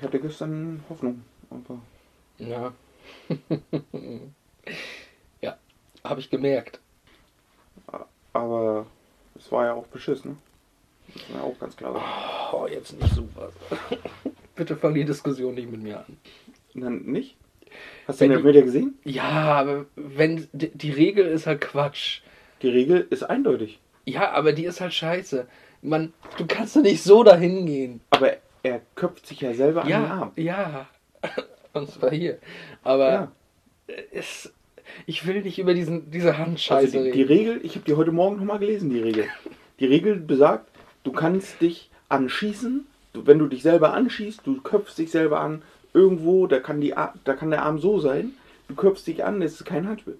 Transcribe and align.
ich 0.00 0.04
hatte 0.06 0.18
gestern 0.18 0.82
Hoffnung. 0.88 1.22
Aber 1.50 1.80
Ja. 2.38 2.72
ja, 5.42 5.56
habe 6.04 6.20
ich 6.20 6.30
gemerkt. 6.30 6.80
Aber 8.32 8.86
es 9.36 9.50
war 9.52 9.66
ja 9.66 9.74
auch 9.74 9.86
beschissen. 9.88 10.30
Ne? 10.32 10.36
Das 11.14 11.28
man 11.28 11.38
ja 11.38 11.44
auch 11.44 11.58
ganz 11.58 11.76
klar 11.76 11.92
sagen. 11.92 12.04
Oh, 12.52 12.66
jetzt 12.66 12.98
nicht 13.00 13.14
super. 13.14 13.50
Bitte 14.54 14.76
fang 14.76 14.94
die 14.94 15.04
Diskussion 15.04 15.54
nicht 15.54 15.70
mit 15.70 15.82
mir 15.82 15.98
an. 15.98 16.16
Dann 16.74 17.02
nicht? 17.02 17.36
Hast 18.06 18.20
du 18.20 18.24
Wenn 18.24 18.30
den 18.30 18.38
die- 18.42 18.46
Elfmeter 18.46 18.64
gesehen? 18.64 18.98
Ja, 19.04 19.24
aber 19.60 19.86
wenn 19.96 20.48
die, 20.52 20.70
die 20.70 20.90
Regel 20.92 21.26
ist 21.26 21.46
halt 21.46 21.60
Quatsch. 21.60 22.20
Die 22.62 22.68
Regel 22.68 23.06
ist 23.10 23.24
eindeutig. 23.24 23.80
Ja, 24.06 24.30
aber 24.32 24.52
die 24.52 24.64
ist 24.64 24.80
halt 24.80 24.94
scheiße. 24.94 25.46
Man, 25.82 26.12
du 26.36 26.46
kannst 26.46 26.76
doch 26.76 26.82
nicht 26.82 27.02
so 27.02 27.22
dahin 27.24 27.66
gehen. 27.66 28.00
Aber 28.10 28.36
er 28.62 28.80
köpft 28.94 29.26
sich 29.26 29.40
ja 29.40 29.52
selber 29.54 29.82
an 29.82 29.86
den 29.88 29.90
Ja, 30.02 30.06
Arm. 30.06 30.32
ja. 30.36 30.86
Und 31.72 31.90
zwar 31.90 32.10
hier. 32.10 32.38
Aber 32.82 33.08
Ja. 33.12 33.32
es, 34.12 34.52
ich 35.06 35.26
will 35.26 35.42
nicht 35.42 35.58
über 35.58 35.74
diesen, 35.74 36.10
diese 36.10 36.36
Handscheiße 36.38 36.98
Also 36.98 37.04
die, 37.04 37.12
die 37.12 37.22
reden. 37.22 37.50
Regel, 37.50 37.60
ich 37.64 37.74
habe 37.76 37.84
die 37.84 37.94
heute 37.94 38.12
Morgen 38.12 38.36
nochmal 38.36 38.58
gelesen, 38.58 38.90
die 38.90 39.00
Regel. 39.00 39.26
Die 39.78 39.86
Regel 39.86 40.16
besagt, 40.16 40.68
du 41.04 41.12
kannst 41.12 41.60
dich 41.60 41.90
anschießen, 42.08 42.86
du, 43.12 43.26
wenn 43.26 43.38
du 43.38 43.46
dich 43.46 43.62
selber 43.62 43.92
anschießt, 43.94 44.40
du 44.44 44.60
köpfst 44.60 44.96
dich 44.98 45.10
selber 45.10 45.40
an, 45.40 45.62
irgendwo, 45.94 46.46
da 46.46 46.58
kann, 46.60 46.80
die, 46.80 46.90
da 47.24 47.34
kann 47.34 47.50
der 47.50 47.62
Arm 47.62 47.78
so 47.78 47.98
sein, 48.00 48.32
du 48.68 48.74
köpfst 48.74 49.06
dich 49.06 49.24
an, 49.24 49.40
das 49.40 49.52
ist 49.52 49.64
kein 49.64 49.88
Handspiel. 49.88 50.18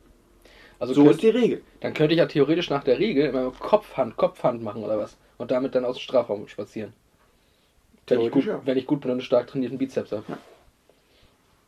Also 0.78 0.94
so 0.94 1.02
könnt, 1.02 1.16
ist 1.16 1.22
die 1.22 1.28
Regel. 1.28 1.62
dann 1.80 1.92
könnte 1.94 2.14
ich 2.14 2.18
ja 2.18 2.26
theoretisch 2.26 2.70
nach 2.70 2.82
der 2.84 2.98
Regel 2.98 3.26
immer 3.26 3.50
Kopfhand, 3.50 4.16
Kopfhand 4.16 4.62
machen 4.62 4.82
oder 4.82 4.98
was. 4.98 5.16
Und 5.36 5.50
damit 5.50 5.74
dann 5.74 5.84
aus 5.84 5.96
dem 5.96 6.00
Strafraum 6.02 6.48
spazieren. 6.48 6.92
Wenn 8.10 8.20
ich, 8.26 8.30
gut, 8.32 8.44
ja. 8.46 8.60
wenn 8.64 8.76
ich 8.78 8.86
gut 8.86 9.00
bin 9.00 9.10
und 9.10 9.16
einen 9.16 9.20
stark 9.22 9.46
trainierten 9.46 9.78
Bizeps 9.78 10.12
habe. 10.12 10.24
Ja. 10.28 10.38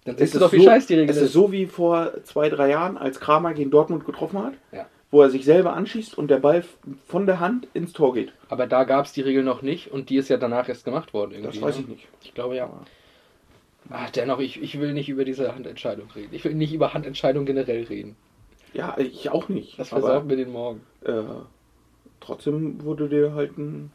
Dann 0.04 0.14
Es 0.16 0.20
siehst 0.20 0.34
du 0.34 0.38
ist 0.38 0.42
doch, 0.42 0.52
wie 0.52 0.58
so- 0.58 0.64
scheiß 0.64 0.86
die 0.86 0.94
Regel 0.94 1.10
Es 1.10 1.16
ist. 1.16 1.22
ist 1.24 1.32
so 1.32 1.52
wie 1.52 1.66
vor 1.66 2.12
zwei, 2.24 2.48
drei 2.48 2.70
Jahren, 2.70 2.96
als 2.96 3.20
Kramer 3.20 3.54
gegen 3.54 3.70
Dortmund 3.70 4.04
getroffen 4.04 4.38
hat, 4.42 4.54
Ja. 4.72 4.86
wo 5.10 5.22
er 5.22 5.30
sich 5.30 5.44
selber 5.44 5.74
anschießt 5.74 6.18
und 6.18 6.28
der 6.28 6.38
Ball 6.38 6.64
von 7.06 7.26
der 7.26 7.38
Hand 7.40 7.68
ins 7.74 7.92
Tor 7.92 8.12
geht. 8.14 8.32
Aber 8.48 8.66
da 8.66 8.84
gab 8.84 9.04
es 9.06 9.12
die 9.12 9.20
Regel 9.20 9.44
noch 9.44 9.62
nicht 9.62 9.92
und 9.92 10.10
die 10.10 10.16
ist 10.16 10.28
ja 10.28 10.36
danach 10.38 10.68
erst 10.68 10.84
gemacht 10.84 11.14
worden. 11.14 11.32
Irgendwie, 11.32 11.52
Das 11.58 11.60
weiß 11.62 11.76
ne? 11.76 11.82
ich 11.82 11.88
nicht. 11.88 12.08
Ich 12.24 12.34
glaube 12.34 12.56
ja. 12.56 12.68
Ah, 13.90 14.06
dennoch, 14.14 14.38
ich, 14.40 14.62
ich 14.62 14.80
will 14.80 14.92
nicht 14.92 15.08
über 15.08 15.24
diese 15.24 15.54
Handentscheidung 15.54 16.08
reden. 16.14 16.28
Ich 16.34 16.44
will 16.44 16.54
nicht 16.54 16.72
über 16.72 16.94
Handentscheidung 16.94 17.44
generell 17.44 17.84
reden. 17.84 18.16
Ja, 18.74 18.96
ich 18.98 19.28
auch 19.30 19.48
nicht. 19.48 19.78
Das 19.78 19.90
versaut 19.90 20.24
mir 20.24 20.36
den 20.36 20.50
Morgen. 20.50 20.80
äh, 21.04 21.12
trotzdem 22.20 22.82
wurde 22.84 23.08
dir 23.08 23.34
halt 23.34 23.58
ein, 23.58 23.90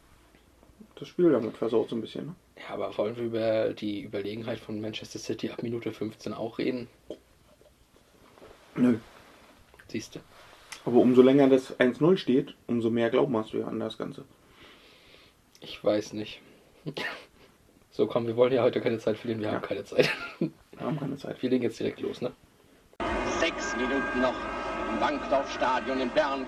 das 0.96 1.08
Spiel 1.08 1.32
damit 1.32 1.58
versaut 1.58 1.90
so 1.90 1.96
ein 1.96 2.02
bisschen. 2.02 2.28
Ne? 2.28 2.36
Ja, 2.60 2.74
aber 2.74 2.98
wollen 2.98 3.16
wir 3.18 3.24
über 3.24 3.74
die 3.74 4.02
Überlegenheit 4.02 4.60
von 4.60 4.82
Manchester 4.82 5.20
City 5.20 5.50
ab 5.50 5.62
Minute 5.64 5.92
15 5.94 6.34
auch 6.34 6.58
reden? 6.58 6.88
Nö. 8.76 8.98
Siehst 9.88 10.16
du. 10.16 10.20
Aber 10.86 10.98
umso 10.98 11.22
länger 11.22 11.48
das 11.50 11.78
1-0 11.80 12.18
steht, 12.18 12.56
umso 12.68 12.90
mehr 12.90 13.10
Glauben 13.10 13.36
hast 13.38 13.54
du 13.54 13.58
ja 13.60 13.68
an 13.68 13.80
das 13.80 13.98
Ganze. 13.98 14.26
Ich 15.62 15.84
weiß 15.84 16.14
nicht. 16.14 16.42
So, 17.90 18.06
komm, 18.06 18.28
wir 18.28 18.36
wollen 18.36 18.54
ja 18.54 18.62
heute 18.62 18.80
keine 18.80 19.00
Zeit 19.00 19.18
verlieren. 19.18 19.42
Wir 19.42 19.48
Ja. 19.48 19.54
haben 19.56 19.64
keine 19.64 19.84
Zeit. 19.84 20.08
Wir 20.40 20.52
haben 20.80 21.00
keine 21.00 21.18
Zeit. 21.18 21.42
Wir 21.42 21.50
legen 21.50 21.64
jetzt 21.64 21.80
direkt 21.80 22.00
los, 22.00 22.22
ne? 22.22 22.32
Sechs 23.40 23.76
Minuten 23.76 24.22
noch 24.22 24.36
im 24.92 25.02
Wankdorf-Stadion 25.02 26.02
in 26.02 26.10
Bern. 26.12 26.46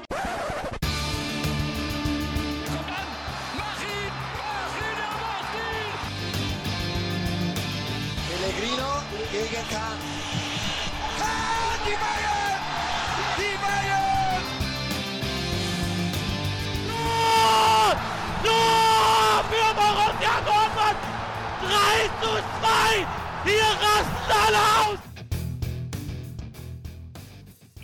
2! 22.89 23.05
Hier 23.45 23.61
rasten 23.61 24.31
alle 24.47 24.57
aus! 24.57 24.99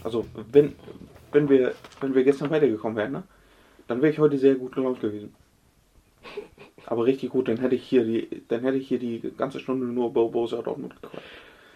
Also, 0.03 0.25
wenn, 0.51 0.75
wenn, 1.31 1.49
wir, 1.49 1.73
wenn 2.01 2.15
wir 2.15 2.23
gestern 2.23 2.49
weitergekommen 2.49 2.97
wären, 2.97 3.11
ne, 3.11 3.23
dann 3.87 4.01
wäre 4.01 4.11
ich 4.11 4.19
heute 4.19 4.37
sehr 4.37 4.55
gut 4.55 4.73
gelaunt 4.73 4.99
gewesen. 5.01 5.35
Aber 6.87 7.05
richtig 7.05 7.31
gut, 7.31 7.47
dann 7.47 7.57
hätte 7.57 7.75
ich 7.75 7.83
hier 7.83 8.03
die, 8.03 8.43
dann 8.47 8.61
hätte 8.61 8.77
ich 8.77 8.87
hier 8.87 8.99
die 8.99 9.21
ganze 9.37 9.59
Stunde 9.59 9.85
nur 9.87 10.13
Bo- 10.13 10.29
Borussia 10.29 10.61
Dortmund 10.61 10.99
gequatscht. 11.01 11.25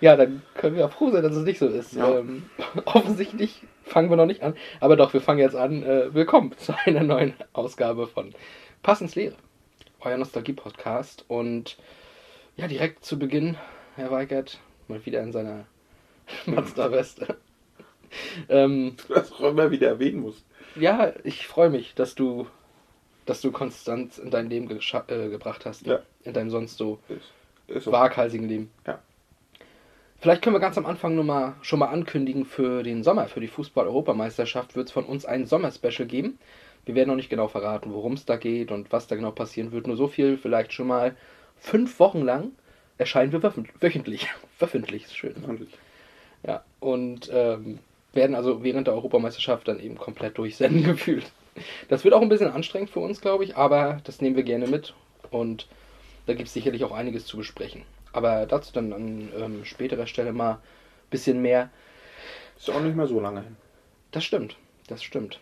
Ja, 0.02 0.16
dann 0.16 0.42
können 0.56 0.76
wir 0.78 0.86
auch 0.86 0.92
froh 0.92 1.10
sein, 1.12 1.24
dass 1.24 1.36
es 1.36 1.44
nicht 1.44 1.60
so 1.60 1.68
ist. 1.68 1.94
Ja. 1.94 2.20
Ähm, 2.20 2.44
offensichtlich 2.86 3.64
fangen 3.84 4.10
wir 4.10 4.18
noch 4.18 4.28
nicht 4.28 4.44
an. 4.44 4.56
Aber 4.80 4.96
doch, 4.96 5.14
wir 5.14 5.22
fangen 5.22 5.40
jetzt 5.40 5.56
an. 5.56 5.84
Äh, 5.84 6.14
willkommen 6.14 6.54
zu 6.58 6.74
einer 6.86 7.04
neuen 7.04 7.34
Ausgabe 7.54 8.08
von 8.08 8.34
Pass 8.82 9.02
ins 9.02 9.16
Leere. 9.16 9.36
Euer 10.00 10.18
Nostalgie-Podcast. 10.18 11.26
Und 11.28 11.78
ja, 12.60 12.68
direkt 12.68 13.06
zu 13.06 13.18
Beginn, 13.18 13.58
Herr 13.96 14.12
Weigert, 14.12 14.60
mal 14.90 15.06
wieder 15.06 15.22
in 15.22 15.32
seiner 15.32 15.66
Mazda-Weste. 16.46 17.38
ähm, 18.50 18.96
Das 19.08 19.32
auch 19.32 19.52
immer 19.52 19.72
wieder 19.72 19.88
erwähnen 19.88 20.20
muss. 20.20 20.44
ja, 20.76 21.14
ich 21.24 21.48
freue 21.48 21.70
mich, 21.70 21.96
dass 21.96 22.16
du, 22.16 22.48
dass 23.26 23.40
du 23.42 23.52
Konstanz 23.54 24.18
in 24.18 24.30
dein 24.30 24.50
Leben 24.50 24.70
äh, 24.70 25.30
gebracht 25.30 25.66
hast. 25.66 25.86
Ja. 25.86 26.02
In 26.24 26.34
deinem 26.34 26.50
sonst 26.50 26.78
so 26.78 27.00
Ist, 27.08 27.32
ist 27.68 27.86
so. 27.86 27.92
waghalsigen 27.94 28.48
Leben. 28.50 28.72
Ja. 28.86 29.00
Vielleicht 30.20 30.42
können 30.42 30.56
wir 30.56 30.60
ganz 30.60 30.78
am 30.78 30.86
Anfang 30.86 31.16
nur 31.16 31.24
mal, 31.24 31.56
schon 31.62 31.80
mal 31.80 31.88
ankündigen 31.88 32.44
für 32.44 32.84
den 32.84 33.04
Sommer, 33.04 33.28
für 33.28 33.40
die 33.40 33.48
Fußball-Europameisterschaft 33.48 34.76
wird 34.76 34.88
es 34.90 34.92
von 34.94 35.06
uns 35.06 35.24
ein 35.26 35.46
Sommerspecial 35.46 36.10
geben. 36.10 36.38
Wir 36.84 36.94
werden 36.96 37.08
noch 37.08 37.16
nicht 37.16 37.30
genau 37.30 37.48
verraten, 37.48 37.94
worum 37.94 38.14
es 38.14 38.26
da 38.26 38.36
geht 38.36 38.70
und 38.72 38.92
was 38.92 39.08
da 39.08 39.16
genau 39.16 39.32
passieren 39.32 39.72
wird. 39.72 39.88
Nur 39.88 39.96
so 39.96 40.08
viel, 40.10 40.38
vielleicht 40.38 40.74
schon 40.74 40.88
mal 40.88 41.16
fünf 41.60 42.00
Wochen 42.00 42.22
lang 42.22 42.52
erscheinen 42.98 43.32
wir 43.32 43.40
wöchent- 43.42 43.70
wöchentlich. 43.80 44.28
wöchentlich 44.60 45.06
ist 45.06 45.18
schön. 45.18 45.36
Ne? 45.46 45.68
Ja, 46.46 46.64
und 46.80 47.30
ähm, 47.34 47.80
werden 48.14 48.36
also 48.36 48.64
während 48.64 48.88
der 48.88 48.94
Europameisterschaft 48.96 49.68
dann 49.68 49.80
eben 49.80 49.98
komplett 49.98 50.38
durchsenden 50.38 50.84
gefühlt. 50.86 51.32
Das 51.90 52.04
wird 52.04 52.14
auch 52.14 52.22
ein 52.22 52.30
bisschen 52.30 52.52
anstrengend 52.52 52.90
für 52.90 53.00
uns, 53.00 53.22
glaube 53.22 53.44
ich, 53.44 53.58
aber 53.58 54.00
das 54.06 54.22
nehmen 54.22 54.36
wir 54.36 54.44
gerne 54.44 54.68
mit 54.68 54.94
und 55.32 55.68
da 56.26 56.34
gibt 56.34 56.48
es 56.48 56.54
sicherlich 56.54 56.84
auch 56.84 56.92
einiges 56.92 57.26
zu 57.26 57.38
besprechen. 57.38 57.84
Aber 58.14 58.46
dazu 58.46 58.72
dann 58.74 58.94
an 58.94 59.30
ähm, 59.38 59.66
späterer 59.66 60.08
Stelle 60.08 60.32
mal 60.32 60.54
ein 60.54 60.60
bisschen 61.10 61.42
mehr. 61.42 61.70
Ist 62.58 62.70
auch 62.70 62.82
nicht 62.82 62.96
mehr 62.96 63.08
so 63.08 63.20
lange 63.20 63.42
hin. 63.42 63.58
Das 64.12 64.24
stimmt, 64.24 64.56
das 64.88 65.04
stimmt. 65.04 65.40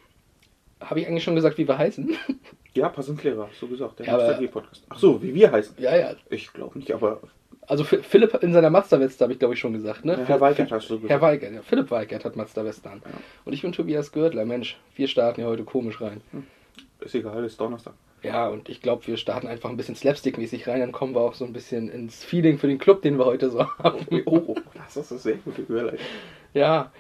Habe 0.80 1.00
ich 1.00 1.08
eigentlich 1.08 1.24
schon 1.24 1.36
gesagt, 1.36 1.58
wie 1.58 1.68
wir 1.68 1.78
heißen? 1.78 2.16
Ja, 2.74 2.90
pass 2.90 3.10
ins 3.10 3.24
Lehrer, 3.24 3.48
hast 3.50 3.60
du 3.60 3.68
gesagt. 3.68 3.98
Der 3.98 4.06
Ja, 4.06 4.18
Nostalgie-Podcast. 4.18 4.84
Ach 4.90 5.00
so, 5.00 5.20
wie 5.24 5.34
wir 5.34 5.52
heißen. 5.52 5.78
ja, 5.80 5.98
ja. 5.98 6.12
Ich 6.30 6.54
glaube 6.54 6.78
nicht, 6.78 6.92
aber 6.92 7.22
Also 7.66 7.84
Philipp 7.84 8.36
in 8.44 8.54
seiner 8.54 8.70
Mazda-Weste 8.70 9.24
habe 9.24 9.34
ich, 9.34 9.40
glaube 9.40 9.56
ich, 9.56 9.60
schon 9.60 9.74
gesagt, 9.74 10.06
ne? 10.06 10.24
Herr 10.28 10.40
Weigert 10.40 10.72
hast 10.72 10.88
du 10.88 10.96
gesagt. 11.00 11.10
Herr 11.10 11.22
Weigert, 11.22 11.54
ja. 11.56 11.62
Philipp 11.64 11.90
Weigert 11.90 12.24
hat 12.24 12.36
Mazda-Weste 12.36 12.88
an. 12.92 13.02
Ja. 13.04 13.12
Und 13.46 13.54
ich 13.54 13.64
bin 13.64 13.72
Tobias 13.72 14.12
Gürtler. 14.12 14.46
Mensch, 14.46 14.78
wir 14.96 15.08
starten 15.08 15.42
ja 15.42 15.48
heute 15.48 15.64
komisch 15.64 16.00
rein. 16.02 16.22
ist 17.00 17.16
egal, 17.16 17.44
ist 17.46 17.60
Donnerstag. 17.60 17.94
Ja, 18.22 18.48
und 18.48 18.70
ich 18.70 18.80
glaube, 18.84 19.08
wir 19.08 19.18
starten 19.18 19.48
einfach 19.48 19.72
ein 19.72 19.78
bisschen 19.78 19.96
slapstick-mäßig 19.96 20.68
rein, 20.68 20.82
dann 20.82 20.92
kommen 20.92 21.16
wir 21.16 21.22
auch 21.22 21.34
so 21.34 21.46
ein 21.46 21.54
bisschen 21.54 21.90
ins 21.90 22.24
Feeling 22.24 22.60
für 22.60 22.68
den 22.68 22.78
Club, 22.78 23.02
den 23.02 23.18
wir 23.18 23.26
heute 23.26 23.50
so 23.50 23.66
haben. 23.80 24.06
Oh, 24.26 24.42
oh, 24.50 24.56
das 24.76 24.98
ist 24.98 25.12
eine 25.12 25.20
sehr 25.20 25.36
gute 25.38 25.64
Überleitung. 25.64 26.00
Ja, 26.54 26.92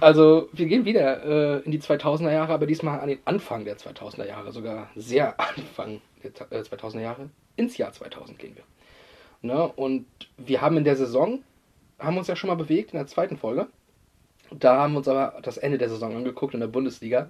also 0.00 0.48
wir 0.52 0.66
gehen 0.66 0.84
wieder 0.84 1.24
äh, 1.24 1.60
in 1.64 1.70
die 1.70 1.80
2000er 1.80 2.32
Jahre, 2.32 2.52
aber 2.52 2.66
diesmal 2.66 3.00
an 3.00 3.08
den 3.08 3.20
Anfang 3.24 3.64
der 3.64 3.76
2000er 3.76 4.26
Jahre, 4.26 4.52
sogar 4.52 4.90
sehr 4.96 5.38
Anfang 5.56 6.00
der 6.22 6.30
äh, 6.50 6.62
2000er 6.62 7.00
Jahre. 7.00 7.30
Ins 7.56 7.76
Jahr 7.76 7.92
2000 7.92 8.38
gehen 8.38 8.56
wir. 8.56 8.64
Ne? 9.42 9.68
Und 9.76 10.06
wir 10.36 10.60
haben 10.60 10.76
in 10.76 10.84
der 10.84 10.96
Saison, 10.96 11.42
haben 11.98 12.18
uns 12.18 12.26
ja 12.26 12.36
schon 12.36 12.48
mal 12.48 12.56
bewegt 12.56 12.92
in 12.92 12.98
der 12.98 13.06
zweiten 13.06 13.36
Folge. 13.36 13.68
Da 14.50 14.76
haben 14.76 14.94
wir 14.94 14.98
uns 14.98 15.08
aber 15.08 15.40
das 15.42 15.56
Ende 15.56 15.78
der 15.78 15.88
Saison 15.88 16.16
angeguckt 16.16 16.54
in 16.54 16.60
der 16.60 16.66
Bundesliga 16.66 17.28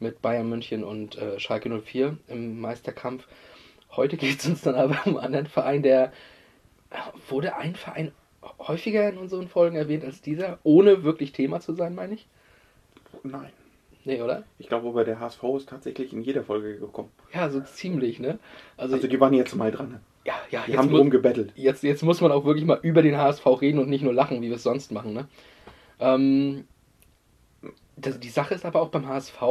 mit 0.00 0.22
Bayern 0.22 0.48
München 0.48 0.84
und 0.84 1.16
äh, 1.18 1.38
Schalke 1.38 1.68
04 1.68 2.16
im 2.28 2.60
Meisterkampf. 2.60 3.26
Heute 3.90 4.16
geht 4.16 4.40
es 4.40 4.46
uns 4.46 4.62
dann 4.62 4.74
aber 4.74 4.98
um 5.06 5.16
einen 5.16 5.24
anderen 5.24 5.46
Verein, 5.46 5.82
der 5.82 6.12
wurde 7.28 7.56
ein 7.56 7.74
Verein 7.74 8.12
häufiger 8.58 9.08
in 9.08 9.18
unseren 9.18 9.48
Folgen 9.48 9.76
erwähnt 9.76 10.04
als 10.04 10.20
dieser, 10.20 10.58
ohne 10.62 11.02
wirklich 11.04 11.32
Thema 11.32 11.60
zu 11.60 11.72
sein, 11.74 11.94
meine 11.94 12.14
ich. 12.14 12.26
Nein. 13.22 13.50
Nee, 14.04 14.22
oder? 14.22 14.44
Ich 14.58 14.68
glaube 14.68 14.88
aber, 14.88 15.04
der 15.04 15.20
HSV 15.20 15.42
ist 15.56 15.68
tatsächlich 15.68 16.12
in 16.12 16.22
jeder 16.22 16.42
Folge 16.42 16.78
gekommen. 16.78 17.10
Ja, 17.34 17.50
so 17.50 17.60
ziemlich, 17.60 18.18
ne? 18.20 18.38
Also, 18.76 18.94
Also 18.94 19.06
die 19.08 19.20
waren 19.20 19.34
jetzt 19.34 19.54
mal 19.54 19.70
dran. 19.70 19.90
ne? 19.90 20.00
ja, 20.24 20.34
ja, 20.50 20.62
Die 20.66 20.72
jetzt, 20.72 20.78
haben 20.78 20.90
mu 20.90 20.96
drum 20.96 21.10
gebettelt. 21.10 21.52
jetzt, 21.56 21.82
jetzt 21.82 22.02
muss 22.02 22.20
man 22.20 22.32
auch 22.32 22.44
wirklich 22.44 22.64
mal 22.64 22.78
über 22.82 23.02
den 23.02 23.16
HSV 23.18 23.44
reden 23.60 23.78
und 23.78 23.88
nicht 23.90 24.02
nur 24.02 24.14
lachen, 24.14 24.40
wie 24.40 24.48
wir 24.48 24.56
es 24.56 24.62
sonst 24.62 24.92
machen, 24.92 25.12
ne? 25.12 25.28
Ähm, 26.00 26.64
das, 27.96 28.20
die 28.20 28.28
Sache 28.28 28.54
ist 28.54 28.64
aber 28.64 28.80
auch 28.80 28.88
beim 28.90 29.06
HSV, 29.08 29.42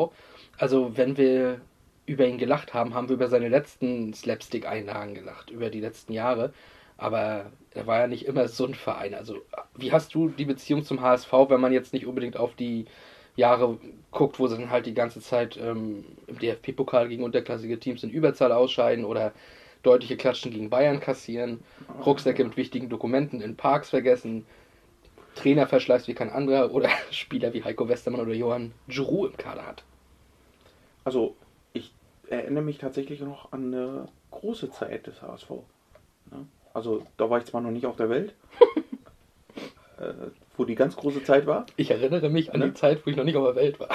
also 0.57 0.95
wenn 0.97 1.17
wir 1.17 1.59
über 2.05 2.25
ihn 2.25 2.37
gelacht 2.37 2.73
haben, 2.73 2.93
haben 2.93 3.09
wir 3.09 3.15
über 3.15 3.27
seine 3.27 3.49
letzten 3.49 4.13
Slapstick-Einlagen 4.13 5.13
gelacht, 5.13 5.49
über 5.49 5.69
die 5.69 5.81
letzten 5.81 6.13
Jahre. 6.13 6.53
Aber 6.97 7.51
er 7.73 7.87
war 7.87 7.99
ja 7.99 8.07
nicht 8.07 8.25
immer 8.25 8.47
so 8.47 8.65
ein 8.65 8.73
Verein. 8.73 9.13
Also, 9.13 9.37
wie 9.75 9.91
hast 9.91 10.13
du 10.15 10.29
die 10.29 10.45
Beziehung 10.45 10.83
zum 10.83 11.01
HSV, 11.01 11.31
wenn 11.49 11.61
man 11.61 11.73
jetzt 11.73 11.93
nicht 11.93 12.07
unbedingt 12.07 12.37
auf 12.37 12.55
die 12.55 12.85
Jahre 13.35 13.77
guckt, 14.11 14.39
wo 14.39 14.47
sie 14.47 14.57
dann 14.57 14.71
halt 14.71 14.87
die 14.87 14.95
ganze 14.95 15.21
Zeit 15.21 15.57
ähm, 15.57 16.03
im 16.25 16.39
DFB-Pokal 16.39 17.07
gegen 17.07 17.23
unterklassige 17.23 17.79
Teams 17.79 18.03
in 18.03 18.09
Überzahl 18.09 18.51
ausscheiden 18.51 19.05
oder 19.05 19.31
deutliche 19.83 20.17
Klatschen 20.17 20.51
gegen 20.51 20.71
Bayern 20.71 20.99
kassieren, 20.99 21.59
Rucksäcke 22.03 22.43
mit 22.43 22.57
wichtigen 22.57 22.89
Dokumenten 22.89 23.41
in 23.41 23.55
Parks 23.55 23.91
vergessen, 23.91 24.45
Trainerverschleiß 25.35 26.07
wie 26.07 26.15
kein 26.15 26.31
anderer 26.31 26.73
oder 26.73 26.89
Spieler 27.11 27.53
wie 27.53 27.63
Heiko 27.63 27.87
Westermann 27.87 28.21
oder 28.21 28.33
Johann 28.33 28.73
Giroud 28.87 29.31
im 29.31 29.37
Kader 29.37 29.67
hat. 29.67 29.83
Also, 31.03 31.35
ich 31.73 31.93
erinnere 32.27 32.63
mich 32.63 32.79
tatsächlich 32.79 33.21
noch 33.21 33.51
an 33.51 33.73
eine 33.73 34.07
große 34.31 34.71
Zeit 34.71 35.07
des 35.07 35.21
HSV. 35.21 35.49
Ne? 36.31 36.47
Also, 36.77 37.01
da 37.17 37.27
war 37.27 37.39
ich 37.39 37.45
zwar 37.45 37.61
noch 37.61 37.71
nicht 37.71 37.87
auf 37.87 37.95
der 37.95 38.07
Welt, 38.11 38.35
äh, 39.99 40.13
wo 40.55 40.63
die 40.63 40.75
ganz 40.75 40.95
große 40.95 41.23
Zeit 41.23 41.47
war. 41.47 41.65
Ich 41.75 41.89
erinnere 41.89 42.29
mich 42.29 42.53
an 42.53 42.59
Ne? 42.59 42.67
die 42.67 42.73
Zeit, 42.75 43.03
wo 43.03 43.09
ich 43.09 43.17
noch 43.17 43.23
nicht 43.23 43.35
auf 43.35 43.45
der 43.47 43.55
Welt 43.55 43.79
war. 43.79 43.89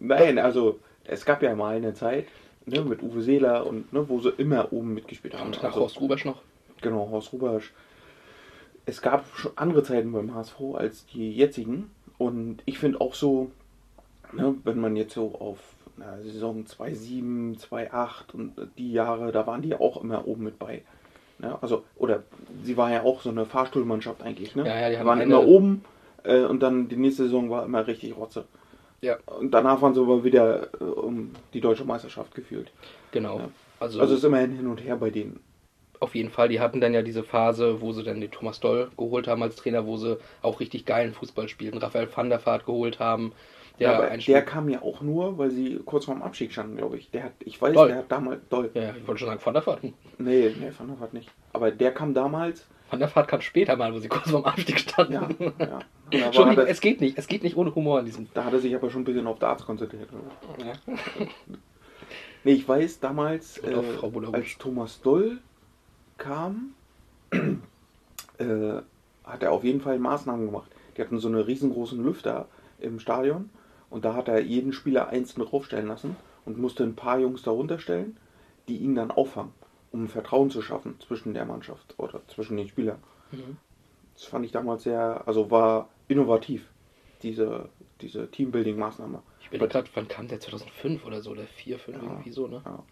Nein, 0.00 0.38
also, 0.38 0.78
es 1.04 1.26
gab 1.26 1.42
ja 1.42 1.54
mal 1.54 1.76
eine 1.76 1.92
Zeit 1.92 2.24
ne, 2.64 2.80
mit 2.80 3.02
Uwe 3.02 3.20
Seeler 3.20 3.66
und 3.66 3.92
ne, 3.92 4.08
wo 4.08 4.18
sie 4.18 4.30
immer 4.30 4.72
oben 4.72 4.94
mitgespielt 4.94 5.34
haben. 5.34 5.48
Und 5.48 5.56
nach 5.56 5.64
Also, 5.64 5.82
Horst 5.82 6.00
Rubesch 6.00 6.24
noch. 6.24 6.40
Genau, 6.80 7.10
Horst 7.10 7.34
Rubasch. 7.34 7.74
Es 8.86 9.02
gab 9.02 9.26
schon 9.36 9.52
andere 9.56 9.82
Zeiten 9.82 10.10
beim 10.12 10.34
HSV 10.34 10.56
als 10.74 11.04
die 11.04 11.32
jetzigen. 11.34 11.90
Und 12.16 12.62
ich 12.64 12.78
finde 12.78 13.02
auch 13.02 13.12
so, 13.12 13.50
ne, 14.32 14.54
wenn 14.64 14.80
man 14.80 14.96
jetzt 14.96 15.12
so 15.12 15.34
auf 15.38 15.58
na, 15.98 16.16
Saison 16.22 16.64
2-7, 16.64 17.60
2-8 17.60 18.32
und 18.32 18.54
die 18.78 18.90
Jahre, 18.92 19.32
da 19.32 19.46
waren 19.46 19.60
die 19.60 19.74
auch 19.74 20.02
immer 20.02 20.26
oben 20.26 20.44
mit 20.44 20.58
bei. 20.58 20.80
Ne? 21.42 21.58
Also, 21.60 21.84
oder 21.96 22.22
sie 22.62 22.76
war 22.76 22.90
ja 22.90 23.02
auch 23.02 23.20
so 23.20 23.30
eine 23.30 23.44
Fahrstuhlmannschaft 23.46 24.22
eigentlich. 24.22 24.54
Ne? 24.56 24.66
Ja, 24.66 24.78
ja, 24.80 24.90
die 24.90 24.98
haben 24.98 25.06
waren 25.06 25.20
eine- 25.20 25.34
immer 25.34 25.44
oben 25.46 25.84
äh, 26.24 26.42
und 26.44 26.60
dann 26.62 26.88
die 26.88 26.96
nächste 26.96 27.24
Saison 27.24 27.50
war 27.50 27.64
immer 27.64 27.86
richtig 27.86 28.16
Rotze. 28.16 28.44
Ja, 29.00 29.16
Und 29.26 29.50
danach 29.52 29.82
waren 29.82 29.92
sie 29.94 30.00
aber 30.00 30.22
wieder 30.22 30.68
äh, 30.80 30.84
um 30.84 31.32
die 31.52 31.60
deutsche 31.60 31.84
Meisterschaft 31.84 32.34
gefühlt. 32.34 32.70
genau. 33.10 33.38
Ja. 33.38 33.48
Also, 33.80 34.00
Also 34.00 34.14
es 34.14 34.20
ist 34.20 34.24
immerhin 34.24 34.52
hin 34.52 34.68
und 34.68 34.78
her 34.84 34.94
bei 34.96 35.10
denen. 35.10 35.40
auf 35.98 36.14
jeden 36.14 36.30
Fall, 36.30 36.48
die 36.48 36.60
hatten 36.60 36.80
dann 36.80 36.94
ja 36.94 37.02
diese 37.02 37.24
Phase, 37.24 37.80
wo 37.80 37.92
sie 37.92 38.04
dann 38.04 38.20
den 38.20 38.30
Thomas 38.30 38.60
Doll 38.60 38.90
geholt 38.96 39.26
haben 39.26 39.42
als 39.42 39.56
Trainer, 39.56 39.86
wo 39.86 39.96
sie 39.96 40.18
auch 40.40 40.60
richtig 40.60 40.84
geilen 40.86 41.12
Fußball 41.14 41.48
spielten. 41.48 41.78
Raphael 41.78 42.08
van 42.14 42.28
der 42.30 42.44
Vaart 42.46 42.64
geholt 42.66 43.00
haben. 43.00 43.32
Der, 43.78 43.90
ja, 43.90 43.98
aber 43.98 44.16
der 44.16 44.42
kam 44.42 44.68
ja 44.68 44.82
auch 44.82 45.00
nur, 45.00 45.38
weil 45.38 45.50
sie 45.50 45.80
kurz 45.84 46.04
vorm 46.04 46.22
Abstieg 46.22 46.52
standen, 46.52 46.76
glaube 46.76 46.98
ich. 46.98 47.10
Der 47.10 47.24
hat, 47.24 47.32
ich 47.40 47.60
weiß, 47.60 47.74
Doll. 47.74 47.88
der 47.88 47.96
hat 47.98 48.12
damals, 48.12 48.40
Doll. 48.48 48.70
ja, 48.74 48.94
ich 48.94 49.06
wollte 49.06 49.20
schon 49.20 49.28
sagen, 49.28 49.40
Van 49.42 49.54
der 49.54 49.66
Vaart. 49.66 49.82
Hm. 49.82 49.94
Nee, 50.18 50.54
nee, 50.58 50.70
Van 50.76 50.88
der 50.88 51.00
Vaart 51.00 51.14
nicht. 51.14 51.30
Aber 51.52 51.70
der 51.70 51.92
kam 51.92 52.14
damals, 52.14 52.66
Van 52.90 53.00
der 53.00 53.14
Vaart 53.14 53.28
kam 53.28 53.40
später 53.40 53.74
mal, 53.76 53.94
wo 53.94 53.98
sie 53.98 54.08
kurz 54.08 54.30
vorm 54.30 54.44
Abstieg 54.44 54.78
standen. 54.78 55.14
ja, 55.58 55.66
ja. 55.66 55.80
Entschuldigung, 56.26 56.66
er, 56.66 56.70
es 56.70 56.80
geht 56.80 57.00
nicht. 57.00 57.16
Es 57.16 57.26
geht 57.26 57.42
nicht 57.42 57.56
ohne 57.56 57.74
Humor 57.74 58.00
in 58.00 58.04
diesem. 58.04 58.28
da 58.34 58.44
hat 58.44 58.52
er 58.52 58.58
sich 58.58 58.74
aber 58.74 58.90
schon 58.90 59.00
ein 59.00 59.04
bisschen 59.04 59.26
auf 59.26 59.38
Darts 59.38 59.64
konzentriert. 59.64 60.10
Oder? 60.12 60.66
Ja. 60.66 60.72
Nee, 62.44 62.54
ich 62.54 62.68
weiß, 62.68 62.98
damals, 62.98 63.58
äh, 63.58 63.72
als 64.32 64.58
Thomas 64.58 65.00
Doll 65.00 65.38
kam, 66.18 66.74
äh, 67.30 68.80
hat 69.24 69.42
er 69.42 69.52
auf 69.52 69.62
jeden 69.62 69.80
Fall 69.80 70.00
Maßnahmen 70.00 70.46
gemacht. 70.46 70.70
Die 70.96 71.02
hatten 71.02 71.20
so 71.20 71.28
einen 71.28 71.40
riesengroßen 71.40 72.02
Lüfter 72.02 72.48
im 72.80 72.98
Stadion 72.98 73.50
und 73.92 74.06
da 74.06 74.14
hat 74.14 74.28
er 74.28 74.40
jeden 74.40 74.72
Spieler 74.72 75.08
einzeln 75.08 75.44
draufstellen 75.44 75.86
lassen 75.86 76.16
und 76.46 76.58
musste 76.58 76.82
ein 76.82 76.96
paar 76.96 77.18
Jungs 77.18 77.42
darunter 77.42 77.78
stellen, 77.78 78.16
die 78.66 78.78
ihn 78.78 78.94
dann 78.94 79.10
auffangen, 79.10 79.52
um 79.92 80.08
Vertrauen 80.08 80.50
zu 80.50 80.62
schaffen 80.62 80.98
zwischen 80.98 81.34
der 81.34 81.44
Mannschaft 81.44 81.94
oder 81.98 82.26
zwischen 82.26 82.56
den 82.56 82.68
Spielern. 82.68 83.02
Mhm. 83.30 83.58
Das 84.14 84.24
fand 84.24 84.46
ich 84.46 84.52
damals 84.52 84.84
sehr, 84.84 85.22
also 85.26 85.50
war 85.50 85.90
innovativ, 86.08 86.70
diese, 87.22 87.68
diese 88.00 88.30
Teambuilding-Maßnahme. 88.30 89.20
Ich 89.42 89.50
bin 89.50 89.60
gerade, 89.68 89.88
wann 89.94 90.08
kam 90.08 90.26
der? 90.26 90.40
2005 90.40 91.04
oder 91.04 91.20
so, 91.20 91.30
oder 91.30 91.42
4, 91.42 91.78
5, 91.78 91.96
Ja. 91.98 92.02
irgendwie 92.02 92.32
so, 92.32 92.48
ne? 92.48 92.62
Ja. 92.64 92.82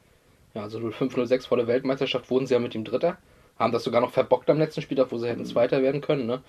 Ja, 0.54 0.62
also 0.62 0.80
05, 0.80 1.14
06 1.26 1.46
vor 1.46 1.56
der 1.56 1.66
Weltmeisterschaft 1.66 2.30
wurden 2.30 2.46
sie 2.46 2.54
ja 2.54 2.60
mit 2.60 2.74
dem 2.74 2.84
Dritter. 2.84 3.16
Haben 3.58 3.72
das 3.72 3.84
sogar 3.84 4.00
noch 4.00 4.10
verbockt 4.10 4.50
am 4.50 4.58
letzten 4.58 4.82
Spieltag, 4.82 5.12
wo 5.12 5.18
sie 5.18 5.28
hätten 5.28 5.44
Zweiter 5.44 5.80
werden 5.82 6.00
können, 6.00 6.26
ne? 6.26 6.42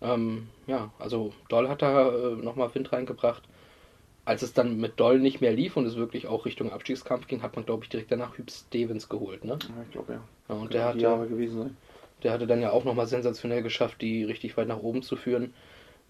Ähm, 0.00 0.48
ja, 0.66 0.92
also 0.98 1.32
Doll 1.48 1.68
hat 1.68 1.82
da 1.82 2.10
äh, 2.10 2.36
nochmal 2.36 2.72
Wind 2.74 2.92
reingebracht. 2.92 3.48
Als 4.28 4.42
es 4.42 4.52
dann 4.52 4.76
mit 4.78 5.00
Doll 5.00 5.20
nicht 5.20 5.40
mehr 5.40 5.54
lief 5.54 5.78
und 5.78 5.86
es 5.86 5.96
wirklich 5.96 6.26
auch 6.26 6.44
Richtung 6.44 6.70
Abstiegskampf 6.70 7.28
ging, 7.28 7.40
hat 7.42 7.56
man, 7.56 7.64
glaube 7.64 7.84
ich, 7.84 7.88
direkt 7.88 8.12
danach 8.12 8.36
Hüb 8.36 8.50
Stevens 8.50 9.08
geholt, 9.08 9.42
ne? 9.42 9.58
Ja, 9.62 9.82
ich 9.82 9.90
glaube 9.90 10.12
ja. 10.12 10.20
Ja, 10.50 10.54
und 10.54 10.70
Könnte 10.70 10.76
der 10.76 10.84
hatte, 10.84 10.98
Jahre 10.98 11.28
gewesen 11.28 11.58
sein. 11.62 11.76
der 12.22 12.32
hatte 12.32 12.46
dann 12.46 12.60
ja 12.60 12.70
auch 12.70 12.84
nochmal 12.84 13.06
sensationell 13.06 13.62
geschafft, 13.62 14.02
die 14.02 14.24
richtig 14.24 14.56
weit 14.58 14.68
nach 14.68 14.82
oben 14.82 15.02
zu 15.02 15.16
führen, 15.16 15.54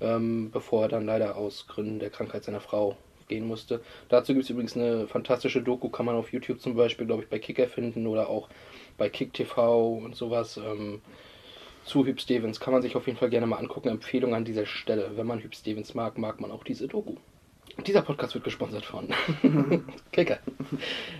ähm, 0.00 0.50
bevor 0.50 0.82
er 0.82 0.88
dann 0.88 1.06
leider 1.06 1.36
aus 1.36 1.68
Gründen 1.68 2.00
der 2.00 2.10
Krankheit 2.10 2.42
seiner 2.42 2.60
Frau 2.60 2.96
gehen 3.28 3.46
musste. 3.46 3.82
Dazu 4.08 4.32
gibt 4.32 4.44
es 4.44 4.50
übrigens 4.50 4.76
eine 4.76 5.06
fantastische 5.06 5.62
Doku, 5.62 5.88
kann 5.88 6.06
man 6.06 6.16
auf 6.16 6.32
YouTube 6.32 6.60
zum 6.60 6.74
Beispiel, 6.74 7.06
glaube 7.06 7.22
ich, 7.22 7.28
bei 7.28 7.38
Kicker 7.38 7.68
finden 7.68 8.08
oder 8.08 8.28
auch 8.28 8.48
bei 8.96 9.08
Kick 9.08 9.32
TV 9.32 9.92
und 9.96 10.16
sowas. 10.16 10.56
Ähm, 10.56 11.02
zu 11.84 12.04
Hüb 12.04 12.20
Stevens 12.20 12.58
kann 12.60 12.72
man 12.72 12.82
sich 12.82 12.96
auf 12.96 13.06
jeden 13.06 13.18
Fall 13.18 13.30
gerne 13.30 13.46
mal 13.46 13.58
angucken. 13.58 13.88
Empfehlung 13.88 14.34
an 14.34 14.44
dieser 14.44 14.66
Stelle. 14.66 15.12
Wenn 15.16 15.26
man 15.26 15.40
Hüb 15.40 15.54
Stevens 15.54 15.94
mag, 15.94 16.18
mag 16.18 16.40
man 16.40 16.50
auch 16.50 16.64
diese 16.64 16.88
Doku. 16.88 17.14
Dieser 17.86 18.02
Podcast 18.02 18.34
wird 18.34 18.44
gesponsert 18.44 18.84
von 18.84 19.08
Kicker. 20.12 20.38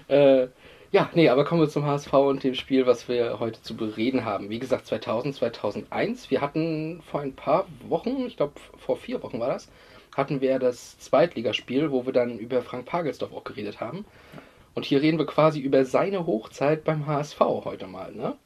äh, 0.09 0.49
ja, 0.91 1.11
nee, 1.15 1.29
aber 1.29 1.45
kommen 1.45 1.61
wir 1.61 1.69
zum 1.69 1.85
HSV 1.85 2.13
und 2.13 2.43
dem 2.43 2.55
Spiel, 2.55 2.87
was 2.87 3.09
wir 3.09 3.39
heute 3.39 3.63
zu 3.63 3.77
bereden 3.77 4.25
haben. 4.25 4.51
Wie 4.51 4.59
gesagt, 4.59 4.87
2000, 4.87 5.35
2001. 5.35 6.31
Wir 6.31 6.41
hatten 6.41 7.01
vor 7.03 7.21
ein 7.21 7.35
paar 7.35 7.67
Wochen, 7.89 8.27
ich 8.27 8.37
glaube 8.37 8.55
vor 8.77 8.97
vier 8.97 9.23
Wochen 9.23 9.39
war 9.39 9.49
das, 9.49 9.71
hatten 10.17 10.41
wir 10.41 10.59
das 10.59 10.99
Zweitligaspiel, 10.99 11.91
wo 11.93 12.07
wir 12.07 12.13
dann 12.13 12.39
über 12.39 12.63
Frank 12.63 12.87
Pagelsdorf 12.87 13.33
auch 13.33 13.45
geredet 13.45 13.81
haben. 13.81 14.05
Und 14.75 14.85
hier 14.85 15.01
reden 15.01 15.19
wir 15.19 15.27
quasi 15.27 15.61
über 15.61 15.85
seine 15.85 16.27
Hochzeit 16.27 16.85
beim 16.85 17.07
HSV 17.07 17.39
heute 17.41 17.87
mal. 17.87 18.13
Ne? 18.13 18.37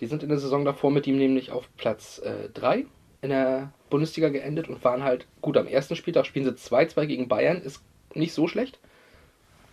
Die 0.00 0.06
sind 0.06 0.22
in 0.22 0.28
der 0.28 0.38
Saison 0.38 0.64
davor 0.64 0.90
mit 0.90 1.06
ihm 1.06 1.18
nämlich 1.18 1.50
auf 1.50 1.68
Platz 1.76 2.22
3 2.54 2.86
in 3.22 3.30
der 3.30 3.72
Bundesliga 3.90 4.28
geendet 4.28 4.68
und 4.68 4.82
waren 4.84 5.04
halt 5.04 5.26
gut 5.42 5.56
am 5.56 5.66
ersten 5.66 5.96
Spieltag 5.96 6.26
spielen 6.26 6.44
sie 6.44 6.52
2-2 6.52 7.06
gegen 7.06 7.28
Bayern, 7.28 7.60
ist 7.60 7.82
nicht 8.14 8.32
so 8.32 8.48
schlecht. 8.48 8.78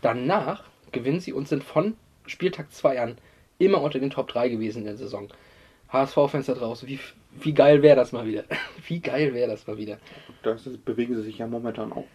Danach 0.01 0.63
gewinnen 0.91 1.19
sie 1.19 1.33
und 1.33 1.47
sind 1.47 1.63
von 1.63 1.95
Spieltag 2.25 2.71
2 2.71 3.01
an 3.01 3.17
immer 3.57 3.81
unter 3.81 3.99
den 3.99 4.09
Top 4.09 4.27
3 4.27 4.49
gewesen 4.49 4.79
in 4.79 4.85
der 4.85 4.97
Saison. 4.97 5.29
HSV-Fans 5.89 6.47
da 6.47 6.53
draußen, 6.53 6.87
wie, 6.87 6.99
wie 7.39 7.53
geil 7.53 7.81
wäre 7.81 7.95
das 7.95 8.11
mal 8.11 8.25
wieder? 8.25 8.43
Wie 8.87 8.99
geil 8.99 9.33
wäre 9.33 9.49
das 9.49 9.67
mal 9.67 9.77
wieder? 9.77 9.97
Das 10.43 10.67
ist, 10.67 10.83
bewegen 10.83 11.15
sie 11.15 11.23
sich 11.23 11.37
ja 11.37 11.47
momentan 11.47 11.93
auch. 11.93 12.05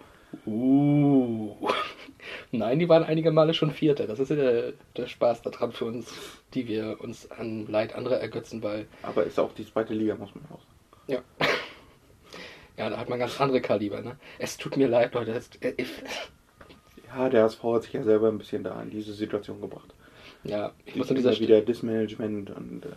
Uh. 0.46 1.68
Nein, 2.52 2.78
die 2.78 2.88
waren 2.88 3.02
einige 3.02 3.30
Male 3.30 3.54
schon 3.54 3.70
Vierter. 3.70 4.06
Das 4.06 4.18
ist 4.18 4.28
ja 4.30 4.36
der, 4.36 4.72
der 4.96 5.06
Spaß 5.06 5.42
daran 5.42 5.72
für 5.72 5.86
uns, 5.86 6.12
die 6.54 6.68
wir 6.68 6.98
uns 7.00 7.30
an 7.30 7.66
Leid 7.66 7.94
anderer 7.94 8.18
ergötzen, 8.18 8.62
weil 8.62 8.86
Aber 9.02 9.24
ist 9.24 9.38
auch 9.38 9.52
die 9.54 9.66
zweite 9.66 9.94
Liga, 9.94 10.14
muss 10.16 10.34
man 10.34 10.44
auch 10.44 10.60
sagen. 10.60 10.71
Ja. 11.06 11.22
Ja, 12.76 12.88
da 12.90 12.96
hat 12.98 13.08
man 13.08 13.18
ganz 13.18 13.40
andere 13.40 13.60
Kaliber, 13.60 14.00
ne? 14.00 14.16
Es 14.38 14.56
tut 14.56 14.76
mir 14.76 14.88
leid, 14.88 15.14
Leute. 15.14 15.32
Es, 15.32 15.50
äh, 15.60 15.74
Ja, 17.08 17.28
der 17.28 17.44
HSV 17.44 17.62
hat 17.64 17.82
sich 17.82 17.92
ja 17.92 18.02
selber 18.02 18.28
ein 18.28 18.38
bisschen 18.38 18.64
da 18.64 18.80
in 18.82 18.90
diese 18.90 19.12
Situation 19.12 19.60
gebracht. 19.60 19.94
ja, 20.44 20.72
ich 20.86 20.94
Die 20.94 20.98
muss 20.98 21.10
an 21.10 21.16
dieser 21.16 21.32
Stelle. 21.32 21.48
wieder 21.48 21.60
Dismanagement 21.60 22.50
und 22.50 22.86
äh, 22.86 22.88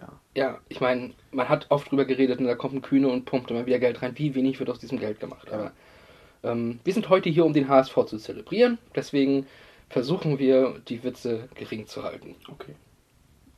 ja. 0.00 0.20
Ja, 0.36 0.60
ich 0.68 0.80
meine, 0.80 1.12
man 1.32 1.48
hat 1.48 1.66
oft 1.70 1.90
drüber 1.90 2.04
geredet 2.04 2.38
und 2.38 2.46
da 2.46 2.54
kommt 2.54 2.74
ein 2.74 2.82
Kühne 2.82 3.08
und 3.08 3.24
pumpt 3.24 3.50
immer 3.50 3.66
wieder 3.66 3.78
Geld 3.78 4.00
rein. 4.02 4.16
Wie 4.16 4.34
wenig 4.34 4.58
wird 4.60 4.70
aus 4.70 4.78
diesem 4.78 4.98
Geld 5.00 5.18
gemacht? 5.18 5.50
Aber 5.50 5.72
ähm, 6.44 6.78
wir 6.84 6.92
sind 6.94 7.08
heute 7.08 7.28
hier, 7.30 7.44
um 7.44 7.52
den 7.52 7.68
HSV 7.68 7.94
zu 8.06 8.18
zelebrieren. 8.18 8.78
Deswegen 8.94 9.46
versuchen 9.88 10.38
wir, 10.38 10.80
die 10.88 11.02
Witze 11.02 11.48
gering 11.54 11.86
zu 11.86 12.02
halten. 12.04 12.36
Okay. 12.48 12.74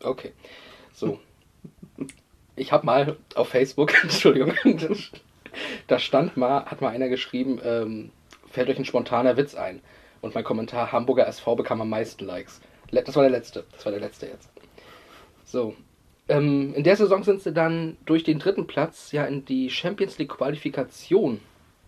Okay. 0.00 0.33
So. 0.93 1.19
Ich 2.59 2.73
habe 2.73 2.87
mal 2.87 3.17
auf 3.35 3.49
Facebook, 3.49 3.95
Entschuldigung, 4.03 4.53
da 5.87 5.99
stand 5.99 6.37
mal, 6.37 6.65
hat 6.67 6.81
mal 6.81 6.91
einer 6.91 7.09
geschrieben, 7.09 7.61
ähm, 7.65 8.11
fällt 8.50 8.69
euch 8.69 8.79
ein 8.79 8.85
spontaner 8.85 9.37
Witz 9.37 9.55
ein. 9.55 9.81
Und 10.21 10.35
mein 10.35 10.45
Kommentar, 10.45 10.91
Hamburger 10.91 11.29
SV 11.29 11.57
bekam 11.57 11.81
am 11.81 11.88
meisten 11.88 12.25
Likes. 12.25 12.61
Das 12.91 13.15
war 13.15 13.23
der 13.23 13.31
letzte. 13.31 13.65
Das 13.73 13.85
war 13.85 13.93
der 13.93 14.00
letzte 14.00 14.27
jetzt. 14.27 14.50
So. 15.45 15.75
Ähm, 16.29 16.75
in 16.75 16.83
der 16.83 16.97
Saison 16.97 17.23
sind 17.23 17.41
sie 17.41 17.53
dann 17.53 17.97
durch 18.05 18.25
den 18.25 18.38
dritten 18.38 18.67
Platz 18.67 19.12
ja 19.12 19.25
in 19.25 19.45
die 19.45 19.71
Champions 19.71 20.19
League 20.19 20.31
Qualifikation 20.31 21.41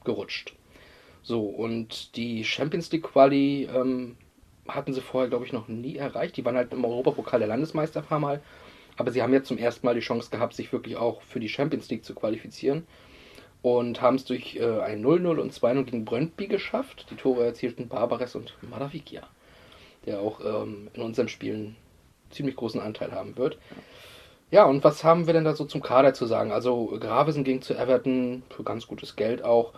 gerutscht. 0.04 0.54
So, 1.22 1.42
und 1.42 2.16
die 2.16 2.44
Champions 2.44 2.90
League 2.92 3.02
Quali 3.02 3.68
ähm, 3.74 4.16
hatten 4.68 4.94
sie 4.94 5.02
vorher, 5.02 5.28
glaube 5.28 5.44
ich, 5.44 5.52
noch 5.52 5.68
nie 5.68 5.96
erreicht. 5.96 6.36
Die 6.36 6.44
waren 6.44 6.56
halt 6.56 6.72
im 6.72 6.84
Europapokal 6.84 7.40
der 7.40 7.48
Landesmeister 7.48 8.00
ein 8.00 8.06
paar 8.06 8.20
Mal. 8.20 8.40
Aber 9.00 9.12
sie 9.12 9.22
haben 9.22 9.32
jetzt 9.32 9.48
zum 9.48 9.56
ersten 9.56 9.86
Mal 9.86 9.94
die 9.94 10.02
Chance 10.02 10.28
gehabt, 10.30 10.52
sich 10.52 10.74
wirklich 10.74 10.98
auch 10.98 11.22
für 11.22 11.40
die 11.40 11.48
Champions 11.48 11.88
League 11.88 12.04
zu 12.04 12.14
qualifizieren. 12.14 12.86
Und 13.62 14.02
haben 14.02 14.16
es 14.16 14.26
durch 14.26 14.56
äh, 14.56 14.80
ein 14.80 15.02
0-0 15.02 15.38
und 15.38 15.54
2-0 15.54 15.84
gegen 15.84 16.04
Brøndby 16.04 16.48
geschafft. 16.48 17.06
Die 17.10 17.16
Tore 17.16 17.46
erzielten 17.46 17.88
Barbares 17.88 18.34
und 18.34 18.58
Madavikia, 18.60 19.22
der 20.04 20.20
auch 20.20 20.40
ähm, 20.44 20.90
in 20.92 21.00
unseren 21.00 21.28
Spielen 21.30 21.76
ziemlich 22.28 22.56
großen 22.56 22.78
Anteil 22.78 23.12
haben 23.12 23.38
wird. 23.38 23.56
Ja, 24.50 24.66
und 24.66 24.84
was 24.84 25.02
haben 25.02 25.26
wir 25.26 25.32
denn 25.32 25.44
da 25.44 25.54
so 25.54 25.64
zum 25.64 25.80
Kader 25.80 26.12
zu 26.12 26.26
sagen? 26.26 26.52
Also 26.52 26.88
Gravesen 27.00 27.42
ging 27.42 27.62
zu 27.62 27.72
Everton 27.72 28.42
für 28.50 28.64
ganz 28.64 28.86
gutes 28.86 29.16
Geld 29.16 29.42
auch. 29.42 29.72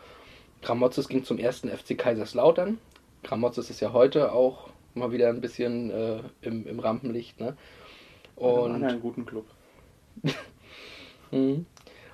Gramotzes 0.62 1.06
ging 1.06 1.22
zum 1.22 1.38
ersten 1.38 1.68
FC 1.68 1.96
Kaiserslautern. 1.96 2.78
Gramotzes 3.22 3.70
ist 3.70 3.78
ja 3.78 3.92
heute 3.92 4.32
auch 4.32 4.70
mal 4.94 5.12
wieder 5.12 5.28
ein 5.28 5.40
bisschen 5.40 5.92
äh, 5.92 6.18
im, 6.40 6.66
im 6.66 6.80
Rampenlicht. 6.80 7.38
Ne? 7.38 7.56
Und 8.42 8.74
Und, 8.74 8.84
einen 8.84 9.00
guten 9.00 9.24
Club. 9.24 9.46
Mhm. 11.30 11.64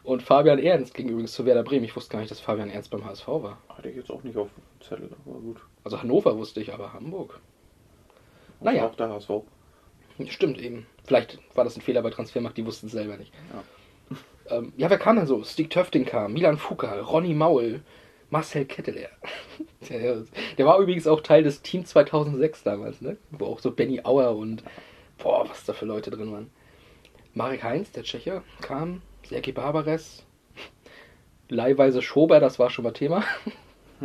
und 0.05 0.23
Fabian 0.23 0.61
Ernst 0.61 0.95
ging 0.95 1.09
übrigens 1.09 1.33
zu 1.33 1.45
Werder 1.45 1.65
Bremen. 1.65 1.85
Ich 1.85 1.97
wusste 1.97 2.13
gar 2.13 2.21
nicht, 2.21 2.31
dass 2.31 2.39
Fabian 2.39 2.71
Ernst 2.71 2.93
beim 2.93 3.05
HSV 3.05 3.27
war. 3.27 3.59
Hatte 3.69 3.89
ich 3.89 3.97
jetzt 3.97 4.13
auch 4.13 4.23
nicht 4.23 4.37
auf 4.37 4.47
dem 4.55 4.81
Zettel, 4.87 5.11
aber 5.27 5.41
gut. 5.41 5.57
Also 5.83 6.01
Hannover 6.01 6.39
wusste 6.39 6.61
ich, 6.61 6.73
aber 6.73 6.93
Hamburg. 6.93 7.41
Das 8.61 8.67
Naja. 8.73 8.87
Auch 8.87 8.95
der 8.95 9.09
HSV. 9.09 9.31
Stimmt 10.29 10.61
eben. 10.61 10.87
Vielleicht 11.05 11.41
war 11.57 11.65
das 11.65 11.77
ein 11.77 11.81
Fehler 11.81 12.03
bei 12.03 12.11
Transfermarkt, 12.11 12.57
die 12.59 12.65
wussten 12.65 12.87
es 12.87 12.93
selber 12.93 13.17
nicht. 13.17 13.33
Ja. 13.53 14.17
Ähm, 14.51 14.73
ja, 14.79 14.89
wer 14.89 14.97
kam 14.97 15.17
denn 15.17 15.27
so? 15.27 15.45
Stig 15.45 15.69
Töfting 15.69 16.07
kam, 16.07 16.33
Milan 16.33 16.57
Fuka, 16.57 17.03
Ronny 17.03 17.35
Maul, 17.35 17.83
Marcel 18.31 18.65
Ketteler. 18.65 19.11
der, 19.91 20.25
der 20.57 20.67
war 20.67 20.79
übrigens 20.79 21.07
auch 21.07 21.21
Teil 21.21 21.43
des 21.43 21.61
Team 21.61 21.85
2006 21.85 22.63
damals, 22.63 23.03
ne? 23.03 23.19
Wo 23.31 23.45
auch 23.45 23.59
so 23.59 23.73
Benny 23.73 24.01
Auer 24.05 24.35
und 24.37 24.63
boah, 25.19 25.49
was 25.49 25.65
da 25.65 25.73
für 25.73 25.87
Leute 25.87 26.11
drin 26.11 26.33
waren. 26.33 26.51
Marek 27.35 27.63
Heinz, 27.63 27.93
der 27.93 28.03
Tscheche, 28.03 28.43
kam, 28.61 29.03
Sergei 29.25 29.53
Barbares, 29.53 30.25
leihweise 31.49 32.03
Schober, 32.03 32.41
das 32.41 32.59
war 32.59 32.71
schon 32.71 32.85
mal 32.85 32.93
Thema. 32.93 33.23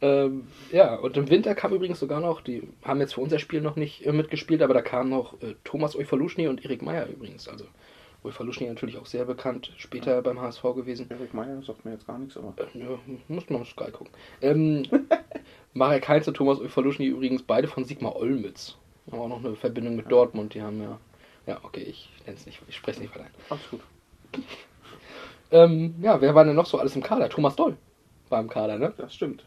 ähm, 0.00 0.46
ja, 0.72 0.96
und 0.96 1.16
im 1.16 1.30
Winter 1.30 1.54
kam 1.54 1.72
übrigens 1.72 2.00
sogar 2.00 2.20
noch, 2.20 2.40
die 2.40 2.68
haben 2.82 3.00
jetzt 3.00 3.14
für 3.14 3.20
unser 3.20 3.38
Spiel 3.38 3.60
noch 3.60 3.76
nicht 3.76 4.04
äh, 4.04 4.12
mitgespielt, 4.12 4.62
aber 4.62 4.74
da 4.74 4.82
kamen 4.82 5.10
noch 5.10 5.40
äh, 5.42 5.54
Thomas 5.64 5.96
Eufaluschny 5.96 6.48
und 6.48 6.64
Erik 6.64 6.82
Meyer 6.82 7.06
übrigens. 7.06 7.48
Also 7.48 7.66
Eufaluschny 8.24 8.66
natürlich 8.66 8.96
auch 8.96 9.06
sehr 9.06 9.26
bekannt, 9.26 9.72
später 9.76 10.20
beim 10.22 10.40
HSV 10.40 10.62
gewesen. 10.62 11.06
Erik 11.10 11.34
Meyer 11.34 11.62
sagt 11.62 11.84
mir 11.84 11.92
jetzt 11.92 12.06
gar 12.06 12.18
nichts, 12.18 12.36
aber. 12.36 12.54
Äh, 12.56 12.78
ja, 12.78 12.98
muss 13.28 13.48
man 13.50 13.64
Sky 13.64 13.90
gucken. 13.90 14.12
Ähm, 14.40 14.84
Marek 15.74 16.08
Heinz 16.08 16.26
und 16.26 16.34
Thomas 16.34 16.60
Eufaluschny 16.60 17.06
übrigens 17.06 17.42
beide 17.42 17.68
von 17.68 17.84
Sigmar 17.84 18.16
Olmütz. 18.16 18.76
Haben 19.10 19.20
auch 19.20 19.28
noch 19.28 19.44
eine 19.44 19.56
Verbindung 19.56 19.96
mit 19.96 20.10
Dortmund, 20.10 20.54
die 20.54 20.62
haben 20.62 20.82
ja. 20.82 20.98
Ja, 21.46 21.60
okay, 21.62 21.82
ich 21.82 22.10
nenne 22.24 22.38
es 22.38 22.46
nicht, 22.46 22.60
ich 22.68 22.76
spreche 22.76 22.96
es 22.96 23.02
nicht 23.02 23.14
weiter 23.14 23.26
ein. 23.26 23.34
Alles 23.50 23.70
gut. 23.70 23.80
Ähm, 25.50 25.94
ja, 26.00 26.20
wer 26.20 26.34
war 26.34 26.44
denn 26.44 26.56
noch 26.56 26.66
so 26.66 26.78
alles 26.78 26.96
im 26.96 27.02
Kader? 27.02 27.28
Thomas 27.28 27.54
Doll 27.54 27.76
war 28.28 28.40
im 28.40 28.48
Kader, 28.48 28.76
ne? 28.76 28.92
Das 28.96 29.14
stimmt. 29.14 29.44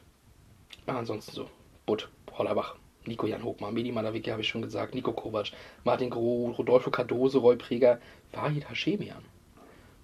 Ja, 0.87 0.97
ansonsten 0.97 1.33
so. 1.33 1.49
Butt, 1.85 2.07
Hollerbach, 2.37 2.75
Nico 3.05 3.27
Jan 3.27 3.43
Hochmann, 3.43 3.73
Medi 3.73 3.91
Malawicki 3.91 4.29
habe 4.29 4.41
ich 4.41 4.47
schon 4.47 4.61
gesagt, 4.61 4.95
Nico 4.95 5.11
Kovac, 5.11 5.51
Martin 5.83 6.09
Groh, 6.09 6.51
Rodolfo 6.51 6.91
Cardoso, 6.91 7.39
Roy 7.39 7.57
Preger, 7.57 7.99
Wahid 8.31 8.69
Hashemian. 8.69 9.25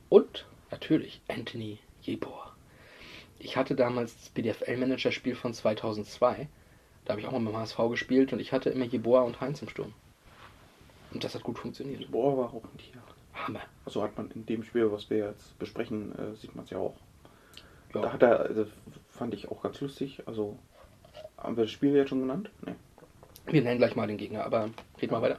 Und 0.09 0.45
natürlich 0.71 1.21
Anthony 1.29 1.79
Jebor. 2.01 2.53
Ich 3.39 3.55
hatte 3.55 3.75
damals 3.75 4.15
das 4.17 4.29
BDFL-Manager-Spiel 4.29 5.35
von 5.35 5.53
2002. 5.53 6.47
Da 7.05 7.11
habe 7.11 7.21
ich 7.21 7.27
auch 7.27 7.31
mal 7.31 7.51
beim 7.51 7.57
HSV 7.57 7.77
gespielt 7.89 8.33
und 8.33 8.39
ich 8.39 8.51
hatte 8.51 8.69
immer 8.69 8.85
Jeboa 8.85 9.21
und 9.21 9.41
Heinz 9.41 9.61
im 9.61 9.69
Sturm. 9.69 9.93
Und 11.13 11.23
das 11.23 11.35
hat 11.35 11.43
gut 11.43 11.59
funktioniert. 11.59 12.09
Boah, 12.11 12.37
war 12.37 12.45
auch 12.53 12.63
ein 12.63 12.77
Tier. 12.77 13.01
Hammer. 13.33 13.61
Also 13.85 14.03
hat 14.03 14.17
man 14.17 14.31
in 14.31 14.45
dem 14.45 14.63
Spiel, 14.63 14.91
was 14.91 15.09
wir 15.09 15.17
jetzt 15.17 15.57
besprechen, 15.59 16.17
äh, 16.17 16.35
sieht 16.35 16.55
man 16.55 16.65
es 16.65 16.71
ja 16.71 16.77
auch. 16.77 16.95
Ja. 17.93 18.01
Da 18.01 18.13
hat 18.13 18.23
er, 18.23 18.39
also, 18.39 18.65
fand 19.09 19.33
ich 19.33 19.49
auch 19.49 19.61
ganz 19.61 19.81
lustig. 19.81 20.23
Also, 20.25 20.57
haben 21.37 21.57
wir 21.57 21.63
das 21.63 21.71
Spiel 21.71 21.93
jetzt 21.95 22.09
schon 22.09 22.21
genannt? 22.21 22.49
Nee. 22.65 22.75
Wir 23.45 23.61
nennen 23.61 23.77
gleich 23.77 23.95
mal 23.95 24.07
den 24.07 24.17
Gegner, 24.17 24.45
aber 24.45 24.69
red 25.01 25.11
mal 25.11 25.21
weiter. 25.21 25.37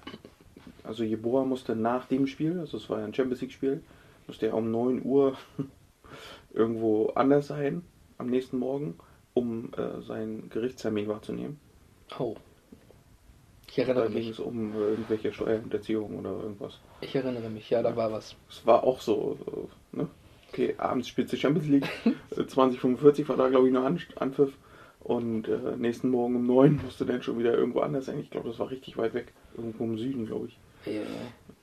Also 0.82 1.02
Jeboa 1.02 1.44
musste 1.44 1.74
nach 1.74 2.06
dem 2.06 2.26
Spiel, 2.26 2.60
also 2.60 2.76
es 2.76 2.90
war 2.90 2.98
ja 2.98 3.06
ein 3.06 3.14
Champions 3.14 3.40
League 3.40 3.52
Spiel, 3.52 3.82
musste 4.26 4.46
er 4.46 4.54
um 4.54 4.70
9 4.70 5.02
Uhr 5.02 5.38
irgendwo 6.52 7.08
anders 7.14 7.46
sein 7.46 7.82
am 8.18 8.26
nächsten 8.26 8.58
Morgen, 8.58 8.94
um 9.34 9.72
äh, 9.74 10.00
seinen 10.02 10.48
Gerichtstermin 10.50 11.08
wahrzunehmen. 11.08 11.60
Oh. 12.18 12.36
Ich 13.68 13.76
Da 13.76 13.82
erinnere 13.82 14.10
ging 14.10 14.28
mich. 14.28 14.30
es 14.30 14.38
um 14.38 14.72
äh, 14.74 14.78
irgendwelche 14.90 15.32
Steuerhinterziehung 15.32 16.18
oder 16.18 16.30
irgendwas. 16.30 16.80
Ich 17.00 17.14
erinnere 17.14 17.50
mich, 17.50 17.70
ja, 17.70 17.82
da 17.82 17.94
war 17.94 18.10
was. 18.10 18.36
Es 18.48 18.64
war 18.66 18.84
auch 18.84 19.00
so, 19.00 19.38
äh, 19.92 19.96
ne? 19.96 20.08
Okay, 20.48 20.74
abends 20.78 21.08
spielt 21.08 21.30
die 21.32 21.36
Champions 21.36 21.68
League, 21.70 21.88
äh, 22.36 22.46
2045 22.46 23.28
war 23.28 23.36
da 23.36 23.48
glaube 23.48 23.66
ich 23.68 23.72
noch 23.72 23.84
An 23.84 24.00
Anpfiff 24.16 24.56
und 25.00 25.48
äh, 25.48 25.76
nächsten 25.76 26.08
Morgen 26.10 26.36
um 26.36 26.46
9 26.46 26.76
musste 26.84 27.04
dann 27.06 27.22
schon 27.22 27.38
wieder 27.38 27.54
irgendwo 27.54 27.80
anders 27.80 28.06
sein. 28.06 28.18
Ich 28.20 28.30
glaube, 28.30 28.48
das 28.48 28.58
war 28.58 28.70
richtig 28.70 28.96
weit 28.96 29.14
weg, 29.14 29.32
irgendwo 29.56 29.84
im 29.84 29.98
Süden, 29.98 30.26
glaube 30.26 30.48
ich. 30.48 30.58
Ja, 30.84 31.02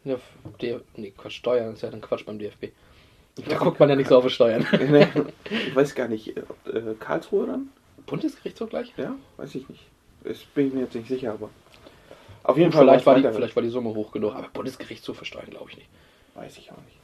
ja 0.04 0.20
der, 0.62 0.82
nee, 0.96 1.12
Quatsch, 1.12 1.38
Steuern 1.38 1.74
ist 1.74 1.82
ja 1.84 1.90
dann 1.92 2.02
Quatsch 2.02 2.26
beim 2.26 2.40
DFB. 2.40 2.74
Da 3.36 3.58
guckt 3.58 3.80
man 3.80 3.90
ja 3.90 3.96
nicht 3.96 4.10
so 4.10 4.18
auf 4.18 4.26
die 4.26 4.30
Steuern. 4.30 4.68
ich 5.50 5.76
weiß 5.76 5.96
gar 5.96 6.08
nicht, 6.08 6.36
äh, 6.36 6.42
äh, 6.70 6.96
Karlsruhe 7.00 7.48
dann? 7.48 7.70
Bundesgerichtshof 8.06 8.70
gleich? 8.70 8.94
Ja, 8.98 9.16
weiß 9.38 9.56
ich 9.56 9.70
nicht. 9.70 9.86
Das 10.24 10.40
bin 10.40 10.68
ich 10.68 10.74
mir 10.74 10.82
jetzt 10.82 10.96
nicht 10.96 11.08
sicher, 11.08 11.34
aber 11.34 11.50
auf 12.44 12.58
jeden 12.58 12.72
Fall 12.72 12.86
vielleicht, 12.86 13.06
war 13.06 13.16
die, 13.16 13.22
vielleicht 13.22 13.56
war 13.56 13.64
die 13.64 13.70
Summe 13.70 13.94
hoch 13.94 14.12
genug, 14.12 14.36
aber 14.36 14.48
Bundesgerichtshof 14.50 15.18
für 15.18 15.26
Steuern 15.26 15.50
glaube 15.50 15.70
ich 15.72 15.78
nicht. 15.78 15.90
weiß 16.36 16.58
ich 16.58 16.72
auch 16.72 16.78
nicht. 16.78 16.98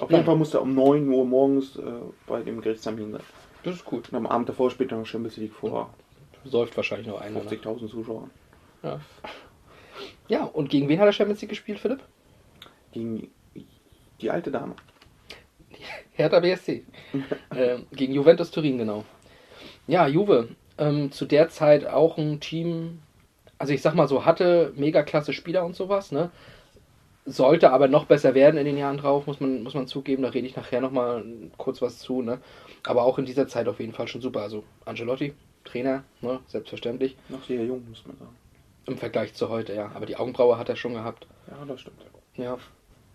Auf 0.00 0.08
Nein. 0.08 0.18
jeden 0.18 0.26
Fall 0.26 0.36
musste 0.36 0.58
er 0.58 0.62
um 0.62 0.74
9 0.74 1.08
Uhr 1.08 1.24
morgens 1.24 1.76
äh, 1.76 1.82
bei 2.26 2.42
dem 2.42 2.60
Gerichtstermin 2.60 3.12
sein. 3.12 3.22
Das 3.62 3.76
ist 3.76 3.84
gut. 3.84 4.10
Und 4.10 4.16
am 4.16 4.26
Abend 4.26 4.48
davor 4.48 4.70
spielt 4.70 4.92
er 4.92 4.98
noch 4.98 5.06
Champions 5.06 5.36
League 5.36 5.52
vor 5.52 5.92
Säuft 6.44 6.76
wahrscheinlich 6.76 7.06
noch 7.06 7.20
einer. 7.20 7.42
Ne? 7.42 7.50
50.000 7.50 7.88
Zuschauern. 7.88 8.30
Ja. 8.82 9.00
ja, 10.28 10.44
und 10.44 10.70
gegen 10.70 10.88
wen 10.88 10.98
hat 10.98 11.06
er 11.06 11.12
Champions 11.12 11.40
League 11.40 11.50
gespielt, 11.50 11.78
Philipp? 11.78 12.00
Gegen 12.92 13.30
die 14.20 14.30
alte 14.30 14.50
Dame. 14.50 14.74
Hertha 16.12 16.40
BSC. 16.40 16.84
ähm, 17.56 17.86
gegen 17.92 18.14
Juventus 18.14 18.50
Turin, 18.50 18.78
genau. 18.78 19.04
Ja, 19.86 20.06
Juve. 20.06 20.48
Ähm, 20.78 21.12
zu 21.12 21.26
der 21.26 21.48
Zeit 21.48 21.86
auch 21.86 22.18
ein 22.18 22.40
Team, 22.40 23.00
also 23.58 23.72
ich 23.72 23.82
sag 23.82 23.94
mal 23.94 24.08
so, 24.08 24.24
hatte 24.24 24.72
mega 24.76 25.02
klasse 25.02 25.32
Spieler 25.32 25.64
und 25.64 25.76
sowas, 25.76 26.12
ne? 26.12 26.30
Sollte 27.24 27.70
aber 27.70 27.86
noch 27.86 28.06
besser 28.06 28.34
werden 28.34 28.56
in 28.56 28.64
den 28.64 28.76
Jahren 28.76 28.96
drauf, 28.96 29.26
muss 29.26 29.38
man, 29.38 29.62
muss 29.62 29.74
man 29.74 29.86
zugeben. 29.86 30.22
Da 30.22 30.30
rede 30.30 30.46
ich 30.46 30.56
nachher 30.56 30.80
nochmal 30.80 31.24
kurz 31.56 31.80
was 31.80 31.98
zu, 31.98 32.20
ne? 32.20 32.40
Aber 32.84 33.04
auch 33.04 33.18
in 33.18 33.26
dieser 33.26 33.46
Zeit 33.46 33.68
auf 33.68 33.78
jeden 33.78 33.92
Fall 33.92 34.08
schon 34.08 34.20
super. 34.20 34.42
Also 34.42 34.64
Ancelotti, 34.84 35.34
Trainer, 35.64 36.02
ne? 36.20 36.40
Selbstverständlich. 36.46 37.16
Noch 37.28 37.44
sehr 37.44 37.64
jung, 37.64 37.88
muss 37.88 38.04
man 38.06 38.16
sagen. 38.16 38.36
Im 38.86 38.98
Vergleich 38.98 39.34
zu 39.34 39.48
heute, 39.48 39.74
ja. 39.74 39.92
Aber 39.94 40.06
die 40.06 40.16
Augenbraue 40.16 40.58
hat 40.58 40.68
er 40.68 40.74
schon 40.74 40.94
gehabt. 40.94 41.28
Ja, 41.48 41.64
das 41.64 41.82
stimmt. 41.82 42.04
Ja. 42.36 42.58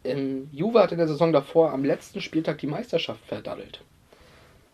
Ähm, 0.08 0.50
Juve 0.52 0.80
hat 0.82 0.92
in 0.92 0.98
der 0.98 1.08
Saison 1.08 1.34
davor 1.34 1.72
am 1.72 1.84
letzten 1.84 2.22
Spieltag 2.22 2.60
die 2.60 2.68
Meisterschaft 2.68 3.26
verdaddelt. 3.26 3.82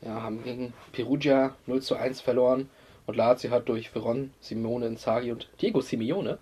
Ja, 0.01 0.21
haben 0.21 0.43
gegen 0.43 0.73
Perugia 0.91 1.55
0 1.65 1.81
zu 1.81 1.95
1 1.95 2.21
verloren 2.21 2.69
und 3.05 3.15
Lazio 3.15 3.51
hat 3.51 3.69
durch 3.69 3.89
Veron, 3.89 4.31
Simone 4.41 4.87
Inzaghi 4.87 5.31
und 5.31 5.49
Diego 5.61 5.81
Simeone 5.81 6.37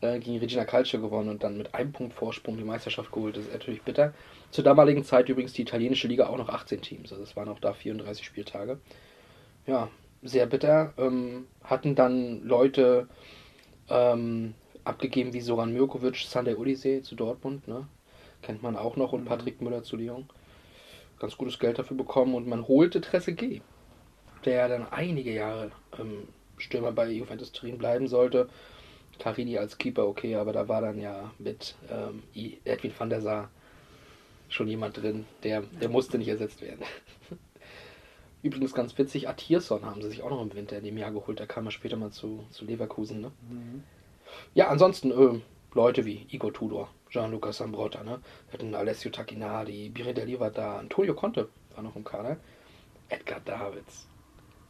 äh, 0.00 0.18
gegen 0.18 0.38
Regina 0.38 0.64
Calcio 0.64 1.00
gewonnen 1.00 1.28
und 1.28 1.42
dann 1.42 1.56
mit 1.56 1.74
einem 1.74 1.92
Punkt 1.92 2.14
Vorsprung 2.14 2.56
die 2.56 2.64
Meisterschaft 2.64 3.12
geholt. 3.12 3.36
Das 3.36 3.44
ist 3.44 3.52
natürlich 3.52 3.82
bitter. 3.82 4.12
Zur 4.50 4.64
damaligen 4.64 5.04
Zeit 5.04 5.28
übrigens 5.28 5.52
die 5.52 5.62
italienische 5.62 6.08
Liga 6.08 6.26
auch 6.26 6.36
noch 6.36 6.48
18 6.48 6.82
Teams, 6.82 7.12
also 7.12 7.22
es 7.22 7.36
waren 7.36 7.48
auch 7.48 7.60
da 7.60 7.72
34 7.72 8.24
Spieltage. 8.24 8.78
Ja, 9.66 9.88
sehr 10.22 10.46
bitter. 10.46 10.92
Ähm, 10.98 11.46
hatten 11.62 11.94
dann 11.94 12.42
Leute 12.42 13.08
ähm, 13.88 14.54
abgegeben 14.84 15.32
wie 15.32 15.40
Soran 15.40 15.72
Mirkovic, 15.72 16.16
Sander 16.16 16.58
Ulise 16.58 17.02
zu 17.02 17.14
Dortmund, 17.14 17.66
ne? 17.66 17.86
Kennt 18.46 18.62
man 18.62 18.76
auch 18.76 18.94
noch 18.94 19.12
und 19.12 19.24
Mhm. 19.24 19.28
Patrick 19.28 19.60
Müller 19.60 19.82
zu 19.82 19.96
Lyon. 19.96 20.24
Ganz 21.18 21.36
gutes 21.36 21.58
Geld 21.58 21.80
dafür 21.80 21.96
bekommen 21.96 22.36
und 22.36 22.46
man 22.46 22.68
holte 22.68 23.00
Trezeguet, 23.00 23.60
der 24.44 24.68
dann 24.68 24.86
einige 24.86 25.34
Jahre 25.34 25.72
ähm, 25.98 26.28
Stürmer 26.56 26.92
bei 26.92 27.10
Juventus 27.10 27.50
Turin 27.50 27.76
bleiben 27.76 28.06
sollte. 28.06 28.48
Carini 29.18 29.58
als 29.58 29.78
Keeper, 29.78 30.06
okay, 30.06 30.36
aber 30.36 30.52
da 30.52 30.68
war 30.68 30.80
dann 30.80 31.00
ja 31.00 31.32
mit 31.40 31.74
ähm, 31.90 32.22
Edwin 32.64 32.92
van 32.96 33.10
der 33.10 33.20
Sar 33.20 33.50
schon 34.48 34.68
jemand 34.68 34.96
drin, 34.96 35.26
der, 35.42 35.62
der 35.62 35.88
musste 35.88 36.16
nicht 36.16 36.28
ersetzt 36.28 36.62
werden. 36.62 36.84
Übrigens 38.44 38.74
ganz 38.74 38.96
witzig, 38.96 39.28
Atierson 39.28 39.84
haben 39.84 40.02
sie 40.02 40.08
sich 40.10 40.22
auch 40.22 40.30
noch 40.30 40.40
im 40.42 40.54
Winter 40.54 40.78
in 40.78 40.84
dem 40.84 40.98
Jahr 40.98 41.10
geholt, 41.10 41.40
da 41.40 41.46
kam 41.46 41.66
er 41.66 41.72
später 41.72 41.96
mal 41.96 42.12
zu, 42.12 42.44
zu 42.50 42.64
Leverkusen. 42.64 43.22
Ne? 43.22 43.32
Ja, 44.54 44.68
ansonsten 44.68 45.10
äh, 45.10 45.40
Leute 45.74 46.04
wie 46.04 46.26
Igor 46.30 46.52
Tudor, 46.52 46.90
Gianluca 47.10 47.52
Sambrotta, 47.52 48.02
ne? 48.02 48.20
Wir 48.50 48.58
hatten 48.58 48.74
Alessio 48.74 49.10
Tacchinardi, 49.10 49.88
Birindelli 49.90 50.38
war 50.40 50.50
da, 50.50 50.78
Antonio 50.78 51.14
Conte 51.14 51.48
war 51.74 51.82
noch 51.82 51.96
im 51.96 52.04
Kader, 52.04 52.36
Edgar 53.08 53.40
Davids, 53.40 54.06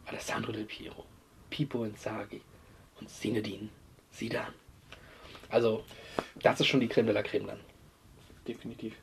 Alessandro 0.05 0.51
Del 0.51 0.65
Piero, 0.65 1.03
Pipo 1.49 1.83
Inzaghi 1.83 2.41
und 2.99 3.09
Zinedine 3.09 3.69
Zidane. 4.11 4.53
Also, 5.49 5.83
das 6.41 6.59
ist 6.59 6.67
schon 6.67 6.79
die 6.79 6.87
Creme 6.87 7.07
de 7.07 7.15
la 7.15 7.23
Creme 7.23 7.47
dann. 7.47 7.59
Definitiv. 8.47 8.95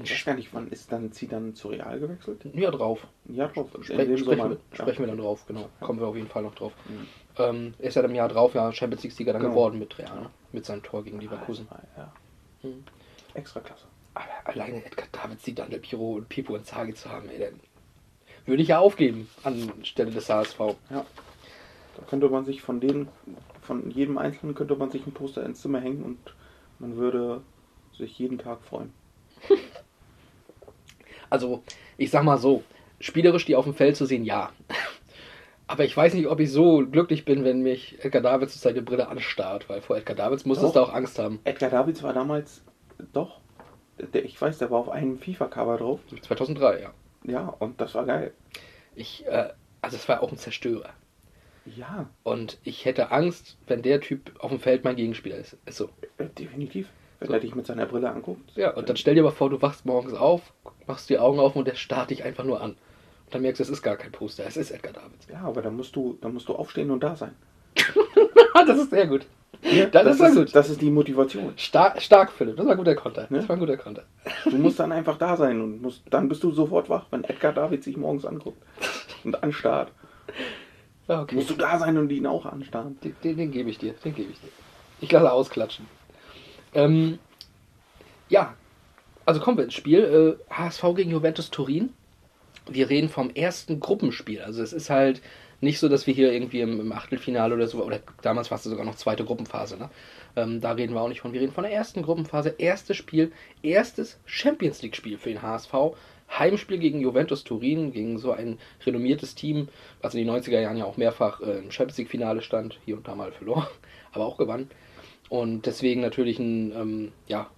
Ich 0.00 0.12
weiß 0.12 0.24
gar 0.26 0.34
nicht, 0.34 0.54
wann 0.54 0.68
ist 0.68 0.92
dann 0.92 1.10
sie 1.10 1.26
dann 1.26 1.56
zu 1.56 1.68
Real 1.68 1.98
gewechselt? 1.98 2.42
Ja, 2.54 2.70
drauf. 2.70 3.04
Jahr 3.28 3.48
drauf. 3.48 3.68
Spre 3.82 3.84
sprechen, 3.84 4.10
wir, 4.26 4.58
sprechen 4.72 5.00
wir 5.00 5.06
dann 5.08 5.18
drauf, 5.18 5.44
genau. 5.46 5.68
Kommen 5.80 5.98
wir 5.98 6.06
auf 6.06 6.14
jeden 6.14 6.28
Fall 6.28 6.44
noch 6.44 6.54
drauf. 6.54 6.72
Mhm. 6.88 7.06
Ähm, 7.36 7.74
ist 7.78 7.96
ja 7.96 8.02
im 8.02 8.14
Jahr 8.14 8.28
drauf 8.28 8.54
ja 8.54 8.72
Champions 8.72 9.02
League-Sieger 9.02 9.32
dann 9.32 9.42
Genau. 9.42 9.54
geworden 9.54 9.78
mit 9.80 9.98
Real, 9.98 10.20
ne? 10.20 10.30
mit 10.52 10.64
seinem 10.64 10.84
Tor 10.84 11.02
gegen 11.02 11.20
Leverkusen. 11.20 11.66
Ah, 11.70 11.80
Ja. 11.96 12.12
Extra 13.34 13.60
klasse. 13.60 13.86
Aber 14.14 14.24
alleine 14.44 14.84
Edgar 14.84 15.06
Davids, 15.12 15.42
die 15.44 15.54
Del 15.54 15.78
Piro 15.78 16.14
und 16.14 16.28
Pipo 16.28 16.54
und 16.54 16.66
Zagi 16.66 16.94
zu 16.94 17.10
haben, 17.10 17.28
ey, 17.28 17.38
dann 17.38 17.60
würde 18.46 18.62
ich 18.62 18.68
ja 18.68 18.78
aufgeben 18.78 19.28
anstelle 19.44 20.10
des 20.10 20.28
HSV. 20.28 20.58
Ja. 20.90 21.04
Da 21.96 22.04
könnte 22.08 22.28
man 22.28 22.44
sich 22.44 22.62
von 22.62 22.80
denen, 22.80 23.08
von 23.62 23.90
jedem 23.90 24.18
Einzelnen 24.18 24.54
könnte 24.54 24.76
man 24.76 24.90
sich 24.90 25.06
ein 25.06 25.12
Poster 25.12 25.44
ins 25.44 25.60
Zimmer 25.60 25.80
hängen 25.80 26.02
und 26.02 26.18
man 26.78 26.96
würde 26.96 27.42
sich 27.96 28.18
jeden 28.18 28.38
Tag 28.38 28.62
freuen. 28.62 28.92
Also, 31.30 31.62
ich 31.98 32.10
sag 32.10 32.24
mal 32.24 32.38
so, 32.38 32.64
spielerisch 33.00 33.44
die 33.44 33.54
auf 33.54 33.64
dem 33.66 33.74
Feld 33.74 33.96
zu 33.96 34.06
sehen, 34.06 34.24
ja. 34.24 34.50
Aber 35.68 35.84
ich 35.84 35.96
weiß 35.96 36.14
nicht, 36.14 36.26
ob 36.28 36.40
ich 36.40 36.50
so 36.50 36.78
glücklich 36.86 37.24
bin, 37.24 37.44
wenn 37.44 37.62
mich 37.62 38.02
Edgar 38.04 38.22
Davids 38.22 38.60
seine 38.60 38.82
Brille 38.82 39.08
anstarrt, 39.08 39.68
weil 39.68 39.80
vor 39.82 39.96
Edgar 39.96 40.16
Davids 40.16 40.44
musstest 40.46 40.74
du 40.74 40.80
auch 40.80 40.92
Angst 40.92 41.18
haben. 41.18 41.40
Edgar 41.44 41.70
Davids 41.70 42.02
war 42.02 42.12
damals 42.14 42.62
doch, 43.12 43.40
der, 43.98 44.24
ich 44.24 44.40
weiß, 44.40 44.58
der 44.58 44.70
war 44.70 44.78
auf 44.80 44.88
einem 44.88 45.18
FIFA-Cover 45.18 45.76
drauf. 45.76 46.00
2003, 46.22 46.80
ja. 46.80 46.90
Ja, 47.24 47.48
und 47.58 47.80
das 47.80 47.94
war 47.94 48.06
geil. 48.06 48.32
Ich, 48.94 49.26
äh, 49.26 49.50
also 49.82 49.96
es 49.96 50.08
war 50.08 50.22
auch 50.22 50.32
ein 50.32 50.38
Zerstörer. 50.38 50.90
Ja, 51.76 52.08
Und 52.22 52.58
ich 52.64 52.86
hätte 52.86 53.10
Angst, 53.12 53.58
wenn 53.66 53.82
der 53.82 54.00
Typ 54.00 54.32
auf 54.38 54.50
dem 54.50 54.60
Feld 54.60 54.84
mein 54.84 54.96
Gegenspieler 54.96 55.36
ist. 55.36 55.58
Ist 55.66 55.76
so. 55.76 55.90
äh, 56.16 56.24
definitiv. 56.38 56.88
Wenn 57.18 57.28
So. 57.28 57.34
er 57.34 57.40
dich 57.40 57.54
mit 57.54 57.66
seiner 57.66 57.84
Brille 57.84 58.10
anguckt. 58.10 58.52
Ja, 58.56 58.74
und 58.74 58.88
dann 58.88 58.96
stell 58.96 59.14
dir 59.16 59.22
mal 59.22 59.32
vor, 59.32 59.50
du 59.50 59.60
wachst 59.60 59.84
morgens 59.84 60.14
auf, 60.14 60.54
machst 60.86 61.10
die 61.10 61.18
Augen 61.18 61.40
auf 61.40 61.56
und 61.56 61.66
der 61.66 61.74
starrt 61.74 62.08
dich 62.10 62.24
einfach 62.24 62.44
nur 62.44 62.62
an. 62.62 62.76
Dann 63.30 63.42
merkst 63.42 63.60
du, 63.60 63.64
es 63.64 63.70
ist 63.70 63.82
gar 63.82 63.96
kein 63.96 64.12
Poster, 64.12 64.44
es 64.46 64.56
ist 64.56 64.70
Edgar 64.70 64.92
Davids. 64.92 65.26
Ja, 65.30 65.40
aber 65.42 65.62
dann 65.62 65.76
musst 65.76 65.94
du, 65.94 66.18
dann 66.20 66.32
musst 66.34 66.48
du 66.48 66.54
aufstehen 66.54 66.90
und 66.90 67.02
da 67.02 67.14
sein. 67.16 67.34
das 68.66 68.78
ist 68.78 68.90
sehr 68.90 69.06
gut. 69.06 69.26
das, 69.92 70.06
ist 70.06 70.18
sehr 70.18 70.30
gut. 70.32 70.54
Das 70.54 70.70
ist 70.70 70.80
die 70.80 70.90
Motivation. 70.90 71.52
Stark, 71.56 72.00
stark, 72.00 72.30
Philipp. 72.30 72.56
Das 72.56 72.66
war 72.66 72.72
ein 72.72 72.78
guter 72.78 72.94
Konter. 72.94 73.26
Ne? 73.28 73.38
Das 73.38 73.48
war 73.48 73.56
ein 73.56 73.60
guter 73.60 73.76
Konter. 73.76 74.04
Du 74.44 74.56
musst 74.56 74.78
dann 74.78 74.92
einfach 74.92 75.18
da 75.18 75.36
sein 75.36 75.60
und 75.60 75.82
musst, 75.82 76.02
dann 76.10 76.28
bist 76.28 76.42
du 76.42 76.52
sofort 76.52 76.88
wach, 76.88 77.06
wenn 77.10 77.24
Edgar 77.24 77.52
David 77.52 77.82
sich 77.82 77.96
morgens 77.96 78.24
anguckt 78.24 78.62
und 79.24 79.42
anstarrt. 79.42 79.92
Ja, 81.08 81.22
okay. 81.22 81.36
Musst 81.36 81.48
du 81.48 81.54
da 81.54 81.78
sein 81.78 81.96
und 81.96 82.12
ihn 82.12 82.26
auch 82.26 82.44
anstarren. 82.44 82.98
Den, 83.02 83.16
den, 83.24 83.38
den 83.38 83.50
gebe 83.50 83.70
ich 83.70 83.78
dir. 83.78 83.94
Den 84.04 84.14
gebe 84.14 84.30
ich 84.30 84.38
dir. 84.40 84.50
Ich 85.00 85.10
lasse 85.10 85.32
ausklatschen. 85.32 85.86
Ähm, 86.74 87.18
ja, 88.28 88.52
also 89.24 89.40
kommen 89.40 89.56
wir 89.56 89.64
ins 89.64 89.72
Spiel. 89.72 90.38
Äh, 90.50 90.54
HSV 90.54 90.82
gegen 90.96 91.10
Juventus 91.10 91.50
Turin. 91.50 91.94
Wir 92.70 92.90
reden 92.90 93.08
vom 93.08 93.30
ersten 93.30 93.80
Gruppenspiel. 93.80 94.40
Also 94.40 94.62
es 94.62 94.72
ist 94.72 94.90
halt 94.90 95.22
nicht 95.60 95.78
so, 95.78 95.88
dass 95.88 96.06
wir 96.06 96.14
hier 96.14 96.32
irgendwie 96.32 96.60
im, 96.60 96.80
im 96.80 96.92
Achtelfinale 96.92 97.54
oder 97.54 97.66
so, 97.66 97.82
oder 97.82 98.00
damals 98.22 98.50
war 98.50 98.58
es 98.58 98.64
sogar 98.64 98.84
noch 98.84 98.94
zweite 98.94 99.24
Gruppenphase, 99.24 99.76
ne? 99.76 99.90
Ähm, 100.36 100.60
da 100.60 100.72
reden 100.72 100.94
wir 100.94 101.00
auch 101.00 101.08
nicht 101.08 101.20
von. 101.20 101.32
Wir 101.32 101.40
reden 101.40 101.52
von 101.52 101.64
der 101.64 101.72
ersten 101.72 102.02
Gruppenphase, 102.02 102.54
erstes 102.58 102.96
Spiel, 102.96 103.32
erstes 103.62 104.20
Champions 104.24 104.82
League-Spiel 104.82 105.18
für 105.18 105.30
den 105.30 105.42
HSV. 105.42 105.72
Heimspiel 106.30 106.78
gegen 106.78 107.00
Juventus 107.00 107.42
Turin, 107.42 107.92
gegen 107.92 108.18
so 108.18 108.32
ein 108.32 108.58
renommiertes 108.84 109.34
Team, 109.34 109.68
was 110.02 110.14
in 110.14 110.26
den 110.26 110.30
90er 110.30 110.60
Jahren 110.60 110.76
ja 110.76 110.84
auch 110.84 110.96
mehrfach 110.98 111.40
äh, 111.40 111.58
im 111.58 111.70
Champions 111.70 111.98
League-Finale 111.98 112.42
stand, 112.42 112.78
hier 112.84 112.96
und 112.96 113.08
da 113.08 113.14
mal 113.14 113.32
verlor, 113.32 113.68
aber 114.12 114.26
auch 114.26 114.36
gewann. 114.36 114.70
Und 115.28 115.66
deswegen 115.66 116.00
natürlich 116.00 116.38
ein, 116.38 116.72
ähm, 116.72 117.12
ja, 117.26 117.50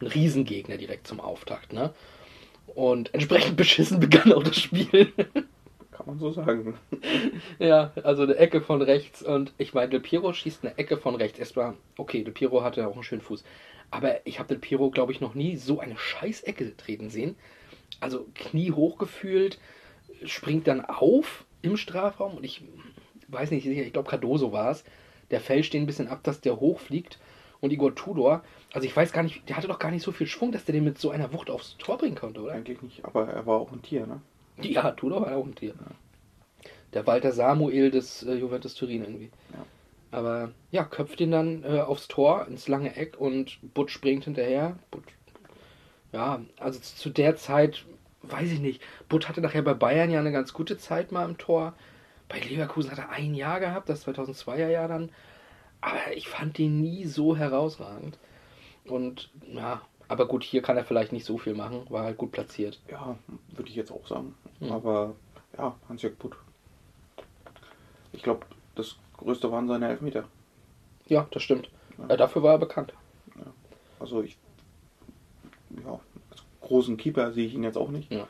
ein 0.00 0.06
Riesengegner 0.08 0.76
direkt 0.76 1.06
zum 1.06 1.20
Auftakt. 1.20 1.72
Ne? 1.72 1.92
Und 2.74 3.12
entsprechend 3.14 3.56
beschissen 3.56 4.00
begann 4.00 4.32
auch 4.32 4.42
das 4.42 4.58
Spiel. 4.58 5.12
Kann 5.92 6.06
man 6.06 6.18
so 6.18 6.32
sagen. 6.32 6.74
ja, 7.58 7.92
also 8.02 8.22
eine 8.22 8.36
Ecke 8.36 8.60
von 8.60 8.80
rechts 8.82 9.22
und 9.22 9.52
ich 9.58 9.74
meine, 9.74 9.90
Del 9.90 10.00
Piero 10.00 10.32
schießt 10.32 10.64
eine 10.64 10.78
Ecke 10.78 10.96
von 10.96 11.14
rechts. 11.14 11.38
Erstmal, 11.38 11.74
okay, 11.98 12.24
Del 12.24 12.32
Piero 12.32 12.62
hatte 12.62 12.86
auch 12.88 12.94
einen 12.94 13.02
schönen 13.02 13.20
Fuß. 13.22 13.44
Aber 13.90 14.26
ich 14.26 14.38
habe 14.38 14.48
Del 14.48 14.58
Piero, 14.58 14.90
glaube 14.90 15.12
ich, 15.12 15.20
noch 15.20 15.34
nie 15.34 15.56
so 15.56 15.80
eine 15.80 15.96
scheiß 15.96 16.42
Ecke 16.44 16.76
treten 16.76 17.10
sehen. 17.10 17.36
Also 18.00 18.26
Knie 18.34 18.72
hochgefühlt, 18.72 19.58
springt 20.24 20.66
dann 20.66 20.84
auf 20.84 21.44
im 21.60 21.76
Strafraum 21.76 22.36
und 22.36 22.44
ich 22.44 22.62
weiß 23.28 23.50
nicht 23.50 23.64
sicher, 23.64 23.82
ich 23.82 23.92
glaube 23.92 24.08
Cardoso 24.08 24.52
war 24.52 24.70
es. 24.70 24.84
Der 25.30 25.40
fälscht 25.40 25.72
den 25.72 25.84
ein 25.84 25.86
bisschen 25.86 26.08
ab, 26.08 26.22
dass 26.22 26.40
der 26.40 26.58
hochfliegt. 26.58 27.18
Und 27.62 27.72
Igor 27.72 27.94
Tudor, 27.94 28.42
also 28.72 28.86
ich 28.86 28.94
weiß 28.94 29.12
gar 29.12 29.22
nicht, 29.22 29.48
der 29.48 29.56
hatte 29.56 29.68
doch 29.68 29.78
gar 29.78 29.92
nicht 29.92 30.02
so 30.02 30.10
viel 30.10 30.26
Schwung, 30.26 30.50
dass 30.50 30.64
der 30.64 30.72
den 30.72 30.82
mit 30.82 30.98
so 30.98 31.10
einer 31.10 31.32
Wucht 31.32 31.48
aufs 31.48 31.76
Tor 31.78 31.96
bringen 31.96 32.16
konnte, 32.16 32.40
oder? 32.42 32.52
Eigentlich 32.52 32.82
nicht, 32.82 33.04
aber 33.04 33.28
er 33.28 33.46
war 33.46 33.60
auch 33.60 33.70
ein 33.70 33.82
Tier, 33.82 34.04
ne? 34.04 34.20
Ja, 34.60 34.90
Tudor 34.90 35.22
war 35.22 35.36
auch 35.36 35.46
ein 35.46 35.54
Tier. 35.54 35.74
Der 36.92 37.06
Walter 37.06 37.30
Samuel 37.30 37.92
des 37.92 38.24
äh, 38.24 38.34
Juventus 38.34 38.74
Turin 38.74 39.04
irgendwie. 39.04 39.30
Ja. 39.52 39.64
Aber 40.10 40.50
ja, 40.72 40.84
köpft 40.84 41.20
ihn 41.20 41.30
dann 41.30 41.62
äh, 41.62 41.80
aufs 41.80 42.08
Tor, 42.08 42.46
ins 42.48 42.66
lange 42.66 42.96
Eck 42.96 43.18
und 43.18 43.58
Butt 43.74 43.92
springt 43.92 44.24
hinterher. 44.24 44.76
Butt, 44.90 45.04
ja, 46.12 46.42
also 46.58 46.80
zu, 46.80 47.10
der 47.10 47.36
Zeit, 47.36 47.84
weiß 48.22 48.50
ich 48.50 48.60
nicht. 48.60 48.82
Butt 49.08 49.28
hatte 49.28 49.40
nachher 49.40 49.62
bei 49.62 49.74
Bayern 49.74 50.10
ja 50.10 50.18
eine 50.18 50.32
ganz 50.32 50.52
gute 50.52 50.76
Zeit 50.78 51.12
mal 51.12 51.24
im 51.24 51.38
Tor. 51.38 51.74
Bei 52.28 52.40
Leverkusen 52.40 52.90
hat 52.90 52.98
er 52.98 53.10
ein 53.10 53.34
Jahr 53.34 53.60
gehabt, 53.60 53.88
das 53.88 54.06
2002er 54.06 54.68
Jahr 54.68 54.88
dann. 54.88 55.10
Aber 55.82 56.16
ich 56.16 56.28
fand 56.28 56.58
ihn 56.58 56.80
nie 56.80 57.04
so 57.04 57.36
herausragend. 57.36 58.18
Und 58.86 59.30
ja, 59.52 59.82
aber 60.08 60.26
gut, 60.26 60.44
hier 60.44 60.62
kann 60.62 60.76
er 60.76 60.84
vielleicht 60.84 61.12
nicht 61.12 61.26
so 61.26 61.38
viel 61.38 61.54
machen, 61.54 61.86
war 61.90 62.04
halt 62.04 62.16
gut 62.16 62.32
platziert. 62.32 62.80
Ja, 62.90 63.16
würde 63.50 63.68
ich 63.68 63.76
jetzt 63.76 63.92
auch 63.92 64.06
sagen. 64.06 64.34
Hm. 64.60 64.72
Aber 64.72 65.14
ja, 65.56 65.76
Hans-Jörg 65.88 66.16
Butt. 66.16 66.36
Ich 68.12 68.22
glaube, 68.22 68.46
das 68.74 68.96
größte 69.16 69.50
waren 69.52 69.68
seine 69.68 69.88
Elfmeter. 69.88 70.24
Ja, 71.06 71.26
das 71.30 71.42
stimmt. 71.42 71.68
Ja. 71.98 72.08
Äh, 72.08 72.16
dafür 72.16 72.42
war 72.42 72.52
er 72.52 72.58
bekannt. 72.58 72.92
Also 73.98 74.22
ich, 74.22 74.36
ja, 75.84 76.00
als 76.30 76.44
großen 76.60 76.96
Keeper 76.96 77.32
sehe 77.32 77.46
ich 77.46 77.54
ihn 77.54 77.62
jetzt 77.62 77.78
auch 77.78 77.90
nicht. 77.90 78.10
Ja. 78.12 78.26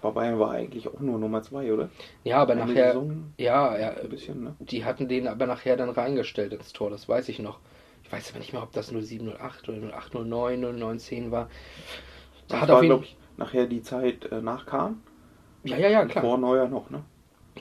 Bei 0.00 0.10
Bayern 0.10 0.38
war 0.38 0.52
eigentlich 0.52 0.88
auch 0.88 1.00
nur 1.00 1.18
Nummer 1.18 1.42
zwei, 1.42 1.72
oder? 1.72 1.88
Ja, 2.24 2.38
aber 2.38 2.52
Eine 2.52 2.66
nachher. 2.66 2.92
Saison 2.92 3.32
Ja, 3.36 3.76
ja, 3.78 3.90
ein 3.90 4.08
bisschen, 4.08 4.44
ne? 4.44 4.54
die 4.58 4.84
hatten 4.84 5.08
den 5.08 5.26
aber 5.26 5.46
nachher 5.46 5.76
dann 5.76 5.90
reingestellt 5.90 6.52
ins 6.52 6.72
Tor, 6.72 6.90
das 6.90 7.08
weiß 7.08 7.28
ich 7.28 7.38
noch. 7.38 7.58
Ich 8.04 8.12
weiß 8.12 8.30
aber 8.30 8.38
nicht 8.38 8.52
mehr, 8.52 8.62
ob 8.62 8.72
das 8.72 8.88
0708 8.88 9.68
oder 9.68 9.78
0809, 9.78 10.60
0910 10.60 11.30
war. 11.30 11.48
Da 12.48 12.54
Das 12.54 12.60
hat 12.62 12.68
war, 12.70 12.82
glaube 12.82 13.04
ich, 13.04 13.16
nachher 13.36 13.66
die 13.66 13.82
Zeit 13.82 14.24
äh, 14.32 14.40
nach 14.40 14.66
Kahn. 14.66 15.02
Ja, 15.64 15.76
ja, 15.76 15.88
ja, 15.88 16.04
klar. 16.06 16.24
Vor 16.24 16.38
Neuer 16.38 16.68
noch, 16.68 16.90
ne? 16.90 17.02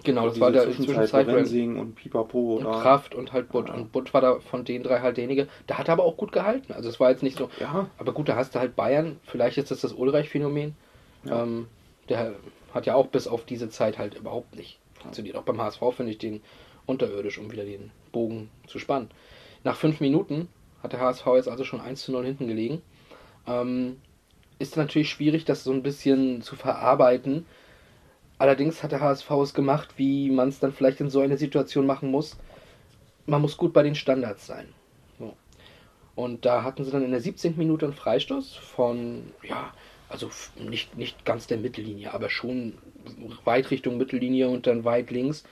genau, 0.03 0.25
das 0.25 0.33
Diese 0.33 0.45
war 0.45 0.51
der 0.51 0.63
Zwischenzeit, 0.63 0.95
Zwischenzeit, 0.95 1.27
Rensing 1.27 1.77
und 1.79 1.95
Pipapo 1.95 2.57
und. 2.57 2.63
Kraft 2.63 3.15
und 3.15 3.33
halt 3.33 3.49
Butt. 3.49 3.67
Ja. 3.67 3.73
Und 3.73 3.91
Butt 3.91 4.13
war 4.13 4.21
da 4.21 4.39
von 4.39 4.63
den 4.63 4.83
drei 4.83 4.99
halt 4.99 5.17
derjenige. 5.17 5.47
Da 5.65 5.77
hat 5.77 5.87
er 5.89 5.93
aber 5.93 6.03
auch 6.03 6.17
gut 6.17 6.31
gehalten. 6.31 6.73
Also 6.73 6.89
es 6.89 6.99
war 6.99 7.09
jetzt 7.09 7.23
nicht 7.23 7.37
so. 7.37 7.49
Ja, 7.59 7.87
Aber 7.97 8.13
gut, 8.13 8.29
da 8.29 8.35
hast 8.35 8.55
du 8.55 8.59
halt 8.59 8.75
Bayern. 8.75 9.19
Vielleicht 9.23 9.57
ist 9.57 9.71
das 9.71 9.81
das 9.81 9.93
Ulreich-Phänomen. 9.93 10.75
Ja. 11.23 11.43
Ähm, 11.43 11.67
der 12.09 12.35
hat 12.73 12.85
ja 12.85 12.95
auch 12.95 13.07
bis 13.07 13.27
auf 13.27 13.45
diese 13.45 13.69
Zeit 13.69 13.97
halt 13.97 14.15
überhaupt 14.15 14.55
nicht 14.55 14.79
funktioniert. 14.95 15.35
Auch 15.35 15.43
beim 15.43 15.61
HSV 15.61 15.81
finde 15.95 16.11
ich 16.11 16.17
den 16.17 16.41
unterirdisch, 16.85 17.37
um 17.37 17.51
wieder 17.51 17.65
den 17.65 17.91
Bogen 18.11 18.49
zu 18.67 18.79
spannen. 18.79 19.09
Nach 19.63 19.75
fünf 19.75 19.99
Minuten 19.99 20.47
hat 20.81 20.93
der 20.93 21.01
HSV 21.01 21.25
jetzt 21.35 21.49
also 21.49 21.63
schon 21.63 21.81
1 21.81 22.01
zu 22.01 22.11
0 22.11 22.25
hinten 22.25 22.47
gelegen. 22.47 22.81
Ähm, 23.45 23.97
ist 24.59 24.77
natürlich 24.77 25.09
schwierig, 25.09 25.45
das 25.45 25.63
so 25.63 25.71
ein 25.71 25.83
bisschen 25.83 26.41
zu 26.41 26.55
verarbeiten. 26.55 27.45
Allerdings 28.37 28.83
hat 28.83 28.91
der 28.91 29.01
HSV 29.01 29.29
es 29.31 29.53
gemacht, 29.53 29.95
wie 29.97 30.29
man 30.29 30.49
es 30.49 30.59
dann 30.59 30.73
vielleicht 30.73 31.01
in 31.01 31.09
so 31.09 31.21
einer 31.21 31.37
Situation 31.37 31.85
machen 31.85 32.11
muss. 32.11 32.37
Man 33.25 33.41
muss 33.41 33.57
gut 33.57 33.73
bei 33.73 33.83
den 33.83 33.95
Standards 33.95 34.45
sein. 34.47 34.73
Und 36.17 36.45
da 36.45 36.63
hatten 36.63 36.83
sie 36.83 36.89
dann 36.89 37.03
in 37.03 37.11
der 37.11 37.21
17. 37.21 37.57
Minute 37.57 37.85
einen 37.85 37.93
Freistoß 37.93 38.55
von, 38.55 39.31
ja, 39.43 39.71
also 40.09 40.29
nicht, 40.57 40.97
nicht 40.97 41.25
ganz 41.25 41.47
der 41.47 41.57
Mittellinie, 41.57 42.13
aber 42.13 42.29
schon 42.29 42.77
weit 43.45 43.71
Richtung 43.71 43.97
Mittellinie 43.97 44.49
und 44.49 44.67
dann 44.67 44.83
weit 44.85 45.11
links. 45.11 45.43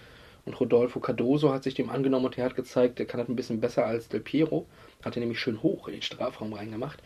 Und 0.45 0.59
Rodolfo 0.59 0.99
Cardoso 0.99 1.51
hat 1.51 1.63
sich 1.63 1.73
dem 1.73 1.89
angenommen 1.89 2.25
und 2.25 2.37
er 2.37 2.45
hat 2.45 2.55
gezeigt, 2.55 2.99
der 2.99 3.07
kann 3.07 3.19
das 3.19 3.29
ein 3.29 3.35
bisschen 3.35 3.59
besser 3.59 3.85
als 3.85 4.09
Del 4.09 4.19
Piero. 4.19 4.65
Hat 5.03 5.17
er 5.17 5.21
nämlich 5.21 5.39
schön 5.39 5.63
hoch 5.63 5.87
in 5.87 5.95
den 5.95 6.01
Strafraum 6.03 6.53
reingemacht. 6.53 7.01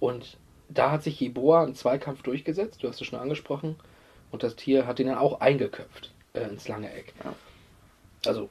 Und 0.00 0.38
da 0.68 0.90
hat 0.90 1.02
sich 1.02 1.20
Jeboa 1.20 1.64
im 1.64 1.74
Zweikampf 1.74 2.22
durchgesetzt, 2.22 2.82
du 2.82 2.88
hast 2.88 3.00
es 3.00 3.06
schon 3.06 3.18
angesprochen. 3.18 3.76
Und 4.30 4.42
das 4.42 4.56
Tier 4.56 4.86
hat 4.86 4.98
ihn 4.98 5.06
dann 5.06 5.18
auch 5.18 5.40
eingeköpft 5.40 6.12
äh, 6.34 6.42
ins 6.48 6.68
lange 6.68 6.92
Eck. 6.92 7.14
Ja. 7.24 7.34
Also 8.26 8.48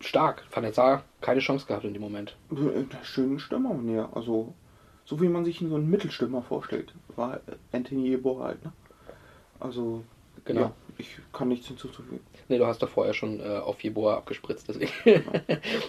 stark. 0.00 0.44
Van 0.50 0.62
der 0.62 0.72
Sar 0.72 1.04
keine 1.20 1.40
Chance 1.40 1.66
gehabt 1.66 1.84
in 1.84 1.94
dem 1.94 2.02
Moment. 2.02 2.36
äh, 2.50 2.84
schönen 3.04 3.38
Stürmer, 3.38 3.78
ja. 3.90 4.08
Also, 4.12 4.54
so 5.04 5.20
wie 5.20 5.28
man 5.28 5.44
sich 5.44 5.58
so 5.58 5.74
einen 5.74 5.90
Mittelstürmer 5.90 6.42
vorstellt, 6.42 6.92
war 7.16 7.40
Anthony 7.72 8.08
Yeboah 8.08 8.44
halt, 8.44 8.64
ne? 8.64 8.72
Also, 9.60 10.02
Genau. 10.44 10.60
ja, 10.60 10.72
ich 10.98 11.18
kann 11.32 11.48
nichts 11.48 11.68
hinzuzufügen. 11.68 12.20
Nee, 12.48 12.58
du 12.58 12.66
hast 12.66 12.82
doch 12.82 12.88
vorher 12.88 13.14
schon 13.14 13.40
äh, 13.40 13.58
auf 13.58 13.82
Jeboa 13.82 14.16
abgespritzt, 14.16 14.68
deswegen. 14.68 14.92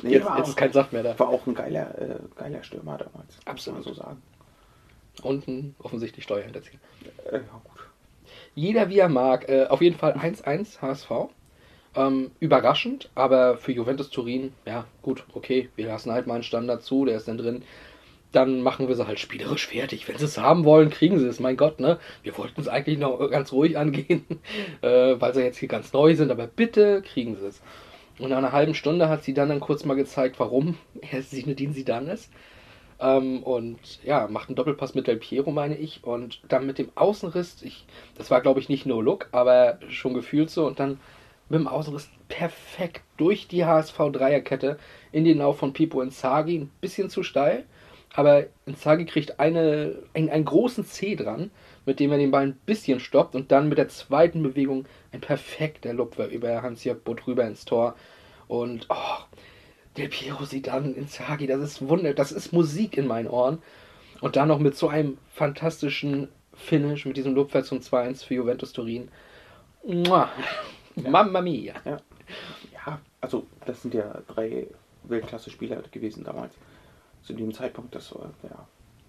Nee, 0.01 0.13
jetzt, 0.13 0.27
jetzt 0.37 0.49
ist 0.49 0.57
kein 0.57 0.71
Saft 0.71 0.93
mehr 0.93 1.03
da. 1.03 1.17
War 1.19 1.29
auch 1.29 1.45
ein 1.45 1.55
geiler, 1.55 1.99
äh, 1.99 2.19
geiler 2.35 2.63
Stürmer 2.63 2.97
damals. 2.97 3.37
Absolut. 3.45 3.79
Muss 3.79 3.87
man 3.87 3.95
so 3.95 4.01
sagen. 4.01 4.21
Und 5.23 5.47
ein 5.47 5.75
offensichtlich 5.79 6.23
Steuerhinterzieher. 6.23 6.79
Äh, 7.29 7.37
ja, 7.37 7.61
gut. 7.63 7.87
Jeder 8.53 8.89
wie 8.89 8.99
er 8.99 9.09
mag. 9.09 9.49
Äh, 9.49 9.65
auf 9.67 9.81
jeden 9.81 9.97
Fall 9.97 10.13
1-1 10.13 10.81
HSV. 10.81 11.11
Ähm, 11.95 12.31
überraschend, 12.39 13.09
aber 13.15 13.57
für 13.57 13.71
Juventus 13.71 14.09
Turin, 14.09 14.53
ja, 14.65 14.85
gut, 15.01 15.23
okay, 15.33 15.69
wir 15.77 15.87
lassen 15.87 16.11
halt 16.11 16.27
mal 16.27 16.33
einen 16.35 16.43
Standard 16.43 16.83
zu, 16.83 17.05
der 17.05 17.15
ist 17.15 17.27
dann 17.29 17.37
drin. 17.37 17.63
Dann 18.35 18.61
machen 18.61 18.87
wir 18.87 18.95
sie 18.95 19.07
halt 19.07 19.19
spielerisch 19.19 19.67
fertig. 19.67 20.07
Wenn 20.07 20.17
sie 20.17 20.25
es 20.25 20.37
haben 20.37 20.65
wollen, 20.65 20.89
kriegen 20.89 21.19
sie 21.19 21.27
es. 21.27 21.39
Mein 21.39 21.57
Gott, 21.57 21.79
ne? 21.79 21.99
Wir 22.23 22.37
wollten 22.37 22.61
es 22.61 22.67
eigentlich 22.67 22.99
noch 22.99 23.17
ganz 23.29 23.51
ruhig 23.51 23.77
angehen, 23.77 24.25
äh, 24.81 25.15
weil 25.19 25.33
sie 25.33 25.41
jetzt 25.41 25.57
hier 25.57 25.69
ganz 25.69 25.93
neu 25.93 26.15
sind, 26.15 26.31
aber 26.31 26.47
bitte 26.47 27.01
kriegen 27.01 27.35
sie 27.35 27.47
es. 27.47 27.61
Und 28.19 28.29
nach 28.29 28.37
einer 28.37 28.51
halben 28.51 28.75
Stunde 28.75 29.09
hat 29.09 29.23
sie 29.23 29.33
dann, 29.33 29.49
dann 29.49 29.59
kurz 29.59 29.83
mal 29.85 29.95
gezeigt, 29.95 30.39
warum 30.39 30.77
er 31.11 31.21
Sinedin 31.21 31.73
Zidane 31.73 32.13
ist. 32.13 32.31
Ähm, 32.99 33.43
und 33.43 33.79
ja, 34.03 34.27
macht 34.27 34.49
einen 34.49 34.55
Doppelpass 34.55 34.95
mit 34.95 35.07
Del 35.07 35.17
Piero, 35.17 35.51
meine 35.51 35.77
ich. 35.77 36.03
Und 36.03 36.41
dann 36.47 36.65
mit 36.65 36.77
dem 36.77 36.89
Außenriss, 36.95 37.61
ich, 37.63 37.85
das 38.17 38.31
war 38.31 38.41
glaube 38.41 38.59
ich 38.59 38.69
nicht 38.69 38.85
No 38.85 39.01
Look, 39.01 39.29
aber 39.31 39.79
schon 39.89 40.13
gefühlt 40.13 40.49
so. 40.49 40.65
Und 40.65 40.79
dann 40.79 40.99
mit 41.49 41.59
dem 41.59 41.67
Außenriss 41.67 42.09
perfekt 42.27 43.03
durch 43.17 43.47
die 43.47 43.65
HSV-Dreierkette 43.65 44.77
in 45.11 45.25
den 45.25 45.39
Lauf 45.39 45.57
von 45.57 45.73
Pipo 45.73 46.01
Inzaghi. 46.01 46.57
Ein 46.57 46.71
bisschen 46.81 47.09
zu 47.09 47.23
steil, 47.23 47.65
aber 48.15 48.45
Inzaghi 48.65 49.05
kriegt 49.05 49.39
eine, 49.39 49.95
einen, 50.13 50.29
einen 50.29 50.45
großen 50.45 50.85
C 50.85 51.15
dran, 51.15 51.51
mit 51.85 51.99
dem 51.99 52.11
er 52.11 52.17
den 52.17 52.31
Ball 52.31 52.43
ein 52.43 52.55
bisschen 52.65 52.99
stoppt. 52.99 53.35
Und 53.35 53.51
dann 53.51 53.69
mit 53.69 53.77
der 53.77 53.89
zweiten 53.89 54.41
Bewegung 54.43 54.85
ein 55.11 55.21
perfekter 55.21 55.93
Lupfer 55.93 56.27
über 56.27 56.61
Hans-Jörg 56.61 56.99
Butt 57.03 57.27
rüber 57.27 57.45
ins 57.45 57.65
Tor. 57.65 57.95
Und 58.47 58.87
oh, 58.89 59.23
Del 59.97 60.09
Piero 60.09 60.45
sieht 60.45 60.67
dann 60.67 60.95
Inzaghi, 60.95 61.47
das 61.47 61.61
ist 61.61 61.87
Wunder, 61.87 62.13
das 62.13 62.31
ist 62.31 62.53
Musik 62.53 62.97
in 62.97 63.07
meinen 63.07 63.27
Ohren. 63.27 63.61
Und 64.21 64.35
dann 64.35 64.47
noch 64.47 64.59
mit 64.59 64.75
so 64.75 64.87
einem 64.87 65.17
fantastischen 65.33 66.29
Finish, 66.53 67.05
mit 67.05 67.17
diesem 67.17 67.35
Lupfer 67.35 67.63
zum 67.63 67.79
2-1 67.79 68.25
für 68.25 68.35
Juventus 68.35 68.71
Turin. 68.71 69.09
Mua. 69.85 70.29
Ja. 70.95 71.09
Mamma 71.09 71.41
mia. 71.41 71.73
Ja. 71.83 71.97
ja, 72.73 73.01
also 73.19 73.45
das 73.65 73.81
sind 73.81 73.93
ja 73.93 74.21
drei 74.27 74.67
Weltklasse-Spieler 75.03 75.83
gewesen 75.91 76.23
damals. 76.23 76.53
Zu 77.25 77.33
dem 77.33 77.53
Zeitpunkt, 77.53 77.95
das 77.95 78.13
war, 78.13 78.31
ja, 78.43 78.67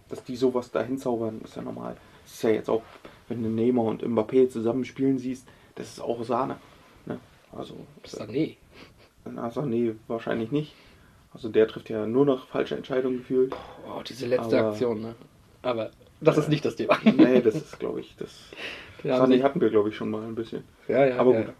dass 0.09 0.25
die 0.25 0.37
sowas 0.37 0.71
da 0.71 0.83
hinzaubern, 0.83 1.41
ist 1.45 1.57
ja 1.57 1.63
normal. 1.63 1.97
Das 2.25 2.33
ist 2.35 2.43
ja 2.43 2.51
jetzt 2.51 2.71
auch, 2.71 2.83
wenn 3.29 3.43
du 3.43 3.49
Neymar 3.51 3.85
und 3.85 4.03
Mbappé 4.03 4.49
zusammen 4.49 4.85
spielen 4.85 5.19
siehst, 5.19 5.47
das 5.75 5.89
ist 5.89 6.01
auch 6.01 6.25
Sahne. 6.25 6.57
Ne? 7.05 7.19
Also, 7.53 7.77
Sané. 8.07 8.57
na, 9.25 9.49
Sané 9.49 9.95
wahrscheinlich 10.09 10.51
nicht. 10.51 10.75
Also 11.35 11.51
der 11.51 11.69
trifft 11.69 11.91
ja 11.91 12.07
nur 12.07 12.25
noch 12.25 12.49
falsche 12.49 12.77
Entscheidungen 12.77 13.19
gefühlt. 13.19 13.55
Oh, 13.87 14.01
diese 14.03 14.27
letzte 14.27 14.59
Aber- 14.61 14.71
Aktion, 14.71 15.03
ne? 15.03 15.15
Aber 15.61 15.91
das 16.23 16.39
ist 16.39 16.49
nicht 16.49 16.65
das 16.65 16.77
Thema. 16.77 16.99
Nee, 17.05 17.43
das 17.43 17.55
ist, 17.57 17.79
glaube 17.79 18.01
ich, 18.01 18.17
das. 18.19 18.31
Ja, 19.05 19.21
also 19.21 19.31
Sané 19.33 19.43
hatten 19.43 19.61
wir, 19.61 19.69
glaube 19.69 19.91
ich, 19.91 19.97
schon 19.97 20.11
mal 20.11 20.23
ein 20.25 20.35
bisschen. 20.35 20.65
ja, 20.89 21.05
ja, 21.05 21.19
aber 21.19 21.35
ja, 21.35 21.43
gut. 21.43 21.55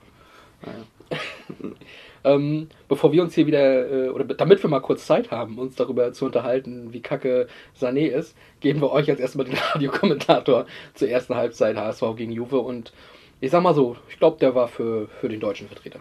Naja. 0.65 1.21
Ähm, 2.25 2.71
bevor 2.89 3.13
wir 3.13 3.23
uns 3.23 3.37
hier 3.37 3.47
wieder, 3.47 3.89
äh, 3.89 4.09
oder 4.09 4.25
damit 4.25 4.61
wir 4.61 4.69
mal 4.69 4.81
kurz 4.81 5.07
Zeit 5.07 5.31
haben, 5.31 5.61
uns 5.61 5.77
darüber 5.77 6.13
zu 6.13 6.25
unterhalten, 6.25 6.93
wie 6.93 7.01
kacke 7.01 7.47
Sané 7.81 8.09
ist, 8.09 8.37
geben 8.59 8.81
wir 8.81 8.91
euch 8.91 9.07
jetzt 9.07 9.21
erstmal 9.21 9.47
den 9.47 9.57
Radiokommentator 9.73 10.67
zur 10.95 11.09
ersten 11.09 11.37
Halbzeit 11.37 11.77
HSV 11.77 12.03
gegen 12.17 12.33
Juve 12.33 12.59
und 12.59 12.93
ich 13.41 13.53
sag 13.53 13.63
mal 13.63 13.75
so, 13.75 13.97
ich 14.09 14.19
glaube, 14.19 14.39
der 14.41 14.57
war 14.57 14.67
für, 14.67 15.07
für 15.21 15.29
den 15.29 15.39
deutschen 15.39 15.69
Vertreter. 15.69 16.01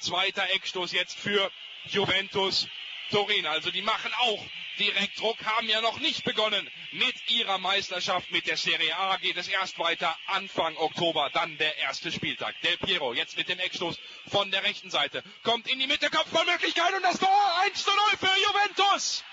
Zweiter 0.00 0.42
Eckstoß 0.56 0.90
jetzt 0.92 1.16
für 1.16 1.48
Juventus 1.84 2.66
Turin. 3.10 3.46
Also 3.46 3.70
die 3.70 3.82
machen 3.82 4.10
auch 4.22 4.44
direkt 4.78 5.20
Druck, 5.20 5.42
haben 5.44 5.68
ja 5.68 5.80
noch 5.80 5.98
nicht 5.98 6.24
begonnen 6.24 6.70
mit 6.92 7.14
ihrer 7.30 7.58
Meisterschaft 7.58 8.30
mit 8.30 8.46
der 8.46 8.56
Serie 8.56 8.96
A. 8.96 9.16
Geht 9.16 9.36
es 9.36 9.48
erst 9.48 9.78
weiter 9.78 10.16
Anfang 10.26 10.76
Oktober, 10.76 11.30
dann 11.32 11.56
der 11.58 11.76
erste 11.78 12.10
Spieltag. 12.12 12.60
Del 12.62 12.76
Piero 12.78 13.12
jetzt 13.14 13.36
mit 13.36 13.48
dem 13.48 13.58
Eckstoß 13.58 13.98
von 14.28 14.50
der 14.50 14.62
rechten 14.64 14.90
Seite. 14.90 15.22
Kommt 15.42 15.68
in 15.68 15.78
die 15.78 15.86
Mitte, 15.86 16.10
Kopfballmöglichkeit 16.10 16.94
und 16.94 17.02
das 17.02 17.18
Tor 17.18 17.62
1 17.64 17.84
zu 17.84 17.90
0 17.90 17.98
für 18.18 18.40
Juventus. 18.40 19.24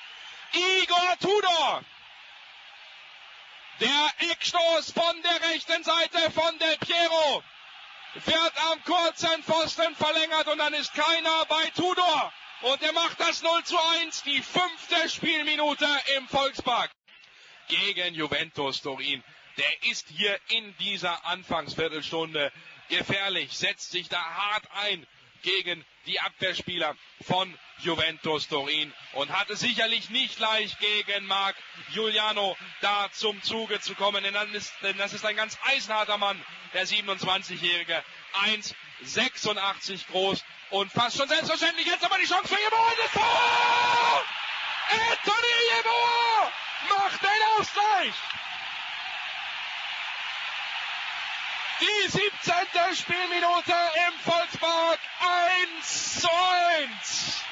Igor 0.54 1.18
Tudor. 1.20 1.84
Der 3.80 4.32
Eckstoß 4.32 4.92
von 4.92 5.22
der 5.24 5.50
rechten 5.50 5.84
Seite 5.84 6.32
von 6.32 6.60
Del 6.60 6.78
Piero 6.78 7.44
wird 8.14 8.54
am 8.72 8.84
kurzen 8.84 9.44
Pfosten 9.44 9.96
verlängert 9.96 10.48
und 10.48 10.58
dann 10.58 10.74
ist 10.74 10.94
keiner 10.94 11.46
bei 11.46 11.70
Tudor. 11.76 12.34
Und 12.62 12.82
er 12.84 12.94
macht 12.94 13.20
das 13.20 13.42
0 13.42 13.64
zu 13.64 13.78
1, 14.04 14.24
die 14.24 14.42
fünfte 14.42 15.10
Spielminute 15.10 15.88
im 16.18 16.28
Volkspark. 16.28 16.92
Gegen 17.68 18.14
Juventus 18.14 18.82
Turin. 18.82 19.24
Der 19.58 19.84
ist 19.90 20.08
hier 20.10 20.40
in 20.50 20.76
dieser 20.78 21.26
Anfangsviertelstunde 21.26 22.52
gefährlich, 22.90 23.58
setzt 23.58 23.92
sich 23.92 24.10
da 24.10 24.22
hart 24.22 24.64
ein 24.74 25.08
gegen 25.42 25.84
die 26.06 26.20
Abwehrspieler 26.20 26.96
von 27.22 27.58
Juventus 27.80 28.48
Turin 28.48 28.94
und 29.14 29.32
hatte 29.32 29.56
sicherlich 29.56 30.10
nicht 30.12 30.40
leicht 30.40 30.80
gegen 30.80 31.26
Marc 31.26 31.56
Giuliano 31.94 32.56
da 32.82 33.10
zum 33.12 33.42
Zuge 33.42 33.80
zu 33.80 33.96
kommen, 33.96 34.24
denn, 34.24 34.36
ist, 34.54 34.74
denn 34.84 34.98
das 34.98 35.14
ist 35.14 35.26
ein 35.26 35.36
ganz 35.36 35.58
eisenharter 35.66 36.18
Mann, 36.18 36.44
der 36.74 36.86
27-Jährige, 36.86 38.04
1,86 39.04 40.08
groß 40.08 40.44
und 40.72 40.92
fast 40.92 41.18
schon 41.18 41.28
selbstverständlich 41.28 41.86
jetzt 41.86 42.04
aber 42.04 42.18
die 42.18 42.26
Chance 42.26 42.48
für 42.48 42.60
Jeboa 42.60 42.92
das 42.98 43.12
Tor! 43.12 44.26
Anthony 44.90 45.76
Jeboa 45.76 46.52
macht 46.90 47.22
den 47.22 47.60
Ausgleich! 47.60 48.14
Die 51.82 52.10
17. 52.10 52.96
Spielminute 52.96 53.74
im 54.08 54.32
Volkspark 54.32 55.00
1 55.80 56.22
zu 56.22 56.30
1. 56.30 57.44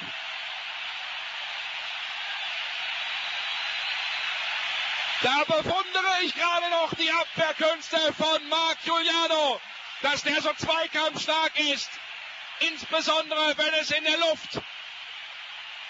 Da 5.22 5.44
bewundere 5.44 6.22
ich 6.22 6.34
gerade 6.34 6.70
noch 6.70 6.94
die 6.94 7.10
Abwehrkünste 7.10 8.14
von 8.14 8.48
Marc 8.48 8.82
Giuliano, 8.84 9.60
dass 10.02 10.22
der 10.22 10.40
so 10.40 10.52
zweikampfstark 10.54 11.58
ist. 11.58 11.90
Insbesondere 12.60 13.56
wenn 13.58 13.74
es 13.74 13.90
in 13.90 14.04
der 14.04 14.18
Luft 14.18 14.60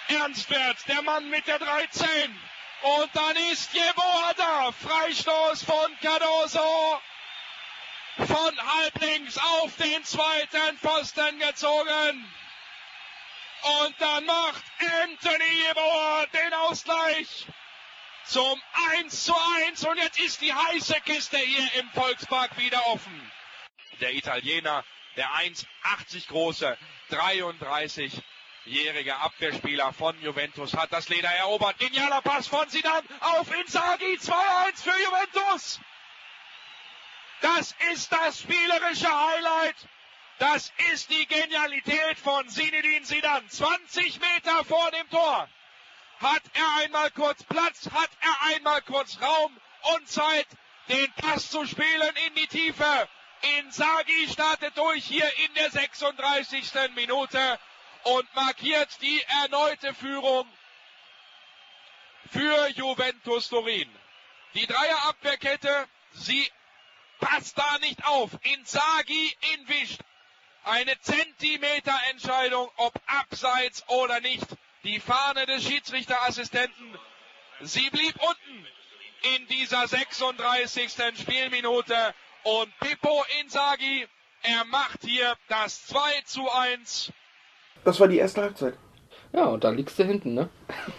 ernst 0.08 0.50
wird. 0.50 0.88
Der 0.88 1.02
Mann 1.02 1.28
mit 1.28 1.46
der 1.46 1.58
13. 1.58 2.40
Und 2.82 3.10
dann 3.14 3.36
ist 3.52 3.72
Jeboa 3.72 4.34
da. 4.36 4.72
Freistoß 4.72 5.64
von 5.64 5.98
Cardoso 6.00 7.00
von 8.16 8.72
halblinks 8.76 9.38
auf 9.38 9.74
den 9.76 10.04
zweiten 10.04 10.78
Pfosten 10.78 11.38
gezogen. 11.38 12.34
Und 13.62 13.94
dann 13.98 14.24
macht 14.24 14.64
Anthony 15.02 15.62
Jeboa 15.66 16.26
den 16.26 16.54
Ausgleich 16.54 17.46
zum 18.24 18.60
1 18.98 19.24
zu 19.24 19.34
1. 19.66 19.84
Und 19.84 19.98
jetzt 19.98 20.20
ist 20.20 20.40
die 20.40 20.54
heiße 20.54 21.00
Kiste 21.04 21.38
hier 21.38 21.74
im 21.74 21.90
Volkspark 21.90 22.56
wieder 22.58 22.86
offen. 22.86 23.32
Der 24.00 24.14
Italiener, 24.14 24.84
der 25.16 25.30
1,80 25.30 26.28
große, 26.28 26.76
33-jährige 27.10 29.16
Abwehrspieler 29.16 29.92
von 29.92 30.20
Juventus 30.20 30.74
hat 30.74 30.92
das 30.92 31.08
Leder 31.08 31.30
erobert. 31.30 31.78
Genialer 31.78 32.22
Pass 32.22 32.46
von 32.46 32.68
Zidane 32.68 33.06
auf 33.20 33.54
Inzaghi. 33.54 34.16
2-1 34.16 34.82
für 34.82 35.02
Juventus. 35.02 35.80
Das 37.40 37.74
ist 37.92 38.12
das 38.12 38.40
spielerische 38.40 39.08
Highlight. 39.08 39.76
Das 40.38 40.72
ist 40.92 41.10
die 41.10 41.26
Genialität 41.26 42.18
von 42.18 42.48
Zinedine 42.48 43.02
Zidane. 43.02 43.46
20 43.46 44.20
Meter 44.20 44.64
vor 44.64 44.90
dem 44.90 45.08
Tor 45.10 45.48
hat 46.20 46.42
er 46.52 46.84
einmal 46.84 47.10
kurz 47.10 47.42
Platz, 47.44 47.88
hat 47.90 48.10
er 48.20 48.54
einmal 48.54 48.82
kurz 48.82 49.18
Raum 49.20 49.56
und 49.94 50.08
Zeit, 50.08 50.46
den 50.88 51.10
Pass 51.12 51.50
zu 51.50 51.66
spielen 51.66 52.14
in 52.26 52.34
die 52.34 52.46
Tiefe. 52.46 53.08
Inzaghi 53.58 54.28
startet 54.28 54.76
durch 54.76 55.04
hier 55.04 55.30
in 55.44 55.54
der 55.54 55.70
36. 55.70 56.72
Minute 56.94 57.58
und 58.04 58.34
markiert 58.34 58.88
die 59.00 59.22
erneute 59.42 59.94
Führung 59.94 60.46
für 62.30 62.68
Juventus 62.68 63.48
Turin. 63.48 63.88
Die 64.54 64.66
Dreierabwehrkette, 64.66 65.88
sie 66.12 66.50
passt 67.20 67.58
da 67.58 67.78
nicht 67.78 68.04
auf. 68.06 68.30
Inzaghi 68.42 69.36
entwischt. 69.54 70.00
Eine 70.64 70.98
Zentimeterentscheidung, 71.00 72.70
ob 72.76 73.00
abseits 73.06 73.88
oder 73.88 74.20
nicht. 74.20 74.46
Die 74.84 75.00
Fahne 75.00 75.46
des 75.46 75.64
Schiedsrichterassistenten, 75.64 76.98
sie 77.60 77.88
blieb 77.90 78.14
unten 78.22 78.66
in 79.36 79.46
dieser 79.48 79.86
36. 79.86 80.92
Spielminute. 81.20 82.14
Und 82.44 82.68
Pippo 82.80 83.22
Inzaghi, 83.42 84.06
er 84.42 84.64
macht 84.66 85.00
hier 85.04 85.34
das 85.48 85.86
2 85.86 85.98
zu 86.24 86.40
1. 86.50 87.12
Das 87.84 88.00
war 88.00 88.08
die 88.08 88.18
erste 88.18 88.42
Halbzeit. 88.42 88.74
Ja, 89.32 89.44
und 89.46 89.62
dann 89.62 89.76
liegst 89.76 89.98
du 89.98 90.04
hinten, 90.04 90.34
ne? 90.34 90.48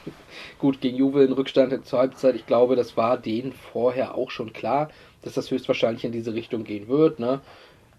Gut, 0.60 0.80
gegen 0.82 0.98
Juve 0.98 1.24
in 1.24 1.34
Rückstand 1.34 1.86
zur 1.86 2.00
Halbzeit. 2.00 2.36
Ich 2.36 2.46
glaube, 2.46 2.76
das 2.76 2.96
war 2.96 3.18
denen 3.18 3.54
vorher 3.54 4.16
auch 4.16 4.30
schon 4.32 4.54
klar, 4.54 4.90
dass 5.22 5.34
das 5.34 5.52
höchstwahrscheinlich 5.52 6.06
in 6.06 6.12
diese 6.12 6.34
Richtung 6.34 6.64
gehen 6.64 6.88
wird, 6.88 7.20
ne? 7.20 7.42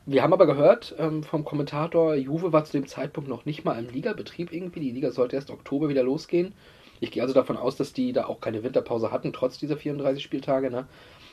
Wir 0.05 0.23
haben 0.25 0.33
aber 0.33 0.47
gehört 0.47 0.97
ähm, 0.99 1.23
vom 1.23 1.45
Kommentator, 1.45 2.17
Juve 2.17 2.53
war 2.53 2.65
zu 2.65 2.73
dem 2.73 2.89
Zeitpunkt 2.89 3.29
noch 3.29 3.45
nicht 3.45 3.65
mal 3.65 3.79
im 3.79 3.89
Ligabetrieb 3.89 4.53
irgendwie. 4.53 4.81
Die 4.81 4.91
Liga 4.91 5.13
sollte 5.13 5.37
erst 5.37 5.51
Oktober 5.51 5.89
wieder 5.89 6.03
losgehen. 6.03 6.55
Ich 6.99 7.13
gehe 7.13 7.23
also 7.23 7.35
davon 7.35 7.57
aus, 7.57 7.77
dass 7.77 7.93
die 7.93 8.13
da 8.13 8.27
auch 8.27 8.41
keine 8.41 8.65
Winterpause 8.65 9.13
hatten, 9.13 9.33
trotz 9.33 9.59
dieser 9.59 9.77
34 9.77 10.23
Spieltage. 10.23 10.71
Ne? 10.73 10.87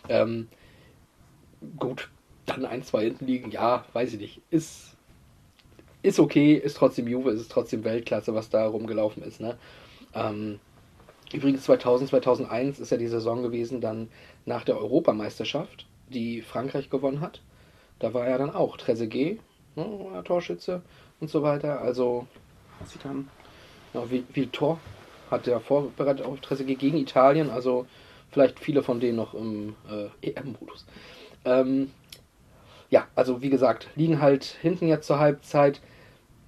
Ähm, 0.07 0.49
gut, 1.77 2.09
dann 2.45 2.65
ein, 2.65 2.83
zwei 2.83 3.03
hinten 3.03 3.25
liegen, 3.27 3.51
ja, 3.51 3.85
weiß 3.93 4.13
ich 4.13 4.19
nicht. 4.19 4.41
Ist, 4.49 4.95
ist 6.01 6.19
okay, 6.19 6.53
ist 6.53 6.77
trotzdem 6.77 7.07
Juve, 7.07 7.31
ist 7.31 7.51
trotzdem 7.51 7.83
Weltklasse, 7.83 8.33
was 8.33 8.49
da 8.49 8.67
rumgelaufen 8.67 9.23
ist. 9.23 9.39
Ne? 9.39 9.57
Ähm, 10.13 10.59
übrigens 11.33 11.63
2000, 11.63 12.09
2001 12.09 12.79
ist 12.79 12.91
ja 12.91 12.97
die 12.97 13.07
Saison 13.07 13.43
gewesen, 13.43 13.81
dann 13.81 14.09
nach 14.45 14.63
der 14.63 14.77
Europameisterschaft, 14.77 15.85
die 16.09 16.41
Frankreich 16.41 16.89
gewonnen 16.89 17.21
hat. 17.21 17.41
Da 17.99 18.13
war 18.13 18.27
ja 18.27 18.37
dann 18.37 18.55
auch 18.55 18.77
Trezeguet, 18.77 19.39
ne, 19.75 20.23
Torschütze 20.23 20.81
und 21.19 21.29
so 21.29 21.43
weiter. 21.43 21.81
Also 21.81 22.27
Was 22.79 22.91
sie 22.91 22.99
dann? 22.99 23.29
ja, 23.93 24.03
Vitor 24.09 24.79
hat 25.29 25.47
ja 25.47 25.59
vorbereitet 25.59 26.25
auf 26.25 26.39
Trezeguet 26.39 26.79
gegen 26.79 26.97
Italien, 26.97 27.49
also 27.49 27.85
vielleicht 28.31 28.59
viele 28.59 28.83
von 28.83 28.99
denen 28.99 29.17
noch 29.17 29.33
im 29.33 29.75
äh, 29.89 30.29
EM-Modus. 30.29 30.85
Ähm, 31.45 31.91
ja, 32.89 33.07
also 33.15 33.41
wie 33.41 33.49
gesagt, 33.49 33.89
liegen 33.95 34.21
halt 34.21 34.43
hinten 34.43 34.87
jetzt 34.87 35.07
zur 35.07 35.19
Halbzeit. 35.19 35.81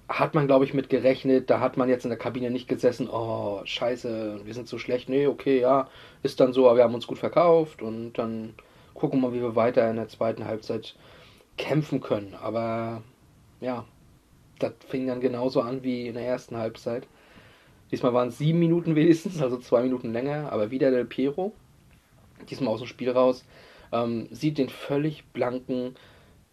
Hat 0.08 0.34
man, 0.34 0.46
glaube 0.46 0.64
ich, 0.64 0.74
mit 0.74 0.90
gerechnet. 0.90 1.48
Da 1.50 1.60
hat 1.60 1.76
man 1.76 1.88
jetzt 1.88 2.04
in 2.04 2.10
der 2.10 2.18
Kabine 2.18 2.50
nicht 2.50 2.68
gesessen, 2.68 3.08
oh, 3.10 3.62
scheiße, 3.64 4.40
wir 4.44 4.54
sind 4.54 4.68
so 4.68 4.78
schlecht. 4.78 5.08
Nee, 5.08 5.26
okay, 5.26 5.60
ja, 5.60 5.88
ist 6.22 6.40
dann 6.40 6.52
so, 6.52 6.66
aber 6.66 6.78
wir 6.78 6.84
haben 6.84 6.94
uns 6.94 7.06
gut 7.06 7.18
verkauft 7.18 7.82
und 7.82 8.14
dann 8.14 8.54
gucken 8.94 9.20
wir 9.20 9.28
mal, 9.28 9.34
wie 9.34 9.40
wir 9.40 9.56
weiter 9.56 9.88
in 9.88 9.96
der 9.96 10.08
zweiten 10.08 10.44
Halbzeit 10.44 10.94
kämpfen 11.56 12.00
können. 12.00 12.34
Aber 12.40 13.02
ja, 13.60 13.84
das 14.58 14.72
fing 14.88 15.06
dann 15.06 15.20
genauso 15.20 15.60
an 15.62 15.82
wie 15.82 16.08
in 16.08 16.14
der 16.14 16.26
ersten 16.26 16.56
Halbzeit. 16.56 17.06
Diesmal 17.90 18.14
waren 18.14 18.28
es 18.28 18.38
sieben 18.38 18.58
Minuten 18.58 18.94
wenigstens, 18.96 19.40
also 19.40 19.56
zwei 19.58 19.82
Minuten 19.82 20.12
länger, 20.12 20.52
aber 20.52 20.70
wieder 20.70 20.90
Del 20.90 21.04
Piero. 21.04 21.52
Diesmal 22.50 22.72
aus 22.74 22.80
dem 22.80 22.88
Spiel 22.88 23.10
raus. 23.10 23.44
Ähm, 23.92 24.28
sieht 24.30 24.58
den 24.58 24.68
völlig 24.68 25.24
blanken 25.26 25.94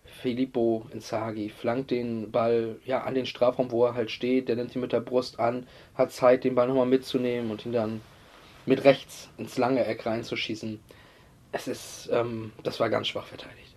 Filippo 0.04 0.86
Inzaghi, 0.92 1.50
flankt 1.50 1.92
den 1.92 2.32
Ball 2.32 2.78
ja, 2.86 3.04
an 3.04 3.16
den 3.16 3.26
Strafraum, 3.26 3.72
wo 3.72 3.86
er 3.86 3.94
halt 3.94 4.12
steht. 4.12 4.50
Der 4.50 4.56
nimmt 4.56 4.76
ihn 4.76 4.82
mit 4.82 4.92
der 4.92 5.00
Brust 5.00 5.40
an, 5.40 5.66
hat 5.96 6.12
Zeit, 6.12 6.44
den 6.44 6.56
Ball 6.56 6.68
nochmal 6.68 6.86
mitzunehmen 6.86 7.52
und 7.52 7.66
ihn 7.66 7.72
dann 7.72 8.02
mit 8.66 8.84
rechts 8.84 9.30
ins 9.38 9.58
lange 9.58 9.86
Eck 9.86 10.06
reinzuschießen. 10.06 10.80
Es 11.52 11.68
ist, 11.68 12.10
ähm, 12.12 12.52
das 12.64 12.80
war 12.80 12.90
ganz 12.90 13.08
schwach 13.08 13.26
verteidigt. 13.26 13.76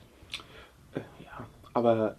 Äh, 0.94 1.00
ja, 1.24 1.46
aber 1.72 2.16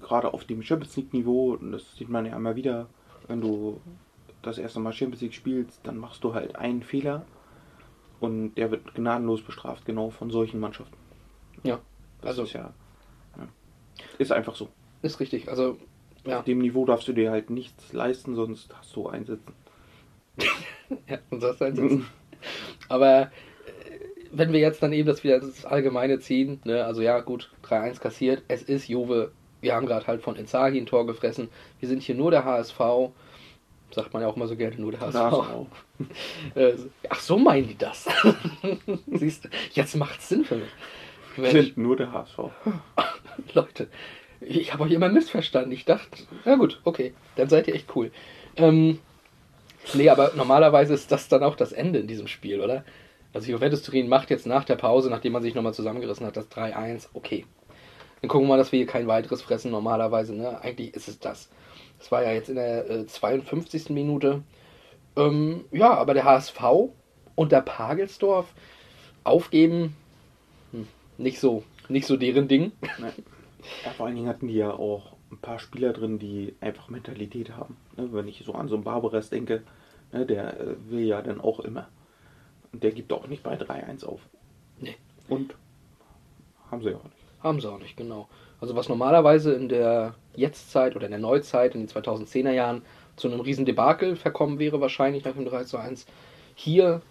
gerade 0.00 0.34
auf 0.34 0.44
dem 0.44 0.62
Champions 0.62 0.96
League 0.96 1.12
Niveau, 1.12 1.56
das 1.56 1.96
sieht 1.96 2.08
man 2.08 2.26
ja 2.26 2.36
immer 2.36 2.56
wieder, 2.56 2.86
wenn 3.28 3.40
du 3.40 3.80
das 4.42 4.58
erste 4.58 4.80
Mal 4.80 4.92
Champions 4.92 5.22
League 5.22 5.34
spielst, 5.34 5.80
dann 5.84 5.96
machst 5.96 6.22
du 6.24 6.34
halt 6.34 6.56
einen 6.56 6.82
Fehler 6.82 7.24
und 8.20 8.54
der 8.54 8.70
wird 8.70 8.94
gnadenlos 8.94 9.42
bestraft, 9.42 9.84
genau 9.84 10.10
von 10.10 10.30
solchen 10.30 10.60
Mannschaften. 10.60 10.96
Ja, 11.62 11.80
Das 12.20 12.30
also 12.30 12.42
ist 12.44 12.52
ja, 12.54 12.74
ja. 13.38 13.48
Ist 14.18 14.32
einfach 14.32 14.54
so. 14.54 14.68
ist 15.02 15.20
richtig. 15.20 15.48
Also, 15.48 15.78
ja, 16.26 16.38
Auf 16.38 16.44
dem 16.44 16.58
Niveau 16.58 16.84
darfst 16.86 17.06
du 17.08 17.12
dir 17.12 17.30
halt 17.30 17.50
nichts 17.50 17.92
leisten, 17.92 18.34
sonst 18.34 18.74
hast 18.76 18.94
du 18.96 19.08
einsitzen. 19.08 19.54
ja 21.08 21.18
und 21.30 21.42
das 21.42 21.60
einsetzen. 21.62 22.06
Aber 22.88 23.22
äh, 23.22 23.28
wenn 24.32 24.52
wir 24.52 24.60
jetzt 24.60 24.82
dann 24.82 24.92
eben 24.92 25.06
das 25.08 25.24
wieder 25.24 25.40
das 25.40 25.64
Allgemeine 25.64 26.18
ziehen, 26.20 26.60
ne, 26.64 26.84
also 26.84 27.02
ja, 27.02 27.20
gut, 27.20 27.52
3-1 27.64 28.00
kassiert, 28.00 28.42
es 28.48 28.62
ist 28.62 28.88
Juve, 28.88 29.32
wir 29.60 29.74
haben 29.74 29.86
gerade 29.86 30.06
halt 30.06 30.22
von 30.22 30.36
Inzaghi 30.36 30.78
ein 30.78 30.86
Tor 30.86 31.06
gefressen, 31.06 31.48
wir 31.80 31.88
sind 31.88 32.02
hier 32.02 32.14
nur 32.14 32.30
der 32.30 32.44
HSV, 32.44 32.80
sagt 33.94 34.12
man 34.12 34.22
ja 34.22 34.28
auch 34.28 34.36
immer 34.36 34.46
so 34.46 34.56
gerne, 34.56 34.76
nur 34.76 34.92
der 34.92 35.00
HSV. 35.00 35.16
Auch. 35.16 35.66
Äh, 36.54 36.74
Ach, 37.08 37.20
so 37.20 37.38
meinen 37.38 37.68
die 37.68 37.78
das. 37.78 38.08
Siehst 39.12 39.44
du, 39.44 39.48
jetzt 39.72 39.96
macht 39.96 40.22
Sinn 40.22 40.44
für 40.44 40.56
mich. 40.56 40.70
Mensch, 41.36 41.52
sind 41.52 41.78
nur 41.78 41.96
der 41.96 42.12
HSV. 42.12 42.38
Leute, 43.54 43.88
ich 44.40 44.72
habe 44.72 44.84
euch 44.84 44.92
immer 44.92 45.08
missverstanden. 45.08 45.72
Ich 45.72 45.84
dachte, 45.84 46.22
na 46.44 46.56
gut, 46.56 46.80
okay, 46.84 47.14
dann 47.36 47.48
seid 47.48 47.68
ihr 47.68 47.74
echt 47.74 47.94
cool. 47.96 48.10
Ähm, 48.56 48.98
nee, 49.94 50.08
aber 50.08 50.32
normalerweise 50.36 50.94
ist 50.94 51.10
das 51.10 51.28
dann 51.28 51.42
auch 51.42 51.56
das 51.56 51.72
Ende 51.72 51.98
in 51.98 52.06
diesem 52.06 52.28
Spiel, 52.28 52.60
oder? 52.60 52.84
Also 53.32 53.50
Juventus 53.50 53.82
Turin 53.82 54.08
macht 54.08 54.30
jetzt 54.30 54.46
nach 54.46 54.64
der 54.64 54.76
Pause, 54.76 55.10
nachdem 55.10 55.32
man 55.32 55.42
sich 55.42 55.54
nochmal 55.54 55.74
zusammengerissen 55.74 56.24
hat, 56.24 56.36
das 56.36 56.50
3-1, 56.52 57.08
okay. 57.14 57.46
Dann 58.20 58.28
gucken 58.28 58.46
wir 58.46 58.50
mal, 58.50 58.58
dass 58.58 58.70
wir 58.70 58.78
hier 58.78 58.86
kein 58.86 59.08
weiteres 59.08 59.42
fressen 59.42 59.70
normalerweise, 59.72 60.34
ne? 60.34 60.60
Eigentlich 60.62 60.94
ist 60.94 61.08
es 61.08 61.18
das. 61.18 61.50
Das 62.04 62.12
war 62.12 62.22
ja 62.22 62.32
jetzt 62.32 62.50
in 62.50 62.56
der 62.56 62.90
äh, 62.90 63.06
52. 63.06 63.88
Minute. 63.88 64.42
Ähm, 65.16 65.64
ja, 65.72 65.94
aber 65.94 66.12
der 66.12 66.24
HSV 66.24 66.60
und 67.34 67.50
der 67.50 67.62
Pagelsdorf 67.62 68.52
aufgeben, 69.24 69.96
hm, 70.72 70.86
nicht 71.16 71.40
so, 71.40 71.64
nicht 71.88 72.06
so 72.06 72.18
deren 72.18 72.46
Ding. 72.46 72.72
Ja, 73.82 73.92
vor 73.92 74.04
allen 74.04 74.16
Dingen 74.16 74.28
hatten 74.28 74.48
die 74.48 74.56
ja 74.56 74.70
auch 74.70 75.16
ein 75.32 75.38
paar 75.38 75.58
Spieler 75.58 75.94
drin, 75.94 76.18
die 76.18 76.54
einfach 76.60 76.90
Mentalität 76.90 77.56
haben. 77.56 77.78
Ne? 77.96 78.12
Wenn 78.12 78.28
ich 78.28 78.42
so 78.44 78.52
an 78.52 78.68
so 78.68 78.74
einen 78.74 78.84
Barbares 78.84 79.30
denke, 79.30 79.62
ne? 80.12 80.26
der 80.26 80.60
äh, 80.60 80.74
will 80.90 81.06
ja 81.06 81.22
dann 81.22 81.40
auch 81.40 81.60
immer. 81.60 81.88
Und 82.70 82.82
der 82.82 82.92
gibt 82.92 83.14
auch 83.14 83.28
nicht 83.28 83.42
bei 83.42 83.56
3-1 83.56 84.04
auf. 84.04 84.20
Nee. 84.78 84.96
Und 85.30 85.54
haben 86.70 86.82
sie 86.82 86.94
auch 86.94 87.04
nicht. 87.04 87.16
Haben 87.42 87.60
sie 87.62 87.72
auch 87.72 87.78
nicht, 87.78 87.96
genau. 87.96 88.28
Also 88.64 88.76
was 88.76 88.88
normalerweise 88.88 89.52
in 89.52 89.68
der 89.68 90.14
Jetztzeit 90.34 90.96
oder 90.96 91.04
in 91.04 91.10
der 91.10 91.20
Neuzeit, 91.20 91.74
in 91.74 91.86
den 91.86 91.88
2010er 91.90 92.50
Jahren, 92.50 92.80
zu 93.14 93.28
einem 93.28 93.40
riesen 93.40 93.66
Debakel 93.66 94.16
verkommen 94.16 94.58
wäre, 94.58 94.80
wahrscheinlich 94.80 95.22
nach 95.22 95.34
dem 95.34 95.44
3 95.44 95.64
zu 95.64 95.76
1. 95.76 96.06
Hier 96.54 97.02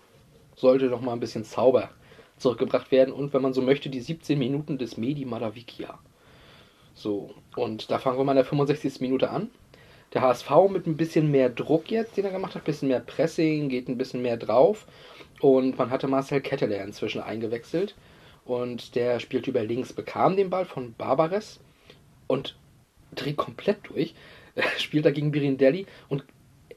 sollte 0.56 0.86
noch 0.86 1.02
mal 1.02 1.14
ein 1.14 1.20
bisschen 1.20 1.46
Zauber 1.46 1.90
zurückgebracht 2.38 2.92
werden 2.92 3.14
und 3.14 3.36
wenn 3.36 3.44
man 3.44 3.54
so 3.54 3.62
möchte, 3.62 3.92
die 3.92 4.00
17 4.00 4.40
Minuten 4.40 4.80
des 4.80 4.98
Medi 4.98 5.26
Malavikia. 5.26 6.00
So, 6.96 7.36
und 7.56 7.92
da 7.92 8.00
fangen 8.00 8.18
wir 8.18 8.24
mal 8.24 8.32
in 8.32 8.38
der 8.38 8.46
65. 8.46 9.00
Minute 9.02 9.30
an. 9.30 9.52
Der 10.16 10.24
HSV 10.24 10.50
mit 10.72 10.88
ein 10.88 10.98
bisschen 10.98 11.30
mehr 11.30 11.52
Druck 11.52 11.92
jetzt, 11.92 12.18
den 12.18 12.26
er 12.26 12.32
gemacht 12.32 12.56
hat, 12.56 12.64
ein 12.64 12.66
bisschen 12.66 12.88
mehr 12.88 13.00
Pressing, 13.00 13.70
geht 13.70 13.90
ein 13.90 14.00
bisschen 14.00 14.24
mehr 14.24 14.38
drauf. 14.38 14.88
Und 15.40 15.78
man 15.78 15.92
hatte 15.92 16.08
Marcel 16.08 16.42
Ketteler 16.42 16.84
inzwischen 16.84 17.22
eingewechselt. 17.22 17.94
Und 18.46 18.96
der 18.96 19.20
spielt 19.20 19.48
über 19.48 19.64
links, 19.64 19.94
bekam 19.94 20.36
den 20.36 20.50
Ball 20.50 20.66
von 20.66 20.94
Barbares 20.94 21.60
und 22.28 22.56
dreht 23.16 23.38
komplett 23.38 23.78
durch. 23.84 24.14
Spielt 24.78 25.06
dagegen 25.06 25.32
Birindelli 25.32 25.88
und 26.10 26.26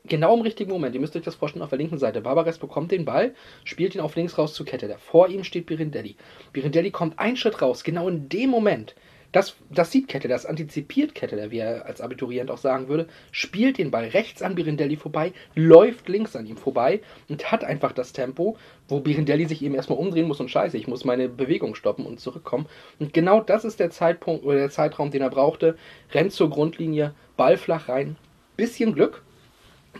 genau 0.06 0.34
im 0.34 0.40
richtigen 0.40 0.70
Moment, 0.70 0.94
ihr 0.94 1.00
müsst 1.00 1.16
euch 1.16 1.22
das 1.22 1.34
vorstellen, 1.34 1.62
auf 1.62 1.70
der 1.70 1.78
linken 1.78 1.98
Seite. 1.98 2.20
Barbares 2.20 2.58
bekommt 2.58 2.90
den 2.90 3.04
Ball, 3.04 3.34
spielt 3.64 3.94
ihn 3.94 4.00
auf 4.00 4.16
links 4.16 4.38
raus 4.38 4.54
zu 4.54 4.64
Ketteler. 4.64 4.98
Vor 4.98 5.28
ihm 5.28 5.44
steht 5.44 5.66
Birindelli. 5.66 6.16
Birindelli 6.52 6.90
kommt 6.90 7.18
einen 7.18 7.36
Schritt 7.36 7.60
raus, 7.60 7.84
genau 7.84 8.08
in 8.08 8.28
dem 8.28 8.50
Moment. 8.50 8.94
Das, 9.32 9.56
das 9.70 9.90
sieht 9.90 10.08
Ketteler, 10.08 10.34
das 10.34 10.46
antizipiert 10.46 11.14
Ketteler, 11.14 11.50
wie 11.50 11.58
er 11.58 11.86
als 11.86 12.00
Abiturient 12.00 12.50
auch 12.50 12.58
sagen 12.58 12.88
würde, 12.88 13.06
spielt 13.30 13.78
den 13.78 13.90
Ball 13.90 14.06
rechts 14.06 14.42
an 14.42 14.54
Birindelli 14.54 14.96
vorbei, 14.96 15.32
läuft 15.54 16.08
links 16.08 16.36
an 16.36 16.46
ihm 16.46 16.56
vorbei 16.56 17.00
und 17.28 17.50
hat 17.50 17.64
einfach 17.64 17.92
das 17.92 18.12
Tempo, 18.12 18.56
wo 18.88 19.00
Birindelli 19.00 19.46
sich 19.46 19.62
eben 19.62 19.74
erstmal 19.74 19.98
umdrehen 19.98 20.28
muss 20.28 20.40
und 20.40 20.50
scheiße, 20.50 20.76
ich 20.76 20.88
muss 20.88 21.04
meine 21.04 21.28
Bewegung 21.28 21.74
stoppen 21.74 22.06
und 22.06 22.20
zurückkommen. 22.20 22.66
Und 22.98 23.12
genau 23.12 23.40
das 23.40 23.64
ist 23.64 23.80
der 23.80 23.90
Zeitpunkt 23.90 24.44
oder 24.44 24.56
der 24.56 24.70
Zeitraum, 24.70 25.10
den 25.10 25.22
er 25.22 25.30
brauchte. 25.30 25.76
Rennt 26.12 26.32
zur 26.32 26.50
Grundlinie, 26.50 27.14
Ball 27.36 27.56
flach 27.56 27.88
rein, 27.88 28.16
bisschen 28.56 28.94
Glück, 28.94 29.22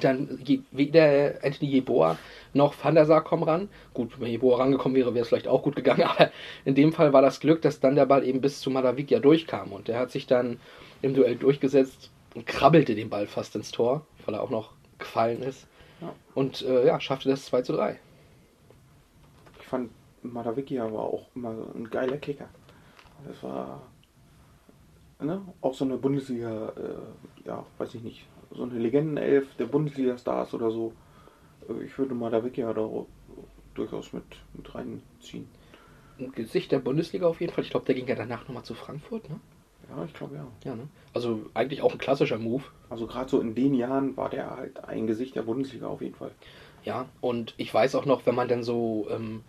dann 0.00 0.40
weder 0.70 1.34
Anthony 1.42 1.70
Jeboa 1.70 2.18
noch 2.52 2.74
Van 2.82 2.94
der 2.94 3.06
Sar 3.06 3.22
kommen 3.22 3.42
ran. 3.42 3.68
Gut, 3.94 4.20
wenn 4.20 4.30
Jeboa 4.30 4.58
rangekommen 4.58 4.96
wäre, 4.96 5.14
wäre 5.14 5.22
es 5.22 5.28
vielleicht 5.28 5.48
auch 5.48 5.62
gut 5.62 5.76
gegangen, 5.76 6.02
aber 6.06 6.30
in 6.64 6.74
dem 6.74 6.92
Fall 6.92 7.12
war 7.12 7.22
das 7.22 7.40
Glück, 7.40 7.62
dass 7.62 7.80
dann 7.80 7.96
der 7.96 8.06
Ball 8.06 8.24
eben 8.24 8.40
bis 8.40 8.60
zu 8.60 8.70
Malavikia 8.70 9.18
durchkam 9.18 9.72
und 9.72 9.88
der 9.88 9.98
hat 9.98 10.10
sich 10.10 10.26
dann 10.26 10.58
im 11.02 11.14
Duell 11.14 11.36
durchgesetzt 11.36 12.10
und 12.34 12.46
krabbelte 12.46 12.94
den 12.94 13.10
Ball 13.10 13.26
fast 13.26 13.56
ins 13.56 13.70
Tor, 13.70 14.06
weil 14.24 14.34
er 14.34 14.42
auch 14.42 14.50
noch 14.50 14.72
gefallen 14.98 15.42
ist. 15.42 15.66
Ja. 16.00 16.12
Und 16.34 16.62
äh, 16.62 16.86
ja, 16.86 17.00
schaffte 17.00 17.28
das 17.28 17.46
2 17.46 17.62
zu 17.62 17.72
3. 17.74 17.98
Ich 19.60 19.66
fand 19.66 19.90
Madavikia 20.22 20.92
war 20.92 21.04
auch 21.04 21.26
immer 21.34 21.54
ein 21.74 21.88
geiler 21.90 22.18
Kicker. 22.18 22.48
Das 23.26 23.42
war 23.42 23.82
ne, 25.20 25.40
auch 25.60 25.74
so 25.74 25.84
eine 25.84 25.96
Bundesliga, 25.96 26.72
äh, 26.76 27.48
ja, 27.48 27.64
weiß 27.78 27.94
ich 27.94 28.02
nicht, 28.02 28.26
so 28.56 28.62
eine 28.64 28.78
Legendenelf 28.78 29.54
der 29.56 29.66
Bundesliga-Stars 29.66 30.54
oder 30.54 30.70
so. 30.70 30.92
Äh, 31.68 31.84
Ich 31.84 31.96
würde 31.98 32.14
Madavikia 32.14 32.72
da 32.72 32.82
auch 32.82 33.06
durchaus 33.74 34.12
mit, 34.12 34.24
mit 34.54 34.74
reinziehen. 34.74 35.48
Ein 36.18 36.32
Gesicht 36.32 36.72
der 36.72 36.78
Bundesliga 36.78 37.26
auf 37.26 37.40
jeden 37.40 37.52
Fall. 37.52 37.64
Ich 37.64 37.70
glaube, 37.70 37.86
der 37.86 37.94
ging 37.94 38.06
ja 38.06 38.14
danach 38.14 38.46
nochmal 38.48 38.64
zu 38.64 38.74
Frankfurt, 38.74 39.28
ne? 39.28 39.38
Ja, 39.88 40.04
ich 40.04 40.14
glaube 40.14 40.34
ja. 40.34 40.46
Ja, 40.64 40.74
ne? 40.74 40.88
Also 41.14 41.40
eigentlich 41.54 41.82
auch 41.82 41.92
ein 41.92 41.98
klassischer 41.98 42.38
Move. 42.38 42.64
Also 42.90 43.06
gerade 43.06 43.28
so 43.30 43.40
in 43.40 43.54
den 43.54 43.74
Jahren 43.74 44.16
war 44.16 44.30
der 44.30 44.56
halt 44.56 44.84
ein 44.84 45.06
Gesicht 45.06 45.36
der 45.36 45.42
Bundesliga 45.42 45.86
auf 45.86 46.00
jeden 46.00 46.14
Fall. 46.14 46.30
Ja, 46.84 47.06
und 47.20 47.54
ich 47.56 47.72
weiß 47.72 47.94
auch 47.94 48.06
noch, 48.06 48.26
wenn 48.26 48.34
man 48.34 48.48
dann 48.48 48.62
so, 48.62 49.06
ähm, 49.10 49.42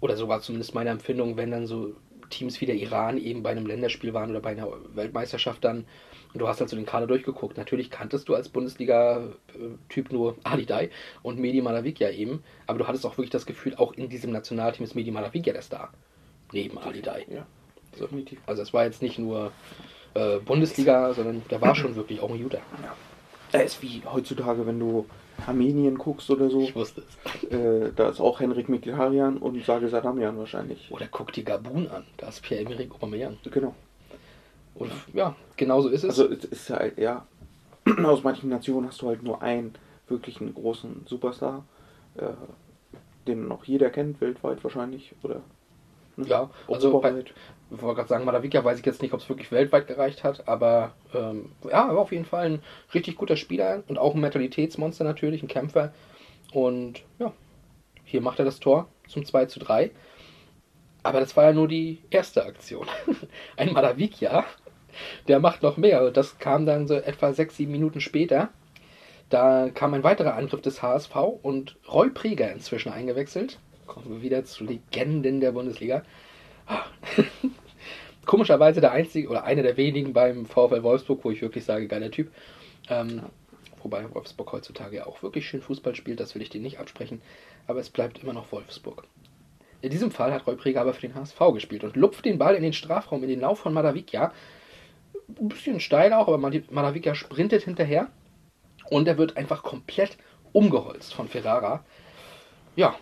oder 0.00 0.16
so 0.16 0.28
war 0.28 0.40
zumindest 0.40 0.74
meine 0.74 0.90
Empfindung, 0.90 1.36
wenn 1.36 1.50
dann 1.50 1.66
so 1.66 1.94
Teams 2.30 2.60
wie 2.60 2.66
der 2.66 2.76
Iran 2.76 3.18
eben 3.18 3.42
bei 3.42 3.50
einem 3.50 3.66
Länderspiel 3.66 4.14
waren 4.14 4.30
oder 4.30 4.40
bei 4.40 4.50
einer 4.50 4.68
Weltmeisterschaft 4.94 5.64
dann. 5.64 5.84
Und 6.32 6.38
du 6.40 6.48
hast 6.48 6.60
halt 6.60 6.70
so 6.70 6.76
den 6.76 6.86
Kader 6.86 7.06
durchgeguckt. 7.06 7.56
Natürlich 7.56 7.90
kanntest 7.90 8.28
du 8.28 8.34
als 8.34 8.48
Bundesliga-Typ 8.48 10.12
nur 10.12 10.36
Ali 10.44 10.66
Dai 10.66 10.90
und 11.22 11.38
Medi 11.38 11.60
Malavikia 11.60 12.10
eben. 12.10 12.42
Aber 12.66 12.78
du 12.78 12.86
hattest 12.86 13.04
auch 13.04 13.18
wirklich 13.18 13.30
das 13.30 13.46
Gefühl, 13.46 13.74
auch 13.76 13.92
in 13.94 14.08
diesem 14.08 14.30
Nationalteam 14.32 14.84
ist 14.84 14.94
Medi 14.94 15.10
Malavikia 15.10 15.52
der 15.52 15.62
Star. 15.62 15.92
Neben 16.52 16.78
Ali 16.78 17.02
Dai. 17.02 17.26
Ja, 17.28 17.46
So. 17.96 18.04
definitiv. 18.04 18.38
Also 18.46 18.62
es 18.62 18.72
war 18.72 18.84
jetzt 18.84 19.02
nicht 19.02 19.18
nur 19.18 19.52
äh, 20.14 20.38
Bundesliga, 20.38 21.12
sondern 21.14 21.42
der 21.50 21.60
war 21.60 21.74
schon 21.74 21.96
wirklich 21.96 22.20
auch 22.20 22.30
ein 22.30 22.38
Juda. 22.40 22.58
Er 23.52 23.64
ist 23.64 23.82
wie 23.82 24.02
heutzutage, 24.04 24.64
wenn 24.66 24.78
du 24.78 25.06
Armenien 25.46 25.98
guckst 25.98 26.30
oder 26.30 26.50
so. 26.50 26.60
Ich 26.60 26.74
wusste 26.74 27.02
es. 27.02 27.44
Äh, 27.50 27.92
da 27.94 28.08
ist 28.08 28.20
auch 28.20 28.40
Henrik 28.40 28.68
Mkhitaryan 28.68 29.38
und 29.38 29.64
Sage 29.64 29.88
Sadamian 29.88 30.38
wahrscheinlich. 30.38 30.88
Oder 30.90 31.08
guck 31.10 31.32
die 31.32 31.44
Gabun 31.44 31.88
an. 31.88 32.04
Da 32.16 32.28
ist 32.28 32.42
Pierre-Emerick 32.42 32.92
Aubameyang. 32.94 33.38
Genau. 33.50 33.74
Und 34.80 34.90
ja, 35.12 35.36
genau 35.56 35.82
so 35.82 35.90
ist 35.90 36.04
es. 36.04 36.18
Also 36.18 36.32
es 36.32 36.44
ist 36.44 36.70
halt, 36.70 36.98
ja, 36.98 37.26
aus 38.04 38.24
manchen 38.24 38.48
Nationen 38.48 38.88
hast 38.88 39.02
du 39.02 39.08
halt 39.08 39.22
nur 39.22 39.42
einen 39.42 39.74
wirklichen 40.08 40.54
großen 40.54 41.02
Superstar, 41.06 41.64
äh, 42.16 42.30
den 43.26 43.46
noch 43.46 43.64
jeder 43.64 43.90
kennt, 43.90 44.22
weltweit 44.22 44.64
wahrscheinlich. 44.64 45.14
Oder 45.22 45.42
ne? 46.16 46.26
Ja, 46.26 46.50
also 46.66 46.98
bei, 46.98 47.10
ich 47.10 47.32
wollte 47.82 47.96
gerade 47.96 48.08
sagen, 48.08 48.24
Malavica 48.24 48.64
weiß 48.64 48.78
ich 48.80 48.86
jetzt 48.86 49.02
nicht, 49.02 49.12
ob 49.12 49.20
es 49.20 49.28
wirklich 49.28 49.52
weltweit 49.52 49.86
gereicht 49.86 50.24
hat, 50.24 50.48
aber 50.48 50.94
ähm, 51.14 51.52
ja, 51.64 51.88
war 51.88 51.98
auf 51.98 52.12
jeden 52.12 52.24
Fall 52.24 52.46
ein 52.46 52.62
richtig 52.94 53.16
guter 53.16 53.36
Spieler 53.36 53.82
und 53.86 53.98
auch 53.98 54.14
ein 54.14 54.20
Mentalitätsmonster 54.20 55.04
natürlich, 55.04 55.42
ein 55.42 55.48
Kämpfer. 55.48 55.92
Und 56.54 57.02
ja, 57.18 57.34
hier 58.04 58.22
macht 58.22 58.38
er 58.38 58.46
das 58.46 58.60
Tor 58.60 58.88
zum 59.08 59.26
2 59.26 59.44
zu 59.44 59.60
3. 59.60 59.90
Aber 61.02 61.20
das 61.20 61.36
war 61.36 61.44
ja 61.44 61.52
nur 61.52 61.68
die 61.68 61.98
erste 62.10 62.44
Aktion. 62.44 62.86
ein 63.56 63.72
Malavica, 63.72 64.44
der 65.28 65.40
macht 65.40 65.62
noch 65.62 65.76
mehr. 65.76 66.04
Und 66.04 66.16
Das 66.16 66.38
kam 66.38 66.66
dann 66.66 66.86
so 66.86 66.94
etwa 66.94 67.32
sechs, 67.32 67.56
sieben 67.56 67.72
Minuten 67.72 68.00
später. 68.00 68.50
Da 69.28 69.70
kam 69.72 69.94
ein 69.94 70.02
weiterer 70.02 70.34
Angriff 70.34 70.60
des 70.60 70.82
HSV 70.82 71.14
und 71.42 71.76
Roy 71.90 72.10
Preger 72.10 72.52
inzwischen 72.52 72.92
eingewechselt. 72.92 73.58
Kommen 73.86 74.10
wir 74.10 74.22
wieder 74.22 74.44
zu 74.44 74.64
Legenden 74.64 75.40
der 75.40 75.52
Bundesliga. 75.52 76.02
Komischerweise 78.26 78.80
der 78.80 78.92
einzige 78.92 79.28
oder 79.28 79.44
einer 79.44 79.62
der 79.62 79.76
wenigen 79.76 80.12
beim 80.12 80.46
VfL 80.46 80.82
Wolfsburg, 80.82 81.24
wo 81.24 81.30
ich 81.30 81.42
wirklich 81.42 81.64
sage, 81.64 81.86
geiler 81.86 82.10
Typ. 82.10 82.32
Ähm, 82.88 83.22
wobei 83.82 84.12
Wolfsburg 84.14 84.52
heutzutage 84.52 84.96
ja 84.96 85.06
auch 85.06 85.22
wirklich 85.22 85.48
schön 85.48 85.62
Fußball 85.62 85.94
spielt, 85.94 86.20
das 86.20 86.34
will 86.34 86.42
ich 86.42 86.50
dir 86.50 86.60
nicht 86.60 86.80
absprechen. 86.80 87.22
Aber 87.66 87.80
es 87.80 87.90
bleibt 87.90 88.22
immer 88.22 88.32
noch 88.32 88.50
Wolfsburg. 88.52 89.04
In 89.82 89.90
diesem 89.90 90.10
Fall 90.10 90.32
hat 90.32 90.46
Roy 90.46 90.56
Preger 90.56 90.82
aber 90.82 90.92
für 90.92 91.06
den 91.06 91.14
HSV 91.14 91.38
gespielt 91.54 91.84
und 91.84 91.96
lupft 91.96 92.24
den 92.24 92.38
Ball 92.38 92.54
in 92.54 92.62
den 92.62 92.72
Strafraum, 92.72 93.22
in 93.22 93.30
den 93.30 93.40
Lauf 93.40 93.60
von 93.60 93.72
Madavikia. 93.72 94.32
Ein 95.38 95.48
bisschen 95.48 95.80
steil 95.80 96.12
auch, 96.12 96.28
aber 96.28 96.38
Madavikia 96.38 97.14
sprintet 97.14 97.62
hinterher 97.62 98.08
und 98.90 99.06
er 99.06 99.18
wird 99.18 99.36
einfach 99.36 99.62
komplett 99.62 100.16
umgeholzt 100.52 101.14
von 101.14 101.28
Ferrara. 101.28 101.84
Ja, 102.76 102.94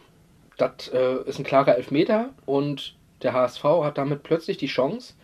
das 0.57 0.89
äh, 0.89 1.23
ist 1.27 1.39
ein 1.39 1.45
klarer 1.45 1.77
Elfmeter 1.77 2.31
und 2.47 2.97
der 3.23 3.33
HSV 3.33 3.65
hat 3.65 3.99
damit 3.99 4.23
plötzlich 4.23 4.59
die 4.59 4.67
Chance, 4.67 5.15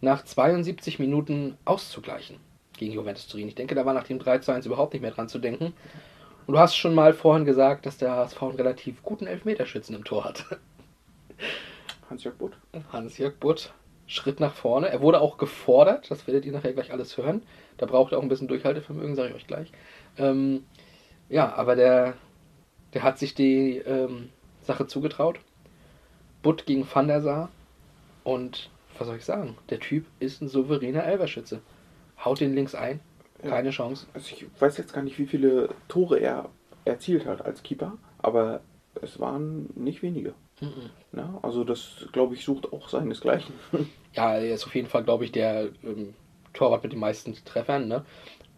nach 0.00 0.24
72 0.24 0.98
Minuten 0.98 1.56
auszugleichen 1.64 2.36
gegen 2.76 2.92
Juventus 2.92 3.26
Turin. 3.26 3.48
Ich 3.48 3.54
denke, 3.54 3.74
da 3.74 3.86
war 3.86 3.94
nach 3.94 4.06
dem 4.06 4.18
3 4.18 4.38
zu 4.38 4.52
1 4.52 4.66
überhaupt 4.66 4.92
nicht 4.92 5.02
mehr 5.02 5.10
dran 5.10 5.28
zu 5.28 5.38
denken. 5.38 5.72
Und 6.46 6.54
du 6.54 6.58
hast 6.58 6.76
schon 6.76 6.94
mal 6.94 7.12
vorhin 7.12 7.44
gesagt, 7.44 7.86
dass 7.86 7.98
der 7.98 8.12
HSV 8.12 8.42
einen 8.42 8.56
relativ 8.56 9.02
guten 9.02 9.26
Elfmeterschützen 9.26 9.96
im 9.96 10.04
Tor 10.04 10.24
hat. 10.24 10.44
Hans-Jörg 12.10 12.36
Butt. 12.36 12.56
Hans-Jörg 12.92 13.34
Butt, 13.40 13.72
Schritt 14.06 14.40
nach 14.40 14.54
vorne. 14.54 14.88
Er 14.88 15.00
wurde 15.00 15.20
auch 15.20 15.36
gefordert, 15.38 16.10
das 16.10 16.26
werdet 16.26 16.44
ihr 16.44 16.52
nachher 16.52 16.72
gleich 16.72 16.92
alles 16.92 17.16
hören. 17.16 17.42
Da 17.78 17.86
braucht 17.86 18.12
er 18.12 18.18
auch 18.18 18.22
ein 18.22 18.28
bisschen 18.28 18.48
Durchhaltevermögen, 18.48 19.14
sage 19.16 19.30
ich 19.30 19.34
euch 19.34 19.46
gleich. 19.46 19.72
Ähm, 20.18 20.64
ja, 21.28 21.54
aber 21.54 21.74
der, 21.76 22.14
der 22.94 23.02
hat 23.02 23.18
sich 23.18 23.34
die 23.34 23.78
ähm, 23.78 24.30
Sache 24.62 24.86
zugetraut. 24.86 25.40
Butt 26.42 26.66
gegen 26.66 26.86
Van 26.92 27.08
der 27.08 27.20
Sar. 27.20 27.48
Und 28.22 28.70
was 28.98 29.08
soll 29.08 29.16
ich 29.16 29.24
sagen? 29.24 29.56
Der 29.70 29.80
Typ 29.80 30.06
ist 30.20 30.40
ein 30.40 30.48
souveräner 30.48 31.04
Elberschütze. 31.04 31.60
Haut 32.24 32.40
den 32.40 32.54
links 32.54 32.74
ein, 32.74 33.00
Ja. 33.42 33.50
keine 33.50 33.70
Chance. 33.70 34.06
Also 34.14 34.32
ich 34.34 34.46
weiß 34.60 34.76
jetzt 34.78 34.92
gar 34.92 35.02
nicht, 35.02 35.18
wie 35.18 35.26
viele 35.26 35.68
Tore 35.88 36.18
er 36.18 36.48
erzielt 36.84 37.26
hat 37.26 37.44
als 37.44 37.62
Keeper, 37.62 37.94
aber 38.18 38.60
es 39.02 39.18
waren 39.20 39.68
nicht 39.74 40.02
wenige. 40.02 40.32
Mhm. 40.60 40.90
Ja, 41.12 41.38
also 41.42 41.64
das, 41.64 42.06
glaube 42.12 42.34
ich, 42.34 42.44
sucht 42.44 42.72
auch 42.72 42.88
seinesgleichen. 42.88 43.54
Ja, 44.14 44.34
er 44.38 44.54
ist 44.54 44.64
auf 44.64 44.74
jeden 44.74 44.88
Fall, 44.88 45.04
glaube 45.04 45.26
ich, 45.26 45.32
der 45.32 45.68
ähm, 45.84 46.14
Torwart 46.54 46.82
mit 46.82 46.90
den 46.94 47.00
meisten 47.00 47.34
Treffern. 47.44 47.86
Ne? 47.86 48.02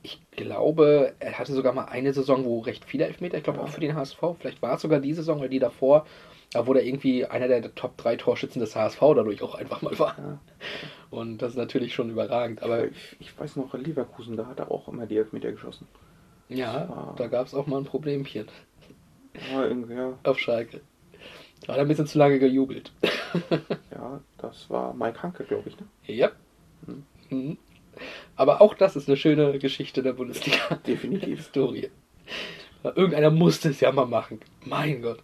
Ich 0.03 0.21
glaube, 0.31 1.15
er 1.19 1.37
hatte 1.39 1.53
sogar 1.53 1.73
mal 1.73 1.87
eine 1.87 2.13
Saison, 2.13 2.45
wo 2.45 2.61
recht 2.61 2.85
viele 2.85 3.07
Elfmeter, 3.07 3.39
ich 3.39 3.43
glaube 3.45 3.59
Ja. 3.59 3.65
auch 3.65 3.69
für 3.69 3.81
den 3.81 3.97
HSV, 3.97 4.37
vielleicht 4.39 4.63
war 4.63 4.77
es 4.77 4.83
sogar 4.83 5.01
die 5.01 5.15
Saison 5.15 5.41
oder 5.41 5.49
die 5.49 5.59
davor, 5.59 6.07
da 6.53 6.67
wo 6.69 6.75
er 6.75 6.85
irgendwie 6.85 7.27
einer 7.27 7.49
der 7.49 7.75
Top 7.75 7.97
3 7.97 8.15
Torschützen 8.17 8.61
des 8.61 8.77
HSV 8.77 9.01
dadurch 9.01 9.43
auch 9.43 9.57
einfach 9.57 9.83
mal 9.83 9.99
war. 9.99 10.17
Ja. 10.19 10.39
Und 11.11 11.39
das 11.39 11.53
ist 11.53 11.57
natürlich 11.59 11.93
schon 11.95 12.11
überragend. 12.11 12.63
Aber 12.63 12.87
ich, 12.87 13.17
ich 13.19 13.37
weiß 13.41 13.57
noch, 13.57 13.75
Leverkusen, 13.75 14.37
da 14.37 14.47
hat 14.47 14.61
er 14.61 14.71
auch 14.71 14.87
immer 14.89 15.07
die 15.07 15.17
Elfmeter 15.17 15.51
geschossen. 15.51 15.89
ja, 16.49 16.89
war- 16.89 17.15
da 17.17 17.27
gab 17.27 17.47
es 17.49 17.55
auch 17.55 17.67
mal 17.67 17.79
ein 17.79 17.85
Problemchen 17.85 18.47
Ja, 19.53 19.65
irgendwie, 19.67 19.95
ja, 19.95 20.19
auf 20.23 20.39
Schalke. 20.39 20.81
Da 21.67 21.73
hat 21.73 21.79
er 21.79 21.83
ein 21.83 21.89
bisschen 21.89 22.07
zu 22.07 22.19
lange 22.19 22.39
gejubelt. 22.39 22.93
ja, 23.91 24.21
das 24.39 24.71
war 24.71 24.95
Mike 24.95 25.23
Hanke, 25.23 25.45
glaube 25.45 25.69
ich. 25.69 25.77
Ne? 25.79 25.87
ja. 26.07 26.31
Mhm. 27.31 27.59
Aber 28.37 28.61
auch 28.61 28.75
das 28.75 28.97
ist 28.97 29.09
eine 29.09 29.17
schöne 29.17 29.59
Geschichte 29.59 30.03
der 30.03 30.13
Bundesliga. 30.13 30.77
Definitiv. 30.87 31.37
Historie. 31.39 31.91
Irgendeiner 32.85 33.31
musste 33.31 33.71
es 33.71 33.81
ja 33.81 33.91
mal 33.93 34.07
machen. 34.07 34.41
Mein 34.65 35.03
Gott. 35.03 35.19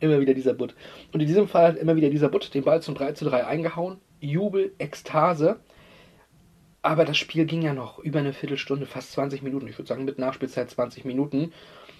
Immer 0.00 0.20
wieder 0.20 0.34
dieser 0.34 0.54
Butt. 0.54 0.74
Und 1.12 1.20
in 1.20 1.26
diesem 1.26 1.48
Fall 1.48 1.68
hat 1.68 1.76
immer 1.76 1.96
wieder 1.96 2.10
dieser 2.10 2.28
Butt 2.28 2.52
den 2.54 2.64
Ball 2.64 2.82
zum 2.82 2.94
3 2.94 3.12
zu 3.12 3.24
3 3.24 3.46
eingehauen. 3.46 3.98
Jubel, 4.20 4.72
Ekstase. 4.78 5.60
Aber 6.82 7.04
das 7.04 7.16
Spiel 7.16 7.46
ging 7.46 7.62
ja 7.62 7.72
noch 7.72 8.00
über 8.00 8.18
eine 8.18 8.32
Viertelstunde, 8.32 8.86
fast 8.86 9.12
20 9.12 9.42
Minuten. 9.42 9.68
Ich 9.68 9.78
würde 9.78 9.88
sagen, 9.88 10.04
mit 10.04 10.18
Nachspielzeit 10.18 10.70
20 10.70 11.04
Minuten. 11.04 11.52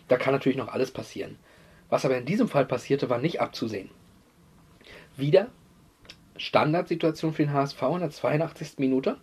Da 0.09 0.17
kann 0.17 0.35
natürlich 0.35 0.59
noch 0.59 0.69
alles 0.69 0.91
passieren. 0.91 1.37
Was 1.92 2.07
aber 2.07 2.16
in 2.16 2.24
diesem 2.24 2.48
Fall 2.48 2.64
passierte, 2.64 3.11
war 3.11 3.18
nicht 3.18 3.42
abzusehen. 3.42 3.90
Wieder 5.18 5.48
Standardsituation 6.38 7.35
für 7.35 7.42
den 7.42 7.52
HSV 7.52 7.83
in 7.83 7.98
der 7.98 8.09
82. 8.09 8.78
Minute 8.78 9.18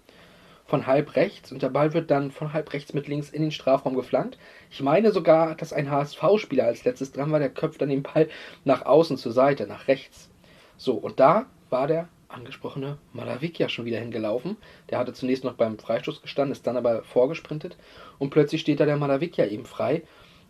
von 0.68 0.86
halb 0.86 1.16
rechts 1.16 1.52
und 1.52 1.64
der 1.64 1.70
Ball 1.70 1.96
wird 1.96 2.12
dann 2.12 2.30
von 2.30 2.54
halb 2.54 2.72
rechts 2.72 2.94
mit 2.94 3.08
links 3.08 3.32
in 3.32 3.42
den 3.42 3.50
Strafraum 3.50 3.96
geflankt. 3.96 4.38
Ich 4.70 4.84
meine 4.84 5.12
sogar, 5.12 5.56
dass 5.56 5.74
ein 5.74 5.90
HSV-Spieler 5.90 6.66
als 6.66 6.84
letztes 6.84 7.12
dran 7.12 7.32
war, 7.32 7.40
der 7.40 7.50
köpft 7.50 7.82
dann 7.82 7.90
den 7.90 8.04
Ball 8.04 8.30
nach 8.66 8.86
außen 8.86 9.18
zur 9.18 9.32
Seite, 9.32 9.66
nach 9.66 9.88
rechts. 9.88 10.30
So, 10.78 10.94
und 10.94 11.20
da 11.20 11.48
war 11.72 11.88
der 11.88 12.08
angesprochene 12.28 13.00
Malavikia 13.14 13.68
schon 13.68 13.86
wieder 13.86 13.98
hingelaufen. 13.98 14.58
Der 14.92 15.00
hatte 15.00 15.14
zunächst 15.14 15.44
noch 15.44 15.56
beim 15.56 15.80
Freistoß 15.80 16.22
gestanden, 16.22 16.52
ist 16.52 16.68
dann 16.68 16.78
aber 16.78 17.02
vorgesprintet 17.02 17.78
und 18.20 18.30
plötzlich 18.30 18.62
steht 18.62 18.80
da 18.80 18.86
der 18.86 18.98
Malavikia 18.98 19.48
eben 19.48 19.66
frei 19.66 20.04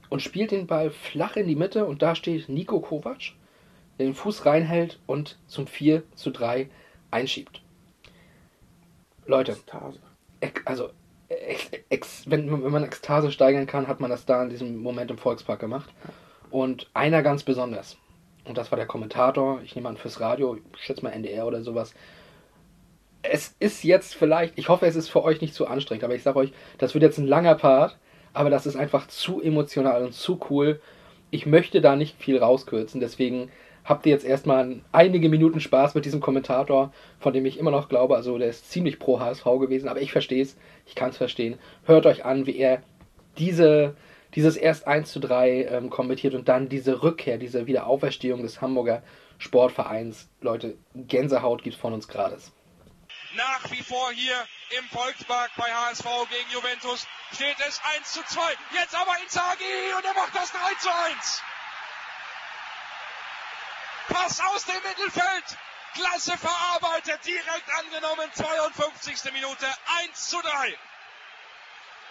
und 0.09 0.21
spielt 0.21 0.51
den 0.51 0.67
Ball 0.67 0.91
flach 0.91 1.35
in 1.35 1.47
die 1.47 1.55
Mitte 1.55 1.85
und 1.85 2.01
da 2.01 2.15
steht 2.15 2.49
Nico 2.49 2.79
Kovac, 2.79 3.33
der 3.97 4.07
den 4.07 4.15
Fuß 4.15 4.45
reinhält 4.45 4.99
und 5.05 5.37
zum 5.47 5.67
4 5.67 6.03
zu 6.15 6.31
3 6.31 6.69
einschiebt. 7.11 7.61
Leute, 9.25 9.57
also 10.65 10.89
wenn, 12.25 12.63
wenn 12.63 12.71
man 12.71 12.83
Ekstase 12.83 13.31
steigern 13.31 13.67
kann, 13.67 13.87
hat 13.87 13.99
man 13.99 14.09
das 14.09 14.25
da 14.25 14.41
in 14.43 14.49
diesem 14.49 14.77
Moment 14.77 15.11
im 15.11 15.17
Volkspark 15.17 15.59
gemacht. 15.59 15.89
Und 16.49 16.89
einer 16.95 17.21
ganz 17.21 17.43
besonders. 17.43 17.97
Und 18.45 18.57
das 18.57 18.71
war 18.71 18.77
der 18.77 18.87
Kommentator, 18.87 19.61
ich 19.63 19.75
nehme 19.75 19.89
an 19.89 19.97
fürs 19.97 20.19
Radio, 20.19 20.57
ich 20.75 20.83
schätze 20.83 21.03
mal 21.03 21.11
NDR 21.11 21.45
oder 21.45 21.61
sowas. 21.61 21.93
Es 23.21 23.55
ist 23.59 23.83
jetzt 23.83 24.15
vielleicht, 24.15 24.57
ich 24.57 24.69
hoffe, 24.69 24.87
es 24.87 24.95
ist 24.95 25.09
für 25.09 25.23
euch 25.23 25.41
nicht 25.41 25.53
zu 25.53 25.67
anstrengend, 25.67 26.03
aber 26.03 26.15
ich 26.15 26.23
sage 26.23 26.39
euch, 26.39 26.53
das 26.79 26.95
wird 26.95 27.03
jetzt 27.03 27.19
ein 27.19 27.27
langer 27.27 27.53
Part, 27.55 27.99
aber 28.33 28.49
das 28.49 28.65
ist 28.65 28.75
einfach 28.75 29.07
zu 29.07 29.41
emotional 29.41 30.03
und 30.03 30.13
zu 30.13 30.39
cool. 30.49 30.79
Ich 31.31 31.45
möchte 31.45 31.81
da 31.81 31.95
nicht 31.95 32.21
viel 32.21 32.37
rauskürzen, 32.37 32.99
deswegen 32.99 33.49
habt 33.85 34.05
ihr 34.05 34.11
jetzt 34.11 34.25
erstmal 34.25 34.81
einige 34.91 35.29
Minuten 35.29 35.59
Spaß 35.59 35.95
mit 35.95 36.05
diesem 36.05 36.21
Kommentator, 36.21 36.93
von 37.19 37.33
dem 37.33 37.45
ich 37.45 37.57
immer 37.57 37.71
noch 37.71 37.89
glaube, 37.89 38.15
also 38.15 38.37
der 38.37 38.49
ist 38.49 38.69
ziemlich 38.69 38.99
pro 38.99 39.19
HSV 39.19 39.43
gewesen, 39.59 39.89
aber 39.89 40.01
ich 40.01 40.11
verstehe 40.11 40.43
es, 40.43 40.57
ich 40.85 40.95
kann 40.95 41.09
es 41.09 41.17
verstehen. 41.17 41.57
Hört 41.85 42.05
euch 42.05 42.23
an, 42.23 42.45
wie 42.45 42.57
er 42.57 42.83
diese, 43.37 43.95
dieses 44.35 44.57
erst 44.57 44.87
1 44.87 45.11
zu 45.11 45.19
3 45.19 45.63
ähm, 45.65 45.89
kommentiert 45.89 46.35
und 46.35 46.47
dann 46.47 46.69
diese 46.69 47.01
Rückkehr, 47.01 47.37
diese 47.37 47.65
Wiederauferstehung 47.65 48.43
des 48.43 48.61
Hamburger 48.61 49.01
Sportvereins. 49.39 50.29
Leute, 50.41 50.75
Gänsehaut 50.93 51.63
gibt 51.63 51.75
von 51.75 51.93
uns 51.93 52.07
gratis. 52.07 52.51
Nach 53.33 53.69
wie 53.69 53.83
vor 53.83 54.11
hier 54.11 54.47
im 54.69 54.89
Volkspark 54.89 55.51
bei 55.55 55.71
HSV 55.71 56.05
gegen 56.29 56.49
Juventus 56.51 57.05
steht 57.33 57.59
es 57.59 57.79
1 57.95 58.11
zu 58.11 58.23
2. 58.23 58.57
Jetzt 58.71 58.95
aber 58.95 59.17
Inzaghi 59.19 59.93
und 59.97 60.05
er 60.05 60.13
macht 60.15 60.35
das 60.35 60.51
3 60.51 60.73
zu 60.75 60.93
1. 60.93 61.43
Pass 64.07 64.39
aus 64.41 64.65
dem 64.65 64.81
Mittelfeld. 64.81 65.57
Klasse 65.93 66.37
verarbeitet, 66.37 67.25
direkt 67.25 67.69
angenommen, 67.75 68.31
52. 68.33 69.31
Minute, 69.33 69.67
1 70.03 70.29
zu 70.29 70.41
3. 70.41 70.79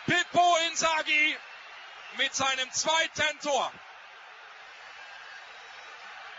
Pippo 0.07 0.57
Inzaghi 0.69 1.39
mit 2.17 2.35
seinem 2.35 2.71
zweiten 2.73 3.41
Tor. 3.41 3.73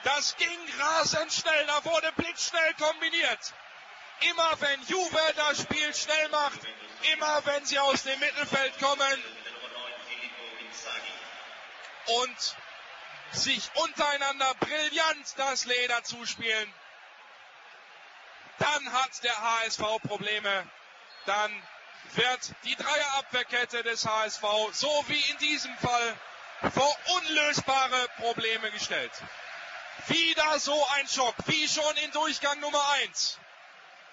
Das 0.03 0.35
ging 0.37 0.59
rasend 0.79 1.33
schnell, 1.33 1.65
da 1.67 1.83
wurde 1.85 2.11
blitzschnell 2.13 2.73
kombiniert. 2.75 3.53
Immer 4.21 4.61
wenn 4.61 4.81
Juve 4.83 5.33
das 5.35 5.61
Spiel 5.61 5.95
schnell 5.95 6.29
macht, 6.29 6.59
immer 7.13 7.45
wenn 7.45 7.65
sie 7.65 7.79
aus 7.79 8.03
dem 8.03 8.19
Mittelfeld 8.19 8.77
kommen 8.79 9.23
und 12.05 12.55
sich 13.31 13.69
untereinander 13.75 14.53
brillant 14.55 15.33
das 15.37 15.65
Leder 15.65 16.03
zuspielen, 16.03 16.73
dann 18.57 18.93
hat 18.93 19.23
der 19.23 19.41
HSV 19.41 19.81
Probleme. 20.07 20.69
Dann 21.25 21.63
wird 22.13 22.53
die 22.63 22.75
Dreierabwehrkette 22.75 23.83
des 23.83 24.05
HSV, 24.05 24.43
so 24.71 25.05
wie 25.07 25.21
in 25.31 25.37
diesem 25.37 25.75
Fall, 25.77 26.19
vor 26.73 26.97
unlösbare 27.17 28.07
Probleme 28.17 28.71
gestellt. 28.71 29.11
Wieder 30.07 30.59
so 30.59 30.87
ein 30.95 31.07
Schock, 31.07 31.35
wie 31.45 31.67
schon 31.67 31.95
in 31.97 32.11
Durchgang 32.11 32.59
Nummer 32.59 32.83
1. 33.03 33.37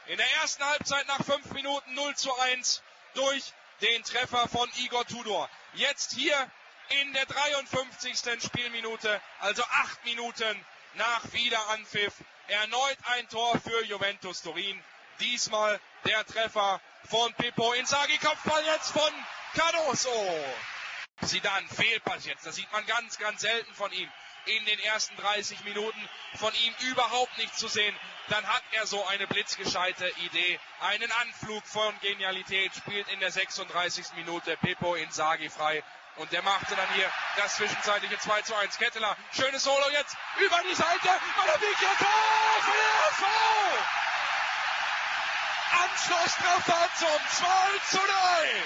In 0.09 0.17
der 0.19 0.37
ersten 0.37 0.65
Halbzeit 0.65 1.07
nach 1.09 1.25
5 1.25 1.51
Minuten 1.51 1.95
0 1.95 2.15
zu 2.15 2.33
1 2.39 2.83
durch 3.15 3.53
den 3.81 4.05
Treffer 4.05 4.49
von 4.49 4.71
Igor 4.77 5.05
Tudor. 5.05 5.51
Jetzt 5.75 6.13
hier 6.13 6.51
in 7.01 7.13
der 7.13 7.27
53. 7.27 8.41
Spielminute, 8.41 9.21
also 9.41 9.65
8 9.65 10.05
Minuten 10.05 10.65
nach 10.95 11.33
Wiederanpfiff, 11.33 12.15
erneut 12.47 12.99
ein 13.17 13.29
Tor 13.29 13.59
für 13.59 13.85
Juventus 13.87 14.43
Turin. 14.43 14.81
Diesmal 15.19 15.81
der 16.05 16.25
Treffer 16.25 16.81
von 17.11 17.35
Pippo 17.35 17.73
Inzaghi, 17.73 18.17
Kopfball 18.19 18.65
jetzt 18.67 18.93
von 18.93 19.13
Cardoso. 19.55 20.45
Sidan 21.23 21.67
Fehlpass 21.69 22.27
jetzt, 22.27 22.47
das 22.47 22.55
sieht 22.55 22.71
man 22.71 22.87
ganz, 22.87 23.19
ganz 23.19 23.41
selten 23.41 23.75
von 23.75 23.91
ihm 23.91 24.09
in 24.45 24.65
den 24.67 24.79
ersten 24.81 25.17
30 25.17 25.65
Minuten 25.65 26.09
von 26.37 26.55
ihm 26.55 26.75
überhaupt 26.91 27.37
nicht 27.39 27.57
zu 27.57 27.67
sehen, 27.67 27.97
dann 28.29 28.47
hat 28.47 28.63
er 28.73 28.87
so 28.87 29.05
eine 29.07 29.27
blitzgescheite 29.27 30.09
Idee. 30.19 30.61
Einen 30.81 31.11
Anflug 31.13 31.65
von 31.67 31.95
Genialität 32.01 32.75
spielt 32.75 33.09
in 33.09 33.21
der 33.21 33.31
36. 33.31 34.13
Minute 34.17 34.57
Pippo 34.57 34.95
Inzaghi 34.95 35.49
frei. 35.49 35.83
Und 36.17 36.33
der 36.33 36.43
machte 36.43 36.75
dann 36.75 36.89
hier 36.95 37.11
das 37.37 37.57
zwischenzeitliche 37.57 38.19
2 38.19 38.43
zu 38.43 38.55
1. 38.55 38.79
Ketteler, 38.79 39.17
schönes 39.33 39.63
Solo 39.63 39.91
jetzt 39.91 40.17
über 40.39 40.61
die 40.69 40.75
Seite. 40.75 41.09
Malavikia 41.37 41.91
Tor 41.99 42.63
für 42.63 42.73
den 42.73 43.01
SV! 43.11 43.27
Anschlusstreffer 45.85 46.89
zum 46.99 47.21
2 47.31 47.47
zu 47.91 47.99
3. 47.99 48.63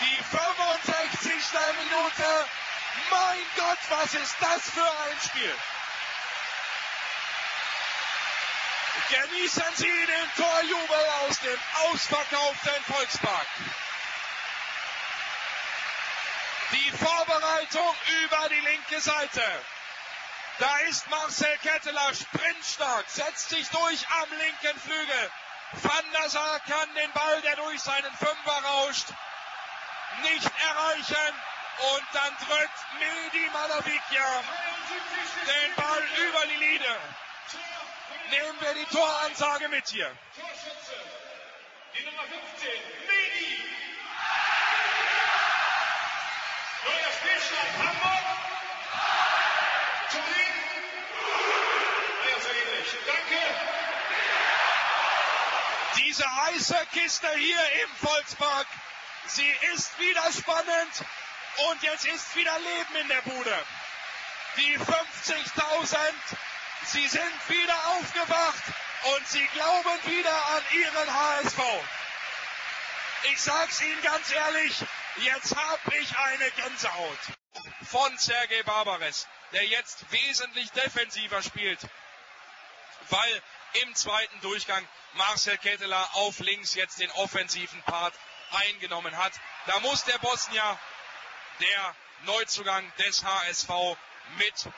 Die 0.00 0.22
65. 0.24 1.32
Minute 1.84 2.46
mein 3.10 3.38
Gott, 3.56 3.78
was 3.88 4.14
ist 4.14 4.36
das 4.40 4.70
für 4.70 4.82
ein 4.82 5.20
Spiel? 5.22 5.54
Genießen 9.08 9.76
Sie 9.76 10.06
den 10.06 10.30
Torjubel 10.36 11.06
aus 11.22 11.38
dem 11.40 11.58
ausverkauften 11.84 12.84
Volkspark. 12.86 13.46
Die 16.72 16.90
Vorbereitung 16.90 17.94
über 18.24 18.48
die 18.48 18.60
linke 18.60 19.00
Seite. 19.00 19.42
Da 20.58 20.78
ist 20.88 21.08
Marcel 21.10 21.56
Ketteler 21.58 22.14
sprintstark, 22.14 23.04
setzt 23.08 23.50
sich 23.50 23.68
durch 23.68 24.08
am 24.22 24.38
linken 24.38 24.80
Flügel. 24.80 25.30
Van 25.82 26.12
der 26.12 26.30
Sar 26.30 26.60
kann 26.60 26.94
den 26.94 27.12
Ball, 27.12 27.42
der 27.42 27.56
durch 27.56 27.80
seinen 27.82 28.12
Fünfer 28.16 28.64
rauscht, 28.64 29.06
nicht 30.22 30.50
erreichen. 30.66 31.34
Und 31.94 32.04
dann 32.12 32.36
drückt 32.38 32.86
Medi 32.98 33.50
Malavikia 33.50 34.42
den 35.46 35.74
Ball 35.74 36.02
über 36.28 36.46
die 36.46 36.56
Linie. 36.56 36.96
Nehmen 38.30 38.60
wir 38.60 38.74
die 38.74 38.84
Toransage 38.86 39.68
mit 39.68 39.86
hier. 39.88 40.10
Torschütze, 40.34 40.94
die 41.96 42.04
Nummer 42.04 42.22
15, 42.22 42.70
Medi. 43.06 43.64
Neuer 46.84 47.12
Spielstand, 47.18 47.72
Hamburg. 47.78 48.24
Turin. 50.10 50.56
Ja, 52.28 52.40
so 52.40 52.48
ähnlich. 52.48 52.88
Danke. 53.06 53.40
Diese 55.98 56.36
heiße 56.36 56.86
Kiste 56.92 57.28
hier 57.36 57.82
im 57.84 57.90
Volkspark, 58.06 58.66
sie 59.26 59.50
ist 59.74 59.98
wieder 59.98 60.32
spannend. 60.32 61.04
Und 61.70 61.82
jetzt 61.82 62.06
ist 62.06 62.36
wieder 62.36 62.58
Leben 62.58 62.96
in 63.00 63.08
der 63.08 63.22
Bude. 63.22 63.58
Die 64.56 64.78
50.000, 64.78 65.98
sie 66.84 67.06
sind 67.08 67.48
wieder 67.48 67.86
aufgewacht 67.88 68.62
und 69.16 69.28
sie 69.28 69.46
glauben 69.48 69.98
wieder 70.04 70.46
an 70.46 70.62
ihren 70.72 71.14
HSV. 71.14 71.60
Ich 73.32 73.40
sag's 73.40 73.80
Ihnen 73.80 74.02
ganz 74.02 74.30
ehrlich, 74.30 74.84
jetzt 75.16 75.56
hab 75.56 75.94
ich 75.94 76.16
eine 76.16 76.50
Gänsehaut. 76.52 77.18
Von 77.90 78.18
Sergei 78.18 78.62
Barbares, 78.62 79.26
der 79.52 79.64
jetzt 79.66 80.10
wesentlich 80.12 80.70
defensiver 80.72 81.42
spielt, 81.42 81.80
weil 83.10 83.42
im 83.82 83.94
zweiten 83.94 84.40
Durchgang 84.40 84.86
Marcel 85.14 85.56
Ketteler 85.58 86.08
auf 86.14 86.38
links 86.40 86.74
jetzt 86.74 87.00
den 87.00 87.10
offensiven 87.12 87.82
Part 87.82 88.14
eingenommen 88.50 89.16
hat. 89.16 89.32
Da 89.66 89.80
muss 89.80 90.04
der 90.04 90.18
Bosnier 90.18 90.78
der 91.60 91.96
Neuzugang 92.24 92.92
des 92.98 93.24
HSV 93.24 93.68
mit 94.36 94.68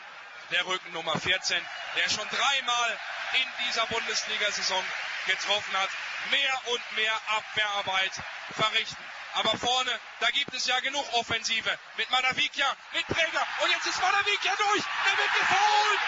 der 0.50 0.66
Rückennummer 0.66 1.18
14, 1.18 1.66
der 1.96 2.10
schon 2.10 2.28
dreimal 2.28 3.00
in 3.34 3.66
dieser 3.66 3.86
Bundesliga-Saison 3.86 4.84
getroffen 5.26 5.76
hat, 5.76 5.90
mehr 6.30 6.60
und 6.66 6.92
mehr 6.96 7.14
Abwehrarbeit 7.28 8.12
verrichten. 8.56 9.04
Aber 9.34 9.56
vorne, 9.58 10.00
da 10.20 10.30
gibt 10.30 10.54
es 10.54 10.66
ja 10.66 10.80
genug 10.80 11.04
Offensive. 11.12 11.78
Mit 11.96 12.10
Manavikia, 12.10 12.76
mit 12.92 13.06
Träger. 13.06 13.46
Und 13.62 13.70
jetzt 13.70 13.86
ist 13.86 14.00
Manavikia 14.00 14.54
durch. 14.56 14.82
Der 15.04 15.18
wird 15.18 15.34
gefault. 15.34 16.00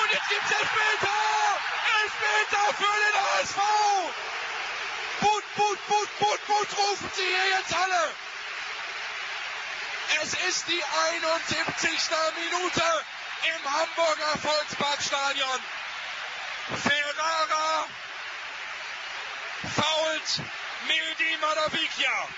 Und 0.00 0.12
jetzt 0.12 0.28
gibt 0.28 0.44
es 0.44 0.50
Elfmeter. 0.52 1.58
Elfmeter 2.02 2.74
für 2.74 2.96
den 3.04 3.20
HSV. 3.20 3.58
But, 5.20 5.44
but, 5.56 5.78
but, 5.88 6.08
but, 6.20 6.46
but, 6.46 6.78
rufen 6.78 7.10
Sie 7.14 7.26
hier 7.26 7.58
jetzt 7.58 7.74
alle. 7.74 8.14
Es 10.22 10.34
ist 10.34 10.68
die 10.68 10.82
71. 10.82 12.10
Minute 12.36 13.04
im 13.44 13.72
Hamburger 13.72 14.38
Volksparkstadion. 14.38 15.60
Ferrara 16.82 17.86
fault 19.74 20.42
Mildi 20.86 21.36
Madavikia. 21.40 22.28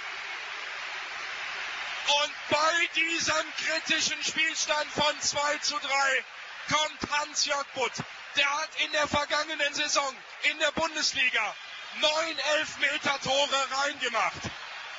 Und 2.22 2.34
bei 2.48 2.88
diesem 2.94 3.44
kritischen 3.56 4.22
Spielstand 4.24 4.90
von 4.92 5.20
2 5.20 5.58
zu 5.58 5.78
3 5.78 6.24
kommt 6.68 7.10
Hans-Jörg 7.12 7.66
Butt. 7.74 7.92
Der 8.36 8.58
hat 8.58 8.70
in 8.84 8.92
der 8.92 9.08
vergangenen 9.08 9.74
Saison 9.74 10.16
in 10.42 10.58
der 10.58 10.72
Bundesliga 10.72 11.54
neun 12.00 12.38
Elfmeter-Tore 12.56 13.66
reingemacht. 13.82 14.42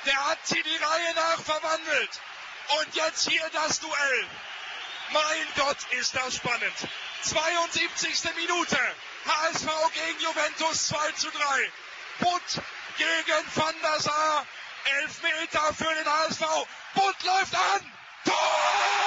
Der 0.04 0.30
hat 0.30 0.38
sie 0.44 0.62
die 0.62 0.76
Reihe 0.76 1.14
nach 1.14 1.42
verwandelt. 1.42 2.20
Und 2.80 2.94
jetzt 2.94 3.28
hier 3.28 3.48
das 3.52 3.80
Duell. 3.80 4.28
Mein 5.12 5.46
Gott, 5.56 5.76
ist 5.98 6.14
das 6.16 6.36
spannend. 6.36 6.88
72. 7.22 8.34
Minute. 8.36 8.78
HSV 9.26 9.68
gegen 9.92 10.20
Juventus 10.20 10.88
2 10.88 11.12
zu 11.12 11.30
3. 11.30 11.72
Butt 12.20 12.62
gegen 12.96 13.46
Van 13.54 13.74
der 13.82 14.00
Sar. 14.00 14.46
Elfmeter 15.00 15.74
für 15.74 15.94
den 15.94 16.06
HSV. 16.06 16.40
Butt 16.94 17.22
läuft 17.24 17.54
an. 17.54 17.92
Tor! 18.24 19.01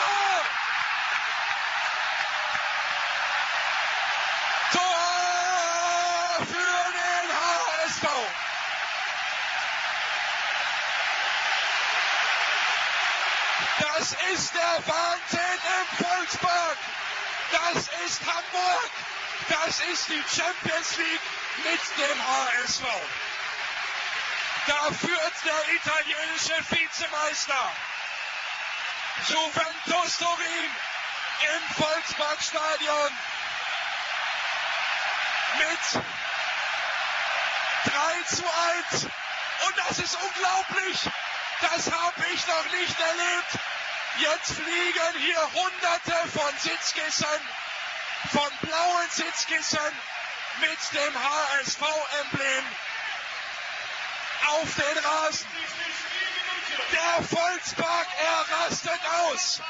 Das 14.05 14.13
ist 14.33 14.53
der 14.53 14.83
Wahnsinn 14.85 15.59
im 15.81 16.05
Volkspark. 16.05 16.77
Das 17.51 17.87
ist 18.05 18.21
Hamburg. 18.21 18.91
Das 19.49 19.79
ist 19.79 20.09
die 20.09 20.23
Champions 20.29 20.97
League 20.97 21.21
mit 21.63 21.81
dem 21.97 22.27
HSV. 22.27 22.83
Da 24.67 24.91
führt 24.93 25.33
der 25.43 25.73
italienische 25.73 26.53
Vizemeister 26.69 27.71
Juventus 29.27 30.17
Turin 30.19 30.69
im 31.55 31.83
Volksparkstadion 31.83 33.11
mit 35.57 36.03
3 37.91 38.35
zu 38.35 38.43
1. 38.93 39.03
Und 39.65 39.77
das 39.77 39.97
ist 39.97 40.15
unglaublich. 40.15 40.99
Das 41.61 41.91
habe 41.91 42.23
ich 42.31 42.45
noch 42.45 42.65
nicht 42.65 42.99
erlebt. 42.99 43.64
Jetzt 44.17 44.53
fliegen 44.53 45.19
hier 45.19 45.53
hunderte 45.53 46.29
von 46.29 46.57
Sitzkissen, 46.57 47.49
von 48.31 48.49
blauen 48.61 49.09
Sitzkissen 49.09 49.99
mit 50.61 50.93
dem 50.93 51.13
HSV-Emblem 51.13 52.65
auf 54.47 54.75
den 54.75 54.97
Rasen. 55.03 55.47
Der 56.91 57.23
Volkspark, 57.23 58.07
er 58.17 58.57
rastet 58.57 58.99
aus. 59.25 59.61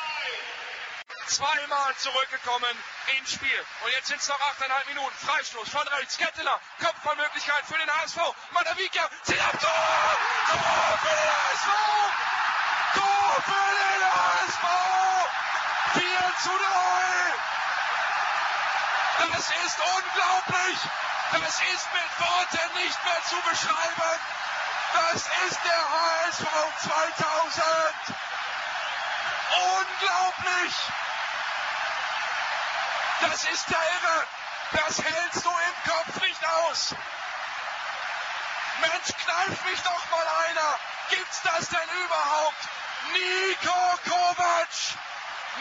Zweimal 1.28 1.96
zurückgekommen 1.98 2.78
ins 3.18 3.34
Spiel. 3.34 3.66
Und 3.84 3.91
jetzt 3.93 4.08
sind 4.08 4.22
es 4.22 4.28
noch 4.28 4.39
8,5 4.39 4.88
Minuten. 4.89 5.16
Freistoß 5.26 5.70
von 5.70 5.88
rechts. 5.88 6.18
Ketteler. 6.18 6.60
Kopfballmöglichkeit 6.80 7.66
für 7.66 7.78
den 7.78 7.89
HSV. 7.89 8.18
Madavikia 8.52 9.10
zieht 9.24 9.41
ab. 9.41 9.60
Tor! 9.60 10.18
Tor 10.52 11.00
für 11.02 11.16
den 11.16 11.30
HSV! 11.32 12.35
Tor 12.94 13.42
für 13.46 13.70
den 13.82 14.02
HSV! 14.16 14.66
4 15.94 16.04
zu 16.44 16.50
3! 16.50 16.66
Das 19.34 19.46
ist 19.66 19.80
unglaublich! 19.80 20.80
Das 21.32 21.56
ist 21.74 21.88
mit 21.94 22.12
Worten 22.20 22.70
nicht 22.84 23.00
mehr 23.06 23.22
zu 23.24 23.36
beschreiben! 23.50 24.20
Das 24.94 25.22
ist 25.48 25.60
der 25.64 25.84
HSV 25.92 26.48
2000! 26.84 27.66
Unglaublich! 29.52 30.76
Das 33.22 33.44
ist 33.44 33.70
der 33.70 33.78
Irre! 33.78 34.28
Das 34.72 35.02
hältst 35.02 35.46
du 35.46 35.50
im 35.50 35.92
Kopf 35.92 36.22
nicht 36.22 36.46
aus! 36.46 36.96
Mensch, 38.82 39.14
kneif 39.24 39.66
mich 39.66 39.82
doch 39.82 40.12
mal 40.12 40.28
einer! 40.48 40.80
Gibt's 41.10 41.41
das 41.43 41.70
denn 41.70 41.89
überhaupt? 42.06 42.70
Nico 43.14 43.99
Kovac 44.10 44.70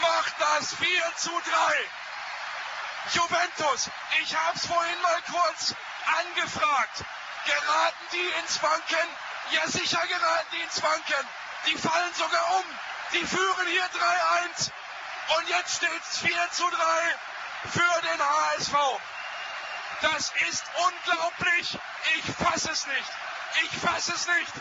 macht 0.01 0.34
das 0.38 0.74
4 0.74 1.16
zu 1.16 1.30
3. 1.30 1.90
Juventus, 3.12 3.90
ich 4.22 4.34
hab's 4.34 4.66
vorhin 4.66 5.03
mal 5.03 5.22
kurz 5.30 5.74
angefragt. 6.20 7.05
Geraten 7.45 8.07
die 8.12 8.40
ins 8.40 8.62
Wanken? 8.62 9.09
Ja, 9.51 9.68
sicher 9.68 10.07
geraten 10.07 10.49
die 10.53 10.61
ins 10.62 10.82
Wanken. 10.82 11.28
Die 11.66 11.76
fallen 11.76 12.14
sogar 12.14 12.57
um. 12.57 12.64
Die 13.12 13.26
führen 13.26 13.66
hier 13.68 13.84
3-1. 13.84 14.70
Und 15.38 15.49
jetzt 15.49 15.76
steht's 15.76 16.18
4 16.18 16.51
zu 16.51 16.68
3 16.68 17.18
für 17.70 18.03
den 18.03 18.20
HSV. 18.20 18.74
Das 20.01 20.32
ist 20.49 20.64
unglaublich. 20.76 21.78
Ich 22.16 22.24
fasse 22.36 22.70
es 22.70 22.86
nicht. 22.86 23.11
Ich 23.62 23.78
fasse 23.78 24.14
es 24.14 24.26
nicht. 24.26 24.53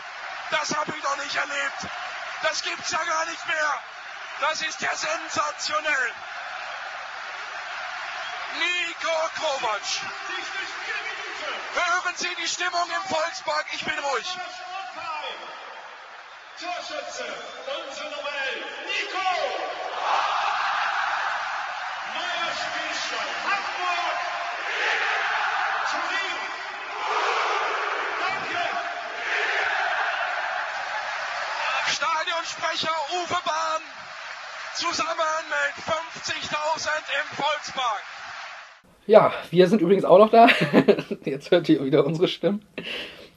Das 0.50 0.76
habe 0.76 0.92
ich 0.96 1.02
noch 1.02 1.16
nicht 1.16 1.36
erlebt. 1.36 1.86
Das 2.42 2.62
gibt's 2.62 2.90
ja 2.90 3.02
gar 3.02 3.24
nicht 3.26 3.46
mehr. 3.46 3.82
Das 4.40 4.60
ist 4.62 4.80
ja 4.80 4.94
sensationell. 4.94 6.12
Nico 8.58 9.30
Kovac. 9.40 9.82
Hören 11.74 12.16
Sie 12.16 12.34
die 12.36 12.48
Stimmung 12.48 12.88
im 12.88 13.14
Volkspark. 13.14 13.66
Ich 13.72 13.84
bin 13.84 13.98
ruhig. 13.98 14.38
Torschütze, 16.60 17.24
unsere 17.66 18.10
Nummer 18.10 18.30
11, 18.54 18.64
Nico! 18.86 19.28
Neuer 22.14 22.52
Spielstand, 22.54 23.30
Hamburg! 23.44 24.18
Turin! 25.90 26.43
Stadionsprecher 32.44 32.92
Uwe 33.10 33.38
Bahn 33.46 33.80
zusammen 34.74 35.14
mit 35.48 35.84
50.000 35.84 36.88
im 37.20 37.36
Volkspark. 37.36 38.02
Ja, 39.06 39.32
wir 39.50 39.66
sind 39.66 39.80
übrigens 39.80 40.04
auch 40.04 40.18
noch 40.18 40.30
da. 40.30 40.48
Jetzt 41.24 41.50
hört 41.50 41.68
ihr 41.70 41.82
wieder 41.84 42.04
unsere 42.04 42.28
Stimmen. 42.28 42.62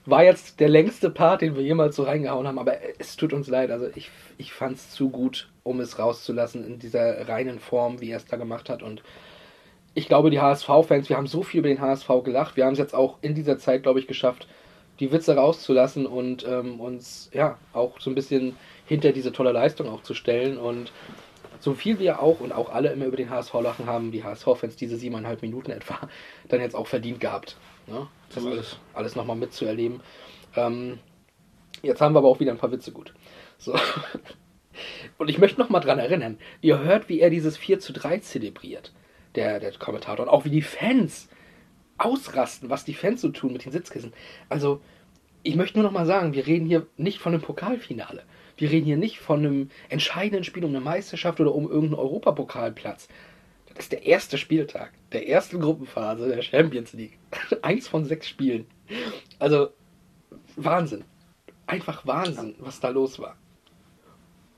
War 0.05 0.23
jetzt 0.23 0.59
der 0.59 0.69
längste 0.69 1.09
Part, 1.09 1.41
den 1.41 1.55
wir 1.55 1.63
jemals 1.63 1.95
so 1.97 2.03
reingehauen 2.03 2.47
haben, 2.47 2.59
aber 2.59 2.77
es 2.97 3.17
tut 3.17 3.33
uns 3.33 3.47
leid. 3.47 3.71
Also 3.71 3.87
ich, 3.95 4.09
ich 4.37 4.53
fand 4.53 4.77
es 4.77 4.91
zu 4.91 5.09
gut, 5.09 5.49
um 5.63 5.79
es 5.79 5.99
rauszulassen 5.99 6.65
in 6.65 6.79
dieser 6.79 7.27
reinen 7.27 7.59
Form, 7.59 7.99
wie 8.01 8.11
er 8.11 8.17
es 8.17 8.25
da 8.25 8.37
gemacht 8.37 8.69
hat. 8.69 8.83
Und 8.83 9.03
ich 9.95 10.07
glaube, 10.07 10.31
die 10.31 10.39
HSV-Fans, 10.39 11.09
wir 11.09 11.17
haben 11.17 11.27
so 11.27 11.43
viel 11.43 11.59
über 11.59 11.69
den 11.69 11.81
HSV 11.81 12.09
gelacht. 12.23 12.55
Wir 12.55 12.65
haben 12.65 12.73
es 12.73 12.79
jetzt 12.79 12.95
auch 12.95 13.17
in 13.21 13.35
dieser 13.35 13.57
Zeit, 13.57 13.83
glaube 13.83 13.99
ich, 13.99 14.07
geschafft, 14.07 14.47
die 14.99 15.11
Witze 15.11 15.35
rauszulassen 15.35 16.05
und 16.05 16.45
ähm, 16.47 16.79
uns 16.79 17.29
ja 17.33 17.57
auch 17.73 17.99
so 17.99 18.09
ein 18.09 18.15
bisschen 18.15 18.55
hinter 18.87 19.11
diese 19.11 19.31
tolle 19.31 19.51
Leistung 19.51 19.89
auch 19.89 20.01
zu 20.01 20.13
stellen. 20.13 20.57
Und 20.57 20.91
so 21.59 21.73
viel 21.73 21.99
wir 21.99 22.21
auch 22.21 22.39
und 22.39 22.51
auch 22.51 22.69
alle 22.69 22.91
immer 22.91 23.05
über 23.05 23.17
den 23.17 23.29
HSV 23.29 23.53
lachen, 23.55 23.85
haben 23.85 24.11
die 24.11 24.23
HSV-Fans 24.23 24.75
diese 24.75 24.97
siebeneinhalb 24.97 25.41
Minuten 25.41 25.71
etwa 25.71 25.99
dann 26.47 26.61
jetzt 26.61 26.75
auch 26.75 26.87
verdient 26.87 27.19
gehabt. 27.19 27.57
Ne? 27.87 28.07
Das 28.33 28.43
So 28.43 28.49
alles, 28.49 28.77
alles 28.93 29.15
nochmal 29.15 29.35
mitzuerleben. 29.35 30.01
Ähm, 30.55 30.99
jetzt 31.81 32.01
haben 32.01 32.13
wir 32.13 32.19
aber 32.19 32.27
auch 32.27 32.39
wieder 32.39 32.51
ein 32.51 32.57
paar 32.57 32.71
Witze 32.71 32.91
gut. 32.91 33.13
So. 33.57 33.75
Und 35.17 35.29
ich 35.29 35.39
möchte 35.39 35.59
nochmal 35.59 35.81
dran 35.81 35.99
erinnern, 35.99 36.37
ihr 36.61 36.79
hört, 36.79 37.09
wie 37.09 37.19
er 37.19 37.29
dieses 37.29 37.57
4 37.57 37.79
zu 37.79 37.93
3 37.93 38.19
zelebriert, 38.19 38.93
der, 39.35 39.59
der 39.59 39.71
Kommentator, 39.73 40.25
und 40.25 40.31
auch 40.31 40.45
wie 40.45 40.51
die 40.51 40.61
Fans 40.61 41.29
ausrasten, 41.97 42.69
was 42.69 42.85
die 42.85 42.93
Fans 42.93 43.21
so 43.21 43.29
tun 43.29 43.53
mit 43.53 43.65
den 43.65 43.71
Sitzkissen. 43.71 44.13
Also, 44.49 44.81
ich 45.41 45.55
möchte 45.55 45.79
nur 45.79 45.87
noch 45.87 45.93
mal 45.93 46.05
sagen, 46.05 46.33
wir 46.33 46.45
reden 46.45 46.67
hier 46.67 46.85
nicht 46.97 47.19
von 47.19 47.33
einem 47.33 47.41
Pokalfinale. 47.41 48.23
Wir 48.57 48.71
reden 48.71 48.85
hier 48.85 48.97
nicht 48.97 49.19
von 49.19 49.39
einem 49.39 49.69
entscheidenden 49.87 50.43
Spiel 50.43 50.65
um 50.65 50.71
eine 50.71 50.81
Meisterschaft 50.81 51.39
oder 51.39 51.53
um 51.53 51.69
irgendeinen 51.69 51.99
Europapokalplatz. 51.99 53.07
Das 53.67 53.85
ist 53.85 53.91
der 53.91 54.05
erste 54.05 54.39
Spieltag, 54.39 54.93
der 55.11 55.27
erste 55.27 55.59
Gruppenphase 55.59 56.27
der 56.27 56.41
Champions 56.41 56.93
League. 56.93 57.19
Eins 57.61 57.87
von 57.87 58.05
sechs 58.05 58.27
Spielen. 58.27 58.65
Also, 59.37 59.69
Wahnsinn. 60.55 61.03
Einfach 61.67 62.07
Wahnsinn, 62.07 62.55
was 62.57 62.79
da 62.79 62.89
los 62.89 63.19
war. 63.19 63.37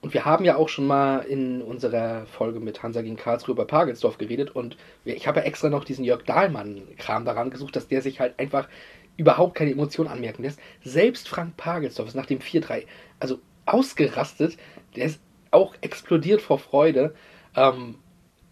Und 0.02 0.14
wir 0.14 0.24
haben 0.24 0.46
ja 0.46 0.56
auch 0.56 0.70
schon 0.70 0.88
mal 0.88 1.20
in 1.20 1.62
unserer 1.62 2.26
Folge 2.26 2.62
mit 2.62 2.82
Hansa 2.82 3.02
gegen 3.02 3.18
Karlsruhe 3.18 3.54
über 3.54 3.66
Pagelsdorf 3.66 4.18
geredet 4.18 4.56
und 4.56 4.78
ich 5.04 5.28
habe 5.28 5.42
ja 5.42 5.46
extra 5.46 5.70
noch 5.70 5.84
diesen 5.84 6.06
Jörg 6.06 6.24
Dahlmann-Kram 6.24 7.26
daran 7.26 7.50
gesucht, 7.50 7.76
dass 7.76 7.90
der 7.90 8.02
sich 8.02 8.22
halt 8.22 8.40
einfach 8.40 8.70
überhaupt 9.18 9.56
keine 9.56 9.72
Emotionen 9.72 10.10
anmerken 10.10 10.44
lässt. 10.44 10.62
Selbst 10.86 11.28
Frank 11.28 11.58
Pagelsdorf 11.58 12.08
ist 12.08 12.16
nach 12.16 12.28
dem 12.28 12.40
4-3 12.40 12.86
also 13.20 13.40
ausgerastet, 13.74 14.58
der 14.96 15.06
ist 15.06 15.20
auch 15.52 15.76
explodiert 15.82 16.42
vor 16.42 16.60
Freude. 16.60 17.16
Ähm, 17.56 17.96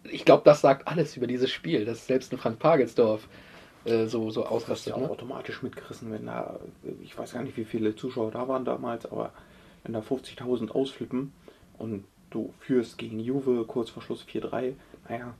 ich 0.04 0.24
glaube, 0.24 0.42
das 0.44 0.60
sagt 0.60 0.88
alles 0.88 1.16
über 1.16 1.26
dieses 1.26 1.50
Spiel, 1.50 1.84
dass 1.84 2.06
selbst 2.06 2.32
ein 2.32 2.38
Frank 2.38 2.58
Pagelsdorf 2.58 3.28
äh, 3.84 4.06
so, 4.06 4.30
so 4.30 4.42
Das 4.42 4.50
ist 4.50 4.52
ausrastet. 4.52 4.96
ja 4.96 5.02
Ne? 5.02 5.10
automatisch 5.10 5.62
mitgerissen, 5.62 6.10
wenn 6.12 6.26
da, 6.26 6.58
ich 7.02 7.16
weiß 7.16 7.32
gar 7.34 7.42
nicht, 7.42 7.56
wie 7.56 7.64
viele 7.64 7.94
Zuschauer 7.94 8.30
da 8.30 8.48
waren 8.48 8.64
damals, 8.64 9.06
aber 9.06 9.32
wenn 9.84 9.92
da 9.92 10.00
50.000 10.00 10.70
ausflippen 10.70 11.32
und 11.78 12.04
du 12.30 12.52
führst 12.60 12.98
gegen 12.98 13.20
Juve 13.20 13.64
kurz 13.66 13.90
vor 13.90 14.02
Schluss 14.02 14.24
4-3, 14.30 14.74
naja, 15.08 15.34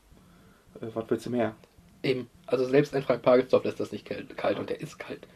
äh, 0.80 0.86
was 0.94 1.04
willst 1.08 1.26
du 1.26 1.30
mehr? 1.30 1.54
Eben. 2.02 2.30
Also 2.46 2.64
selbst 2.64 2.94
ein 2.94 3.02
Frank 3.02 3.22
Pagelsdorf 3.22 3.64
lässt 3.64 3.80
das 3.80 3.90
nicht 3.92 4.04
kalt, 4.04 4.36
kalt 4.36 4.58
und 4.58 4.70
der 4.70 4.80
ist 4.80 4.98
kalt. 4.98 5.26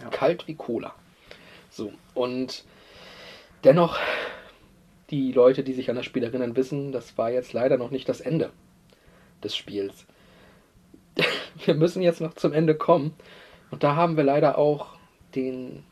Ja. 0.00 0.08
Kalt 0.08 0.46
wie 0.46 0.54
Cola. 0.54 0.94
So, 1.70 1.92
und 2.14 2.64
dennoch, 3.64 3.98
die 5.10 5.32
Leute, 5.32 5.62
die 5.62 5.72
sich 5.72 5.90
an 5.90 5.96
das 5.96 6.06
Spiel 6.06 6.22
erinnern, 6.22 6.56
wissen, 6.56 6.92
das 6.92 7.18
war 7.18 7.30
jetzt 7.30 7.52
leider 7.52 7.76
noch 7.76 7.90
nicht 7.90 8.08
das 8.08 8.20
Ende 8.20 8.50
des 9.42 9.56
Spiels. 9.56 10.06
Wir 11.64 11.74
müssen 11.74 12.02
jetzt 12.02 12.20
noch 12.20 12.34
zum 12.34 12.52
Ende 12.52 12.74
kommen. 12.74 13.14
Und 13.70 13.82
da 13.82 13.94
haben 13.94 14.16
wir 14.16 14.24
leider 14.24 14.58
auch 14.58 14.96
den 15.34 15.84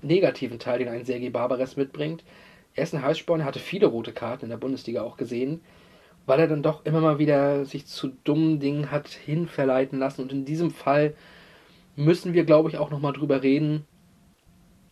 negativen 0.00 0.58
Teil, 0.58 0.78
den 0.78 0.88
ein 0.88 1.04
Sergei 1.04 1.28
Barbares 1.28 1.76
mitbringt. 1.76 2.24
Er 2.74 2.84
ist 2.84 2.94
ein 2.94 3.02
Heißsporn, 3.02 3.40
er 3.40 3.46
hatte 3.46 3.58
viele 3.58 3.86
rote 3.86 4.12
Karten 4.12 4.46
in 4.46 4.50
der 4.50 4.56
Bundesliga 4.56 5.02
auch 5.02 5.16
gesehen, 5.16 5.60
weil 6.24 6.40
er 6.40 6.48
dann 6.48 6.62
doch 6.62 6.84
immer 6.86 7.00
mal 7.00 7.18
wieder 7.18 7.64
sich 7.66 7.86
zu 7.86 8.08
dummen 8.24 8.58
Dingen 8.58 8.90
hat 8.90 9.08
hinverleiten 9.08 9.98
lassen. 9.98 10.22
Und 10.22 10.32
in 10.32 10.44
diesem 10.44 10.70
Fall 10.70 11.14
müssen 11.94 12.32
wir, 12.32 12.44
glaube 12.44 12.68
ich, 12.68 12.78
auch 12.78 12.90
nochmal 12.90 13.12
drüber 13.12 13.42
reden, 13.42 13.86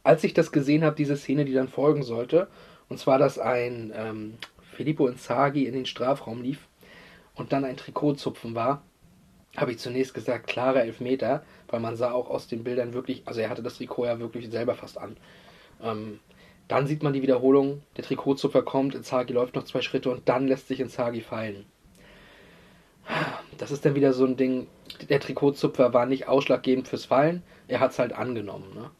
als 0.04 0.22
ich 0.22 0.34
das 0.34 0.52
gesehen 0.52 0.84
habe, 0.84 0.94
diese 0.94 1.16
Szene, 1.16 1.44
die 1.44 1.54
dann 1.54 1.68
folgen 1.68 2.04
sollte. 2.04 2.46
Und 2.88 2.98
zwar, 2.98 3.18
dass 3.18 3.38
ein 3.38 3.92
ähm, 3.96 4.34
Filippo 4.74 5.08
Inzaghi 5.08 5.64
in 5.64 5.72
den 5.72 5.86
Strafraum 5.86 6.42
lief 6.42 6.68
und 7.34 7.52
dann 7.52 7.64
ein 7.64 7.76
Trikotzupfen 7.76 8.54
war, 8.54 8.82
habe 9.56 9.72
ich 9.72 9.78
zunächst 9.78 10.14
gesagt, 10.14 10.46
klarer 10.46 10.82
Elfmeter, 10.82 11.44
weil 11.68 11.80
man 11.80 11.96
sah 11.96 12.12
auch 12.12 12.28
aus 12.28 12.48
den 12.48 12.64
Bildern 12.64 12.92
wirklich, 12.92 13.22
also 13.24 13.40
er 13.40 13.50
hatte 13.50 13.62
das 13.62 13.76
Trikot 13.76 14.04
ja 14.04 14.18
wirklich 14.18 14.50
selber 14.50 14.74
fast 14.74 14.98
an. 14.98 15.16
Ähm, 15.82 16.20
dann 16.68 16.86
sieht 16.86 17.02
man 17.02 17.12
die 17.12 17.22
Wiederholung, 17.22 17.82
der 17.96 18.04
Trikotzupfer 18.04 18.62
kommt, 18.62 18.94
Inzaghi 18.94 19.32
läuft 19.32 19.54
noch 19.54 19.64
zwei 19.64 19.80
Schritte 19.80 20.10
und 20.10 20.28
dann 20.28 20.48
lässt 20.48 20.68
sich 20.68 20.80
Inzaghi 20.80 21.20
fallen. 21.20 21.64
das 23.58 23.70
ist 23.70 23.84
dann 23.84 23.94
wieder 23.94 24.12
so 24.12 24.24
ein 24.24 24.36
Ding, 24.36 24.66
der 25.08 25.20
Trikotzupfer 25.20 25.92
war 25.92 26.06
nicht 26.06 26.26
ausschlaggebend 26.28 26.88
fürs 26.88 27.04
Fallen, 27.04 27.42
er 27.68 27.80
hat 27.80 27.92
es 27.92 27.98
halt 27.98 28.12
angenommen. 28.12 28.74
Ne? 28.74 28.90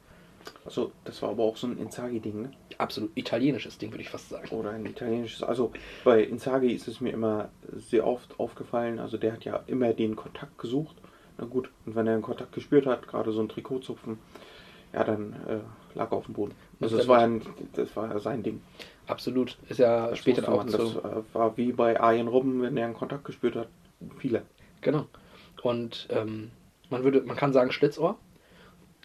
Also, 0.65 0.93
das 1.05 1.21
war 1.23 1.31
aber 1.31 1.45
auch 1.45 1.57
so 1.57 1.67
ein 1.67 1.79
Inzaghi-Ding, 1.79 2.43
ne? 2.43 2.51
Absolut 2.79 3.11
italienisches 3.15 3.79
Ding, 3.79 3.91
würde 3.93 4.03
ich 4.03 4.11
fast 4.11 4.29
sagen. 4.29 4.49
Oder 4.51 4.71
ein 4.71 4.87
italienisches. 4.87 5.43
Also, 5.43 5.73
bei 6.05 6.23
Inzaghi 6.23 6.73
ist 6.73 6.89
es 6.89 7.01
mir 7.01 7.13
immer 7.13 7.51
sehr 7.73 8.07
oft 8.07 8.39
aufgefallen. 8.41 8.99
Also, 8.99 9.17
der 9.17 9.33
hat 9.33 9.45
ja 9.45 9.63
immer 9.67 9.93
den 9.93 10.17
Kontakt 10.17 10.59
gesucht. 10.59 10.97
Na 11.39 11.45
gut, 11.45 11.71
und 11.85 11.97
wenn 11.97 12.07
er 12.07 12.15
einen 12.15 12.23
Kontakt 12.23 12.53
gespürt 12.53 12.87
hat, 12.87 13.09
gerade 13.09 13.33
so 13.33 13.41
ein 13.41 13.49
Trikotzupfen, 13.49 14.19
ja, 14.93 15.05
dann 15.05 15.33
äh, 15.49 15.97
lag 15.97 16.13
er 16.13 16.19
auf 16.19 16.27
dem 16.27 16.35
Boden. 16.35 16.55
Also, 16.81 16.97
das 16.97 17.09
war, 17.09 17.21
ein, 17.21 17.43
das 17.75 17.95
war 17.97 18.19
sein 18.21 18.43
Ding. 18.43 18.61
Absolut. 19.07 19.59
Ist 19.69 19.79
ja 19.79 20.09
Das 20.09 20.19
später 20.19 20.49
auch 20.49 20.67
so. 20.69 20.79
Das 20.79 20.97
äh, 20.97 21.23
war 21.33 21.57
wie 21.57 21.73
bei 21.73 22.01
Arjen 22.01 22.29
Robben, 22.29 22.63
wenn 22.63 22.77
er 22.77 22.87
einen 22.87 22.95
Kontakt 22.95 23.25
gespürt 23.25 23.57
hat. 23.57 23.69
Viele. 24.19 24.43
Genau. 24.81 25.07
Und 25.63 26.09
ähm, 26.11 26.51
man 26.91 27.05
würde, 27.05 27.23
man 27.23 27.37
kann 27.37 27.53
sagen 27.53 27.73
Schlitzohr. 27.73 28.19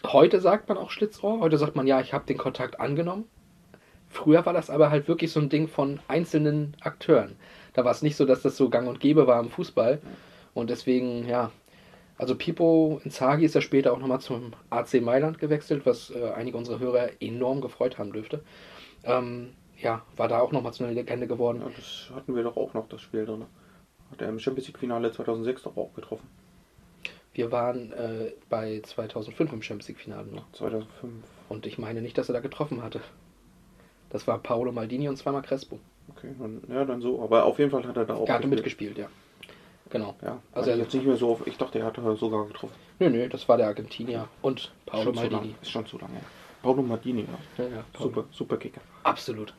Heute 0.06 0.40
sagt 0.40 0.68
man 0.68 0.78
auch 0.78 0.90
Schlitzohr. 0.90 1.40
Heute 1.40 1.58
sagt 1.58 1.76
man 1.76 1.86
ja, 1.86 2.00
ich 2.00 2.12
habe 2.12 2.26
den 2.26 2.38
Kontakt 2.38 2.80
angenommen. 2.80 3.24
Früher 4.08 4.44
war 4.44 4.52
das 4.52 4.70
aber 4.70 4.90
halt 4.90 5.08
wirklich 5.08 5.30
so 5.30 5.40
ein 5.40 5.50
Ding 5.50 5.68
von 5.68 6.00
einzelnen 6.08 6.76
Akteuren. 6.80 7.36
Da 7.74 7.84
war 7.84 7.92
es 7.92 8.02
nicht 8.02 8.16
so, 8.16 8.24
dass 8.24 8.42
das 8.42 8.56
so 8.56 8.68
gang 8.68 8.88
und 8.88 8.98
gäbe 8.98 9.26
war 9.26 9.40
im 9.40 9.50
Fußball. 9.50 10.00
Und 10.54 10.70
deswegen, 10.70 11.28
ja. 11.28 11.52
Also 12.16 12.34
Pipo 12.34 13.00
Inzaghi 13.04 13.44
ist 13.44 13.54
ja 13.54 13.60
später 13.60 13.92
auch 13.92 13.98
nochmal 13.98 14.20
zum 14.20 14.52
AC 14.68 15.00
Mailand 15.00 15.38
gewechselt, 15.38 15.86
was 15.86 16.10
äh, 16.10 16.30
einige 16.32 16.58
unserer 16.58 16.78
Hörer 16.78 17.10
enorm 17.20 17.60
gefreut 17.60 17.98
haben 17.98 18.12
dürfte. 18.12 18.42
Ähm, 19.04 19.54
ja, 19.78 20.02
war 20.16 20.28
da 20.28 20.40
auch 20.40 20.52
nochmal 20.52 20.72
zu 20.74 20.84
einer 20.84 20.92
Legende 20.92 21.26
geworden. 21.26 21.62
Ja, 21.62 21.70
das 21.74 22.10
hatten 22.14 22.34
wir 22.34 22.42
doch 22.42 22.56
auch 22.56 22.74
noch, 22.74 22.88
das 22.88 23.00
Spiel 23.00 23.24
drin. 23.24 23.46
Hat 24.10 24.20
er 24.20 24.28
im 24.28 24.38
Champions 24.38 24.66
League-Finale 24.68 25.12
2006 25.12 25.62
doch 25.62 25.76
auch 25.76 25.94
getroffen. 25.94 26.28
Wir 27.32 27.52
waren 27.52 27.92
äh, 27.92 28.32
bei 28.48 28.80
2005 28.84 29.52
im 29.52 29.62
Champions 29.62 29.88
League-Finale 29.88 30.26
noch. 30.26 30.50
2005. 30.52 31.12
Und 31.48 31.66
ich 31.66 31.78
meine 31.78 32.02
nicht, 32.02 32.18
dass 32.18 32.28
er 32.28 32.32
da 32.32 32.40
getroffen 32.40 32.82
hatte. 32.82 33.00
Das 34.10 34.26
war 34.26 34.38
Paolo 34.38 34.72
Maldini 34.72 35.08
und 35.08 35.16
zweimal 35.16 35.42
Crespo. 35.42 35.78
Okay, 36.16 36.34
dann, 36.38 36.60
ja, 36.68 36.84
dann 36.84 37.00
so. 37.00 37.22
Aber 37.22 37.44
auf 37.44 37.58
jeden 37.60 37.70
Fall 37.70 37.84
hat 37.86 37.96
er 37.96 38.04
da 38.04 38.14
auch 38.14 38.26
Er 38.28 38.34
hatte 38.34 38.48
gespielt. 38.48 38.94
mitgespielt, 38.94 38.98
ja. 38.98 39.06
Genau. 39.90 40.16
Ja, 40.22 40.28
Also 40.28 40.40
also 40.52 40.70
er- 40.70 40.76
jetzt 40.78 40.94
nicht 40.94 41.06
mehr 41.06 41.16
so 41.16 41.30
auf. 41.30 41.46
Ich 41.46 41.56
dachte, 41.56 41.78
er 41.78 41.86
hatte 41.86 42.16
sogar 42.16 42.46
getroffen. 42.46 42.74
Nö, 42.98 43.08
nö, 43.10 43.28
das 43.28 43.48
war 43.48 43.56
der 43.56 43.66
Argentinier 43.68 44.28
und 44.42 44.72
Paolo 44.86 45.12
Maldini. 45.12 45.54
Ist 45.62 45.70
schon 45.70 45.86
zu 45.86 45.98
lange. 45.98 46.14
her. 46.14 46.22
Paulo 46.62 46.82
Maldini, 46.82 47.26
ja. 47.58 47.64
Ja, 47.64 47.70
ja, 47.76 47.84
Paolo. 47.92 48.10
Super, 48.10 48.24
super 48.32 48.56
Kicker. 48.56 48.80
Absolut. 49.04 49.54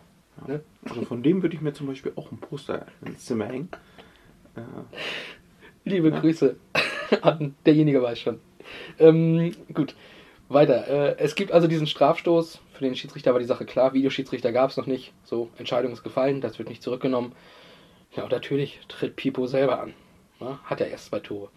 Ne? 0.47 0.61
Also 0.87 1.03
von 1.03 1.23
dem 1.23 1.41
würde 1.41 1.55
ich 1.55 1.61
mir 1.61 1.73
zum 1.73 1.87
Beispiel 1.87 2.11
auch 2.15 2.31
ein 2.31 2.37
Poster 2.37 2.85
ins 3.05 3.25
Zimmer 3.25 3.45
hängen. 3.47 3.69
Äh, 4.55 4.61
Liebe 5.89 6.09
Ja. 6.09 6.19
Grüße 6.19 6.55
derjenige 7.65 8.01
weiß 8.01 8.19
schon. 8.19 8.39
Ähm, 8.99 9.55
gut, 9.73 9.95
weiter. 10.49 10.87
Äh, 10.87 11.15
es 11.19 11.35
gibt 11.35 11.51
also 11.51 11.67
diesen 11.67 11.87
Strafstoß. 11.87 12.59
Für 12.73 12.83
den 12.83 12.95
Schiedsrichter 12.95 13.33
war 13.33 13.39
die 13.39 13.45
Sache 13.45 13.65
klar. 13.65 13.93
Videoschiedsrichter 13.93 14.51
gab 14.51 14.69
es 14.69 14.77
noch 14.77 14.87
nicht. 14.87 15.13
So, 15.23 15.49
Entscheidung 15.57 15.91
ist 15.91 16.03
gefallen, 16.03 16.41
das 16.41 16.59
wird 16.59 16.69
nicht 16.69 16.83
zurückgenommen. 16.83 17.33
Ja, 18.15 18.23
und 18.23 18.31
natürlich 18.31 18.79
tritt 18.87 19.15
Pipo 19.15 19.47
selber 19.47 19.79
an. 19.81 19.93
Ne? 20.39 20.59
Hat 20.63 20.79
ja 20.79 20.87
erst 20.87 21.05
zwei 21.05 21.19
Tore. 21.19 21.49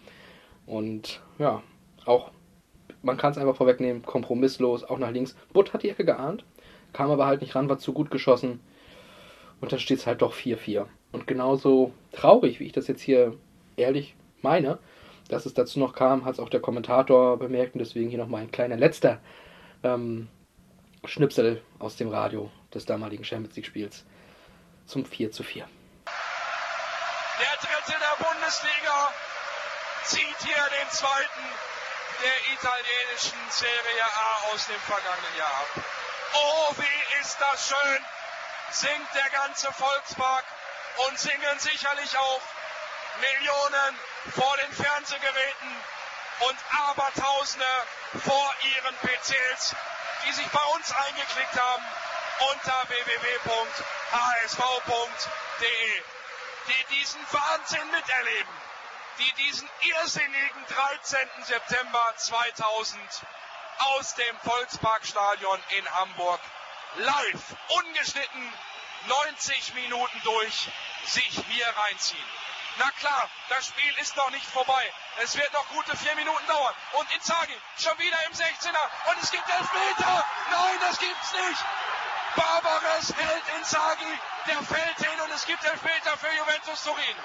Und 0.67 1.21
ja, 1.39 1.63
auch, 2.05 2.31
man 3.03 3.17
kann 3.17 3.33
es 3.33 3.39
einfach 3.39 3.57
vorwegnehmen, 3.57 4.03
kompromisslos, 4.03 4.85
auch 4.85 4.99
nach 4.99 5.11
links. 5.11 5.37
Butt 5.53 5.73
hat 5.73 5.83
die 5.83 5.91
Ecke 5.91 6.05
geahnt, 6.05 6.45
kam 6.93 7.11
aber 7.11 7.27
halt 7.27 7.41
nicht 7.41 7.55
ran, 7.55 7.69
war 7.69 7.79
zu 7.79 7.93
gut 7.93 8.11
geschossen. 8.11 8.61
Und 9.61 9.73
dann 9.73 9.79
steht 9.79 9.99
es 9.99 10.07
halt 10.07 10.23
doch 10.23 10.35
4-4. 10.35 10.87
Und 11.13 11.27
genauso 11.27 11.93
traurig, 12.13 12.61
wie 12.61 12.65
ich 12.65 12.73
das 12.73 12.87
jetzt 12.87 13.03
hier 13.03 13.35
ehrlich 13.77 14.15
meine, 14.43 14.79
dass 15.29 15.47
es 15.47 15.55
dazu 15.55 15.79
noch 15.79 15.95
kam, 15.95 16.25
hat 16.25 16.35
es 16.35 16.41
auch 16.41 16.49
der 16.49 16.61
Kommentator 16.61 17.39
bemerkt. 17.39 17.75
Und 17.75 17.81
deswegen 17.81 18.11
hier 18.11 18.19
nochmal 18.19 18.43
ein 18.43 18.51
kleiner 18.51 18.77
letzter 18.77 19.21
ähm, 19.83 20.29
Schnipsel 21.05 21.63
aus 21.79 21.97
dem 21.97 22.09
Radio 22.09 22.51
des 22.73 22.85
damaligen 22.85 23.25
Champions 23.25 23.57
League-Spiels 23.57 24.05
zum 24.87 25.05
4 25.05 25.33
zu 25.33 25.43
4. 25.43 25.67
Der 27.41 27.57
dritte 27.61 27.99
der 27.99 28.25
Bundesliga 28.25 29.13
zieht 30.05 30.37
hier 30.45 30.65
den 30.81 30.91
zweiten 30.91 31.45
der 32.23 32.55
italienischen 32.55 33.41
Serie 33.51 34.05
A 34.05 34.55
aus 34.55 34.67
dem 34.67 34.81
vergangenen 34.81 35.37
Jahr 35.37 35.51
ab. 35.51 35.85
Oh, 36.35 36.75
wie 36.79 37.21
ist 37.21 37.37
das 37.41 37.69
schön, 37.69 38.03
singt 38.71 39.15
der 39.15 39.31
ganze 39.31 39.73
Volkspark 39.73 40.45
und 41.07 41.19
singen 41.19 41.59
sicherlich 41.59 42.17
auch 42.17 42.41
Millionen 43.21 43.99
vor 44.31 44.57
den 44.57 44.73
Fernsehgeräten 44.73 45.77
und 46.41 46.59
Abertausende 46.89 47.67
vor 48.25 48.55
ihren 48.77 48.97
PCs, 48.97 49.77
die 50.27 50.33
sich 50.33 50.49
bei 50.49 50.65
uns 50.75 50.91
eingeklickt 50.93 51.61
haben 51.61 51.85
unter 52.51 52.89
www.hsv.de 52.89 53.75
die 56.67 56.95
diesen 56.95 57.21
Wahnsinn 57.31 57.91
miterleben, 57.91 58.55
die 59.19 59.33
diesen 59.45 59.69
irrsinnigen 59.83 60.67
13. 60.67 61.29
September 61.45 62.15
2000 62.17 63.01
aus 63.97 64.15
dem 64.15 64.39
Volksparkstadion 64.41 65.63
in 65.79 65.91
Hamburg 65.93 66.41
live, 66.97 67.57
ungeschnitten, 67.69 68.53
90 69.07 69.75
Minuten 69.75 70.21
durch, 70.23 70.69
sich 71.07 71.41
hier 71.49 71.69
reinziehen. 71.69 72.29
Na 72.79 72.91
klar, 72.99 73.31
das 73.49 73.67
Spiel 73.67 73.95
ist 74.01 74.17
noch 74.17 74.31
nicht 74.31 74.47
vorbei. 74.47 74.93
Es 75.23 75.37
wird 75.37 75.53
noch 75.53 75.67
gute 75.69 75.97
vier 75.97 76.15
Minuten 76.17 76.47
dauern. 76.47 76.75
Und 76.93 77.15
Inzaghi 77.15 77.57
schon 77.79 77.99
wieder 77.99 78.19
im 78.27 78.33
16er. 78.33 79.11
Und 79.11 79.23
es 79.23 79.31
gibt 79.31 79.49
Elfmeter. 79.49 80.25
Nein, 80.51 80.79
das 80.81 80.99
gibt's 80.99 81.33
nicht. 81.33 81.65
Barbares 82.35 83.15
hält 83.15 83.49
Inzaghi, 83.59 84.19
der 84.49 84.63
fällt 84.63 84.99
hin 84.99 85.21
und 85.21 85.31
es 85.31 85.47
gibt 85.47 85.65
Elfmeter 85.65 86.17
für 86.19 86.33
Juventus 86.33 86.83
Turin. 86.83 87.17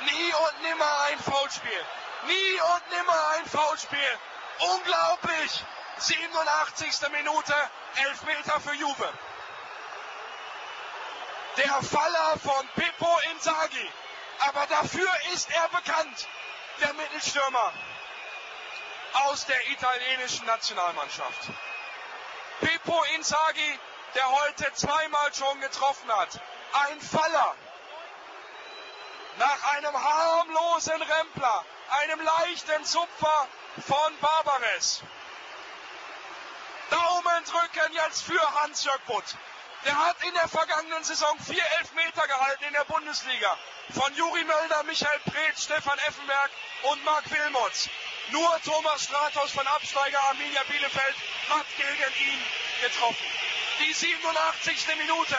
Nie 0.00 0.34
und 0.34 0.62
nimmer 0.62 1.00
ein 1.02 1.18
Foulspiel. 1.20 1.86
Nie 2.26 2.60
und 2.74 2.90
nimmer 2.90 3.28
ein 3.36 3.46
Foulspiel. 3.46 4.18
Unglaublich. 4.58 5.64
87. 5.98 7.08
Minute, 7.10 7.54
Elfmeter 7.94 8.60
für 8.60 8.74
Juve. 8.74 9.12
Der 11.56 11.82
Faller 11.82 12.38
von 12.38 12.68
Pippo 12.74 13.18
Inzaghi. 13.32 13.90
Aber 14.38 14.66
dafür 14.66 15.08
ist 15.34 15.50
er 15.50 15.68
bekannt, 15.68 16.28
der 16.80 16.92
Mittelstürmer 16.94 17.72
aus 19.26 19.44
der 19.46 19.70
italienischen 19.70 20.46
Nationalmannschaft. 20.46 21.50
Pippo 22.60 23.02
Inzaghi, 23.16 23.78
der 24.14 24.30
heute 24.30 24.72
zweimal 24.74 25.34
schon 25.34 25.60
getroffen 25.60 26.10
hat. 26.16 26.40
Ein 26.88 27.00
Faller. 27.00 27.54
Nach 29.38 29.74
einem 29.74 30.02
harmlosen 30.02 31.02
Rempler, 31.02 31.64
einem 32.00 32.20
leichten 32.20 32.84
Zupfer 32.84 33.48
von 33.86 34.18
Barbares. 34.20 35.02
Daumen 36.90 37.44
drücken 37.44 37.92
jetzt 37.94 38.22
für 38.22 38.54
Hans-Jörg 38.60 39.00
Butt. 39.06 39.24
Der 39.84 39.96
hat 39.96 40.22
in 40.22 40.34
der 40.34 40.48
vergangenen 40.48 41.02
Saison 41.02 41.36
vier 41.40 41.64
Elfmeter 41.80 42.26
gehalten 42.26 42.64
in 42.64 42.72
der 42.72 42.84
Bundesliga. 42.84 43.58
Von 43.90 44.14
Juri 44.14 44.44
Mölder, 44.44 44.82
Michael 44.84 45.18
Preetz, 45.20 45.64
Stefan 45.64 45.98
Effenberg 45.98 46.50
und 46.84 47.04
Marc 47.04 47.28
Wilmots. 47.30 47.88
Nur 48.30 48.62
Thomas 48.64 49.04
Stratos 49.04 49.50
von 49.50 49.66
Absteiger 49.66 50.20
Arminia 50.20 50.62
Bielefeld 50.68 51.16
hat 51.50 51.66
gegen 51.76 52.30
ihn 52.30 52.40
getroffen. 52.80 53.26
Die 53.80 53.92
87. 53.92 54.96
Minute. 54.98 55.36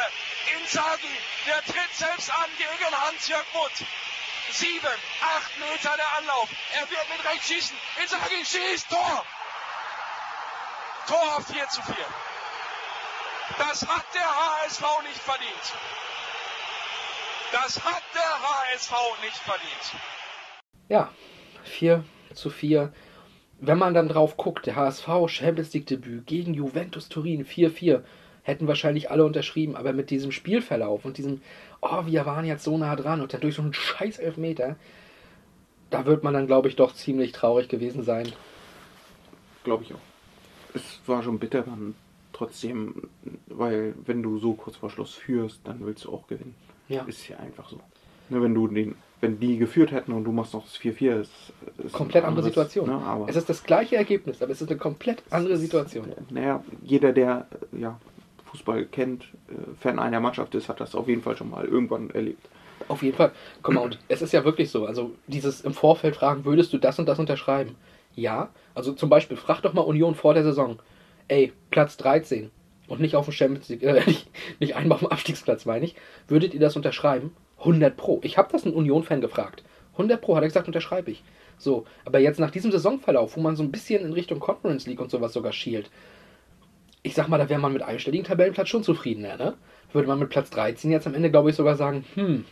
Inzaghi, 0.60 1.20
der 1.48 1.64
tritt 1.64 1.96
selbst 1.96 2.30
an 2.30 2.50
gegen 2.58 3.02
Hans-Jörg 3.02 3.46
Butt. 3.54 3.72
Sieben, 4.52 5.00
acht 5.22 5.58
Meter 5.58 5.96
der 5.96 6.18
Anlauf. 6.18 6.50
Er 6.74 6.90
wird 6.90 7.10
mit 7.10 7.26
rechts 7.26 7.48
schießen. 7.48 7.78
Inzaghi 8.02 8.46
schießt, 8.46 8.90
Tor! 8.90 9.26
Tor 11.08 11.42
4 11.50 11.70
zu 11.70 11.82
4. 11.82 11.96
Das 13.58 13.88
hat 13.88 14.06
der 14.14 14.22
HSV 14.22 14.82
nicht 15.04 15.20
verdient. 15.20 15.74
Das 17.52 17.84
hat 17.84 18.04
der 18.16 18.74
HSV 18.74 18.94
nicht 19.22 19.38
verdient. 19.38 20.02
Ja, 20.90 21.12
4 21.64 22.04
zu 22.34 22.50
4. 22.50 22.92
Wenn 23.60 23.78
man 23.78 23.94
dann 23.94 24.10
drauf 24.10 24.38
guckt, 24.38 24.66
der 24.66 24.76
HSV 24.76 25.08
Champions 25.28 25.74
League 25.74 25.88
Debüt 25.88 26.26
gegen 26.26 26.54
Juventus 26.54 27.10
Turin 27.10 27.46
4-4, 27.46 28.04
hätten 28.42 28.68
wahrscheinlich 28.68 29.12
alle 29.12 29.24
unterschrieben, 29.26 29.76
aber 29.76 29.94
mit 29.94 30.10
diesem 30.10 30.32
Spielverlauf 30.32 31.06
und 31.06 31.18
diesem, 31.18 31.42
oh, 31.82 32.06
wir 32.06 32.26
waren 32.26 32.46
jetzt 32.46 32.64
so 32.64 32.78
nah 32.78 32.96
dran 32.96 33.22
und 33.22 33.34
dann 33.34 33.42
durch 33.42 33.56
so 33.56 33.62
einen 33.62 33.74
scheiß 33.74 34.20
Elfmeter, 34.20 34.76
da 35.90 36.06
wird 36.06 36.24
man 36.24 36.34
dann, 36.34 36.48
glaube 36.48 36.68
ich, 36.68 36.76
doch 36.76 36.94
ziemlich 36.94 37.32
traurig 37.32 37.70
gewesen 37.70 38.04
sein. 38.04 38.32
Glaube 39.64 39.84
ich 39.84 39.94
auch. 39.94 40.00
Es 40.74 41.00
war 41.06 41.24
schon 41.24 41.40
bitter 41.40 41.62
dann 41.62 41.96
trotzdem, 42.34 43.10
weil 43.48 43.94
wenn 44.06 44.22
du 44.22 44.38
so 44.40 44.54
kurz 44.54 44.76
vor 44.78 44.90
Schluss 44.90 45.14
führst, 45.14 45.62
dann 45.64 45.86
willst 45.86 46.06
du 46.06 46.12
auch 46.12 46.28
gewinnen. 46.28 46.56
Ja. 46.90 47.04
Ist 47.04 47.28
ja 47.28 47.38
einfach 47.38 47.70
so. 47.70 47.80
Ne, 48.30 48.42
wenn 48.42 48.54
du 48.54 48.68
den 48.68 48.96
wenn 49.24 49.40
die 49.40 49.58
geführt 49.58 49.92
hätten 49.92 50.12
und 50.12 50.26
du 50.26 50.34
machst 50.34 50.54
noch 50.54 50.64
das 50.64 50.78
4-4, 50.78 51.22
ist, 51.22 51.32
ist 51.78 51.94
Komplett 51.94 52.26
ein 52.26 52.28
andere 52.28 52.46
anderes, 52.46 52.46
Situation. 52.46 52.90
Ne, 52.90 52.96
aber 53.06 53.30
es 53.30 53.38
ist 53.38 53.48
das 53.48 53.64
gleiche 53.64 53.96
Ergebnis, 53.96 54.42
aber 54.42 54.52
es 54.52 54.62
ist 54.62 54.70
eine 54.70 54.78
komplett 54.78 55.24
andere 55.30 55.56
Situation. 55.56 56.12
naja, 56.30 56.62
jeder, 56.84 57.14
der 57.14 57.48
äh, 57.72 57.80
ja, 57.80 57.98
Fußball 58.52 58.86
kennt, 58.86 59.24
äh, 59.24 59.54
Fan 59.80 59.98
einer 59.98 60.20
Mannschaft 60.20 60.54
ist, 60.56 60.68
hat 60.68 60.82
das 60.82 60.94
auf 60.94 61.08
jeden 61.08 61.22
Fall 61.22 61.38
schon 61.38 61.50
mal 61.50 61.64
irgendwann 61.64 62.10
erlebt. 62.10 62.46
Auf 62.90 63.02
jeden 63.02 63.16
Fall. 63.16 63.32
Guck 63.62 63.74
mal, 63.74 63.82
und 63.82 63.98
es 64.10 64.22
ist 64.22 64.34
ja 64.34 64.44
wirklich 64.44 64.70
so. 64.70 64.86
Also 64.86 65.12
dieses 65.28 65.62
im 65.62 65.74
Vorfeld 65.74 66.18
fragen, 66.18 66.44
würdest 66.44 66.74
du 66.74 66.78
das 66.78 67.00
und 67.00 67.08
das 67.08 67.18
unterschreiben? 67.18 67.76
Ja. 68.16 68.50
Also 68.76 68.92
zum 68.92 69.10
Beispiel, 69.10 69.38
frag 69.38 69.62
doch 69.62 69.74
mal 69.74 69.82
Union 69.82 70.16
vor 70.16 70.34
der 70.34 70.44
Saison. 70.44 70.80
Ey, 71.28 71.54
Platz 71.72 71.98
13 71.98 72.52
und 72.88 73.00
nicht 73.00 73.16
auf 73.16 73.26
dem 73.26 73.34
Champions 73.34 73.70
League, 73.70 73.84
äh, 73.84 74.04
nicht, 74.08 74.30
nicht 74.60 74.76
einmal 74.76 74.96
auf 74.96 75.02
dem 75.02 75.12
Abstiegsplatz, 75.12 75.66
meine 75.66 75.86
ich. 75.86 75.96
Würdet 76.28 76.54
ihr 76.54 76.60
das 76.60 76.76
unterschreiben? 76.76 77.36
100 77.60 77.96
Pro. 77.96 78.20
Ich 78.24 78.38
habe 78.38 78.52
das 78.52 78.66
einen 78.66 78.76
Union-Fan 78.76 79.22
gefragt. 79.22 79.64
100 79.94 80.20
Pro 80.22 80.36
hat 80.36 80.44
er 80.44 80.48
gesagt, 80.48 80.68
unterschreibe 80.68 81.12
ich. 81.12 81.24
So, 81.58 81.86
aber 82.04 82.20
jetzt 82.20 82.40
nach 82.40 82.52
diesem 82.52 82.72
Saisonverlauf, 82.72 83.38
wo 83.38 83.42
man 83.42 83.56
so 83.56 83.64
ein 83.64 83.72
bisschen 83.72 84.04
in 84.04 84.14
Richtung 84.14 84.40
Conference 84.40 84.86
League 84.88 85.00
und 85.00 85.12
sowas 85.12 85.34
sogar 85.34 85.54
schielt, 85.54 85.90
ich 87.04 87.14
sag 87.14 87.28
mal, 87.28 87.38
da 87.38 87.50
wäre 87.50 87.60
man 87.60 87.74
mit 87.74 87.82
einstelligen 87.82 88.26
Tabellenplatz 88.26 88.70
schon 88.70 88.84
zufriedener, 88.84 89.38
ne? 89.38 89.56
Würde 89.92 90.08
man 90.08 90.20
mit 90.20 90.30
Platz 90.30 90.50
13 90.50 90.92
jetzt 90.92 91.06
am 91.06 91.14
Ende, 91.14 91.30
glaube 91.30 91.50
ich, 91.50 91.56
sogar 91.56 91.76
sagen, 91.76 92.06
hm, 92.16 92.46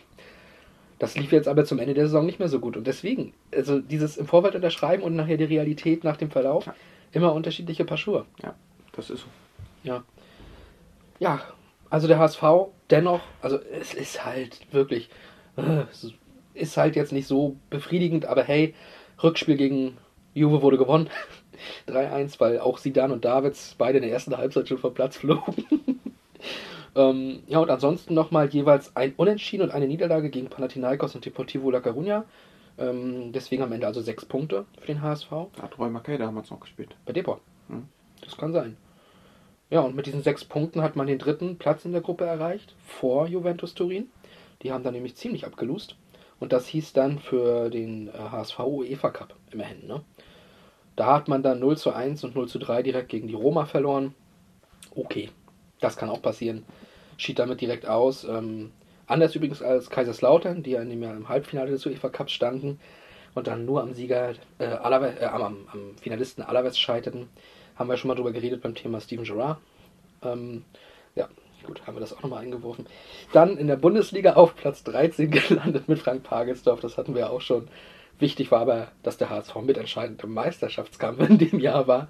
das 0.98 1.16
lief 1.16 1.32
jetzt 1.32 1.48
aber 1.48 1.64
zum 1.64 1.80
Ende 1.80 1.94
der 1.94 2.06
Saison 2.06 2.24
nicht 2.24 2.38
mehr 2.38 2.48
so 2.48 2.60
gut. 2.60 2.76
Und 2.76 2.86
deswegen, 2.86 3.32
also 3.52 3.80
dieses 3.80 4.16
im 4.16 4.26
Vorfeld 4.26 4.54
unterschreiben 4.54 5.02
und 5.02 5.16
nachher 5.16 5.36
die 5.36 5.44
Realität 5.44 6.04
nach 6.04 6.16
dem 6.16 6.30
Verlauf. 6.30 6.70
Immer 7.12 7.32
unterschiedliche 7.32 7.84
Paar 7.84 7.98
Schuhe. 7.98 8.26
Ja, 8.42 8.54
das 8.92 9.10
ist 9.10 9.20
so. 9.20 9.26
Ja. 9.84 10.02
Ja, 11.18 11.40
also 11.90 12.08
der 12.08 12.18
HSV 12.18 12.42
dennoch, 12.90 13.20
also 13.40 13.58
es 13.58 13.94
ist 13.94 14.24
halt 14.24 14.60
wirklich, 14.72 15.10
äh, 15.56 15.84
ist 16.54 16.76
halt 16.76 16.96
jetzt 16.96 17.12
nicht 17.12 17.26
so 17.26 17.56
befriedigend, 17.70 18.26
aber 18.26 18.42
hey, 18.42 18.74
Rückspiel 19.22 19.56
gegen 19.56 19.98
Juve 20.34 20.62
wurde 20.62 20.78
gewonnen. 20.78 21.10
3-1, 21.88 22.40
weil 22.40 22.58
auch 22.58 22.78
Sidan 22.78 23.12
und 23.12 23.24
Davids 23.24 23.74
beide 23.78 23.98
in 23.98 24.02
der 24.02 24.12
ersten 24.12 24.36
Halbzeit 24.36 24.68
schon 24.68 24.78
vom 24.78 24.94
Platz 24.94 25.16
flogen. 25.16 25.66
ähm, 26.96 27.42
ja, 27.46 27.60
und 27.60 27.70
ansonsten 27.70 28.14
nochmal 28.14 28.48
jeweils 28.48 28.96
ein 28.96 29.14
Unentschieden 29.16 29.62
und 29.62 29.70
eine 29.70 29.86
Niederlage 29.86 30.30
gegen 30.30 30.48
Panathinaikos 30.48 31.14
und 31.14 31.24
Deportivo 31.24 31.70
La 31.70 31.78
Coruña. 31.78 32.24
Ähm, 32.78 33.32
deswegen 33.32 33.62
am 33.62 33.72
Ende 33.72 33.86
also 33.86 34.00
sechs 34.00 34.24
Punkte 34.24 34.66
für 34.80 34.86
den 34.86 35.02
HSV. 35.02 35.30
Da 35.30 35.62
hat 35.62 35.78
Roy 35.78 35.90
Mackay 35.90 36.18
damals 36.18 36.50
noch 36.50 36.60
gespielt. 36.60 36.96
Bei 37.04 37.12
Depot. 37.12 37.40
Hm. 37.68 37.88
Das 38.22 38.36
kann 38.36 38.52
sein. 38.52 38.76
Ja, 39.70 39.80
und 39.80 39.96
mit 39.96 40.06
diesen 40.06 40.22
sechs 40.22 40.44
Punkten 40.44 40.82
hat 40.82 40.96
man 40.96 41.06
den 41.06 41.18
dritten 41.18 41.56
Platz 41.56 41.84
in 41.84 41.92
der 41.92 42.02
Gruppe 42.02 42.26
erreicht, 42.26 42.74
vor 42.84 43.26
Juventus 43.26 43.74
Turin. 43.74 44.08
Die 44.62 44.72
haben 44.72 44.84
dann 44.84 44.94
nämlich 44.94 45.16
ziemlich 45.16 45.46
abgelust. 45.46 45.96
Und 46.40 46.52
das 46.52 46.66
hieß 46.66 46.92
dann 46.92 47.18
für 47.18 47.70
den 47.70 48.08
äh, 48.08 48.12
HSV 48.12 48.58
UEFA 48.60 49.10
Cup 49.10 49.34
immerhin. 49.50 49.86
Ne? 49.86 50.02
Da 50.96 51.14
hat 51.14 51.28
man 51.28 51.42
dann 51.42 51.60
0 51.60 51.78
zu 51.78 51.92
1 51.92 52.24
und 52.24 52.34
0 52.34 52.48
zu 52.48 52.58
3 52.58 52.82
direkt 52.82 53.08
gegen 53.08 53.28
die 53.28 53.34
Roma 53.34 53.64
verloren. 53.64 54.14
Okay, 54.94 55.30
das 55.80 55.96
kann 55.96 56.10
auch 56.10 56.20
passieren. 56.20 56.64
Schied 57.16 57.38
damit 57.38 57.60
direkt 57.60 57.86
aus. 57.86 58.24
Ähm, 58.24 58.72
anders 59.06 59.34
übrigens 59.34 59.62
als 59.62 59.90
Kaiserslautern, 59.90 60.62
die 60.62 60.72
ja 60.72 60.82
in 60.82 60.90
dem 60.90 61.02
Jahr 61.02 61.16
im 61.16 61.28
Halbfinale 61.28 61.70
des 61.70 61.86
UEFA 61.86 62.08
Cups 62.08 62.32
standen 62.32 62.80
und 63.34 63.46
dann 63.46 63.64
nur 63.64 63.82
am 63.82 63.94
Sieger, 63.94 64.34
äh, 64.58 64.66
Alaves, 64.66 65.20
äh, 65.20 65.24
am, 65.24 65.66
am 65.72 65.96
Finalisten 66.00 66.42
Alaves 66.42 66.78
scheiterten. 66.78 67.28
Haben 67.76 67.88
wir 67.88 67.96
schon 67.96 68.08
mal 68.08 68.14
drüber 68.14 68.32
geredet 68.32 68.62
beim 68.62 68.74
Thema 68.74 69.00
Steven 69.00 69.24
Gerrard. 69.24 69.58
Ähm, 70.22 70.64
ja, 71.14 71.28
gut, 71.64 71.86
haben 71.86 71.96
wir 71.96 72.00
das 72.00 72.12
auch 72.12 72.22
nochmal 72.22 72.42
eingeworfen. 72.42 72.86
Dann 73.32 73.56
in 73.56 73.66
der 73.66 73.76
Bundesliga 73.76 74.34
auf 74.34 74.54
Platz 74.54 74.84
13 74.84 75.30
gelandet 75.30 75.88
mit 75.88 75.98
Frank 75.98 76.22
Pagelsdorf, 76.22 76.80
das 76.80 76.98
hatten 76.98 77.14
wir 77.14 77.30
auch 77.30 77.40
schon. 77.40 77.68
Wichtig 78.18 78.50
war 78.52 78.60
aber, 78.60 78.88
dass 79.02 79.16
der 79.16 79.30
HSV 79.30 79.56
mitentscheidend 79.56 80.22
im 80.22 80.34
Meisterschaftskampf 80.34 81.28
in 81.28 81.38
dem 81.38 81.58
Jahr 81.58 81.88
war. 81.88 82.08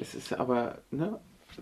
Es 0.00 0.14
ist 0.14 0.32
aber, 0.32 0.78
ne, 0.90 1.20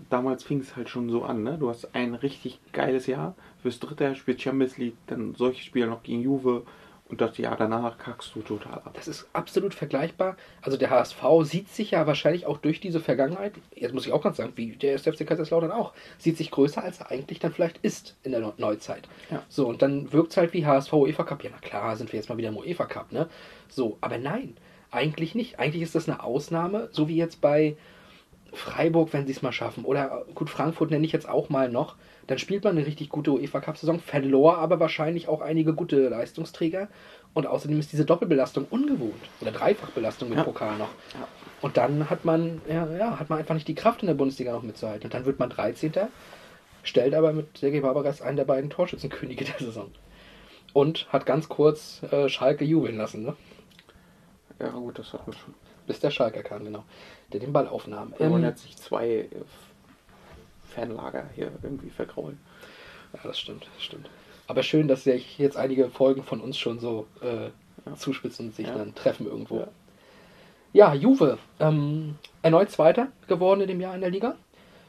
damals 0.09 0.43
fing 0.43 0.59
es 0.59 0.75
halt 0.75 0.89
schon 0.89 1.09
so 1.09 1.23
an, 1.23 1.43
ne? 1.43 1.57
Du 1.57 1.69
hast 1.69 1.93
ein 1.95 2.13
richtig 2.15 2.59
geiles 2.73 3.07
Jahr. 3.07 3.35
Fürs 3.61 3.79
dritte 3.79 4.03
Jahr 4.05 4.15
spielt 4.15 4.41
Champions 4.41 4.77
League, 4.77 4.95
dann 5.07 5.35
solche 5.35 5.63
Spiele 5.63 5.87
noch 5.87 6.03
gegen 6.03 6.21
Juve 6.21 6.63
und 7.07 7.21
das 7.21 7.37
Jahr 7.37 7.55
danach 7.55 7.99
kackst 7.99 8.33
du 8.33 8.41
total 8.41 8.73
ab. 8.73 8.91
Das 8.93 9.07
ist 9.07 9.27
absolut 9.31 9.75
vergleichbar. 9.75 10.37
Also 10.63 10.75
der 10.75 10.89
HSV 10.89 11.21
sieht 11.43 11.69
sich 11.69 11.91
ja 11.91 12.07
wahrscheinlich 12.07 12.47
auch 12.47 12.57
durch 12.57 12.79
diese 12.79 12.99
Vergangenheit, 12.99 13.53
jetzt 13.75 13.93
muss 13.93 14.07
ich 14.07 14.11
auch 14.11 14.23
ganz 14.23 14.37
sagen, 14.37 14.53
wie 14.55 14.75
der 14.75 14.95
SFC 14.95 15.25
Kaiserslautern 15.25 15.71
auch, 15.71 15.93
sieht 16.17 16.35
sich 16.37 16.49
größer, 16.49 16.83
als 16.83 16.99
er 17.01 17.11
eigentlich 17.11 17.37
dann 17.37 17.53
vielleicht 17.53 17.77
ist 17.83 18.15
in 18.23 18.31
der 18.31 18.41
Neu- 18.41 18.53
Neuzeit. 18.57 19.07
Ja. 19.29 19.43
So, 19.49 19.67
und 19.67 19.81
dann 19.83 20.11
wirkt 20.13 20.31
es 20.31 20.37
halt 20.37 20.53
wie 20.53 20.65
HSV 20.65 20.93
UEFA 20.93 21.23
Cup. 21.25 21.43
Ja, 21.43 21.51
na 21.53 21.59
klar, 21.59 21.95
sind 21.95 22.11
wir 22.11 22.17
jetzt 22.19 22.29
mal 22.29 22.37
wieder 22.37 22.49
im 22.49 22.57
UEFA 22.57 22.85
Cup, 22.85 23.11
ne? 23.11 23.29
So, 23.69 23.99
aber 24.01 24.17
nein, 24.17 24.57
eigentlich 24.89 25.35
nicht. 25.35 25.59
Eigentlich 25.59 25.83
ist 25.83 25.93
das 25.93 26.09
eine 26.09 26.23
Ausnahme, 26.23 26.89
so 26.91 27.07
wie 27.07 27.17
jetzt 27.17 27.39
bei 27.39 27.75
Freiburg, 28.55 29.13
wenn 29.13 29.25
sie 29.25 29.33
es 29.33 29.41
mal 29.41 29.51
schaffen. 29.51 29.85
Oder 29.85 30.25
gut, 30.33 30.49
Frankfurt 30.49 30.91
nenne 30.91 31.05
ich 31.05 31.11
jetzt 31.11 31.27
auch 31.29 31.49
mal 31.49 31.69
noch. 31.69 31.95
Dann 32.27 32.39
spielt 32.39 32.63
man 32.63 32.77
eine 32.77 32.85
richtig 32.87 33.09
gute 33.09 33.31
UEFA 33.31 33.59
Cup-Saison, 33.61 33.99
verlor 33.99 34.57
aber 34.57 34.79
wahrscheinlich 34.79 35.27
auch 35.27 35.41
einige 35.41 35.73
gute 35.73 36.09
Leistungsträger. 36.09 36.87
Und 37.33 37.47
außerdem 37.47 37.79
ist 37.79 37.91
diese 37.91 38.05
Doppelbelastung 38.05 38.65
ungewohnt. 38.69 39.21
Oder 39.41 39.51
Dreifachbelastung 39.51 40.29
mit 40.29 40.37
Ja. 40.39 40.43
Pokal 40.43 40.77
noch. 40.77 40.89
Ja. 41.13 41.27
Und 41.61 41.77
dann 41.77 42.09
hat 42.09 42.25
man, 42.25 42.61
ja, 42.67 42.87
ja, 42.97 43.19
hat 43.19 43.29
man 43.29 43.39
einfach 43.39 43.55
nicht 43.55 43.67
die 43.67 43.75
Kraft 43.75 44.01
in 44.01 44.07
der 44.07 44.13
Bundesliga 44.15 44.51
noch 44.51 44.63
mitzuhalten. 44.63 45.05
Und 45.05 45.13
dann 45.13 45.25
wird 45.25 45.39
man 45.39 45.49
13. 45.49 45.91
Stellt 46.83 47.13
aber 47.13 47.33
mit 47.33 47.57
Sergei 47.57 47.81
Barbaras 47.81 48.21
einen 48.21 48.37
der 48.37 48.45
beiden 48.45 48.69
Torschützenkönige 48.69 49.45
der 49.45 49.57
Saison. 49.59 49.91
Und 50.73 51.11
hat 51.11 51.25
ganz 51.25 51.49
kurz 51.49 52.03
äh, 52.11 52.29
Schalke 52.29 52.65
jubeln 52.65 52.97
lassen, 52.97 53.23
ne? 53.23 53.35
Ja, 54.59 54.69
gut, 54.69 54.99
das 54.99 55.13
hat 55.13 55.27
man 55.27 55.35
schon. 55.35 55.53
Bis 55.87 55.99
der 55.99 56.11
Schalke 56.11 56.43
kam, 56.43 56.63
genau. 56.63 56.83
Der 57.33 57.39
den 57.39 57.53
Ball 57.53 57.67
aufnahm. 57.67 58.13
Wir 58.17 58.29
wollen 58.31 58.43
Ähm, 58.43 58.49
jetzt 58.49 58.63
sich 58.63 58.77
zwei 58.77 59.07
äh, 59.09 59.27
Fanlager 60.73 61.29
hier 61.35 61.51
irgendwie 61.63 61.89
vergraulen. 61.89 62.39
Ja, 63.13 63.19
das 63.23 63.39
stimmt, 63.39 63.67
das 63.75 63.83
stimmt. 63.83 64.09
Aber 64.47 64.61
schön, 64.63 64.87
dass 64.87 65.03
sich 65.05 65.37
jetzt 65.39 65.57
einige 65.57 65.89
Folgen 65.89 66.23
von 66.23 66.39
uns 66.41 66.57
schon 66.57 66.79
so 66.79 67.07
äh, 67.21 67.49
zuspitzen 67.95 68.47
und 68.47 68.55
sich 68.55 68.67
Ja. 68.67 68.75
dann 68.75 68.93
treffen 68.95 69.25
irgendwo. 69.25 69.59
Ja. 69.59 69.67
Ja, 70.73 70.93
Juve. 70.93 71.37
Ähm, 71.59 72.15
erneut 72.41 72.69
Zweiter 72.69 73.07
geworden 73.27 73.61
in 73.61 73.67
dem 73.67 73.79
Jahr 73.79 73.95
in 73.95 74.01
der 74.01 74.09
Liga. 74.09 74.35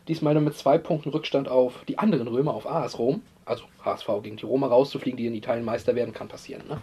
Diesmal 0.08 0.34
nur 0.34 0.42
mit 0.42 0.56
zwei 0.56 0.78
Punkten 0.78 1.10
Rückstand 1.10 1.48
auf 1.48 1.84
die 1.86 1.98
anderen 1.98 2.26
Römer, 2.28 2.54
auf 2.54 2.66
AS 2.68 2.98
Rom. 2.98 3.22
Also 3.44 3.64
HSV 3.84 4.08
gegen 4.22 4.36
die 4.36 4.44
Roma 4.44 4.66
rauszufliegen, 4.66 5.16
die 5.16 5.26
in 5.26 5.34
Italien 5.34 5.64
Meister 5.64 5.94
werden, 5.94 6.12
kann 6.12 6.26
passieren. 6.26 6.66
Ne? 6.68 6.80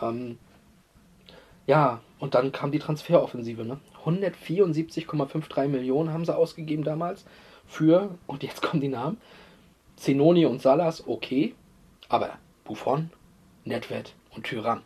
Ähm, 0.00 0.38
ja, 1.66 2.00
und 2.20 2.34
dann 2.34 2.52
kam 2.52 2.70
die 2.70 2.78
Transferoffensive. 2.78 3.64
Ne? 3.64 3.80
174,53 4.04 5.68
Millionen 5.68 6.12
haben 6.12 6.24
sie 6.24 6.36
ausgegeben 6.36 6.84
damals 6.84 7.24
für, 7.66 8.10
und 8.26 8.42
jetzt 8.42 8.62
kommen 8.62 8.80
die 8.80 8.88
Namen, 8.88 9.18
Zenoni 9.96 10.46
und 10.46 10.60
Salas, 10.60 11.06
okay, 11.06 11.54
aber 12.08 12.38
Buffon, 12.64 13.10
Nedved 13.64 14.14
und 14.34 14.44
Tyram. 14.44 14.82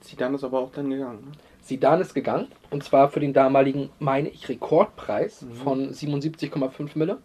Zidane 0.00 0.36
ist 0.36 0.44
aber 0.44 0.60
auch 0.60 0.72
dann 0.72 0.90
gegangen. 0.90 1.24
Ne? 1.24 1.32
Zidane 1.62 2.02
ist 2.02 2.14
gegangen 2.14 2.48
und 2.70 2.84
zwar 2.84 3.10
für 3.10 3.20
den 3.20 3.32
damaligen, 3.32 3.90
meine 3.98 4.28
ich, 4.28 4.48
Rekordpreis 4.48 5.44
von 5.64 5.90
77,5 5.92 6.90
Mille. 6.94 7.18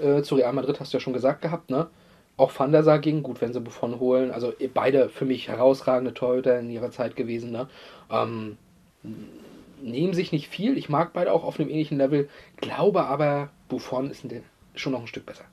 Äh, 0.00 0.22
zu 0.22 0.36
Real 0.36 0.52
Madrid 0.52 0.78
hast 0.80 0.92
du 0.92 0.98
ja 0.98 1.00
schon 1.00 1.12
gesagt 1.12 1.42
gehabt, 1.42 1.70
ne? 1.70 1.88
Auch 2.36 2.56
Van 2.56 2.70
der 2.70 2.84
Sar 2.84 3.00
ging, 3.00 3.24
gut, 3.24 3.40
wenn 3.40 3.52
sie 3.52 3.60
Buffon 3.60 3.98
holen. 3.98 4.30
Also 4.30 4.52
beide 4.72 5.08
für 5.08 5.24
mich 5.24 5.48
herausragende 5.48 6.14
Torhüter 6.14 6.60
in 6.60 6.70
ihrer 6.70 6.92
Zeit 6.92 7.16
gewesen, 7.16 7.50
ne? 7.50 7.68
Ähm, 8.10 8.58
nehmen 9.82 10.14
sich 10.14 10.32
nicht 10.32 10.48
viel. 10.48 10.76
Ich 10.78 10.88
mag 10.88 11.12
beide 11.12 11.32
auch 11.32 11.44
auf 11.44 11.58
einem 11.58 11.68
ähnlichen 11.68 11.98
Level. 11.98 12.28
Glaube 12.56 13.04
aber, 13.04 13.50
Buffon 13.68 14.10
ist 14.10 14.26
schon 14.74 14.92
noch 14.92 15.00
ein 15.00 15.06
Stück 15.06 15.26
besser. 15.26 15.44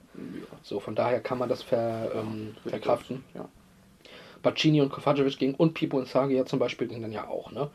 So, 0.62 0.80
von 0.80 0.94
daher 0.94 1.20
kann 1.20 1.38
man 1.38 1.48
das 1.48 1.62
ver, 1.62 2.10
ähm, 2.14 2.56
verkraften. 2.66 3.24
Ja. 3.34 3.48
Bacchini 4.42 4.80
und 4.80 4.90
Kovacevic 4.90 5.38
gingen 5.38 5.54
und 5.54 5.74
Pipo 5.74 5.98
und 5.98 6.08
Sagi 6.08 6.36
ja 6.36 6.44
zum 6.44 6.58
Beispiel 6.58 6.86
gingen 6.86 7.02
dann 7.02 7.12
ja 7.12 7.26
auch, 7.26 7.50
ne? 7.52 7.68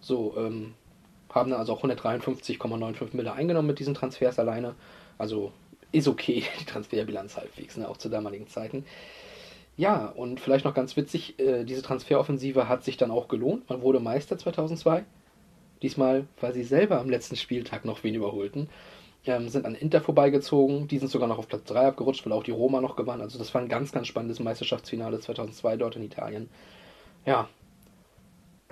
So, 0.00 0.34
ähm, 0.36 0.74
haben 1.30 1.50
dann 1.50 1.60
also 1.60 1.72
auch 1.72 1.82
153,95 1.82 3.16
Mille 3.16 3.32
eingenommen 3.32 3.68
mit 3.68 3.78
diesen 3.78 3.94
Transfers 3.94 4.38
alleine. 4.38 4.74
Also 5.18 5.52
ist 5.92 6.08
okay, 6.08 6.44
die 6.60 6.64
Transferbilanz 6.64 7.36
halbwegs, 7.36 7.76
ne? 7.76 7.88
auch 7.88 7.96
zu 7.96 8.08
damaligen 8.08 8.48
Zeiten. 8.48 8.84
Ja, 9.76 10.06
und 10.06 10.40
vielleicht 10.40 10.64
noch 10.64 10.74
ganz 10.74 10.96
witzig, 10.96 11.38
äh, 11.38 11.64
diese 11.64 11.82
Transferoffensive 11.82 12.68
hat 12.68 12.84
sich 12.84 12.96
dann 12.96 13.10
auch 13.10 13.28
gelohnt. 13.28 13.68
Man 13.70 13.80
wurde 13.82 14.00
Meister 14.00 14.36
2002. 14.36 15.04
Diesmal, 15.82 16.26
weil 16.40 16.52
sie 16.52 16.64
selber 16.64 17.00
am 17.00 17.08
letzten 17.08 17.36
Spieltag 17.36 17.84
noch 17.84 18.04
wen 18.04 18.14
überholten. 18.14 18.68
Ähm, 19.26 19.48
sind 19.48 19.66
an 19.66 19.74
Inter 19.74 20.00
vorbeigezogen. 20.00 20.88
Die 20.88 20.98
sind 20.98 21.10
sogar 21.10 21.28
noch 21.28 21.38
auf 21.38 21.48
Platz 21.48 21.64
3 21.64 21.88
abgerutscht, 21.88 22.24
weil 22.24 22.32
auch 22.32 22.42
die 22.42 22.50
Roma 22.50 22.80
noch 22.80 22.96
gewann. 22.96 23.20
Also 23.20 23.38
das 23.38 23.52
war 23.54 23.60
ein 23.60 23.68
ganz, 23.68 23.92
ganz 23.92 24.06
spannendes 24.06 24.40
Meisterschaftsfinale 24.40 25.20
2002 25.20 25.76
dort 25.76 25.96
in 25.96 26.02
Italien. 26.02 26.48
Ja. 27.26 27.48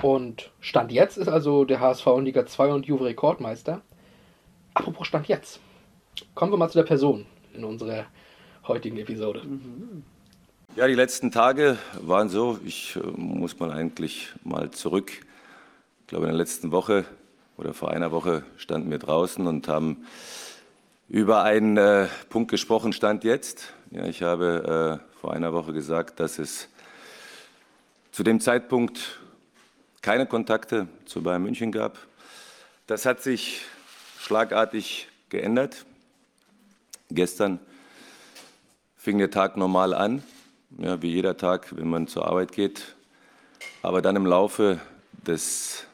Und 0.01 0.51
Stand 0.61 0.93
jetzt 0.93 1.19
ist 1.19 1.29
also 1.29 1.65
der 1.65 1.81
HSV 1.81 2.07
in 2.19 2.25
Liga 2.25 2.47
2 2.47 2.73
und 2.73 2.87
Juve 2.87 3.05
Rekordmeister. 3.05 3.83
Apropos 4.75 5.07
Stand 5.07 5.29
jetzt. 5.29 5.61
Kommen 6.35 6.53
wir 6.53 6.57
mal 6.57 6.69
zu 6.69 6.79
der 6.79 6.85
Person 6.85 7.27
in 7.53 7.65
unserer 7.65 8.07
heutigen 8.67 8.99
Episode. 8.99 9.43
Ja, 10.77 10.87
die 10.87 10.95
letzten 10.95 11.31
Tage 11.31 11.79
waren 12.01 12.29
so, 12.29 12.59
ich 12.65 12.97
äh, 12.97 13.01
muss 13.01 13.59
mal 13.59 13.73
eigentlich 13.73 14.29
mal 14.45 14.71
zurück. 14.71 15.27
Ich 16.09 16.11
glaube, 16.11 16.25
in 16.25 16.31
der 16.31 16.39
letzten 16.39 16.73
Woche 16.73 17.05
oder 17.59 17.75
vor 17.75 17.91
einer 17.91 18.11
Woche 18.11 18.43
standen 18.57 18.91
wir 18.91 18.97
draußen 18.97 19.47
und 19.47 19.69
haben 19.69 20.07
über 21.11 21.43
einen 21.43 21.77
äh, 21.77 22.07
Punkt 22.31 22.51
gesprochen, 22.51 22.95
Stand 22.95 23.25
jetzt. 23.25 23.75
Ja, 23.91 24.07
ich 24.07 24.23
habe 24.23 25.03
äh, 25.05 25.19
vor 25.21 25.35
einer 25.35 25.53
Woche 25.53 25.75
gesagt, 25.75 26.19
dass 26.19 26.39
es 26.39 26.71
zu 28.11 28.23
dem 28.23 28.41
Zeitpunkt 28.41 29.21
keine 30.01 30.25
Kontakte 30.25 30.89
zu 31.05 31.23
Bayern 31.23 31.43
München 31.43 31.73
gab. 31.73 31.99
Das 32.87 33.05
hat 33.05 33.21
sich 33.21 33.61
schlagartig 34.19 35.09
geändert. 35.29 35.85
Gestern 37.11 37.61
fing 38.97 39.19
der 39.19 39.31
Tag 39.31 39.59
normal 39.59 39.93
an, 39.93 40.23
ja, 40.79 41.03
wie 41.03 41.11
jeder 41.11 41.37
Tag, 41.37 41.77
wenn 41.77 41.91
man 41.91 42.09
zur 42.09 42.27
Arbeit 42.27 42.53
geht. 42.53 42.97
Aber 43.83 44.01
dann 44.01 44.17
im 44.17 44.25
Laufe 44.25 44.81
des 45.13 45.85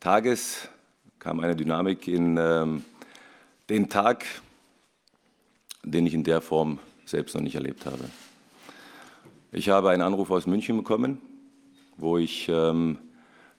Tages 0.00 0.66
kam 1.18 1.40
eine 1.40 1.54
Dynamik 1.54 2.08
in 2.08 2.38
ähm, 2.38 2.86
den 3.68 3.90
Tag, 3.90 4.24
den 5.84 6.06
ich 6.06 6.14
in 6.14 6.24
der 6.24 6.40
Form 6.40 6.78
selbst 7.04 7.34
noch 7.34 7.42
nicht 7.42 7.54
erlebt 7.54 7.84
habe. 7.84 8.08
Ich 9.52 9.68
habe 9.68 9.90
einen 9.90 10.00
Anruf 10.00 10.30
aus 10.30 10.46
München 10.46 10.78
bekommen, 10.78 11.20
wo 11.98 12.16
ich 12.16 12.48
ähm, 12.48 12.96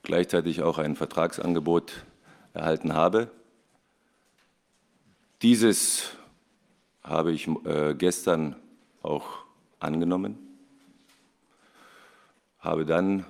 gleichzeitig 0.02 0.62
auch 0.62 0.78
ein 0.78 0.96
Vertragsangebot 0.96 2.04
erhalten 2.54 2.92
habe. 2.92 3.30
Dieses 5.42 6.10
habe 7.04 7.30
ich 7.30 7.46
äh, 7.64 7.94
gestern 7.94 8.56
auch 9.00 9.28
angenommen, 9.78 10.38
habe 12.58 12.84
dann 12.84 13.24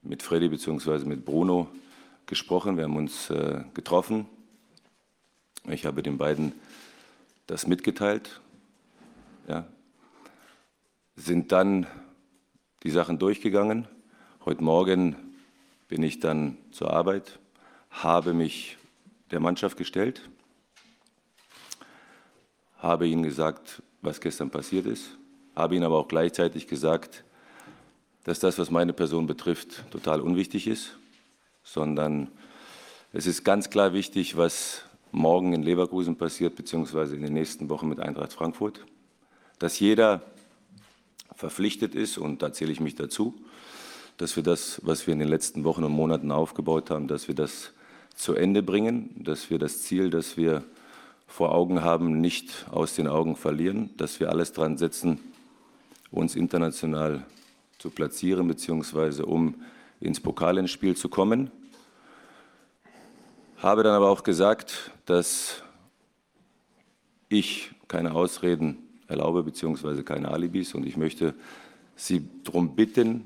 mit 0.00 0.22
Freddy 0.22 0.48
bzw. 0.48 1.04
mit 1.04 1.26
Bruno 1.26 1.68
gesprochen, 2.26 2.76
wir 2.76 2.84
haben 2.84 2.96
uns 2.96 3.30
äh, 3.30 3.62
getroffen. 3.74 4.26
Ich 5.68 5.86
habe 5.86 6.02
den 6.02 6.18
beiden 6.18 6.52
das 7.46 7.66
mitgeteilt, 7.66 8.40
ja. 9.48 9.66
sind 11.14 11.52
dann 11.52 11.86
die 12.82 12.90
Sachen 12.90 13.18
durchgegangen. 13.18 13.86
Heute 14.44 14.62
Morgen 14.62 15.16
bin 15.88 16.02
ich 16.02 16.18
dann 16.18 16.58
zur 16.72 16.92
Arbeit, 16.92 17.38
habe 17.90 18.34
mich 18.34 18.76
der 19.30 19.38
Mannschaft 19.38 19.76
gestellt, 19.76 20.28
habe 22.78 23.06
ihnen 23.06 23.22
gesagt, 23.22 23.82
was 24.02 24.20
gestern 24.20 24.50
passiert 24.50 24.86
ist, 24.86 25.16
habe 25.54 25.76
ihnen 25.76 25.84
aber 25.84 25.98
auch 25.98 26.08
gleichzeitig 26.08 26.66
gesagt, 26.66 27.24
dass 28.24 28.40
das, 28.40 28.58
was 28.58 28.70
meine 28.70 28.92
Person 28.92 29.28
betrifft, 29.28 29.84
total 29.92 30.20
unwichtig 30.20 30.66
ist, 30.66 30.98
sondern 31.66 32.28
es 33.12 33.26
ist 33.26 33.44
ganz 33.44 33.68
klar 33.68 33.92
wichtig, 33.92 34.36
was 34.36 34.82
morgen 35.10 35.52
in 35.52 35.62
Leverkusen 35.62 36.16
passiert, 36.16 36.54
beziehungsweise 36.54 37.16
in 37.16 37.22
den 37.22 37.32
nächsten 37.32 37.68
Wochen 37.68 37.88
mit 37.88 38.00
Eintracht 38.00 38.32
Frankfurt, 38.32 38.86
dass 39.58 39.80
jeder 39.80 40.22
verpflichtet 41.34 41.94
ist, 41.94 42.18
und 42.18 42.40
da 42.40 42.52
zähle 42.52 42.72
ich 42.72 42.80
mich 42.80 42.94
dazu, 42.94 43.34
dass 44.16 44.36
wir 44.36 44.42
das, 44.42 44.80
was 44.84 45.06
wir 45.06 45.12
in 45.12 45.18
den 45.18 45.28
letzten 45.28 45.64
Wochen 45.64 45.84
und 45.84 45.92
Monaten 45.92 46.30
aufgebaut 46.30 46.90
haben, 46.90 47.08
dass 47.08 47.28
wir 47.28 47.34
das 47.34 47.72
zu 48.14 48.34
Ende 48.34 48.62
bringen, 48.62 49.10
dass 49.16 49.50
wir 49.50 49.58
das 49.58 49.82
Ziel, 49.82 50.08
das 50.08 50.36
wir 50.36 50.62
vor 51.26 51.52
Augen 51.52 51.82
haben, 51.82 52.20
nicht 52.20 52.66
aus 52.70 52.94
den 52.94 53.08
Augen 53.08 53.36
verlieren, 53.36 53.90
dass 53.96 54.20
wir 54.20 54.30
alles 54.30 54.52
dran 54.52 54.78
setzen, 54.78 55.18
uns 56.10 56.36
international 56.36 57.26
zu 57.78 57.90
platzieren, 57.90 58.46
beziehungsweise 58.48 59.26
um 59.26 59.56
ins 60.00 60.20
Pokalendspiel 60.20 60.96
zu 60.96 61.08
kommen. 61.08 61.50
Habe 63.58 63.82
dann 63.82 63.94
aber 63.94 64.10
auch 64.10 64.22
gesagt, 64.22 64.90
dass 65.06 65.62
ich 67.28 67.70
keine 67.88 68.12
Ausreden 68.12 68.78
erlaube, 69.08 69.42
beziehungsweise 69.42 70.04
keine 70.04 70.30
Alibis. 70.30 70.74
Und 70.74 70.86
ich 70.86 70.96
möchte 70.96 71.34
Sie 71.94 72.28
darum 72.44 72.76
bitten, 72.76 73.24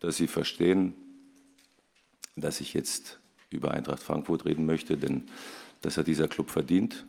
dass 0.00 0.16
Sie 0.16 0.26
verstehen, 0.26 0.94
dass 2.36 2.60
ich 2.60 2.72
jetzt 2.72 3.18
über 3.50 3.72
Eintracht 3.72 4.02
Frankfurt 4.02 4.44
reden 4.46 4.64
möchte, 4.64 4.96
denn 4.96 5.28
das 5.82 5.96
hat 5.96 6.06
dieser 6.06 6.28
Club 6.28 6.50
verdient. 6.50 7.04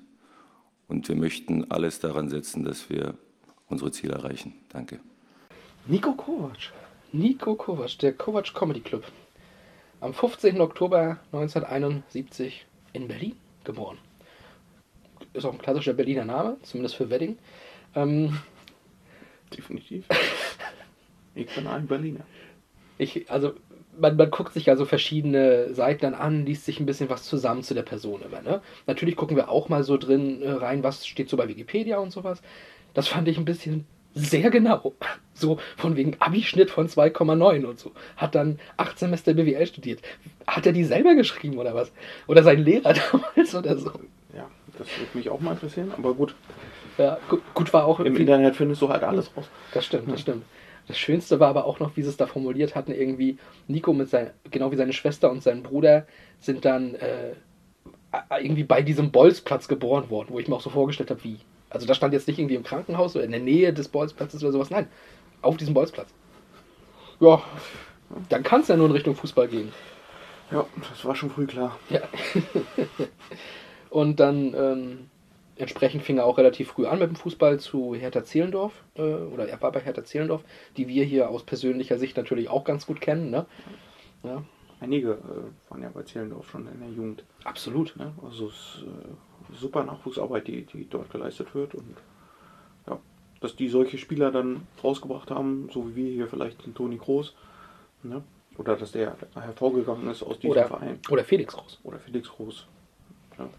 Und 0.88 1.08
wir 1.08 1.16
möchten 1.16 1.72
alles 1.72 2.00
daran 2.00 2.30
setzen, 2.30 2.64
dass 2.64 2.90
wir 2.90 3.16
unsere 3.70 3.92
Ziele 3.92 4.14
erreichen. 4.14 4.54
Danke. 4.70 5.00
Nico 5.86 6.14
Kovac. 6.14 6.74
Nico 7.14 7.56
Kovac, 7.56 7.98
der 8.00 8.14
Kovac 8.14 8.54
Comedy 8.54 8.80
Club. 8.80 9.04
Am 10.00 10.14
15. 10.14 10.62
Oktober 10.62 11.20
1971 11.34 12.66
in 12.94 13.08
Berlin 13.08 13.36
geboren. 13.64 13.98
Ist 15.34 15.46
auch 15.46 15.54
ein 15.54 15.60
klassischer 15.60 15.94
Berliner 15.94 16.26
Name, 16.26 16.58
zumindest 16.64 16.96
für 16.96 17.10
Wedding. 17.10 17.38
Ähm, 17.96 18.40
Definitiv. 19.56 20.06
Ich 21.34 21.54
bin 21.56 21.68
ein 21.68 21.88
Berliner. 21.88 22.26
ich, 22.98 23.30
also, 23.32 23.54
man, 23.98 24.18
man 24.18 24.32
guckt 24.32 24.54
sich 24.54 24.66
ja 24.66 24.76
so 24.76 24.86
verschiedene 24.86 25.74
Seiten 25.74 26.02
dann 26.02 26.14
an, 26.14 26.46
liest 26.46 26.66
sich 26.66 26.80
ein 26.80 26.86
bisschen 26.86 27.10
was 27.10 27.24
zusammen 27.24 27.64
zu 27.64 27.74
der 27.74 27.84
Person 27.84 28.22
immer. 28.22 28.42
Ne? 28.42 28.62
Natürlich 28.88 29.16
gucken 29.16 29.38
wir 29.38 29.50
auch 29.50 29.70
mal 29.70 29.84
so 29.84 29.98
drin 29.98 30.42
äh, 30.42 30.52
rein, 30.52 30.84
was 30.84 31.08
steht 31.08 31.30
so 31.30 31.38
bei 31.38 31.48
Wikipedia 31.48 32.00
und 32.00 32.12
sowas. 32.12 32.42
Das 32.94 33.08
fand 33.08 33.28
ich 33.28 33.38
ein 33.38 33.46
bisschen 33.46 33.86
sehr 34.14 34.50
genau. 34.50 34.94
So 35.34 35.58
von 35.78 35.96
wegen 35.96 36.16
Abischnitt 36.20 36.70
von 36.70 36.88
2,9 36.88 37.66
und 37.66 37.80
so. 37.80 37.92
Hat 38.18 38.36
dann 38.36 38.60
acht 38.78 39.00
Semester 39.00 39.34
BWL 39.34 39.66
studiert. 39.66 40.02
Hat 40.48 40.66
er 40.66 40.74
die 40.74 40.84
selber 40.84 41.16
geschrieben 41.16 41.58
oder 41.58 41.74
was? 41.74 41.92
Oder 42.28 42.44
sein 42.44 42.64
Lehrer 42.64 42.94
damals 43.12 43.56
oder 43.56 43.78
so? 43.78 43.92
Ja, 44.36 44.50
das 44.78 44.88
würde 44.98 45.18
mich 45.18 45.30
auch 45.30 45.40
mal 45.40 45.54
interessieren, 45.54 45.92
aber 45.98 46.14
gut. 46.14 46.36
Ja, 46.98 47.18
gut, 47.30 47.42
gut 47.54 47.74
war 47.74 47.86
auch 47.86 48.00
Im 48.00 48.16
Internet 48.16 48.56
findest 48.56 48.82
du 48.82 48.90
halt 48.90 49.04
alles 49.04 49.36
raus. 49.36 49.50
Das 49.74 49.86
stimmt, 49.86 50.12
das 50.12 50.22
stimmt. 50.22 50.44
Das 50.88 50.98
Schönste 50.98 51.40
war 51.40 51.50
aber 51.50 51.66
auch 51.66 51.80
noch, 51.80 51.96
wie 51.96 52.02
sie 52.02 52.10
es 52.10 52.18
da 52.18 52.28
formuliert 52.28 52.76
hatten, 52.76 52.92
irgendwie, 52.92 53.38
Nico 53.68 53.94
mit 53.94 54.10
sein, 54.10 54.32
genau 54.50 54.72
wie 54.72 54.76
seine 54.76 54.94
Schwester 54.94 55.32
und 55.32 55.42
sein 55.42 55.64
Bruder 55.64 56.06
sind 56.40 56.66
dann 56.66 56.96
äh, 56.96 57.34
irgendwie 58.42 58.64
bei 58.64 58.82
diesem 58.82 59.12
Bolzplatz 59.12 59.68
geboren 59.68 60.10
worden, 60.10 60.30
wo 60.32 60.40
ich 60.40 60.48
mir 60.48 60.56
auch 60.56 60.62
so 60.62 60.70
vorgestellt 60.70 61.12
habe, 61.12 61.24
wie. 61.24 61.40
Also 61.72 61.88
da 61.88 61.94
stand 61.94 62.14
jetzt 62.14 62.28
nicht 62.28 62.38
irgendwie 62.38 62.56
im 62.56 62.64
Krankenhaus 62.64 63.16
oder 63.16 63.26
in 63.26 63.32
der 63.32 63.40
Nähe 63.40 63.74
des 63.74 63.88
Bolzplatzes 63.88 64.44
oder 64.44 64.52
sowas, 64.52 64.70
nein, 64.70 64.88
auf 65.42 65.58
diesem 65.58 65.74
Bolzplatz. 65.74 66.14
Ja, 67.20 67.42
dann 68.30 68.44
kann 68.44 68.62
es 68.62 68.68
ja 68.68 68.78
nur 68.78 68.88
in 68.88 68.92
Richtung 68.92 69.16
Fußball 69.16 69.48
gehen. 69.48 69.72
Ja, 70.52 70.66
das 70.90 71.06
war 71.06 71.16
schon 71.16 71.30
früh 71.30 71.48
klar. 71.48 71.78
Ja. 71.90 72.02
und 73.90 74.20
dann 74.20 74.54
ähm, 74.54 75.10
entsprechend 75.56 76.04
fing 76.04 76.18
er 76.18 76.26
auch 76.26 76.38
relativ 76.38 76.70
früh 76.70 76.86
an 76.88 77.00
mit 77.00 77.08
dem 77.08 77.16
Fußball 77.16 77.60
zu 77.60 77.96
Hertha 77.96 78.24
Zehlendorf. 78.24 78.74
Äh, 78.96 79.02
oder 79.02 79.48
er 79.48 79.62
war 79.62 79.72
bei 79.72 79.80
Hertha 79.80 80.04
Zehlendorf, 80.04 80.44
die 80.76 80.90
wir 80.90 81.06
hier 81.06 81.30
aus 81.30 81.44
persönlicher 81.44 81.98
Sicht 81.98 82.18
natürlich 82.18 82.50
auch 82.50 82.66
ganz 82.66 82.86
gut 82.86 83.00
kennen. 83.00 83.30
Ne? 83.30 83.46
Ja, 84.24 84.44
Einige 84.82 85.12
äh, 85.12 85.70
waren 85.70 85.84
ja 85.84 85.90
bei 85.94 86.02
Zehlendorf 86.02 86.50
schon 86.50 86.68
in 86.68 86.80
der 86.80 86.90
Jugend. 86.90 87.24
absolut. 87.44 87.96
Ne? 87.98 88.12
Also 88.24 88.48
es 88.48 88.84
äh, 88.84 89.14
super 89.54 89.84
Nachwuchsarbeit, 89.84 90.48
die, 90.48 90.64
die 90.66 90.88
dort 90.90 91.10
geleistet 91.12 91.54
wird. 91.54 91.76
Und 91.76 91.98
ja, 92.88 93.00
dass 93.40 93.56
die 93.56 93.70
solche 93.70 93.98
Spieler 93.98 94.32
dann 94.32 94.68
rausgebracht 94.84 95.32
haben, 95.32 95.70
so 95.72 95.90
wie 95.90 95.96
wir 95.96 96.12
hier 96.12 96.28
vielleicht 96.28 96.66
den 96.66 96.74
Toni 96.74 96.98
Kroos. 96.98 97.36
Ne? 98.04 98.24
Oder 98.58 98.76
dass 98.76 98.92
der 98.92 99.16
hervorgegangen 99.34 100.10
ist 100.10 100.24
aus 100.24 100.38
diesem 100.40 100.52
Oder, 100.52 100.68
Verein. 100.68 101.00
oder 101.10 101.24
Felix 101.24 101.56
Groß. 101.56 101.80
Oder 101.84 102.00
Felix 102.00 102.30
Groß. 102.30 102.68
Ja. 103.38 103.50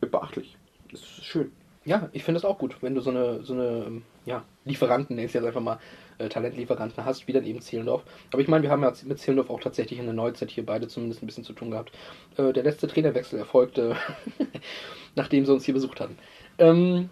Beachtlich. 0.00 0.56
Das 0.90 1.00
ist 1.00 1.24
schön. 1.24 1.52
Ja, 1.84 2.08
ich 2.12 2.22
finde 2.22 2.38
es 2.38 2.44
auch 2.44 2.58
gut, 2.58 2.76
wenn 2.80 2.94
du 2.94 3.00
so 3.00 3.10
eine, 3.10 3.42
so 3.42 3.54
eine 3.54 4.02
ja, 4.24 4.44
Lieferanten, 4.64 5.16
nennst 5.16 5.34
jetzt 5.34 5.44
einfach 5.44 5.60
mal 5.60 5.78
äh, 6.18 6.28
Talentlieferanten 6.28 7.04
hast, 7.04 7.26
wie 7.28 7.32
dann 7.32 7.44
eben 7.46 7.60
Zehlendorf. 7.60 8.02
Aber 8.32 8.40
ich 8.42 8.48
meine, 8.48 8.62
wir 8.62 8.70
haben 8.70 8.82
ja 8.82 8.92
mit 9.04 9.18
Zehlendorf 9.18 9.50
auch 9.50 9.60
tatsächlich 9.60 9.98
in 9.98 10.04
der 10.06 10.14
Neuzeit 10.14 10.50
hier 10.50 10.64
beide 10.66 10.88
zumindest 10.88 11.22
ein 11.22 11.26
bisschen 11.26 11.44
zu 11.44 11.52
tun 11.52 11.70
gehabt. 11.70 11.92
Äh, 12.36 12.52
der 12.52 12.62
letzte 12.62 12.86
Trainerwechsel 12.88 13.38
erfolgte, 13.38 13.96
nachdem 15.14 15.44
sie 15.46 15.52
uns 15.52 15.64
hier 15.64 15.74
besucht 15.74 16.00
hatten. 16.00 16.18
Ähm, 16.58 17.08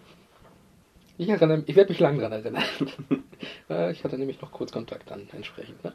ich 1.17 1.29
erinnere, 1.29 1.63
ich 1.67 1.75
werde 1.75 1.89
mich 1.91 1.99
lang 1.99 2.17
dran 2.19 2.31
erinnern. 2.31 2.63
Äh, 3.71 3.91
ich 3.91 4.03
hatte 4.03 4.17
nämlich 4.17 4.39
noch 4.41 4.51
kurz 4.51 4.71
Kontakt 4.71 5.09
dann 5.09 5.27
entsprechend. 5.33 5.83
Ne? 5.83 5.93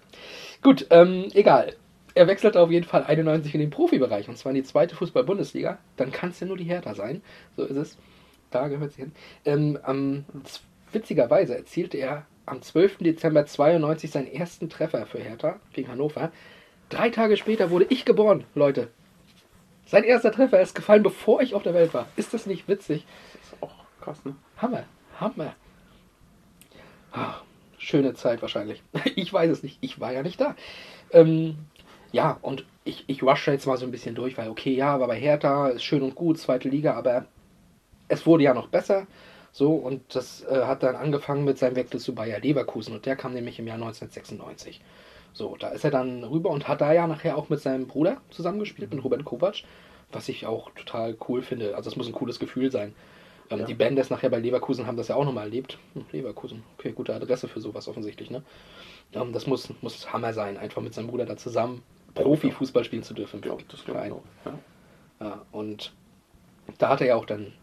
Gut, 0.62 0.86
ähm, 0.90 1.28
egal. 1.34 1.74
Er 2.14 2.26
wechselte 2.26 2.58
auf 2.60 2.70
jeden 2.70 2.86
Fall 2.86 3.04
91 3.04 3.54
in 3.54 3.60
den 3.60 3.70
Profibereich 3.70 4.28
und 4.28 4.36
zwar 4.38 4.50
in 4.50 4.56
die 4.56 4.62
zweite 4.64 4.96
Fußball-Bundesliga. 4.96 5.78
Dann 5.96 6.10
kann 6.10 6.30
es 6.30 6.40
ja 6.40 6.46
nur 6.46 6.56
die 6.56 6.64
Hertha 6.64 6.94
sein. 6.94 7.22
So 7.56 7.64
ist 7.64 7.76
es. 7.76 7.98
Da 8.50 8.66
gehört 8.68 8.92
sie 8.92 9.02
hin. 9.02 9.12
Ähm, 9.44 10.24
z- 10.44 10.62
witzigerweise 10.92 11.56
erzielte 11.56 11.98
er 11.98 12.26
am 12.46 12.62
12. 12.62 12.98
Dezember 12.98 13.44
92 13.44 14.10
seinen 14.10 14.32
ersten 14.32 14.70
Treffer 14.70 15.06
für 15.06 15.18
Hertha 15.18 15.60
gegen 15.72 15.88
Hannover. 15.88 16.30
Drei 16.88 17.10
Tage 17.10 17.36
später 17.36 17.70
wurde 17.70 17.86
ich 17.88 18.04
geboren, 18.04 18.44
Leute. 18.54 18.88
Sein 19.86 20.04
erster 20.04 20.32
Treffer 20.32 20.60
ist 20.60 20.74
gefallen, 20.74 21.02
bevor 21.02 21.42
ich 21.42 21.54
auf 21.54 21.62
der 21.62 21.74
Welt 21.74 21.92
war. 21.94 22.06
Ist 22.16 22.34
das 22.34 22.46
nicht 22.46 22.68
witzig? 22.68 23.04
Das 23.32 23.52
ist 23.52 23.62
auch 23.62 23.74
krass, 24.00 24.24
ne? 24.24 24.36
Hammer, 24.56 24.84
Hammer. 25.20 25.54
Ach, 27.12 27.42
schöne 27.78 28.14
Zeit 28.14 28.42
wahrscheinlich. 28.42 28.82
Ich 29.16 29.32
weiß 29.32 29.50
es 29.50 29.62
nicht. 29.62 29.78
Ich 29.80 30.00
war 30.00 30.12
ja 30.12 30.22
nicht 30.22 30.40
da. 30.40 30.54
Ähm, 31.10 31.56
ja, 32.12 32.38
und 32.42 32.64
ich, 32.84 33.04
ich 33.08 33.22
rushe 33.22 33.50
jetzt 33.50 33.66
mal 33.66 33.76
so 33.76 33.84
ein 33.84 33.90
bisschen 33.90 34.14
durch, 34.14 34.38
weil 34.38 34.48
okay, 34.48 34.74
ja, 34.74 34.94
aber 34.94 35.08
bei 35.08 35.18
Hertha 35.18 35.68
ist 35.68 35.82
schön 35.82 36.02
und 36.02 36.14
gut, 36.14 36.38
zweite 36.38 36.68
Liga, 36.68 36.94
aber 36.94 37.26
es 38.08 38.26
wurde 38.26 38.44
ja 38.44 38.54
noch 38.54 38.68
besser. 38.68 39.06
So, 39.56 39.72
und 39.72 40.14
das 40.14 40.44
äh, 40.44 40.64
hat 40.66 40.82
dann 40.82 40.96
angefangen 40.96 41.46
mit 41.46 41.56
seinem 41.56 41.76
Wechsel 41.76 41.98
zu 41.98 42.14
Bayer 42.14 42.40
Leverkusen 42.40 42.92
und 42.94 43.06
der 43.06 43.16
kam 43.16 43.32
nämlich 43.32 43.58
im 43.58 43.66
Jahr 43.66 43.76
1996. 43.76 44.82
So, 45.32 45.56
da 45.56 45.68
ist 45.68 45.82
er 45.82 45.90
dann 45.90 46.24
rüber 46.24 46.50
und 46.50 46.68
hat 46.68 46.82
da 46.82 46.92
ja 46.92 47.06
nachher 47.06 47.38
auch 47.38 47.48
mit 47.48 47.60
seinem 47.60 47.86
Bruder 47.86 48.20
zusammengespielt, 48.28 48.92
mit 48.92 49.02
Robert 49.02 49.24
Kovac, 49.24 49.62
was 50.12 50.28
ich 50.28 50.44
auch 50.44 50.68
total 50.72 51.16
cool 51.26 51.40
finde. 51.40 51.74
Also, 51.74 51.88
es 51.88 51.96
muss 51.96 52.06
ein 52.06 52.12
cooles 52.12 52.38
Gefühl 52.38 52.70
sein. 52.70 52.94
Ähm, 53.48 53.60
Ja. 53.60 53.64
Die 53.64 53.72
Bandes 53.72 54.10
nachher 54.10 54.28
bei 54.28 54.40
Leverkusen 54.40 54.86
haben 54.86 54.98
das 54.98 55.08
ja 55.08 55.14
auch 55.16 55.24
nochmal 55.24 55.44
erlebt. 55.44 55.78
Hm, 55.94 56.04
Leverkusen, 56.12 56.62
okay, 56.76 56.92
gute 56.92 57.14
Adresse 57.14 57.48
für 57.48 57.60
sowas 57.62 57.88
offensichtlich, 57.88 58.30
ne? 58.30 58.42
Ähm, 59.14 59.32
das 59.32 59.46
muss, 59.46 59.72
muss 59.80 60.12
Hammer 60.12 60.34
sein, 60.34 60.58
einfach 60.58 60.82
mit 60.82 60.92
seinem 60.92 61.06
Bruder 61.06 61.24
da 61.24 61.38
zusammen 61.38 61.82
Profifußball 62.14 62.84
spielen 62.84 63.04
zu 63.04 63.14
dürfen. 63.14 63.40
Glaub, 63.40 63.66
das 63.70 63.86
glaube 63.86 64.04
ich 64.04 64.12
auch. 64.12 64.22
Ja. 64.44 64.58
Ja, 65.18 65.46
und 65.50 65.94
da 66.76 66.90
hat 66.90 67.00
er 67.00 67.06
ja 67.06 67.16
auch 67.16 67.24
dann 67.24 67.54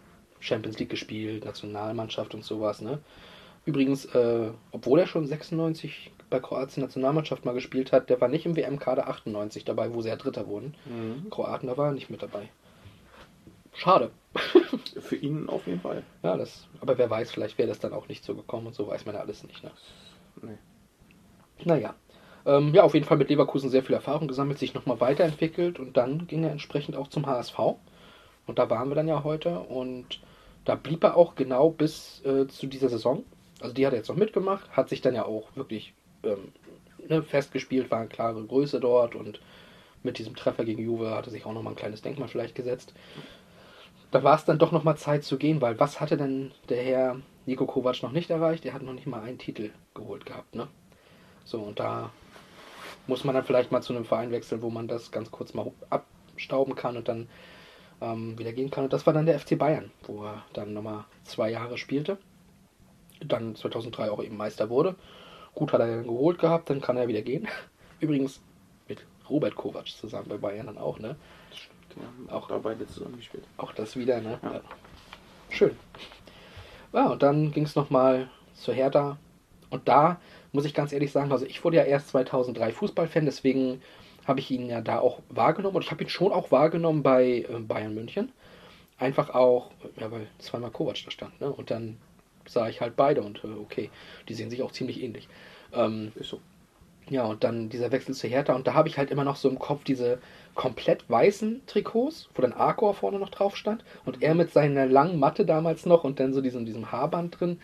Champions 0.43 0.77
League 0.77 0.89
gespielt, 0.89 1.45
Nationalmannschaft 1.45 2.35
und 2.35 2.43
sowas, 2.43 2.81
ne? 2.81 2.99
Übrigens, 3.65 4.05
äh, 4.05 4.49
obwohl 4.71 4.99
er 4.99 5.07
schon 5.07 5.25
96 5.25 6.11
bei 6.29 6.39
Kroatien 6.39 6.83
Nationalmannschaft 6.83 7.45
mal 7.45 7.53
gespielt 7.53 7.93
hat, 7.93 8.09
der 8.09 8.19
war 8.19 8.27
nicht 8.27 8.45
im 8.45 8.57
WM-Kader 8.57 9.07
98 9.07 9.63
dabei, 9.63 9.93
wo 9.93 10.01
sie 10.01 10.09
ja 10.09 10.17
Dritter 10.17 10.47
wurden. 10.47 10.75
Mhm. 10.85 11.29
Kroaten, 11.29 11.67
da 11.67 11.77
war 11.77 11.87
er 11.87 11.93
nicht 11.93 12.09
mit 12.09 12.21
dabei. 12.21 12.49
Schade. 13.73 14.11
Für 14.99 15.15
ihn 15.15 15.47
auf 15.47 15.65
jeden 15.65 15.79
Fall. 15.79 16.03
Ja, 16.23 16.35
das, 16.35 16.67
aber 16.81 16.97
wer 16.97 17.09
weiß, 17.09 17.31
vielleicht 17.31 17.57
wäre 17.57 17.69
das 17.69 17.79
dann 17.79 17.93
auch 17.93 18.09
nicht 18.09 18.23
so 18.25 18.35
gekommen 18.35 18.67
und 18.67 18.75
so 18.75 18.87
weiß 18.87 19.05
man 19.05 19.15
ja 19.15 19.21
alles 19.21 19.43
nicht, 19.43 19.63
ne? 19.63 19.71
Nee. 20.41 20.57
Naja. 21.63 21.95
Ähm, 22.45 22.73
ja, 22.73 22.83
auf 22.83 22.93
jeden 22.93 23.05
Fall 23.05 23.17
mit 23.17 23.29
Leverkusen 23.29 23.69
sehr 23.69 23.83
viel 23.83 23.95
Erfahrung 23.95 24.27
gesammelt, 24.27 24.59
sich 24.59 24.73
nochmal 24.73 24.99
weiterentwickelt 24.99 25.79
und 25.79 25.95
dann 25.95 26.27
ging 26.27 26.43
er 26.43 26.51
entsprechend 26.51 26.97
auch 26.97 27.07
zum 27.07 27.25
HSV. 27.25 27.57
Und 28.45 28.59
da 28.59 28.69
waren 28.69 28.89
wir 28.89 28.95
dann 28.95 29.07
ja 29.07 29.23
heute 29.23 29.59
und 29.59 30.19
da 30.65 30.75
blieb 30.75 31.03
er 31.03 31.17
auch 31.17 31.35
genau 31.35 31.69
bis 31.69 32.23
äh, 32.25 32.47
zu 32.47 32.67
dieser 32.67 32.89
Saison. 32.89 33.23
Also 33.61 33.73
die 33.73 33.85
hat 33.85 33.93
er 33.93 33.99
jetzt 33.99 34.09
noch 34.09 34.15
mitgemacht, 34.15 34.69
hat 34.71 34.89
sich 34.89 35.01
dann 35.01 35.15
ja 35.15 35.25
auch 35.25 35.55
wirklich 35.55 35.93
ähm, 36.23 36.51
ne, 37.07 37.23
festgespielt, 37.23 37.91
war 37.91 37.99
eine 37.99 38.09
klare 38.09 38.43
Größe 38.43 38.79
dort 38.79 39.15
und 39.15 39.39
mit 40.03 40.17
diesem 40.17 40.35
Treffer 40.35 40.65
gegen 40.65 40.83
Juve 40.83 41.11
hatte 41.11 41.29
sich 41.29 41.45
auch 41.45 41.53
nochmal 41.53 41.73
ein 41.73 41.77
kleines 41.77 42.01
Denkmal 42.01 42.27
vielleicht 42.27 42.55
gesetzt. 42.55 42.93
Da 44.11 44.23
war 44.23 44.35
es 44.35 44.45
dann 44.45 44.59
doch 44.59 44.71
nochmal 44.71 44.97
Zeit 44.97 45.23
zu 45.23 45.37
gehen, 45.37 45.61
weil 45.61 45.79
was 45.79 45.99
hatte 45.99 46.17
denn 46.17 46.51
der 46.69 46.83
Herr 46.83 47.17
Nico 47.45 47.65
Kovac 47.65 48.03
noch 48.03 48.11
nicht 48.11 48.29
erreicht? 48.29 48.65
Er 48.65 48.73
hat 48.73 48.83
noch 48.83 48.93
nicht 48.93 49.07
mal 49.07 49.23
einen 49.23 49.39
Titel 49.39 49.71
geholt 49.95 50.25
gehabt, 50.25 50.55
ne? 50.55 50.67
So, 51.45 51.59
und 51.59 51.79
da 51.79 52.11
muss 53.07 53.23
man 53.23 53.35
dann 53.35 53.43
vielleicht 53.43 53.71
mal 53.71 53.81
zu 53.81 53.93
einem 53.93 54.05
Verein 54.05 54.31
wechseln, 54.31 54.61
wo 54.61 54.69
man 54.69 54.87
das 54.87 55.11
ganz 55.11 55.31
kurz 55.31 55.53
mal 55.53 55.71
abstauben 55.89 56.75
kann 56.75 56.95
und 56.95 57.07
dann 57.07 57.27
ähm, 58.01 58.37
wieder 58.37 58.53
gehen 58.53 58.71
kann. 58.71 58.83
Und 58.85 58.93
das 58.93 59.05
war 59.05 59.13
dann 59.13 59.25
der 59.25 59.39
FC 59.39 59.57
Bayern, 59.57 59.91
wo 60.05 60.23
er 60.25 60.43
dann 60.53 60.73
nochmal 60.73 61.05
zwei 61.23 61.49
Jahre 61.51 61.77
spielte. 61.77 62.17
Dann 63.25 63.55
2003 63.55 64.11
auch 64.11 64.21
eben 64.23 64.37
Meister 64.37 64.69
wurde. 64.69 64.95
Gut 65.55 65.71
hat 65.71 65.81
er 65.81 65.87
dann 65.87 66.03
geholt 66.07 66.39
gehabt, 66.39 66.69
dann 66.69 66.81
kann 66.81 66.97
er 66.97 67.07
wieder 67.07 67.21
gehen. 67.21 67.47
Übrigens 67.99 68.41
mit 68.87 69.05
Robert 69.29 69.55
Kovac 69.55 69.87
zusammen 69.87 70.27
bei 70.27 70.37
Bayern 70.37 70.65
dann 70.67 70.77
auch, 70.77 70.99
ne? 70.99 71.15
Haben 71.95 72.29
Auch- 72.29 72.43
auch 72.43 72.47
da 72.47 72.57
beide 72.57 72.87
zusammen 72.87 73.17
gespielt. 73.17 73.43
Auch 73.57 73.71
das 73.71 73.95
wieder, 73.95 74.19
ne? 74.19 74.39
Ja. 74.41 74.53
Ja. 74.53 74.61
Schön. 75.49 75.71
Ja, 76.91 77.07
und 77.09 77.21
dann 77.23 77.51
ging 77.51 77.63
es 77.63 77.75
nochmal 77.75 78.29
zur 78.55 78.73
Hertha. 78.73 79.17
Und 79.69 79.87
da 79.87 80.19
muss 80.51 80.65
ich 80.65 80.73
ganz 80.73 80.91
ehrlich 80.91 81.11
sagen, 81.11 81.31
also 81.31 81.45
ich 81.45 81.63
wurde 81.63 81.77
ja 81.77 81.83
erst 81.83 82.09
2003 82.09 82.71
Fußballfan, 82.71 83.25
deswegen 83.25 83.81
habe 84.25 84.39
ich 84.39 84.51
ihn 84.51 84.69
ja 84.69 84.81
da 84.81 84.99
auch 84.99 85.19
wahrgenommen. 85.29 85.75
Und 85.75 85.83
ich 85.83 85.91
habe 85.91 86.03
ihn 86.03 86.09
schon 86.09 86.31
auch 86.31 86.51
wahrgenommen 86.51 87.03
bei 87.03 87.45
äh, 87.49 87.59
Bayern 87.59 87.93
München. 87.93 88.31
Einfach 88.97 89.31
auch, 89.31 89.71
ja, 89.97 90.11
weil 90.11 90.27
zweimal 90.39 90.71
Kovac 90.71 90.97
da 91.03 91.11
stand, 91.11 91.39
ne? 91.41 91.51
Und 91.51 91.71
dann 91.71 91.97
sah 92.47 92.67
ich 92.67 92.81
halt 92.81 92.95
beide 92.95 93.21
und 93.21 93.43
äh, 93.43 93.47
okay, 93.47 93.89
die 94.27 94.33
sehen 94.33 94.49
sich 94.49 94.61
auch 94.61 94.71
ziemlich 94.71 95.01
ähnlich. 95.01 95.27
Ähm, 95.73 96.11
Ist 96.15 96.29
so. 96.29 96.39
ja, 97.09 97.23
und 97.23 97.43
dann 97.43 97.69
dieser 97.69 97.91
Wechsel 97.91 98.13
zu 98.13 98.27
Hertha. 98.27 98.53
Und 98.53 98.67
da 98.67 98.73
habe 98.73 98.87
ich 98.89 98.97
halt 98.97 99.11
immer 99.11 99.23
noch 99.23 99.35
so 99.35 99.49
im 99.49 99.59
Kopf 99.59 99.83
diese 99.83 100.19
komplett 100.55 101.09
weißen 101.09 101.61
Trikots, 101.65 102.29
wo 102.35 102.41
dann 102.41 102.53
Arcor 102.53 102.93
vorne 102.93 103.19
noch 103.19 103.29
drauf 103.29 103.55
stand. 103.57 103.83
Und 104.05 104.21
er 104.21 104.35
mit 104.35 104.51
seiner 104.51 104.85
langen 104.85 105.19
Matte 105.19 105.45
damals 105.45 105.85
noch 105.85 106.03
und 106.03 106.19
dann 106.19 106.33
so 106.33 106.41
diesem, 106.41 106.65
diesem 106.65 106.91
Haarband 106.91 107.39
drin 107.39 107.59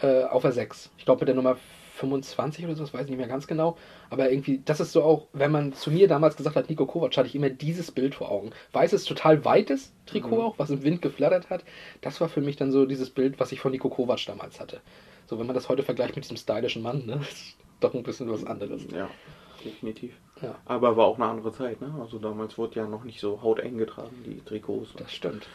äh, 0.00 0.24
auf 0.24 0.42
der 0.42 0.52
6. 0.52 0.90
Ich 0.98 1.04
glaube 1.04 1.20
mit 1.20 1.28
der 1.28 1.34
Nummer 1.36 1.56
25 2.00 2.64
oder 2.64 2.74
so, 2.74 2.82
das 2.82 2.92
weiß 2.94 3.04
ich 3.04 3.10
nicht 3.10 3.18
mehr 3.18 3.28
ganz 3.28 3.46
genau. 3.46 3.76
Aber 4.10 4.30
irgendwie, 4.30 4.60
das 4.64 4.80
ist 4.80 4.92
so 4.92 5.02
auch, 5.02 5.26
wenn 5.32 5.52
man 5.52 5.72
zu 5.72 5.90
mir 5.90 6.08
damals 6.08 6.36
gesagt 6.36 6.56
hat, 6.56 6.68
Nico 6.68 6.86
Kovac, 6.86 7.16
hatte 7.16 7.28
ich 7.28 7.34
immer 7.34 7.50
dieses 7.50 7.90
Bild 7.90 8.14
vor 8.14 8.30
Augen. 8.30 8.50
Weißes, 8.72 9.04
total 9.04 9.44
weites 9.44 9.92
Trikot 10.06 10.36
Mhm. 10.36 10.42
auch, 10.42 10.58
was 10.58 10.70
im 10.70 10.82
Wind 10.82 11.02
geflattert 11.02 11.50
hat. 11.50 11.64
Das 12.00 12.20
war 12.20 12.28
für 12.28 12.40
mich 12.40 12.56
dann 12.56 12.72
so 12.72 12.86
dieses 12.86 13.10
Bild, 13.10 13.38
was 13.38 13.52
ich 13.52 13.60
von 13.60 13.70
Nico 13.72 13.88
Kovac 13.88 14.24
damals 14.26 14.58
hatte. 14.60 14.80
So, 15.26 15.38
wenn 15.38 15.46
man 15.46 15.54
das 15.54 15.68
heute 15.68 15.82
vergleicht 15.84 16.16
mit 16.16 16.24
diesem 16.24 16.36
stylischen 16.36 16.82
Mann, 16.82 17.06
ne? 17.06 17.20
Das 17.80 17.88
ist 17.88 17.94
doch 17.94 17.94
ein 17.94 18.02
bisschen 18.02 18.30
was 18.30 18.44
anderes. 18.44 18.82
Ja, 18.92 19.08
definitiv. 19.64 20.12
Ja. 20.42 20.54
Aber 20.66 20.96
war 20.98 21.06
auch 21.06 21.16
eine 21.16 21.26
andere 21.26 21.50
Zeit, 21.52 21.80
ne? 21.80 21.94
Also 22.00 22.18
damals 22.18 22.58
wurde 22.58 22.76
ja 22.80 22.86
noch 22.86 23.04
nicht 23.04 23.20
so 23.20 23.40
hauteng 23.42 23.78
getragen, 23.78 24.16
die 24.26 24.40
Trikots. 24.44 24.90
Das 24.96 25.12
stimmt. 25.12 25.46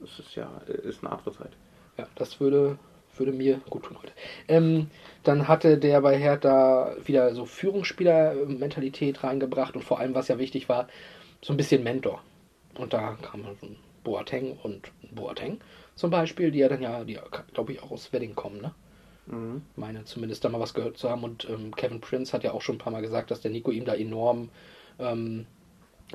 Das 0.00 0.18
ist 0.18 0.34
ja, 0.34 0.50
ist 0.66 1.02
eine 1.04 1.12
andere 1.12 1.32
Zeit. 1.32 1.50
Ja, 1.98 2.06
das 2.16 2.40
würde, 2.40 2.78
würde 3.18 3.32
mir 3.32 3.60
gut 3.70 3.84
tun 3.84 3.96
heute. 4.00 4.12
Ähm, 4.48 4.88
dann 5.22 5.48
hatte 5.48 5.78
der 5.78 6.00
bei 6.00 6.18
Hertha 6.18 6.94
wieder 7.04 7.34
so 7.34 7.44
Führungsspieler-Mentalität 7.44 9.24
reingebracht 9.24 9.74
und 9.74 9.82
vor 9.82 9.98
allem, 9.98 10.14
was 10.14 10.28
ja 10.28 10.38
wichtig 10.38 10.68
war, 10.68 10.88
so 11.40 11.52
ein 11.52 11.56
bisschen 11.56 11.82
Mentor. 11.82 12.22
Und 12.76 12.92
da 12.92 13.16
kam 13.22 13.42
so 13.42 13.66
ein 13.66 13.76
Boateng 14.02 14.58
und 14.62 14.90
Boateng 15.12 15.60
zum 15.94 16.10
Beispiel, 16.10 16.50
die 16.50 16.58
ja 16.58 16.68
dann 16.68 16.82
ja, 16.82 17.04
die 17.04 17.18
glaube 17.52 17.72
ich 17.72 17.82
auch 17.82 17.90
aus 17.90 18.12
Wedding 18.12 18.34
kommen, 18.34 18.60
ne? 18.60 18.74
Mhm. 19.26 19.62
meine 19.76 20.04
zumindest 20.04 20.44
da 20.44 20.50
mal 20.50 20.60
was 20.60 20.74
gehört 20.74 20.98
zu 20.98 21.08
haben. 21.08 21.24
Und 21.24 21.48
ähm, 21.48 21.74
Kevin 21.74 22.00
Prince 22.00 22.32
hat 22.32 22.44
ja 22.44 22.52
auch 22.52 22.60
schon 22.60 22.76
ein 22.76 22.78
paar 22.78 22.92
Mal 22.92 23.00
gesagt, 23.00 23.30
dass 23.30 23.40
der 23.40 23.50
Nico 23.50 23.70
ihm 23.70 23.86
da 23.86 23.94
enorm 23.94 24.50
ähm, 24.98 25.46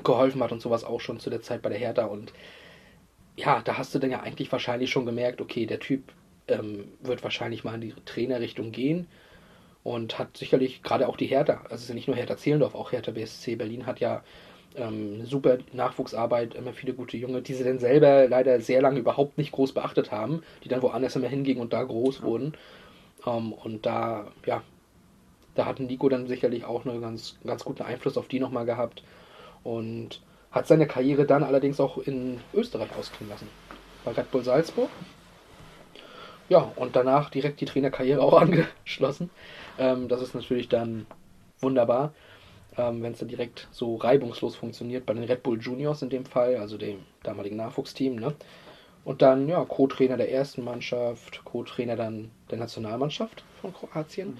geholfen 0.04 0.42
hat 0.42 0.52
und 0.52 0.62
sowas 0.62 0.84
auch 0.84 1.00
schon 1.00 1.18
zu 1.18 1.28
der 1.28 1.42
Zeit 1.42 1.62
bei 1.62 1.70
der 1.70 1.78
Hertha. 1.78 2.04
Und 2.04 2.32
ja, 3.36 3.62
da 3.62 3.78
hast 3.78 3.94
du 3.94 3.98
dann 3.98 4.10
ja 4.10 4.20
eigentlich 4.20 4.52
wahrscheinlich 4.52 4.90
schon 4.90 5.06
gemerkt, 5.06 5.40
okay, 5.40 5.66
der 5.66 5.80
Typ 5.80 6.12
ähm, 6.50 6.88
wird 7.02 7.22
wahrscheinlich 7.22 7.64
mal 7.64 7.74
in 7.74 7.80
die 7.80 7.94
Trainerrichtung 8.04 8.72
gehen 8.72 9.06
und 9.82 10.18
hat 10.18 10.36
sicherlich 10.36 10.82
gerade 10.82 11.08
auch 11.08 11.16
die 11.16 11.26
Hertha, 11.26 11.62
also 11.64 11.76
es 11.76 11.82
ist 11.82 11.88
ja 11.88 11.94
nicht 11.94 12.08
nur 12.08 12.16
Hertha 12.16 12.36
Zehlendorf, 12.36 12.74
auch 12.74 12.92
Hertha 12.92 13.12
BSC 13.12 13.56
Berlin 13.56 13.86
hat 13.86 14.00
ja 14.00 14.22
ähm, 14.76 15.14
eine 15.14 15.26
super 15.26 15.58
Nachwuchsarbeit, 15.72 16.54
immer 16.54 16.72
viele 16.72 16.94
gute 16.94 17.16
Junge, 17.16 17.42
die 17.42 17.54
sie 17.54 17.64
dann 17.64 17.78
selber 17.78 18.28
leider 18.28 18.60
sehr 18.60 18.82
lange 18.82 19.00
überhaupt 19.00 19.38
nicht 19.38 19.52
groß 19.52 19.72
beachtet 19.72 20.12
haben, 20.12 20.42
die 20.64 20.68
dann 20.68 20.82
woanders 20.82 21.16
immer 21.16 21.28
hingingen 21.28 21.60
und 21.60 21.72
da 21.72 21.82
groß 21.82 22.22
wurden. 22.22 22.54
Ähm, 23.26 23.52
und 23.52 23.86
da, 23.86 24.28
ja, 24.46 24.62
da 25.54 25.66
hat 25.66 25.80
Nico 25.80 26.08
dann 26.08 26.28
sicherlich 26.28 26.64
auch 26.64 26.86
einen 26.86 27.00
ganz, 27.00 27.36
ganz 27.44 27.64
guten 27.64 27.82
Einfluss 27.82 28.16
auf 28.16 28.28
die 28.28 28.40
nochmal 28.40 28.66
gehabt 28.66 29.02
und 29.64 30.20
hat 30.52 30.66
seine 30.66 30.86
Karriere 30.86 31.26
dann 31.26 31.42
allerdings 31.42 31.80
auch 31.80 31.98
in 31.98 32.40
Österreich 32.54 32.90
ausklingen 32.98 33.30
lassen. 33.30 33.48
Bei 34.04 34.12
Red 34.12 34.30
Bull 34.30 34.42
Salzburg. 34.42 34.88
Ja, 36.50 36.72
und 36.74 36.96
danach 36.96 37.30
direkt 37.30 37.60
die 37.60 37.64
Trainerkarriere 37.64 38.20
auch 38.20 38.34
angeschlossen. 38.40 39.30
Ähm, 39.78 40.08
das 40.08 40.20
ist 40.20 40.34
natürlich 40.34 40.68
dann 40.68 41.06
wunderbar, 41.60 42.12
ähm, 42.76 43.02
wenn 43.02 43.12
es 43.12 43.20
dann 43.20 43.28
direkt 43.28 43.68
so 43.70 43.94
reibungslos 43.96 44.56
funktioniert. 44.56 45.06
Bei 45.06 45.14
den 45.14 45.22
Red 45.22 45.44
Bull 45.44 45.60
Juniors 45.60 46.02
in 46.02 46.10
dem 46.10 46.26
Fall, 46.26 46.56
also 46.56 46.76
dem 46.76 46.98
damaligen 47.22 47.56
Nachwuchsteam. 47.56 48.16
Ne? 48.16 48.34
Und 49.04 49.22
dann, 49.22 49.48
ja, 49.48 49.64
Co-Trainer 49.64 50.16
der 50.16 50.32
ersten 50.32 50.64
Mannschaft, 50.64 51.44
Co-Trainer 51.44 51.94
dann 51.94 52.32
der 52.50 52.58
Nationalmannschaft 52.58 53.44
von 53.60 53.72
Kroatien. 53.72 54.36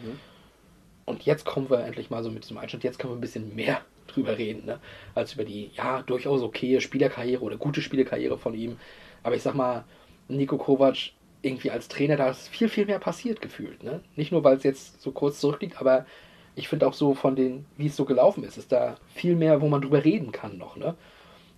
Und 1.06 1.24
jetzt 1.24 1.44
kommen 1.44 1.70
wir 1.70 1.78
endlich 1.84 2.10
mal 2.10 2.24
so 2.24 2.30
mit 2.30 2.42
diesem 2.42 2.58
Einschnitt. 2.58 2.82
Jetzt 2.82 2.98
können 2.98 3.12
wir 3.12 3.18
ein 3.18 3.22
bisschen 3.22 3.54
mehr 3.54 3.82
drüber 4.08 4.36
reden, 4.36 4.66
ne? 4.66 4.80
als 5.14 5.34
über 5.34 5.44
die, 5.44 5.70
ja, 5.76 6.02
durchaus 6.02 6.42
okaye 6.42 6.80
Spielerkarriere 6.80 7.42
oder 7.42 7.56
gute 7.56 7.82
Spielerkarriere 7.82 8.36
von 8.36 8.54
ihm. 8.54 8.78
Aber 9.22 9.36
ich 9.36 9.42
sag 9.42 9.54
mal, 9.54 9.84
Nico 10.28 10.58
Kovac 10.58 11.12
irgendwie 11.42 11.70
als 11.70 11.88
Trainer, 11.88 12.16
da 12.16 12.30
ist 12.30 12.48
viel, 12.48 12.68
viel 12.68 12.86
mehr 12.86 12.98
passiert 12.98 13.40
gefühlt. 13.40 13.82
Ne? 13.82 14.00
Nicht 14.16 14.32
nur, 14.32 14.44
weil 14.44 14.56
es 14.56 14.62
jetzt 14.62 15.00
so 15.00 15.12
kurz 15.12 15.40
zurückliegt, 15.40 15.80
aber 15.80 16.06
ich 16.54 16.68
finde 16.68 16.86
auch 16.86 16.92
so 16.92 17.14
von 17.14 17.36
den, 17.36 17.64
wie 17.76 17.86
es 17.86 17.96
so 17.96 18.04
gelaufen 18.04 18.44
ist, 18.44 18.58
ist 18.58 18.72
da 18.72 18.96
viel 19.14 19.36
mehr, 19.36 19.60
wo 19.60 19.68
man 19.68 19.80
drüber 19.80 20.04
reden 20.04 20.32
kann 20.32 20.58
noch. 20.58 20.76
Ne? 20.76 20.94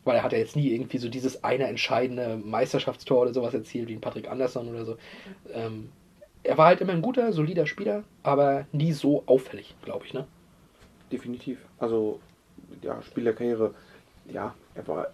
Weil 0.05 0.17
er 0.17 0.23
hat 0.23 0.33
ja 0.33 0.39
jetzt 0.39 0.57
nie 0.57 0.73
irgendwie 0.73 0.99
so 0.99 1.09
dieses 1.09 1.43
eine 1.43 1.67
entscheidende 1.67 2.37
Meisterschaftstor 2.37 3.23
oder 3.23 3.35
sowas 3.35 3.55
erzielt, 3.55 3.89
wie 3.89 3.95
ein 3.95 4.01
Patrick 4.01 4.31
Andersson 4.31 4.69
oder 4.69 4.85
so. 4.85 4.97
Ähm, 5.53 5.91
er 6.45 6.59
war 6.59 6.67
halt 6.67 6.81
immer 6.81 6.93
ein 6.93 7.03
guter, 7.03 7.33
solider 7.33 7.67
Spieler, 7.67 8.05
aber 8.23 8.67
nie 8.73 8.93
so 8.93 9.23
auffällig, 9.27 9.75
glaube 9.83 10.07
ich, 10.07 10.15
ne? 10.15 10.27
Definitiv. 11.11 11.59
Also, 11.79 12.21
ja, 12.83 13.01
Spielerkarriere, 13.03 13.75
ja, 14.33 14.55
er 14.75 14.89
war 14.89 15.09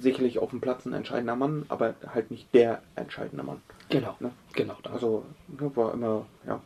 sicherlich 0.00 0.38
auf 0.38 0.50
dem 0.50 0.60
Platz 0.60 0.84
ein 0.86 0.92
entscheidender 0.92 1.36
Mann, 1.36 1.64
aber 1.68 1.94
halt 2.12 2.30
nicht 2.30 2.52
der 2.54 2.82
entscheidende 2.96 3.44
Mann. 3.44 3.60
Genau, 3.88 4.16
Ne? 4.20 4.30
genau. 4.54 4.74
Da. 4.82 4.90
Also 4.90 5.24
ne, 5.48 5.70
war 5.76 5.92
immer, 5.94 6.26
ja. 6.46 6.60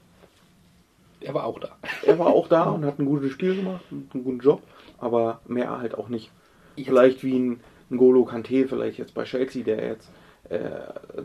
er 1.21 1.35
war 1.35 1.45
auch 1.45 1.59
da. 1.59 1.77
Er 2.05 2.19
war 2.19 2.29
auch 2.29 2.49
da 2.49 2.65
und 2.71 2.85
hat 2.85 2.99
ein 2.99 3.07
gutes 3.07 3.33
Spiel 3.33 3.57
gemacht, 3.57 3.85
einen 3.91 4.09
guten 4.25 4.39
Job, 4.41 4.63
aber 4.99 5.41
mehr 5.47 5.79
halt 5.79 5.97
auch 5.97 6.09
nicht. 6.09 6.31
Jetzt- 6.77 6.87
Vielleicht 6.89 7.23
wie 7.25 7.39
ein 7.39 7.61
N'Golo 7.91 8.25
Kante, 8.27 8.67
vielleicht 8.69 8.99
jetzt 8.99 9.15
bei 9.15 9.25
Chelsea, 9.25 9.63
der 9.65 9.85
jetzt 9.87 10.11
äh, 10.49 10.69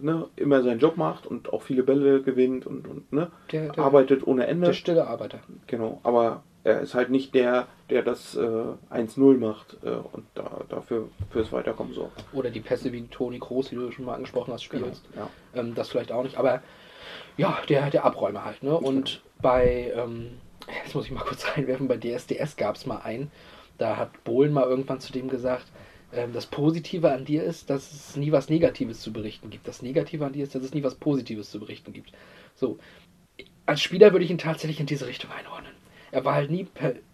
ne, 0.02 0.28
immer 0.36 0.64
seinen 0.64 0.80
Job 0.80 0.98
macht 0.98 1.28
und 1.28 1.54
auch 1.54 1.62
viele 1.62 1.84
Bälle 1.84 2.22
gewinnt 2.24 2.66
und, 2.66 2.88
und 2.88 3.12
ne, 3.14 3.32
Der- 3.52 3.70
der- 3.72 3.84
arbeitet 3.84 4.26
ohne 4.26 4.48
Ende. 4.48 4.68
Der 4.68 4.74
stille 4.74 5.08
Arbeiter. 5.08 5.40
Genau, 5.68 6.00
aber 6.04 6.44
er 6.64 6.82
ist 6.82 6.94
halt 6.94 7.10
nicht 7.10 7.34
der, 7.34 7.68
der 7.90 8.04
das 8.04 8.36
äh, 8.36 8.40
1-0 8.40 9.38
macht 9.38 9.78
äh, 9.84 9.90
und 9.90 10.26
da, 10.36 10.62
dafür 10.70 11.10
fürs 11.32 11.52
Weiterkommen 11.52 11.94
sorgt. 11.94 12.24
Oder 12.34 12.50
die 12.50 12.60
Pässe 12.60 12.92
wie 12.92 13.02
Toni 13.08 13.40
Kroos, 13.40 13.70
die 13.70 13.76
du 13.76 13.92
schon 13.92 14.06
mal 14.06 14.16
angesprochen 14.16 14.54
hast, 14.54 14.64
spielst. 14.64 15.04
Ja. 15.16 15.30
Ähm, 15.56 15.74
das 15.76 15.90
vielleicht 15.90 16.12
auch 16.12 16.24
nicht. 16.24 16.38
Aber 16.38 16.62
ja, 17.38 17.60
der, 17.68 17.90
der 17.90 18.06
Abräumer 18.06 18.46
halt. 18.46 18.62
Ne? 18.64 18.78
Und 18.78 19.22
bei, 19.42 19.92
ähm, 19.96 20.38
jetzt 20.84 20.94
muss 20.94 21.06
ich 21.06 21.12
mal 21.12 21.24
kurz 21.24 21.46
reinwerfen, 21.58 21.88
bei 21.88 21.98
DSDS 21.98 22.56
gab 22.58 22.76
es 22.76 22.86
mal 22.86 23.00
einen, 23.00 23.32
da 23.78 23.98
hat 23.98 24.24
Bohlen 24.24 24.54
mal 24.54 24.66
irgendwann 24.66 25.00
zu 25.00 25.12
dem 25.12 25.28
gesagt, 25.28 25.66
ähm, 26.14 26.34
das 26.34 26.46
Positive 26.46 27.12
an 27.12 27.26
dir 27.26 27.44
ist, 27.44 27.70
dass 27.70 27.92
es 27.92 28.16
nie 28.16 28.32
was 28.32 28.50
Negatives 28.50 29.02
zu 29.02 29.12
berichten 29.12 29.50
gibt. 29.50 29.68
Das 29.68 29.82
Negative 29.82 30.26
an 30.26 30.34
dir 30.34 30.44
ist, 30.44 30.54
dass 30.54 30.64
es 30.64 30.74
nie 30.74 30.84
was 30.84 30.96
Positives 30.96 31.50
zu 31.50 31.60
berichten 31.60 31.94
gibt. 31.94 32.12
So. 32.56 32.78
Als 33.66 33.82
Spieler 33.82 34.12
würde 34.12 34.26
ich 34.26 34.32
ihn 34.32 34.38
tatsächlich 34.38 34.80
in 34.80 34.86
diese 34.86 35.08
Richtung 35.08 35.32
einordnen. 35.32 35.72
Er 36.12 36.26
war 36.26 36.36
halt 36.36 36.52
nie, 36.52 36.68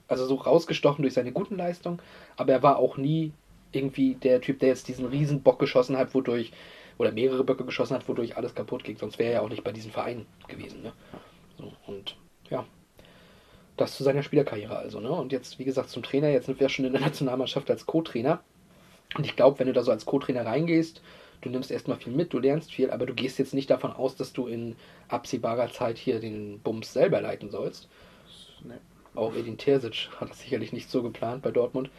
also 0.07 0.25
so 0.25 0.35
rausgestochen 0.35 1.01
durch 1.03 1.13
seine 1.13 1.31
guten 1.31 1.57
Leistungen, 1.57 1.99
aber 2.35 2.53
er 2.53 2.63
war 2.63 2.77
auch 2.77 2.97
nie 2.97 3.31
irgendwie 3.71 4.15
der 4.15 4.41
Typ, 4.41 4.59
der 4.59 4.69
jetzt 4.69 4.87
diesen 4.87 5.05
riesen 5.05 5.41
Bock 5.41 5.59
geschossen 5.59 5.97
hat, 5.97 6.13
wodurch, 6.13 6.51
oder 6.97 7.11
mehrere 7.11 7.43
Böcke 7.43 7.65
geschossen 7.65 7.95
hat, 7.95 8.07
wodurch 8.07 8.37
alles 8.37 8.55
kaputt 8.55 8.83
ging. 8.83 8.97
Sonst 8.97 9.19
wäre 9.19 9.29
er 9.29 9.35
ja 9.35 9.41
auch 9.41 9.49
nicht 9.49 9.63
bei 9.63 9.71
diesem 9.71 9.91
Verein 9.91 10.25
gewesen. 10.47 10.81
Ne? 10.81 10.93
So, 11.57 11.71
und 11.85 12.15
ja, 12.49 12.65
das 13.75 13.95
zu 13.95 14.03
seiner 14.03 14.23
Spielerkarriere 14.23 14.77
also. 14.77 14.99
Ne? 14.99 15.11
Und 15.11 15.31
jetzt, 15.31 15.59
wie 15.59 15.65
gesagt, 15.65 15.89
zum 15.89 16.03
Trainer. 16.03 16.29
Jetzt 16.29 16.47
sind 16.47 16.59
wir 16.59 16.69
schon 16.69 16.85
in 16.85 16.93
der 16.93 17.01
Nationalmannschaft 17.01 17.69
als 17.69 17.85
Co-Trainer. 17.85 18.41
Und 19.15 19.25
ich 19.25 19.35
glaube, 19.35 19.59
wenn 19.59 19.67
du 19.67 19.73
da 19.73 19.83
so 19.83 19.91
als 19.91 20.05
Co-Trainer 20.05 20.45
reingehst, 20.45 21.01
du 21.41 21.49
nimmst 21.49 21.71
erstmal 21.71 21.97
viel 21.97 22.13
mit, 22.13 22.33
du 22.33 22.39
lernst 22.39 22.73
viel, 22.73 22.89
aber 22.89 23.05
du 23.05 23.13
gehst 23.13 23.37
jetzt 23.39 23.53
nicht 23.53 23.69
davon 23.69 23.93
aus, 23.93 24.15
dass 24.15 24.33
du 24.33 24.47
in 24.47 24.75
absehbarer 25.07 25.71
Zeit 25.71 25.97
hier 25.97 26.19
den 26.19 26.59
Bums 26.59 26.91
selber 26.93 27.21
leiten 27.21 27.51
sollst. 27.51 27.87
Ne. 28.64 28.80
Auch 29.16 29.36
Edin 29.36 29.58
Terzic 29.58 30.10
hat 30.20 30.30
das 30.30 30.39
sicherlich 30.39 30.74
nicht 30.74 30.89
so 30.89 31.03
geplant 31.03 31.41
bei 31.41 31.51
Dortmund. 31.51 31.89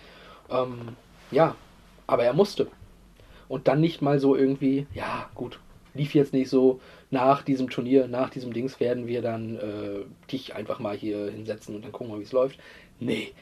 Ähm, 0.51 0.97
ja, 1.31 1.57
aber 2.07 2.25
er 2.25 2.33
musste. 2.33 2.69
Und 3.49 3.69
dann 3.69 3.81
nicht 3.81 4.03
mal 4.03 4.19
so 4.19 4.37
irgendwie, 4.37 4.87
ja, 4.95 5.31
gut, 5.35 5.59
lief 5.95 6.15
jetzt 6.15 6.33
nicht 6.33 6.51
so, 6.51 6.81
nach 7.11 7.43
diesem 7.43 7.71
Turnier, 7.71 8.07
nach 8.07 8.31
diesem 8.31 8.53
Dings 8.53 8.81
werden 8.81 9.07
wir 9.07 9.23
dann 9.23 9.57
äh, 9.57 10.31
dich 10.31 10.55
einfach 10.55 10.79
mal 10.79 10.97
hier 10.97 11.31
hinsetzen 11.31 11.75
und 11.75 11.85
dann 11.85 11.93
gucken 11.93 12.13
wir, 12.13 12.19
wie 12.19 12.25
es 12.25 12.33
läuft. 12.33 12.59
Nee. 13.01 13.33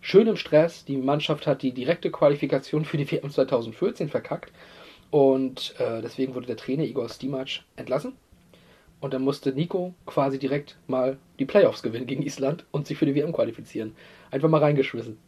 Schön 0.00 0.28
im 0.28 0.36
Stress. 0.36 0.84
Die 0.84 0.96
Mannschaft 0.96 1.46
hat 1.48 1.62
die 1.62 1.72
direkte 1.72 2.12
Qualifikation 2.12 2.84
für 2.84 2.96
die 2.96 3.10
WM 3.10 3.30
2014 3.30 4.08
verkackt. 4.08 4.52
Und 5.10 5.74
äh, 5.78 6.00
deswegen 6.02 6.34
wurde 6.34 6.46
der 6.46 6.56
Trainer 6.56 6.84
Igor 6.84 7.08
Stimac 7.08 7.62
entlassen. 7.76 8.12
Und 9.00 9.14
dann 9.14 9.22
musste 9.22 9.52
Nico 9.52 9.94
quasi 10.06 10.38
direkt 10.38 10.76
mal 10.88 11.18
die 11.38 11.44
Playoffs 11.44 11.82
gewinnen 11.82 12.06
gegen 12.06 12.22
Island 12.22 12.64
und 12.72 12.86
sich 12.86 12.98
für 12.98 13.06
die 13.06 13.14
WM 13.14 13.32
qualifizieren. 13.32 13.94
Einfach 14.30 14.48
mal 14.48 14.60
reingeschmissen. 14.60 15.18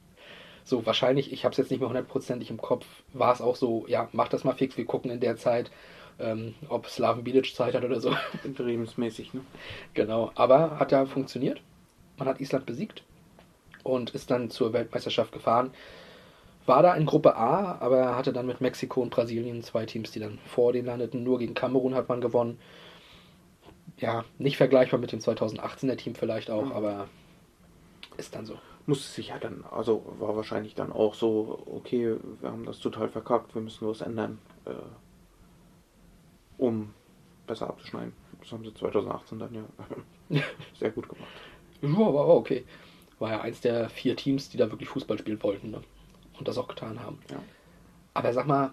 So, 0.64 0.84
wahrscheinlich, 0.86 1.32
ich 1.32 1.44
habe 1.44 1.52
es 1.52 1.58
jetzt 1.58 1.70
nicht 1.70 1.80
mehr 1.80 1.88
hundertprozentig 1.88 2.50
im 2.50 2.60
Kopf, 2.60 2.86
war 3.12 3.32
es 3.32 3.40
auch 3.40 3.56
so, 3.56 3.84
ja, 3.88 4.08
mach 4.12 4.28
das 4.28 4.44
mal 4.44 4.54
fix, 4.54 4.76
wir 4.76 4.84
gucken 4.84 5.10
in 5.10 5.20
der 5.20 5.36
Zeit, 5.36 5.70
ähm, 6.18 6.54
ob 6.68 6.86
Slaven 6.86 7.24
Bilic 7.24 7.54
Zeit 7.54 7.74
hat 7.74 7.84
oder 7.84 8.00
so. 8.00 8.14
Interimsmäßig, 8.44 9.34
ne? 9.34 9.40
genau, 9.94 10.32
aber 10.34 10.78
hat 10.78 10.92
ja 10.92 11.06
funktioniert. 11.06 11.60
Man 12.18 12.28
hat 12.28 12.40
Island 12.40 12.66
besiegt 12.66 13.02
und 13.82 14.10
ist 14.10 14.30
dann 14.30 14.50
zur 14.50 14.72
Weltmeisterschaft 14.72 15.32
gefahren. 15.32 15.70
War 16.66 16.82
da 16.82 16.94
in 16.94 17.06
Gruppe 17.06 17.36
A, 17.36 17.78
aber 17.80 18.16
hatte 18.16 18.32
dann 18.32 18.46
mit 18.46 18.60
Mexiko 18.60 19.00
und 19.00 19.10
Brasilien 19.10 19.62
zwei 19.62 19.86
Teams, 19.86 20.10
die 20.10 20.20
dann 20.20 20.38
vor 20.46 20.72
denen 20.72 20.86
landeten. 20.86 21.24
Nur 21.24 21.38
gegen 21.38 21.54
Kamerun 21.54 21.94
hat 21.94 22.08
man 22.08 22.20
gewonnen. 22.20 22.58
Ja, 24.00 24.24
nicht 24.38 24.56
vergleichbar 24.56 24.98
mit 24.98 25.12
dem 25.12 25.20
2018er 25.20 25.96
Team 25.96 26.14
vielleicht 26.14 26.50
auch, 26.50 26.70
aber 26.70 27.08
ist 28.16 28.34
dann 28.34 28.46
so. 28.46 28.58
Musste 28.86 29.08
sich 29.12 29.28
ja 29.28 29.38
dann, 29.38 29.64
also 29.70 30.04
war 30.18 30.34
wahrscheinlich 30.36 30.74
dann 30.74 30.90
auch 30.90 31.14
so, 31.14 31.62
okay, 31.66 32.16
wir 32.40 32.50
haben 32.50 32.64
das 32.64 32.78
total 32.78 33.08
verkackt, 33.08 33.54
wir 33.54 33.62
müssen 33.62 33.86
was 33.86 34.00
ändern, 34.00 34.38
äh, 34.64 34.70
um 36.56 36.94
besser 37.46 37.68
abzuschneiden. 37.68 38.14
Das 38.40 38.52
haben 38.52 38.64
sie 38.64 38.72
2018 38.72 39.38
dann 39.38 39.54
ja 39.54 40.42
sehr 40.78 40.90
gut 40.90 41.08
gemacht. 41.08 41.28
Ja, 41.82 41.90
war 41.98 42.14
war 42.14 42.28
okay. 42.28 42.64
War 43.18 43.30
ja 43.30 43.40
eins 43.42 43.60
der 43.60 43.90
vier 43.90 44.16
Teams, 44.16 44.48
die 44.48 44.56
da 44.56 44.70
wirklich 44.70 44.88
Fußball 44.88 45.18
spielen 45.18 45.42
wollten 45.42 45.70
ne? 45.70 45.82
und 46.38 46.48
das 46.48 46.56
auch 46.56 46.68
getan 46.68 47.00
haben. 47.00 47.18
Ja. 47.30 47.42
Aber 48.14 48.32
sag 48.32 48.46
mal, 48.46 48.72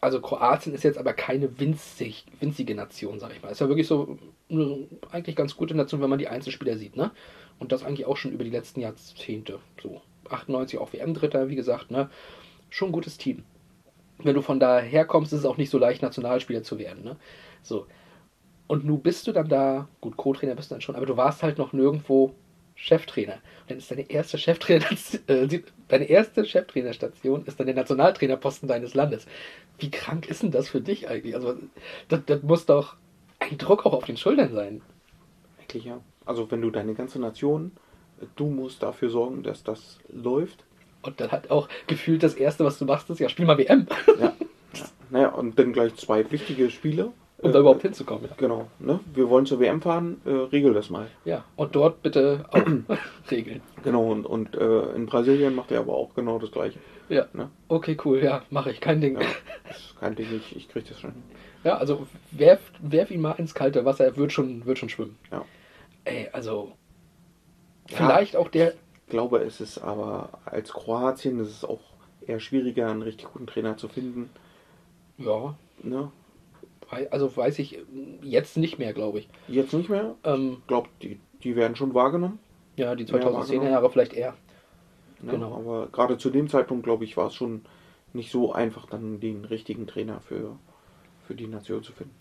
also 0.00 0.20
Kroatien 0.20 0.74
ist 0.74 0.84
jetzt 0.84 0.98
aber 0.98 1.12
keine 1.12 1.58
winzig, 1.58 2.26
winzige 2.40 2.74
Nation, 2.74 3.18
sag 3.18 3.32
ich 3.32 3.42
mal. 3.42 3.50
Ist 3.50 3.60
ja 3.60 3.68
wirklich 3.68 3.86
so 3.86 4.18
eine 4.50 4.86
eigentlich 5.10 5.36
ganz 5.36 5.56
gute 5.56 5.74
Nation, 5.74 6.00
wenn 6.00 6.10
man 6.10 6.18
die 6.18 6.28
Einzelspieler 6.28 6.76
sieht, 6.76 6.96
ne? 6.96 7.10
Und 7.58 7.72
das 7.72 7.84
eigentlich 7.84 8.06
auch 8.06 8.16
schon 8.16 8.32
über 8.32 8.44
die 8.44 8.50
letzten 8.50 8.80
Jahrzehnte. 8.80 9.60
So 9.82 10.00
98 10.28 10.78
auch 10.78 10.92
WM-Dritter, 10.92 11.48
wie 11.48 11.56
gesagt, 11.56 11.90
ne? 11.90 12.10
Schon 12.70 12.88
ein 12.88 12.92
gutes 12.92 13.18
Team. 13.18 13.44
Wenn 14.18 14.34
du 14.34 14.42
von 14.42 14.60
daher 14.60 15.04
kommst, 15.04 15.32
ist 15.32 15.40
es 15.40 15.46
auch 15.46 15.56
nicht 15.56 15.70
so 15.70 15.78
leicht, 15.78 16.02
Nationalspieler 16.02 16.62
zu 16.62 16.78
werden, 16.78 17.04
ne? 17.04 17.16
So. 17.62 17.86
Und 18.66 18.84
nun 18.84 19.02
bist 19.02 19.26
du 19.26 19.32
dann 19.32 19.48
da, 19.48 19.88
gut, 20.00 20.16
Co-Trainer 20.16 20.54
bist 20.54 20.70
du 20.70 20.74
dann 20.74 20.80
schon, 20.80 20.96
aber 20.96 21.06
du 21.06 21.16
warst 21.16 21.42
halt 21.42 21.58
noch 21.58 21.72
nirgendwo 21.72 22.34
Cheftrainer. 22.74 23.34
Und 23.34 23.70
dann 23.70 23.78
ist 23.78 23.90
deine 23.90 24.10
erste 24.10 24.38
Cheftrainer, 24.38 24.86
äh, 25.26 25.60
deine 25.94 26.08
erste 26.08 26.44
Cheftrainerstation 26.44 27.46
ist 27.46 27.58
dann 27.60 27.66
der 27.66 27.76
Nationaltrainerposten 27.76 28.68
deines 28.68 28.94
Landes. 28.94 29.26
Wie 29.78 29.90
krank 29.90 30.28
ist 30.28 30.42
denn 30.42 30.50
das 30.50 30.68
für 30.68 30.80
dich 30.80 31.08
eigentlich? 31.08 31.34
Also, 31.36 31.54
das, 32.08 32.20
das 32.26 32.42
muss 32.42 32.66
doch 32.66 32.96
ein 33.38 33.58
Druck 33.58 33.86
auch 33.86 33.92
auf 33.92 34.04
den 34.04 34.16
Schultern 34.16 34.52
sein. 34.52 34.82
Eigentlich 35.60 35.84
ja. 35.84 36.00
Also 36.26 36.50
wenn 36.50 36.62
du 36.62 36.70
deine 36.70 36.94
ganze 36.94 37.20
Nation, 37.20 37.72
du 38.36 38.46
musst 38.46 38.82
dafür 38.82 39.10
sorgen, 39.10 39.42
dass 39.42 39.62
das 39.62 39.98
läuft. 40.12 40.64
Und 41.02 41.20
dann 41.20 41.30
hat 41.30 41.50
auch 41.50 41.68
gefühlt 41.86 42.22
das 42.22 42.34
Erste, 42.34 42.64
was 42.64 42.78
du 42.78 42.86
machst, 42.86 43.08
ist 43.10 43.20
ja, 43.20 43.28
spiel 43.28 43.46
mal 43.46 43.58
WM, 43.58 43.86
Ja. 44.18 44.24
ja. 44.24 44.32
Naja, 45.10 45.28
und 45.28 45.56
dann 45.58 45.72
gleich 45.72 45.94
zwei 45.94 46.28
wichtige 46.32 46.70
Spiele. 46.70 47.12
Um 47.44 47.50
Äh, 47.50 47.52
da 47.52 47.60
überhaupt 47.60 47.82
hinzukommen. 47.82 48.24
Ja. 48.28 48.34
Genau, 48.36 48.66
ne? 48.80 49.00
Wir 49.14 49.28
wollen 49.28 49.46
zur 49.46 49.60
WM 49.60 49.80
fahren, 49.82 50.20
äh, 50.24 50.30
regel 50.30 50.72
das 50.74 50.90
mal. 50.90 51.06
ja, 51.24 51.44
und 51.56 51.76
dort 51.76 52.02
bitte 52.02 52.44
auch 52.50 52.62
regeln. 53.30 53.60
Genau, 53.82 54.10
und, 54.10 54.26
und 54.26 54.54
äh, 54.56 54.92
in 54.94 55.06
Brasilien 55.06 55.54
macht 55.54 55.70
er 55.70 55.80
aber 55.80 55.94
auch 55.94 56.14
genau 56.14 56.38
das 56.38 56.50
gleiche. 56.50 56.78
Ja, 57.08 57.26
Ne? 57.34 57.50
okay, 57.68 57.96
cool, 58.04 58.22
ja, 58.22 58.42
mache 58.50 58.70
ich, 58.70 58.80
kein 58.80 59.00
Ding. 59.00 59.20
Ja, 59.20 59.26
kein 60.00 60.14
Ding, 60.16 60.26
ich, 60.34 60.56
ich 60.56 60.68
krieg 60.68 60.88
das 60.88 60.98
schon. 61.00 61.12
Ja, 61.62 61.76
also 61.76 62.06
werf, 62.30 62.60
werf 62.80 63.10
ihn 63.10 63.20
mal 63.20 63.32
ins 63.32 63.54
kalte 63.54 63.84
Wasser, 63.84 64.04
er 64.04 64.16
wird 64.16 64.32
schon, 64.32 64.64
wird 64.66 64.78
schon 64.78 64.88
schwimmen. 64.88 65.16
Ja. 65.30 65.44
Ey, 66.04 66.28
also 66.32 66.72
Ja. 67.90 67.96
vielleicht 67.98 68.36
auch 68.36 68.48
der, 68.48 68.72
Ich 69.06 69.10
glaube, 69.10 69.38
es 69.40 69.60
ist 69.60 69.78
aber 69.78 70.30
als 70.46 70.72
Kroatien 70.72 71.38
ist 71.40 71.48
es 71.50 71.64
auch 71.64 71.80
eher 72.26 72.40
schwieriger, 72.40 72.90
einen 72.90 73.02
richtig 73.02 73.28
guten 73.30 73.46
Trainer 73.46 73.76
zu 73.76 73.88
finden. 73.88 74.30
ja, 75.18 75.54
Ne? 75.82 76.10
Also 77.10 77.36
weiß 77.36 77.58
ich 77.58 77.78
jetzt 78.22 78.56
nicht 78.56 78.78
mehr, 78.78 78.92
glaube 78.92 79.20
ich. 79.20 79.28
Jetzt 79.48 79.72
nicht 79.74 79.88
mehr. 79.88 80.14
Ähm, 80.24 80.58
Ich 80.60 80.66
glaube, 80.66 80.88
die, 81.02 81.18
die 81.42 81.56
werden 81.56 81.76
schon 81.76 81.94
wahrgenommen. 81.94 82.38
ja, 82.76 82.94
die 82.94 83.04
Ja, 83.04 83.14
2010er 83.14 83.32
wahrgenommen. 83.34 83.70
Jahre 83.70 83.90
vielleicht 83.90 84.12
eher. 84.14 84.34
Ne? 85.20 85.32
Genau. 85.32 85.54
Aber 85.54 85.88
gerade 85.92 86.18
zu 86.18 86.30
dem 86.30 86.48
Zeitpunkt, 86.48 86.84
glaube 86.84 87.04
ich, 87.04 87.16
war 87.16 87.28
es 87.28 87.34
schon 87.34 87.62
nicht 88.12 88.30
so 88.30 88.52
einfach, 88.52 88.86
dann 88.86 89.20
den 89.20 89.44
richtigen 89.44 89.86
Trainer 89.86 90.20
für, 90.20 90.56
für 91.26 91.34
die 91.34 91.46
Nation 91.46 91.82
zu 91.82 91.92
finden. 91.92 92.14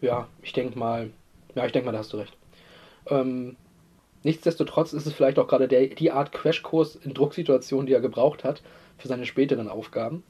Ja, 0.00 0.28
ich 0.42 0.52
denke 0.52 0.78
mal, 0.78 1.10
ja, 1.54 1.66
ich 1.66 1.72
denke 1.72 1.86
mal, 1.86 1.92
da 1.92 1.98
hast 1.98 2.12
du 2.12 2.16
recht. 2.18 2.36
Ähm, 3.06 3.56
nichtsdestotrotz 4.22 4.92
ist 4.92 5.06
es 5.06 5.12
vielleicht 5.12 5.38
auch 5.38 5.48
gerade 5.48 5.68
der, 5.68 5.86
die 5.88 6.10
Art 6.12 6.32
Crashkurs 6.32 6.96
in 6.96 7.14
Drucksituationen, 7.14 7.86
die 7.86 7.92
er 7.92 8.00
gebraucht 8.00 8.44
hat 8.44 8.62
für 8.96 9.08
seine 9.08 9.26
späteren 9.26 9.68
Aufgaben. 9.68 10.22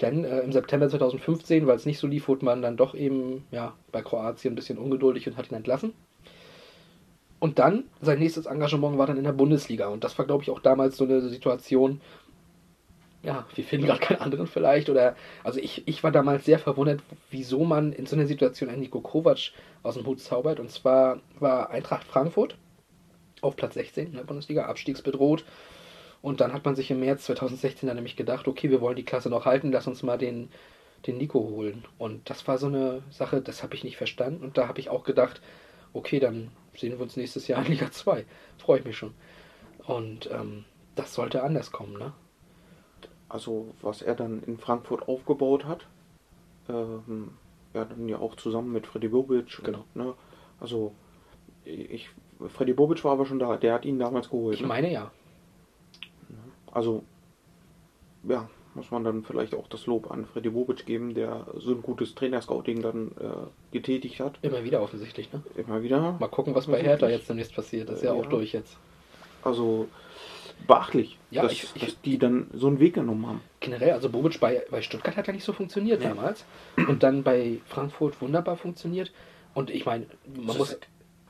Denn 0.00 0.24
äh, 0.24 0.40
im 0.40 0.52
September 0.52 0.88
2015, 0.88 1.66
weil 1.66 1.76
es 1.76 1.86
nicht 1.86 1.98
so 1.98 2.06
lief, 2.06 2.28
wurde 2.28 2.44
man 2.44 2.62
dann 2.62 2.76
doch 2.76 2.94
eben 2.94 3.44
ja, 3.50 3.74
bei 3.92 4.02
Kroatien 4.02 4.52
ein 4.52 4.56
bisschen 4.56 4.78
ungeduldig 4.78 5.26
und 5.28 5.36
hat 5.36 5.50
ihn 5.50 5.56
entlassen. 5.56 5.92
Und 7.38 7.58
dann, 7.58 7.84
sein 8.00 8.20
nächstes 8.20 8.46
Engagement 8.46 8.98
war 8.98 9.06
dann 9.06 9.18
in 9.18 9.24
der 9.24 9.32
Bundesliga. 9.32 9.88
Und 9.88 10.04
das 10.04 10.16
war, 10.16 10.26
glaube 10.26 10.44
ich, 10.44 10.50
auch 10.50 10.60
damals 10.60 10.96
so 10.96 11.04
eine 11.04 11.20
Situation, 11.20 12.00
ja, 13.22 13.46
wir 13.54 13.64
finden 13.64 13.86
gerade 13.86 14.00
keinen 14.00 14.20
anderen 14.20 14.46
vielleicht. 14.46 14.88
Oder 14.88 15.16
also 15.42 15.60
ich, 15.60 15.86
ich 15.86 16.02
war 16.04 16.12
damals 16.12 16.44
sehr 16.44 16.58
verwundert, 16.58 17.00
wieso 17.30 17.64
man 17.64 17.92
in 17.92 18.06
so 18.06 18.16
einer 18.16 18.26
Situation 18.26 18.70
einen 18.70 18.80
Niko 18.80 19.00
Kovac 19.00 19.52
aus 19.82 19.94
dem 19.94 20.06
Hut 20.06 20.20
zaubert. 20.20 20.60
Und 20.60 20.70
zwar 20.70 21.20
war 21.38 21.70
Eintracht 21.70 22.04
Frankfurt 22.04 22.56
auf 23.40 23.56
Platz 23.56 23.74
16 23.74 24.06
in 24.06 24.14
der 24.14 24.22
Bundesliga, 24.22 24.66
abstiegsbedroht. 24.66 25.44
Und 26.22 26.40
dann 26.40 26.52
hat 26.52 26.64
man 26.64 26.76
sich 26.76 26.90
im 26.90 27.00
März 27.00 27.24
2016 27.24 27.86
dann 27.86 27.96
nämlich 27.96 28.16
gedacht, 28.16 28.46
okay, 28.46 28.70
wir 28.70 28.80
wollen 28.80 28.96
die 28.96 29.04
Klasse 29.04 29.28
noch 29.28 29.44
halten, 29.44 29.72
lass 29.72 29.88
uns 29.88 30.02
mal 30.02 30.18
den, 30.18 30.48
den 31.06 31.18
Nico 31.18 31.40
holen. 31.40 31.84
Und 31.98 32.30
das 32.30 32.46
war 32.46 32.58
so 32.58 32.68
eine 32.68 33.02
Sache, 33.10 33.40
das 33.40 33.62
habe 33.62 33.74
ich 33.74 33.82
nicht 33.82 33.96
verstanden. 33.96 34.42
Und 34.42 34.56
da 34.56 34.68
habe 34.68 34.78
ich 34.78 34.88
auch 34.88 35.02
gedacht, 35.02 35.42
okay, 35.92 36.20
dann 36.20 36.50
sehen 36.76 36.92
wir 36.92 37.00
uns 37.00 37.16
nächstes 37.16 37.48
Jahr 37.48 37.64
in 37.66 37.72
Liga 37.72 37.90
2. 37.90 38.24
Freue 38.58 38.78
ich 38.78 38.84
mich 38.84 38.96
schon. 38.96 39.14
Und 39.84 40.30
ähm, 40.32 40.64
das 40.94 41.12
sollte 41.12 41.42
anders 41.42 41.72
kommen, 41.72 41.94
ne? 41.94 42.12
Also 43.28 43.74
was 43.80 44.02
er 44.02 44.14
dann 44.14 44.42
in 44.42 44.58
Frankfurt 44.58 45.08
aufgebaut 45.08 45.64
hat, 45.64 45.86
ähm, 46.68 47.30
ja 47.72 47.84
dann 47.86 48.08
ja 48.08 48.18
auch 48.18 48.36
zusammen 48.36 48.72
mit 48.72 48.86
Freddy 48.86 49.08
Bobic. 49.08 49.62
Genau. 49.64 49.84
Ne, 49.94 50.14
also 50.60 50.92
ich, 51.64 52.10
Freddy 52.48 52.74
Bobic 52.74 53.02
war 53.04 53.12
aber 53.12 53.26
schon 53.26 53.38
da, 53.38 53.56
der 53.56 53.74
hat 53.74 53.84
ihn 53.84 53.98
damals 53.98 54.28
geholt. 54.28 54.56
Ich 54.56 54.60
ne? 54.60 54.68
meine 54.68 54.92
ja. 54.92 55.10
Also 56.72 57.04
ja, 58.28 58.48
muss 58.74 58.90
man 58.90 59.04
dann 59.04 59.22
vielleicht 59.24 59.54
auch 59.54 59.68
das 59.68 59.86
Lob 59.86 60.10
an 60.10 60.24
Freddy 60.26 60.48
Bobic 60.50 60.86
geben, 60.86 61.14
der 61.14 61.46
so 61.58 61.72
ein 61.72 61.82
gutes 61.82 62.14
Trainerscouting 62.14 62.80
dann 62.82 63.08
äh, 63.20 63.72
getätigt 63.72 64.20
hat. 64.20 64.38
Immer 64.42 64.64
wieder 64.64 64.80
offensichtlich, 64.82 65.32
ne? 65.32 65.42
Immer 65.56 65.82
wieder. 65.82 66.16
Mal 66.18 66.28
gucken, 66.28 66.54
was 66.54 66.66
bei 66.66 66.82
Hertha 66.82 67.08
jetzt 67.08 67.28
demnächst 67.28 67.54
passiert. 67.54 67.88
Das 67.88 67.96
ist 67.98 68.04
ja, 68.04 68.14
Ja. 68.14 68.20
auch 68.20 68.26
durch 68.26 68.52
jetzt. 68.52 68.78
Also 69.44 69.88
beachtlich, 70.66 71.18
Ja, 71.30 71.42
dass, 71.42 71.52
ich- 71.52 71.68
ich- 71.74 71.84
dass 71.84 72.00
die 72.02 72.18
dann 72.18 72.46
so 72.54 72.68
einen 72.68 72.78
Weg 72.78 72.94
genommen 72.94 73.26
haben. 73.26 73.40
Generell, 73.60 73.90
also 73.92 74.08
Bobic 74.08 74.38
bei, 74.40 74.62
bei 74.70 74.80
Stuttgart 74.80 75.16
hat 75.16 75.26
ja 75.26 75.32
nicht 75.32 75.44
so 75.44 75.52
funktioniert 75.52 76.02
damals. 76.04 76.44
Und 76.76 77.02
dann 77.02 77.22
bei 77.24 77.58
Frankfurt 77.66 78.20
wunderbar 78.22 78.56
funktioniert. 78.56 79.12
Und 79.54 79.68
ich 79.70 79.84
meine, 79.84 80.06
man 80.34 80.56
muss, 80.56 80.78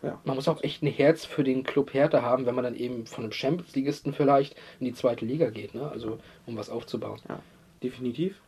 Ja. 0.02 0.18
man 0.24 0.34
muss 0.36 0.48
auch 0.48 0.62
echt 0.62 0.82
ein 0.82 0.88
Herz 0.88 1.24
für 1.24 1.44
den 1.44 1.62
Club 1.62 1.94
Hertha 1.94 2.22
haben, 2.22 2.44
wenn 2.46 2.54
man 2.56 2.64
dann 2.64 2.74
eben 2.74 3.06
von 3.06 3.24
einem 3.24 3.32
Champions-Ligisten 3.32 4.12
vielleicht 4.12 4.56
in 4.80 4.86
die 4.86 4.94
zweite 4.94 5.24
Liga 5.24 5.50
geht, 5.50 5.74
ne? 5.74 5.88
Also 5.90 6.18
um 6.46 6.56
was 6.56 6.70
aufzubauen. 6.70 7.20
ja, 7.28 7.38
definitiv. 7.82 8.40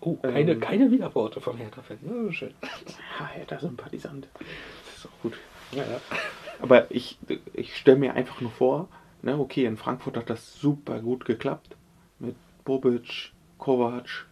Oh, 0.00 0.16
keine, 0.16 0.52
Ähm. 0.52 0.60
keine 0.60 0.90
Widerworte 0.90 1.40
vom 1.40 1.56
Hertha-Fan. 1.56 1.98
Ne? 2.02 2.32
Schön. 2.32 2.54
Ja, 3.18 3.26
Hertha 3.26 3.58
Sympathisant. 3.58 4.28
Das 4.38 4.98
ist 4.98 5.06
auch 5.06 5.22
gut. 5.22 5.38
Ja, 5.72 5.82
ja. 5.84 6.00
Aber 6.60 6.90
ich, 6.90 7.18
ich 7.54 7.76
stelle 7.76 7.96
mir 7.98 8.14
einfach 8.14 8.40
nur 8.40 8.50
vor, 8.50 8.88
ne, 9.22 9.38
okay, 9.38 9.64
in 9.64 9.76
Frankfurt 9.76 10.16
hat 10.16 10.30
das 10.30 10.60
super 10.60 11.00
gut 11.00 11.24
geklappt. 11.24 11.76
Mit 12.18 12.36
Bobic, 12.64 13.32
Kovac. 13.58 14.26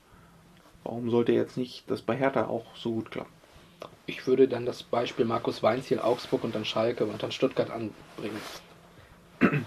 Warum 0.85 1.11
sollte 1.11 1.33
jetzt 1.33 1.57
nicht 1.57 1.91
das 1.91 2.03
bei 2.03 2.17
Hertha 2.17 2.47
auch 2.47 2.77
so 2.77 2.93
gut 2.93 3.11
klappen? 3.11 3.33
Ich 4.07 4.27
würde 4.27 4.49
dann 4.49 4.67
das 4.67 4.83
Beispiel 4.83 5.25
Markus 5.25 5.63
Weinziel, 5.63 6.01
Augsburg 6.01 6.45
und 6.45 6.55
dann 6.55 6.65
Schalke 6.65 7.05
und 7.05 7.23
dann 7.23 7.31
Stuttgart 7.33 7.71
anbringen. 7.71 8.41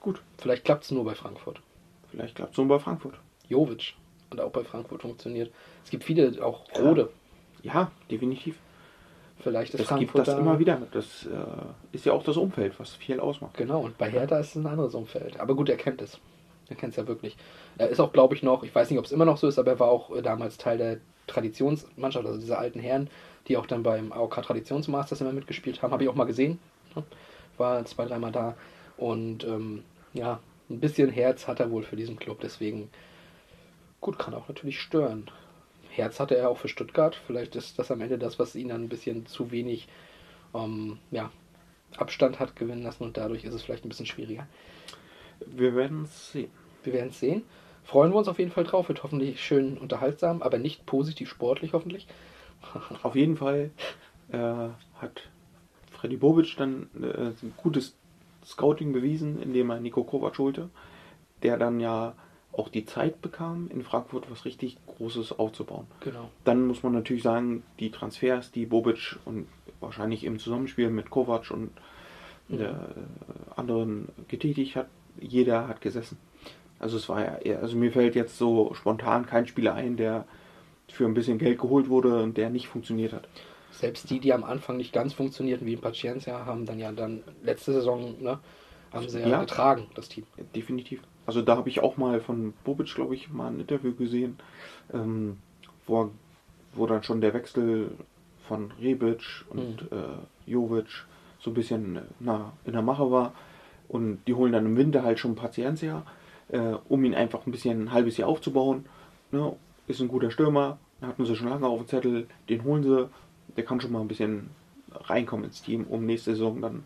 Gut, 0.00 0.20
Vielleicht 0.38 0.64
klappt 0.64 0.84
es 0.84 0.90
nur 0.90 1.04
bei 1.04 1.14
Frankfurt. 1.14 1.60
vielleicht 2.10 2.34
klappt 2.36 2.52
es 2.52 2.58
nur 2.58 2.68
bei 2.68 2.78
Frankfurt. 2.78 3.14
Jovic 3.48 3.94
und 4.30 4.40
auch 4.40 4.50
bei 4.50 4.62
Frankfurt 4.62 5.02
funktioniert. 5.02 5.50
Es 5.84 5.90
gibt 5.90 6.04
viele, 6.04 6.44
auch 6.44 6.64
Rode. 6.78 7.10
Ja, 7.62 7.90
definitiv. 8.10 8.56
Vielleicht 9.40 9.72
ist 9.74 9.78
gibt 9.78 9.88
Frankfurt 9.88 10.28
das 10.28 10.34
da- 10.34 10.40
immer 10.40 10.58
wieder. 10.58 10.82
Das 10.92 11.26
äh, 11.26 11.28
ist 11.92 12.04
ja 12.04 12.12
auch 12.12 12.22
das 12.24 12.36
Umfeld, 12.36 12.78
was 12.78 12.94
viel 12.94 13.20
ausmacht. 13.20 13.56
Genau, 13.56 13.80
und 13.80 13.96
bei 13.98 14.10
Hertha 14.10 14.38
ist 14.38 14.50
es 14.50 14.54
ein 14.56 14.66
anderes 14.66 14.94
Umfeld. 14.94 15.38
Aber 15.40 15.54
gut, 15.54 15.68
er 15.68 15.76
kennt 15.76 16.02
es. 16.02 16.18
Er 16.68 16.76
kennt 16.76 16.90
es 16.92 16.96
ja 16.96 17.06
wirklich. 17.06 17.36
Er 17.78 17.88
ist 17.88 18.00
auch, 18.00 18.12
glaube 18.12 18.34
ich, 18.34 18.42
noch, 18.42 18.62
ich 18.62 18.74
weiß 18.74 18.90
nicht, 18.90 18.98
ob 18.98 19.04
es 19.06 19.12
immer 19.12 19.24
noch 19.24 19.38
so 19.38 19.48
ist, 19.48 19.58
aber 19.58 19.72
er 19.72 19.80
war 19.80 19.88
auch 19.88 20.14
äh, 20.14 20.22
damals 20.22 20.58
Teil 20.58 20.78
der 20.78 20.98
Traditionsmannschaft, 21.26 22.26
also 22.26 22.38
diese 22.38 22.58
alten 22.58 22.80
Herren, 22.80 23.08
die 23.46 23.56
auch 23.56 23.66
dann 23.66 23.82
beim 23.82 24.12
AOK 24.12 24.42
Traditionsmasters 24.42 25.20
immer 25.20 25.32
mitgespielt 25.32 25.82
haben. 25.82 25.92
Habe 25.92 26.02
ich 26.02 26.08
auch 26.08 26.14
mal 26.14 26.24
gesehen. 26.24 26.58
ne? 26.94 27.04
War 27.56 27.84
zwei, 27.84 28.06
dreimal 28.06 28.32
da. 28.32 28.56
Und 28.96 29.44
ähm, 29.44 29.84
ja, 30.12 30.40
ein 30.68 30.80
bisschen 30.80 31.10
Herz 31.10 31.46
hat 31.48 31.60
er 31.60 31.70
wohl 31.70 31.82
für 31.82 31.96
diesen 31.96 32.18
Club. 32.18 32.40
Deswegen, 32.42 32.90
gut, 34.00 34.18
kann 34.18 34.34
auch 34.34 34.48
natürlich 34.48 34.80
stören. 34.80 35.30
Herz 35.90 36.20
hatte 36.20 36.36
er 36.36 36.50
auch 36.50 36.58
für 36.58 36.68
Stuttgart. 36.68 37.18
Vielleicht 37.26 37.56
ist 37.56 37.78
das 37.78 37.90
am 37.90 38.00
Ende 38.00 38.18
das, 38.18 38.38
was 38.38 38.54
ihn 38.54 38.68
dann 38.68 38.84
ein 38.84 38.88
bisschen 38.88 39.26
zu 39.26 39.50
wenig 39.50 39.88
ähm, 40.54 40.98
ja, 41.10 41.30
Abstand 41.96 42.38
hat 42.38 42.56
gewinnen 42.56 42.82
lassen 42.82 43.04
und 43.04 43.16
dadurch 43.16 43.44
ist 43.44 43.54
es 43.54 43.62
vielleicht 43.62 43.84
ein 43.84 43.88
bisschen 43.88 44.06
schwieriger. 44.06 44.46
Wir 45.46 45.74
werden 45.74 46.04
es 46.04 46.32
sehen. 46.32 46.50
Wir 46.84 46.92
werden 46.92 47.10
es 47.10 47.20
sehen. 47.20 47.42
Freuen 47.84 48.12
wir 48.12 48.18
uns 48.18 48.28
auf 48.28 48.38
jeden 48.38 48.50
Fall 48.50 48.64
drauf. 48.64 48.88
Wird 48.88 49.02
hoffentlich 49.02 49.42
schön 49.42 49.78
unterhaltsam, 49.78 50.42
aber 50.42 50.58
nicht 50.58 50.84
positiv 50.84 51.30
sportlich 51.30 51.72
hoffentlich. 51.72 52.06
Auf 53.02 53.14
jeden 53.14 53.36
Fall 53.36 53.70
äh, 54.30 54.38
hat 55.00 55.28
Freddy 55.90 56.16
Bobic 56.16 56.56
dann 56.56 56.88
äh, 57.00 57.28
ein 57.42 57.54
gutes 57.56 57.96
Scouting 58.44 58.92
bewiesen, 58.92 59.40
indem 59.42 59.70
er 59.70 59.80
Nico 59.80 60.04
Kovac 60.04 60.38
holte, 60.38 60.70
der 61.42 61.56
dann 61.56 61.80
ja 61.80 62.14
auch 62.52 62.68
die 62.68 62.86
Zeit 62.86 63.20
bekam, 63.20 63.68
in 63.70 63.82
Frankfurt 63.82 64.30
was 64.30 64.44
richtig 64.44 64.78
Großes 64.86 65.38
aufzubauen. 65.38 65.86
Genau. 66.00 66.30
Dann 66.44 66.66
muss 66.66 66.82
man 66.82 66.92
natürlich 66.92 67.22
sagen, 67.22 67.62
die 67.78 67.90
Transfers, 67.90 68.50
die 68.50 68.66
Bobic 68.66 69.18
und 69.24 69.46
wahrscheinlich 69.80 70.24
im 70.24 70.38
Zusammenspiel 70.38 70.90
mit 70.90 71.10
Kovac 71.10 71.50
und 71.50 71.70
der, 72.48 72.70
äh, 72.70 73.54
anderen 73.60 74.08
getätigt 74.28 74.74
hat, 74.76 74.86
jeder 75.20 75.68
hat 75.68 75.80
gesessen. 75.82 76.16
Also 76.78 76.96
es 76.96 77.08
war 77.08 77.22
ja, 77.22 77.36
eher- 77.38 77.60
also 77.60 77.76
mir 77.76 77.92
fällt 77.92 78.14
jetzt 78.14 78.38
so 78.38 78.72
spontan 78.74 79.26
kein 79.26 79.46
Spieler 79.46 79.74
ein, 79.74 79.96
der 79.96 80.26
für 80.90 81.04
ein 81.04 81.14
bisschen 81.14 81.38
Geld 81.38 81.58
geholt 81.58 81.88
wurde 81.88 82.22
und 82.22 82.36
der 82.36 82.50
nicht 82.50 82.68
funktioniert 82.68 83.12
hat. 83.12 83.28
Selbst 83.70 84.10
die, 84.10 84.18
die 84.18 84.32
am 84.32 84.44
Anfang 84.44 84.76
nicht 84.76 84.92
ganz 84.92 85.12
funktionierten, 85.12 85.66
wie 85.66 85.74
in 85.74 85.80
Paciencia, 85.80 86.46
haben 86.46 86.66
dann 86.66 86.78
ja 86.78 86.90
dann 86.92 87.22
letzte 87.42 87.72
Saison, 87.72 88.14
ne, 88.20 88.38
haben 88.92 89.08
sie 89.08 89.20
ja, 89.20 89.28
Ja. 89.28 89.40
getragen, 89.40 89.86
das 89.94 90.08
Team. 90.08 90.24
Definitiv. 90.54 91.00
Also 91.26 91.42
da 91.42 91.56
habe 91.56 91.68
ich 91.68 91.80
auch 91.80 91.96
mal 91.98 92.20
von 92.20 92.54
Bobic, 92.64 92.94
glaube 92.94 93.14
ich, 93.14 93.30
mal 93.30 93.48
ein 93.48 93.60
Interview 93.60 93.94
gesehen, 93.94 94.38
ähm, 94.92 95.36
wo, 95.86 96.10
wo 96.72 96.86
dann 96.86 97.02
schon 97.02 97.20
der 97.20 97.34
Wechsel 97.34 97.90
von 98.48 98.72
Rebic 98.80 99.44
und 99.50 99.82
äh, 99.92 100.50
Jovic 100.50 101.04
so 101.38 101.50
ein 101.50 101.54
bisschen 101.54 101.96
äh, 101.96 102.00
na, 102.18 102.52
in 102.64 102.72
der 102.72 102.82
Mache 102.82 103.10
war. 103.10 103.34
Und 103.88 104.20
die 104.26 104.34
holen 104.34 104.52
dann 104.52 104.64
im 104.66 104.76
Winter 104.76 105.02
halt 105.02 105.18
schon 105.18 105.34
Paciencia, 105.34 106.04
äh, 106.48 106.74
um 106.88 107.04
ihn 107.04 107.14
einfach 107.14 107.46
ein 107.46 107.52
bisschen 107.52 107.84
ein 107.84 107.92
halbes 107.92 108.16
Jahr 108.16 108.28
aufzubauen. 108.30 108.86
Ne? 109.30 109.54
Ist 109.88 110.00
ein 110.00 110.08
guter 110.08 110.30
Stürmer, 110.30 110.78
hatten 111.02 111.24
sie 111.24 111.34
schon 111.34 111.48
lange 111.48 111.66
auf 111.66 111.78
dem 111.80 111.88
Zettel, 111.88 112.26
den 112.48 112.62
holen 112.64 112.82
sie. 112.82 113.08
Der 113.56 113.64
kann 113.64 113.80
schon 113.80 113.92
mal 113.92 114.00
ein 114.00 114.08
bisschen 114.08 114.50
reinkommen 114.92 115.46
ins 115.46 115.62
Team, 115.62 115.84
um 115.84 116.06
nächste 116.06 116.32
Saison 116.32 116.60
dann 116.60 116.84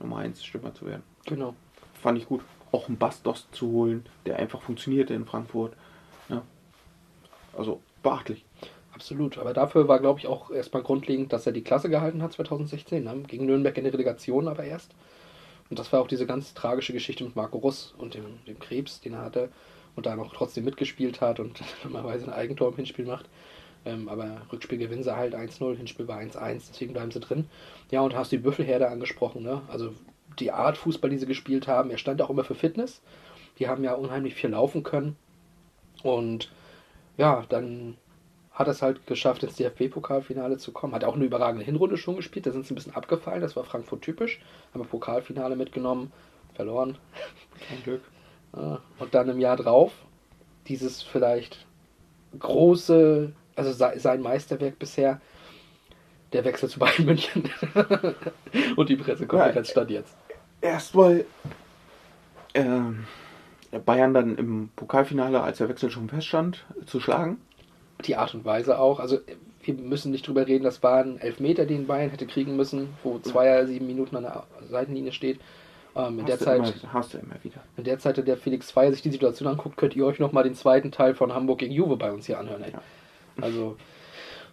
Nummer 0.00 0.18
1 0.18 0.44
Stürmer 0.44 0.72
zu 0.74 0.86
werden 0.86 1.02
Genau. 1.26 1.54
fand 1.94 2.18
ich 2.18 2.26
gut. 2.26 2.42
Auch 2.70 2.86
einen 2.86 2.98
Bastos 2.98 3.48
zu 3.50 3.72
holen, 3.72 4.06
der 4.26 4.36
einfach 4.36 4.60
funktionierte 4.60 5.14
in 5.14 5.24
Frankfurt. 5.24 5.72
Ja. 6.28 6.42
Also 7.56 7.80
beachtlich. 8.02 8.44
Absolut. 8.92 9.38
Aber 9.38 9.54
dafür 9.54 9.88
war, 9.88 9.98
glaube 10.00 10.20
ich, 10.20 10.26
auch 10.26 10.50
erstmal 10.50 10.82
grundlegend, 10.82 11.32
dass 11.32 11.46
er 11.46 11.52
die 11.52 11.62
Klasse 11.62 11.88
gehalten 11.88 12.22
hat 12.22 12.32
2016, 12.34 13.04
ne? 13.04 13.22
gegen 13.26 13.46
Nürnberg 13.46 13.76
in 13.78 13.84
der 13.84 13.92
Relegation 13.92 14.48
aber 14.48 14.64
erst. 14.64 14.92
Und 15.70 15.78
das 15.78 15.92
war 15.92 16.00
auch 16.00 16.08
diese 16.08 16.26
ganz 16.26 16.54
tragische 16.54 16.92
Geschichte 16.92 17.24
mit 17.24 17.36
Marco 17.36 17.58
Russ 17.58 17.94
und 17.96 18.14
dem, 18.14 18.44
dem 18.46 18.58
Krebs, 18.58 19.00
den 19.00 19.14
er 19.14 19.22
hatte 19.22 19.50
und 19.98 20.06
da 20.06 20.16
noch 20.16 20.32
trotzdem 20.32 20.64
mitgespielt 20.64 21.20
hat 21.20 21.40
und 21.40 21.60
normalerweise 21.84 22.26
ein 22.26 22.32
Eigentor 22.32 22.68
im 22.68 22.76
Hinspiel 22.76 23.04
macht. 23.04 23.26
Ähm, 23.84 24.08
aber 24.08 24.42
Rückspiel 24.52 24.78
gewinnen 24.78 25.02
sie 25.02 25.14
halt 25.14 25.34
1-0, 25.34 25.76
Hinspiel 25.76 26.08
war 26.08 26.18
1-1, 26.18 26.68
deswegen 26.70 26.92
bleiben 26.92 27.10
sie 27.10 27.20
drin. 27.20 27.46
Ja, 27.90 28.00
und 28.00 28.14
hast 28.14 28.32
die 28.32 28.38
Büffelherde 28.38 28.88
angesprochen, 28.88 29.42
ne? 29.42 29.62
Also 29.68 29.92
die 30.38 30.52
Art 30.52 30.76
Fußball, 30.76 31.10
die 31.10 31.18
sie 31.18 31.26
gespielt 31.26 31.68
haben, 31.68 31.90
er 31.90 31.98
stand 31.98 32.22
auch 32.22 32.30
immer 32.30 32.44
für 32.44 32.54
Fitness. 32.54 33.02
Die 33.58 33.68
haben 33.68 33.84
ja 33.84 33.94
unheimlich 33.94 34.34
viel 34.34 34.50
laufen 34.50 34.82
können. 34.82 35.16
Und 36.02 36.52
ja, 37.16 37.44
dann 37.48 37.96
hat 38.52 38.68
es 38.68 38.82
halt 38.82 39.06
geschafft, 39.06 39.42
ins 39.42 39.56
DFB-Pokalfinale 39.56 40.58
zu 40.58 40.72
kommen. 40.72 40.94
Hat 40.94 41.04
auch 41.04 41.14
eine 41.14 41.24
überragende 41.24 41.64
Hinrunde 41.64 41.96
schon 41.96 42.16
gespielt, 42.16 42.46
da 42.46 42.52
sind 42.52 42.66
sie 42.66 42.74
ein 42.74 42.76
bisschen 42.76 42.94
abgefallen, 42.94 43.40
das 43.40 43.56
war 43.56 43.64
Frankfurt 43.64 44.02
typisch. 44.02 44.40
Haben 44.72 44.82
wir 44.82 44.88
Pokalfinale 44.88 45.56
mitgenommen, 45.56 46.12
verloren. 46.54 46.98
Kein 47.68 47.82
Glück. 47.82 48.02
Ja, 48.56 48.80
Und 48.98 49.14
dann 49.14 49.28
im 49.28 49.40
Jahr 49.40 49.56
drauf 49.56 49.92
dieses 50.66 51.02
vielleicht 51.02 51.66
große, 52.38 53.32
also 53.56 53.72
se- 53.72 53.98
sein 53.98 54.20
Meisterwerk 54.20 54.78
bisher, 54.78 55.20
der 56.32 56.44
Wechsel 56.44 56.68
zu 56.68 56.78
Bayern 56.78 57.06
München. 57.06 57.48
Und 58.76 58.88
die 58.88 58.96
Pressekonferenz 58.96 59.68
Ja, 59.68 59.72
stand 59.72 59.90
jetzt. 59.90 60.14
Erstmal 60.60 61.24
ähm, 62.54 63.06
Bayern 63.84 64.14
dann 64.14 64.36
im 64.36 64.70
Pokalfinale, 64.76 65.40
als 65.40 65.58
der 65.58 65.68
Wechsel 65.68 65.90
schon 65.90 66.08
feststand, 66.08 66.64
zu 66.86 67.00
schlagen. 67.00 67.38
Die 68.04 68.16
Art 68.16 68.34
und 68.34 68.44
Weise 68.44 68.78
auch. 68.78 69.00
Also 69.00 69.18
wir 69.62 69.74
müssen 69.74 70.10
nicht 70.12 70.26
drüber 70.26 70.46
reden, 70.46 70.64
das 70.64 70.82
waren 70.82 71.18
Elfmeter, 71.20 71.66
den 71.66 71.86
Bayern 71.86 72.10
hätte 72.10 72.26
kriegen 72.26 72.56
müssen, 72.56 72.90
wo 73.02 73.18
Zweier 73.18 73.66
sieben 73.66 73.86
Minuten 73.86 74.16
an 74.16 74.22
der 74.24 74.44
Seitenlinie 74.70 75.12
steht. 75.12 75.40
Ähm, 75.98 76.20
in, 76.20 76.26
der 76.26 76.34
Hast 76.34 76.42
du 76.42 76.44
Zeit, 76.44 76.58
immer, 76.58 76.92
hast 76.92 77.14
du 77.14 77.18
immer 77.18 77.34
wieder. 77.42 77.60
in 77.76 77.84
der 77.84 77.98
Zeit, 77.98 78.18
in 78.18 78.24
der 78.24 78.36
Felix 78.36 78.68
Zweier 78.68 78.92
sich 78.92 79.02
die 79.02 79.10
Situation 79.10 79.48
anguckt, 79.48 79.76
könnt 79.76 79.96
ihr 79.96 80.06
euch 80.06 80.20
nochmal 80.20 80.44
den 80.44 80.54
zweiten 80.54 80.92
Teil 80.92 81.14
von 81.14 81.34
Hamburg 81.34 81.58
gegen 81.58 81.74
Juve 81.74 81.96
bei 81.96 82.12
uns 82.12 82.26
hier 82.26 82.38
anhören. 82.38 82.64
Ja. 82.70 82.80
Also 83.40 83.76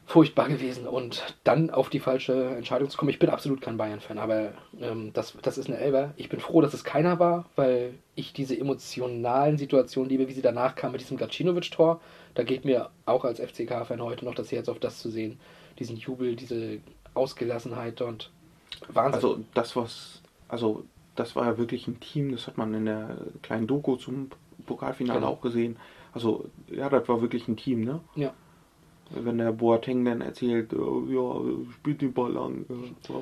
furchtbar 0.08 0.48
gewesen 0.50 0.88
und 0.88 1.24
dann 1.44 1.72
auf 1.72 1.90
die 1.90 2.00
falsche 2.00 2.56
Entscheidung 2.56 2.90
zu 2.90 2.98
kommen. 2.98 3.10
Ich 3.10 3.18
bin 3.18 3.30
absolut 3.30 3.62
kein 3.62 3.78
Bayern-Fan, 3.78 4.20
aber 4.20 4.54
ähm, 4.80 5.12
das, 5.14 5.36
das 5.42 5.58
ist 5.58 5.68
eine 5.68 5.78
Elber. 5.80 6.14
Ich 6.16 6.30
bin 6.30 6.40
froh, 6.40 6.62
dass 6.62 6.76
es 6.76 6.84
keiner 6.84 7.20
war, 7.20 7.46
weil 7.56 7.96
ich 8.14 8.32
diese 8.32 8.58
emotionalen 8.58 9.58
Situationen 9.58 10.10
liebe, 10.10 10.28
wie 10.28 10.34
sie 10.34 10.44
danach 10.44 10.76
kam 10.76 10.92
mit 10.92 11.02
diesem 11.02 11.18
Gacinovic-Tor. 11.18 12.02
Da 12.36 12.44
geht 12.44 12.66
mir 12.66 12.90
auch 13.06 13.26
als 13.26 13.40
FCK-Fan 13.40 14.02
heute 14.02 14.26
noch 14.26 14.36
das 14.36 14.52
Herz 14.52 14.70
auf 14.70 14.80
das 14.80 15.00
zu 15.00 15.10
sehen. 15.10 15.40
Diesen 15.80 15.98
Jubel, 15.98 16.36
diese 16.36 16.80
Ausgelassenheit 17.16 18.02
und 18.02 18.32
Wahnsinn. 18.90 19.16
Also 19.16 19.40
das 19.56 19.76
was, 19.76 20.22
also 20.48 20.86
das 21.16 21.36
war 21.36 21.46
ja 21.46 21.58
wirklich 21.58 21.88
ein 21.88 22.00
Team, 22.00 22.32
das 22.32 22.48
hat 22.48 22.58
man 22.58 22.74
in 22.74 22.86
der 22.86 23.18
kleinen 23.42 23.68
Doku 23.68 23.96
zum 23.96 24.30
Pokalfinale 24.66 25.20
Genau. 25.20 25.32
auch 25.32 25.42
gesehen. 25.42 25.78
Also 26.14 26.46
ja, 26.70 26.90
das 26.90 27.08
war 27.08 27.22
wirklich 27.22 27.48
ein 27.48 27.58
Team, 27.58 27.82
ne? 27.84 28.00
ja. 28.16 28.34
Wenn 29.12 29.38
der 29.38 29.52
Boateng 29.52 30.04
dann 30.04 30.22
erzählt, 30.22 30.74
äh, 30.74 30.78
ja, 30.78 31.36
spielt 31.76 32.02
den 32.02 32.12
Ball 32.14 32.32
lang. 32.32 32.66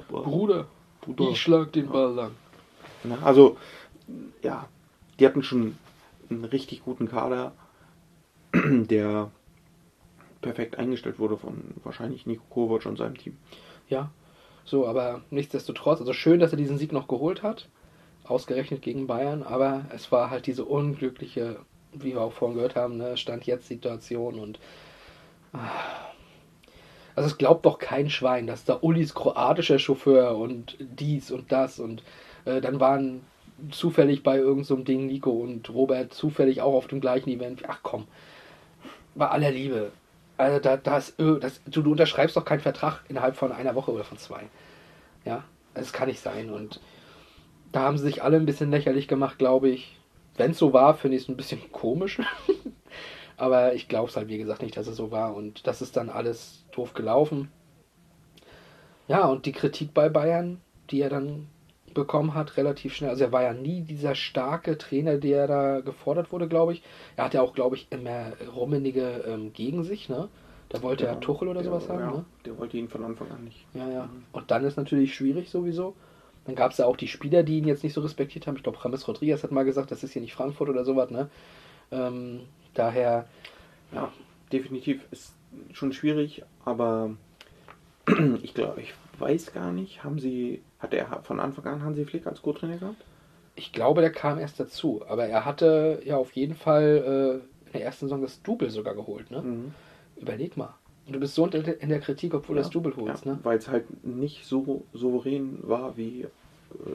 Bruder, 0.09 0.65
Bruder. 1.01 1.29
ich 1.29 1.41
schlag 1.41 1.73
den 1.73 1.89
Ball 1.89 2.13
lang. 2.13 2.31
Ne? 3.03 3.17
Also, 3.21 3.57
ja, 4.41 4.69
die 5.19 5.25
hatten 5.25 5.43
schon 5.43 5.77
einen 6.29 6.45
richtig 6.45 6.85
guten 6.85 7.09
Kader, 7.09 7.51
der 8.53 9.29
perfekt 10.41 10.77
eingestellt 10.79 11.19
wurde 11.19 11.35
von 11.37 11.73
wahrscheinlich 11.83 12.25
Nico 12.25 12.43
Kovac 12.49 12.85
und 12.85 12.97
seinem 12.97 13.17
Team. 13.17 13.37
Ja, 13.89 14.09
so, 14.63 14.87
aber 14.87 15.21
nichtsdestotrotz, 15.31 15.99
also 15.99 16.13
schön, 16.13 16.39
dass 16.39 16.51
er 16.53 16.57
diesen 16.57 16.77
Sieg 16.77 16.93
noch 16.93 17.09
geholt 17.09 17.43
hat, 17.43 17.67
ausgerechnet 18.25 18.81
gegen 18.81 19.07
Bayern, 19.07 19.43
aber 19.43 19.85
es 19.93 20.11
war 20.11 20.29
halt 20.29 20.47
diese 20.47 20.65
unglückliche, 20.65 21.57
wie 21.93 22.13
wir 22.13 22.21
auch 22.21 22.33
vorhin 22.33 22.55
gehört 22.55 22.75
haben, 22.75 22.97
ne, 22.97 23.17
Stand-Jetzt-Situation 23.17 24.39
und 24.39 24.59
ah. 25.53 25.59
also 27.15 27.27
es 27.27 27.37
glaubt 27.37 27.65
doch 27.65 27.79
kein 27.79 28.09
Schwein, 28.09 28.47
dass 28.47 28.65
da 28.65 28.79
Ulis 28.81 29.13
kroatischer 29.13 29.79
Chauffeur 29.79 30.37
und 30.37 30.77
dies 30.79 31.31
und 31.31 31.51
das 31.51 31.79
und 31.79 32.03
äh, 32.45 32.61
dann 32.61 32.79
waren 32.79 33.21
zufällig 33.71 34.23
bei 34.23 34.37
irgendeinem 34.37 34.63
so 34.63 34.75
Ding 34.77 35.07
Nico 35.07 35.31
und 35.31 35.69
Robert 35.69 36.13
zufällig 36.13 36.61
auch 36.61 36.73
auf 36.73 36.87
dem 36.87 37.01
gleichen 37.01 37.29
Event. 37.29 37.63
Ach 37.67 37.79
komm, 37.83 38.07
bei 39.15 39.27
aller 39.27 39.51
Liebe. 39.51 39.91
Also 40.37 40.59
da, 40.59 40.77
das, 40.77 41.13
das, 41.17 41.61
du, 41.65 41.81
du 41.81 41.91
unterschreibst 41.91 42.35
doch 42.35 42.45
keinen 42.45 42.59
Vertrag 42.59 43.03
innerhalb 43.07 43.35
von 43.35 43.51
einer 43.51 43.75
Woche 43.75 43.91
oder 43.91 44.03
von 44.03 44.17
zwei. 44.17 44.43
Ja, 45.25 45.43
das 45.73 45.93
kann 45.93 46.07
nicht 46.07 46.19
sein. 46.19 46.49
Und 46.49 46.79
da 47.73 47.81
haben 47.81 47.97
sie 47.97 48.05
sich 48.05 48.23
alle 48.23 48.37
ein 48.37 48.45
bisschen 48.45 48.71
lächerlich 48.71 49.09
gemacht, 49.09 49.37
glaube 49.37 49.67
ich. 49.67 49.99
Wenn 50.37 50.51
es 50.51 50.59
so 50.59 50.71
war, 50.73 50.93
finde 50.93 51.17
ich 51.17 51.23
es 51.23 51.29
ein 51.29 51.35
bisschen 51.35 51.59
komisch. 51.73 52.21
Aber 53.35 53.73
ich 53.73 53.89
glaube 53.89 54.09
es 54.09 54.15
halt, 54.15 54.29
wie 54.29 54.37
gesagt, 54.37 54.61
nicht, 54.61 54.77
dass 54.77 54.87
es 54.87 54.95
so 54.95 55.11
war. 55.11 55.35
Und 55.35 55.67
das 55.67 55.81
ist 55.81 55.97
dann 55.97 56.09
alles 56.09 56.63
doof 56.71 56.93
gelaufen. 56.93 57.51
Ja, 59.07 59.25
und 59.25 59.45
die 59.45 59.51
Kritik 59.51 59.93
bei 59.93 60.07
Bayern, 60.07 60.61
die 60.89 61.01
er 61.01 61.09
dann 61.09 61.47
bekommen 61.93 62.35
hat, 62.35 62.57
relativ 62.57 62.93
schnell. 62.93 63.09
Also 63.09 63.25
er 63.25 63.31
war 63.31 63.43
ja 63.43 63.53
nie 63.53 63.81
dieser 63.81 64.15
starke 64.15 64.77
Trainer, 64.77 65.17
der 65.17 65.47
da 65.47 65.79
gefordert 65.81 66.31
wurde, 66.31 66.47
glaube 66.47 66.73
ich. 66.73 66.83
Er 67.17 67.25
hatte 67.25 67.41
auch, 67.41 67.53
glaube 67.53 67.75
ich, 67.75 67.87
immer 67.89 68.33
Rummenige 68.55 69.23
ähm, 69.27 69.51
gegen 69.51 69.83
sich, 69.83 70.09
ne? 70.09 70.29
Da 70.69 70.81
wollte 70.81 71.05
er 71.05 71.19
Tuchel 71.19 71.49
oder 71.49 71.61
der, 71.61 71.71
sowas 71.71 71.89
haben, 71.89 71.99
ja, 71.99 72.11
ne? 72.11 72.25
Der 72.45 72.57
wollte 72.57 72.77
ihn 72.77 72.87
von 72.87 73.03
Anfang 73.03 73.29
an 73.31 73.43
nicht. 73.43 73.65
Ja, 73.73 73.89
ja. 73.89 74.09
Und 74.31 74.49
dann 74.49 74.63
ist 74.63 74.77
natürlich 74.77 75.13
schwierig 75.13 75.49
sowieso. 75.49 75.95
Dann 76.45 76.55
gab 76.55 76.71
es 76.71 76.77
ja 76.77 76.85
auch 76.85 76.97
die 76.97 77.07
Spieler, 77.07 77.43
die 77.43 77.57
ihn 77.57 77.67
jetzt 77.67 77.83
nicht 77.83 77.93
so 77.93 78.01
respektiert 78.01 78.47
haben. 78.47 78.57
Ich 78.57 78.63
glaube, 78.63 78.77
James 78.83 79.07
Rodriguez 79.07 79.43
hat 79.43 79.51
mal 79.51 79.63
gesagt, 79.63 79.91
das 79.91 80.03
ist 80.03 80.13
hier 80.13 80.21
nicht 80.21 80.33
Frankfurt 80.33 80.69
oder 80.69 80.83
sowas, 80.83 81.09
ne? 81.09 81.29
Ähm, 81.91 82.41
daher, 82.73 83.27
Ja, 83.93 84.11
definitiv 84.51 85.01
ist 85.11 85.33
schon 85.71 85.93
schwierig, 85.93 86.43
aber 86.65 87.11
ich 88.41 88.53
glaube, 88.53 88.81
ich 88.81 88.93
weiß 89.19 89.53
gar 89.53 89.71
nicht, 89.71 90.03
haben 90.03 90.19
sie, 90.19 90.61
hat 90.79 90.93
er 90.93 91.21
von 91.23 91.39
Anfang 91.39 91.65
an 91.65 91.83
Hansi 91.83 92.05
Flick 92.05 92.27
als 92.27 92.41
Co-Trainer 92.41 92.77
gehabt? 92.77 93.03
ich 93.55 93.71
glaube, 93.71 94.01
der 94.01 94.11
kam 94.11 94.39
erst 94.39 94.59
dazu. 94.59 95.03
Aber 95.07 95.27
er 95.27 95.45
hatte 95.45 96.01
ja 96.05 96.17
auf 96.17 96.31
jeden 96.33 96.55
Fall 96.55 97.41
äh, 97.43 97.67
in 97.67 97.71
der 97.73 97.83
ersten 97.83 98.05
Saison 98.07 98.21
das 98.21 98.41
Double 98.41 98.69
sogar 98.69 98.95
geholt, 98.95 99.29
ne? 99.31 99.41
Mhm. 99.41 99.73
Überleg 100.17 100.57
mal. 100.57 100.73
Und 101.05 101.13
du 101.13 101.19
bist 101.19 101.35
so 101.35 101.45
in 101.45 101.89
der 101.89 101.99
Kritik, 101.99 102.34
obwohl 102.34 102.55
du 102.55 102.61
das 102.61 102.69
Double 102.69 102.95
holst, 102.95 103.25
ja, 103.25 103.34
ne? 103.34 103.39
Weil 103.43 103.57
es 103.57 103.67
halt 103.67 104.05
nicht 104.05 104.45
so 104.45 104.85
souverän 104.93 105.59
war 105.61 105.97
wie 105.97 106.21
äh, 106.21 106.27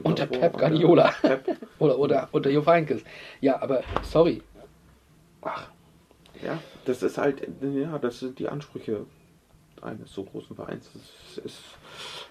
Unter. 0.03 0.25
Pep 0.25 0.57
Guardiola. 0.57 1.13
Pep. 1.21 1.57
Oder, 1.79 1.97
oder 1.99 2.27
unter 2.31 2.49
Jupp 2.49 2.65
Heynckes. 2.67 3.03
Ja, 3.39 3.61
aber 3.61 3.83
sorry. 4.01 4.41
Ach, 5.41 5.69
Ja, 6.43 6.59
das 6.85 7.03
ist 7.03 7.17
halt, 7.17 7.47
ja, 7.61 7.97
das 7.99 8.19
sind 8.19 8.37
die 8.39 8.49
Ansprüche 8.49 9.05
eines 9.81 10.11
so 10.13 10.23
großen 10.23 10.55
Vereins. 10.55 10.89
Das 10.93 11.45
ist, 11.45 11.61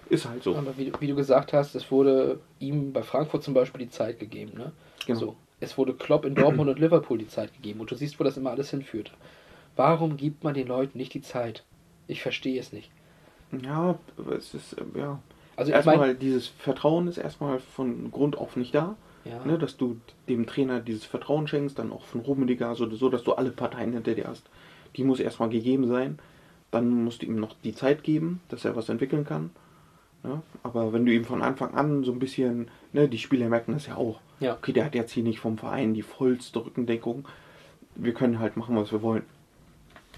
ist 0.09 0.27
halt 0.29 0.43
so. 0.43 0.55
Aber 0.55 0.77
wie, 0.77 0.91
du- 0.91 1.01
wie 1.01 1.07
du 1.07 1.15
gesagt 1.15 1.53
hast, 1.53 1.73
es 1.75 1.89
wurde 1.91 2.39
ihm 2.59 2.93
bei 2.93 3.01
Frankfurt 3.01 3.43
zum 3.43 3.53
Beispiel 3.55 3.85
die 3.85 3.89
Zeit 3.89 4.19
gegeben. 4.19 4.51
Ne? 4.55 4.71
Genau. 5.07 5.19
So, 5.19 5.35
es 5.59 5.77
wurde 5.77 5.93
Klopp 5.95 6.25
in 6.25 6.35
Dortmund 6.35 6.69
und 6.69 6.77
Liverpool 6.79 7.17
die 7.17 7.27
Zeit 7.27 7.53
gegeben. 7.53 7.79
Und 7.79 7.89
du 7.89 7.95
siehst, 7.95 8.19
wo 8.19 8.23
das 8.23 8.37
immer 8.37 8.51
alles 8.51 8.69
hinführt. 8.69 9.11
Warum 9.75 10.15
gibt 10.17 10.43
man 10.43 10.53
den 10.53 10.67
Leuten 10.67 10.97
nicht 10.97 11.13
die 11.15 11.21
Zeit? 11.21 11.63
Ich 12.09 12.21
verstehe 12.21 12.59
es 12.59 12.73
nicht. 12.73 12.89
Ja, 13.63 13.97
aber 14.17 14.35
es 14.35 14.53
ist, 14.53 14.73
äh, 14.73 14.99
ja. 14.99 15.19
Also 15.55 15.69
ich 15.71 15.75
erstmal, 15.75 15.97
meine, 15.97 16.15
dieses 16.15 16.47
Vertrauen 16.47 17.07
ist 17.07 17.17
erstmal 17.17 17.59
von 17.59 18.11
Grund 18.11 18.37
auf 18.37 18.55
nicht 18.55 18.73
da. 18.73 18.95
ja, 19.25 19.43
Ne, 19.45 19.57
dass 19.57 19.77
du 19.77 19.97
dem 20.27 20.47
Trainer 20.47 20.79
dieses 20.79 21.05
Vertrauen 21.05 21.47
schenkst, 21.47 21.77
dann 21.77 21.91
auch 21.91 22.03
von 22.03 22.21
Rummeliger, 22.21 22.73
so, 22.75 22.89
so 22.89 23.09
dass 23.09 23.23
du 23.23 23.33
alle 23.33 23.51
Parteien 23.51 23.93
hinter 23.93 24.13
dir 24.15 24.27
hast. 24.27 24.49
Die 24.95 25.03
muss 25.03 25.19
erstmal 25.19 25.49
gegeben 25.49 25.87
sein. 25.87 26.19
Dann 26.71 27.03
musst 27.03 27.21
du 27.21 27.25
ihm 27.25 27.39
noch 27.39 27.55
die 27.63 27.73
Zeit 27.73 28.03
geben, 28.03 28.41
dass 28.49 28.65
er 28.65 28.75
was 28.75 28.89
entwickeln 28.89 29.25
kann. 29.25 29.49
Ne? 30.23 30.41
Aber 30.63 30.93
wenn 30.93 31.05
du 31.05 31.13
ihm 31.13 31.25
von 31.25 31.41
Anfang 31.41 31.73
an 31.73 32.03
so 32.03 32.11
ein 32.11 32.19
bisschen, 32.19 32.69
ne, 32.93 33.07
die 33.07 33.17
Spieler 33.17 33.49
merken 33.49 33.73
das 33.73 33.87
ja 33.87 33.95
auch. 33.95 34.19
Ja. 34.39 34.53
Okay, 34.53 34.73
der 34.73 34.85
hat 34.85 34.95
jetzt 34.95 35.11
hier 35.11 35.23
nicht 35.23 35.39
vom 35.39 35.57
Verein 35.57 35.93
die 35.93 36.01
vollste 36.01 36.63
Rückendeckung. 36.65 37.27
Wir 37.95 38.13
können 38.13 38.39
halt 38.39 38.55
machen, 38.57 38.75
was 38.75 38.91
wir 38.91 39.01
wollen. 39.01 39.23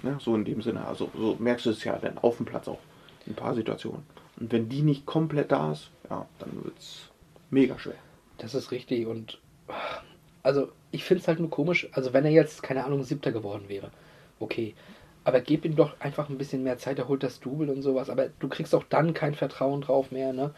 Ne? 0.04 0.18
So 0.20 0.36
in 0.36 0.46
dem 0.46 0.62
Sinne. 0.62 0.86
Also 0.86 1.10
so 1.18 1.36
merkst 1.40 1.66
du 1.66 1.70
es 1.72 1.84
ja 1.84 1.98
dann 1.98 2.18
auf 2.18 2.38
dem 2.38 2.46
Platz 2.46 2.68
auch. 2.68 2.80
In 3.26 3.34
ein 3.34 3.36
paar 3.36 3.54
Situationen. 3.54 4.04
Und 4.40 4.52
wenn 4.52 4.70
die 4.70 4.82
nicht 4.82 5.06
komplett 5.06 5.52
da 5.52 5.72
ist, 5.72 5.92
ja, 6.10 6.26
dann 6.40 6.64
wird 6.64 6.78
es 6.80 7.10
mega 7.52 7.78
schwer. 7.78 7.96
das 8.40 8.56
ist 8.56 8.72
richtig. 8.72 9.06
Und 9.06 9.40
also 10.44 10.70
ich 10.92 11.04
finde 11.04 11.22
es 11.22 11.28
halt 11.28 11.40
nur 11.40 11.50
komisch. 11.50 11.88
Also 11.92 12.14
wenn 12.14 12.26
er 12.26 12.32
jetzt, 12.32 12.64
keine 12.64 12.84
Ahnung, 12.84 13.04
Siebter 13.04 13.32
geworden 13.32 13.66
wäre, 13.68 13.92
okay. 14.40 14.74
Aber 15.24 15.40
gib 15.40 15.66
ihm 15.66 15.76
doch 15.76 16.00
einfach 16.00 16.30
ein 16.30 16.40
bisschen 16.40 16.64
mehr 16.64 16.80
Zeit, 16.80 16.98
er 16.98 17.08
holt 17.08 17.22
das 17.22 17.40
Double 17.40 17.70
und 17.70 17.84
sowas. 17.84 18.10
Aber 18.10 18.30
du 18.40 18.48
kriegst 18.48 18.74
auch 18.74 18.84
dann 18.90 19.14
kein 19.14 19.36
Vertrauen 19.36 19.82
drauf 19.82 20.12
mehr, 20.12 20.34
ne? 20.34 20.52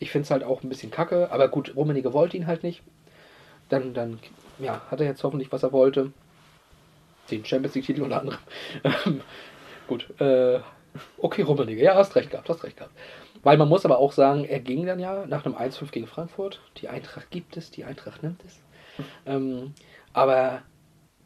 Ich 0.00 0.10
finde 0.10 0.24
es 0.24 0.30
halt 0.30 0.42
auch 0.42 0.62
ein 0.64 0.68
bisschen 0.68 0.90
kacke. 0.90 1.30
Aber 1.30 1.46
gut, 1.48 1.76
Rummenigge 1.76 2.12
wollte 2.12 2.36
ihn 2.36 2.48
halt 2.48 2.64
nicht. 2.64 2.82
Dann, 3.68 3.94
dann, 3.94 4.18
ja, 4.58 4.82
hat 4.90 5.00
er 5.00 5.06
jetzt 5.06 5.22
hoffentlich, 5.22 5.52
was 5.52 5.62
er 5.62 5.72
wollte. 5.72 6.12
Den 7.30 7.44
Champions 7.44 7.74
League-Titel 7.74 8.02
unter 8.02 8.20
anderem. 8.20 8.38
Ähm, 8.84 9.20
gut, 9.86 10.08
äh, 10.20 10.60
okay, 11.18 11.42
Rummenigge, 11.42 11.82
ja, 11.82 11.94
hast 11.94 12.14
recht 12.16 12.30
gehabt, 12.30 12.48
hast 12.48 12.64
recht 12.64 12.76
gehabt. 12.76 12.94
Weil 13.42 13.56
man 13.56 13.68
muss 13.68 13.84
aber 13.84 13.98
auch 13.98 14.12
sagen, 14.12 14.44
er 14.44 14.60
ging 14.60 14.86
dann 14.86 14.98
ja 14.98 15.26
nach 15.26 15.44
einem 15.44 15.54
1-5 15.54 15.90
gegen 15.90 16.06
Frankfurt. 16.06 16.60
Die 16.78 16.88
Eintracht 16.88 17.30
gibt 17.30 17.56
es, 17.56 17.70
die 17.70 17.84
Eintracht 17.84 18.22
nimmt 18.22 18.42
es. 18.44 18.60
Ähm, 19.26 19.72
aber 20.12 20.62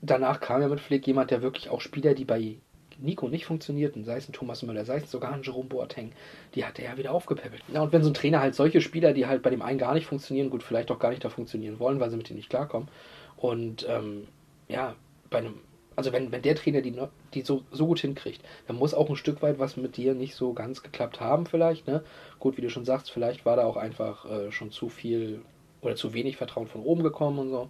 danach 0.01 0.40
kam 0.40 0.62
ja 0.62 0.68
mit 0.68 0.81
Flick 0.81 1.06
jemand, 1.06 1.31
der 1.31 1.43
wirklich 1.43 1.70
auch 1.70 1.81
Spieler, 1.81 2.14
die 2.14 2.24
bei 2.24 2.56
Nico 2.98 3.28
nicht 3.28 3.47
funktionierten, 3.47 4.05
sei 4.05 4.16
es 4.16 4.28
ein 4.28 4.32
Thomas 4.32 4.62
Müller, 4.62 4.85
sei 4.85 4.98
es 4.98 5.10
sogar 5.10 5.32
ein 5.32 5.43
Jerome 5.43 5.68
Boateng, 5.68 6.12
die 6.55 6.64
hat 6.64 6.78
er 6.78 6.90
ja 6.90 6.97
wieder 6.97 7.12
aufgepäppelt. 7.12 7.62
Ja, 7.72 7.82
und 7.82 7.93
wenn 7.93 8.02
so 8.02 8.10
ein 8.10 8.14
Trainer 8.14 8.40
halt 8.40 8.55
solche 8.55 8.81
Spieler, 8.81 9.12
die 9.12 9.26
halt 9.26 9.43
bei 9.43 9.51
dem 9.51 9.62
einen 9.62 9.78
gar 9.78 9.94
nicht 9.94 10.06
funktionieren, 10.06 10.51
gut, 10.51 10.62
vielleicht 10.62 10.90
auch 10.90 10.98
gar 10.98 11.10
nicht 11.10 11.24
da 11.24 11.28
funktionieren 11.28 11.78
wollen, 11.81 12.01
weil 12.01 12.10
sie 12.10 12.16
mit 12.16 12.28
denen 12.28 12.36
nicht 12.36 12.51
klarkommen. 12.51 12.89
Und 13.36 13.86
ähm, 13.89 14.28
ja, 14.68 14.94
bei 15.31 15.39
einem, 15.39 15.59
also 15.96 16.12
wenn, 16.12 16.32
wenn 16.32 16.42
der 16.42 16.54
Trainer 16.56 16.80
die, 16.80 16.96
die 17.34 17.42
so, 17.42 17.62
so 17.70 17.86
gut 17.86 18.00
hinkriegt, 18.00 18.42
dann 18.66 18.76
muss 18.76 18.94
auch 18.94 19.08
ein 19.08 19.16
Stück 19.16 19.42
weit 19.42 19.58
was 19.58 19.76
mit 19.76 19.96
dir 19.96 20.14
nicht 20.14 20.34
so 20.34 20.52
ganz 20.52 20.82
geklappt 20.82 21.20
haben, 21.20 21.46
vielleicht. 21.46 21.86
Ne? 21.86 22.02
Gut, 22.38 22.56
wie 22.56 22.62
du 22.62 22.70
schon 22.70 22.84
sagst, 22.84 23.10
vielleicht 23.10 23.46
war 23.46 23.56
da 23.56 23.64
auch 23.64 23.76
einfach 23.76 24.24
äh, 24.30 24.52
schon 24.52 24.70
zu 24.70 24.88
viel 24.88 25.42
oder 25.80 25.96
zu 25.96 26.14
wenig 26.14 26.36
Vertrauen 26.36 26.66
von 26.66 26.82
oben 26.82 27.02
gekommen 27.02 27.38
und 27.38 27.50
so. 27.50 27.68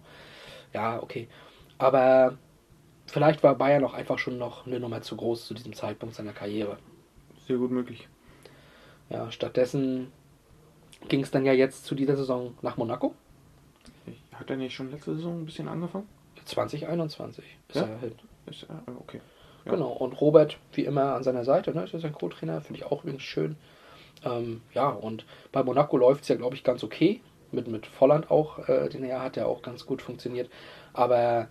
Ja, 0.73 1.01
okay. 1.01 1.27
Aber 1.77 2.37
vielleicht 3.05 3.43
war 3.43 3.55
Bayern 3.55 3.83
auch 3.83 3.93
einfach 3.93 4.17
schon 4.17 4.37
noch 4.37 4.65
eine 4.65 4.79
Nummer 4.79 5.01
zu 5.01 5.15
groß 5.15 5.45
zu 5.45 5.53
diesem 5.53 5.73
Zeitpunkt 5.73 6.15
seiner 6.15 6.33
Karriere. 6.33 6.77
Sehr 7.47 7.57
gut 7.57 7.71
möglich. 7.71 8.07
Ja, 9.09 9.31
stattdessen 9.31 10.11
ging 11.09 11.21
es 11.21 11.31
dann 11.31 11.45
ja 11.45 11.53
jetzt 11.53 11.85
zu 11.85 11.93
dieser 11.93 12.15
Saison 12.15 12.55
nach 12.61 12.77
Monaco. 12.77 13.13
Hat 14.33 14.49
er 14.49 14.57
nicht 14.57 14.73
schon 14.73 14.91
letzte 14.91 15.15
Saison 15.15 15.41
ein 15.41 15.45
bisschen 15.45 15.67
angefangen? 15.67 16.07
2021 16.45 17.43
ist 17.69 17.75
Ja? 17.75 17.83
er 17.83 17.99
hin. 17.99 18.11
Ist, 18.47 18.63
äh, 18.63 18.91
okay. 18.99 19.21
Ja. 19.65 19.71
Genau, 19.71 19.91
und 19.91 20.19
Robert, 20.21 20.57
wie 20.73 20.85
immer, 20.85 21.15
an 21.15 21.23
seiner 21.23 21.43
Seite, 21.43 21.73
ne? 21.73 21.83
ist 21.83 21.93
ja 21.93 21.99
sein 21.99 22.13
Co-Trainer, 22.13 22.61
finde 22.61 22.81
ich 22.81 22.85
auch 22.85 23.03
übrigens 23.03 23.23
schön. 23.23 23.55
Ähm, 24.23 24.61
ja, 24.73 24.89
und 24.89 25.25
bei 25.51 25.63
Monaco 25.63 25.97
läuft 25.97 26.23
es 26.23 26.27
ja, 26.27 26.35
glaube 26.35 26.55
ich, 26.55 26.63
ganz 26.63 26.83
okay. 26.83 27.21
Mit, 27.51 27.67
mit 27.67 27.85
Volland 27.85 28.31
auch, 28.31 28.67
äh, 28.67 28.89
den 28.89 29.03
er 29.03 29.21
hat, 29.21 29.35
der 29.35 29.47
auch 29.47 29.61
ganz 29.61 29.85
gut 29.85 30.01
funktioniert. 30.01 30.49
Aber 30.93 31.47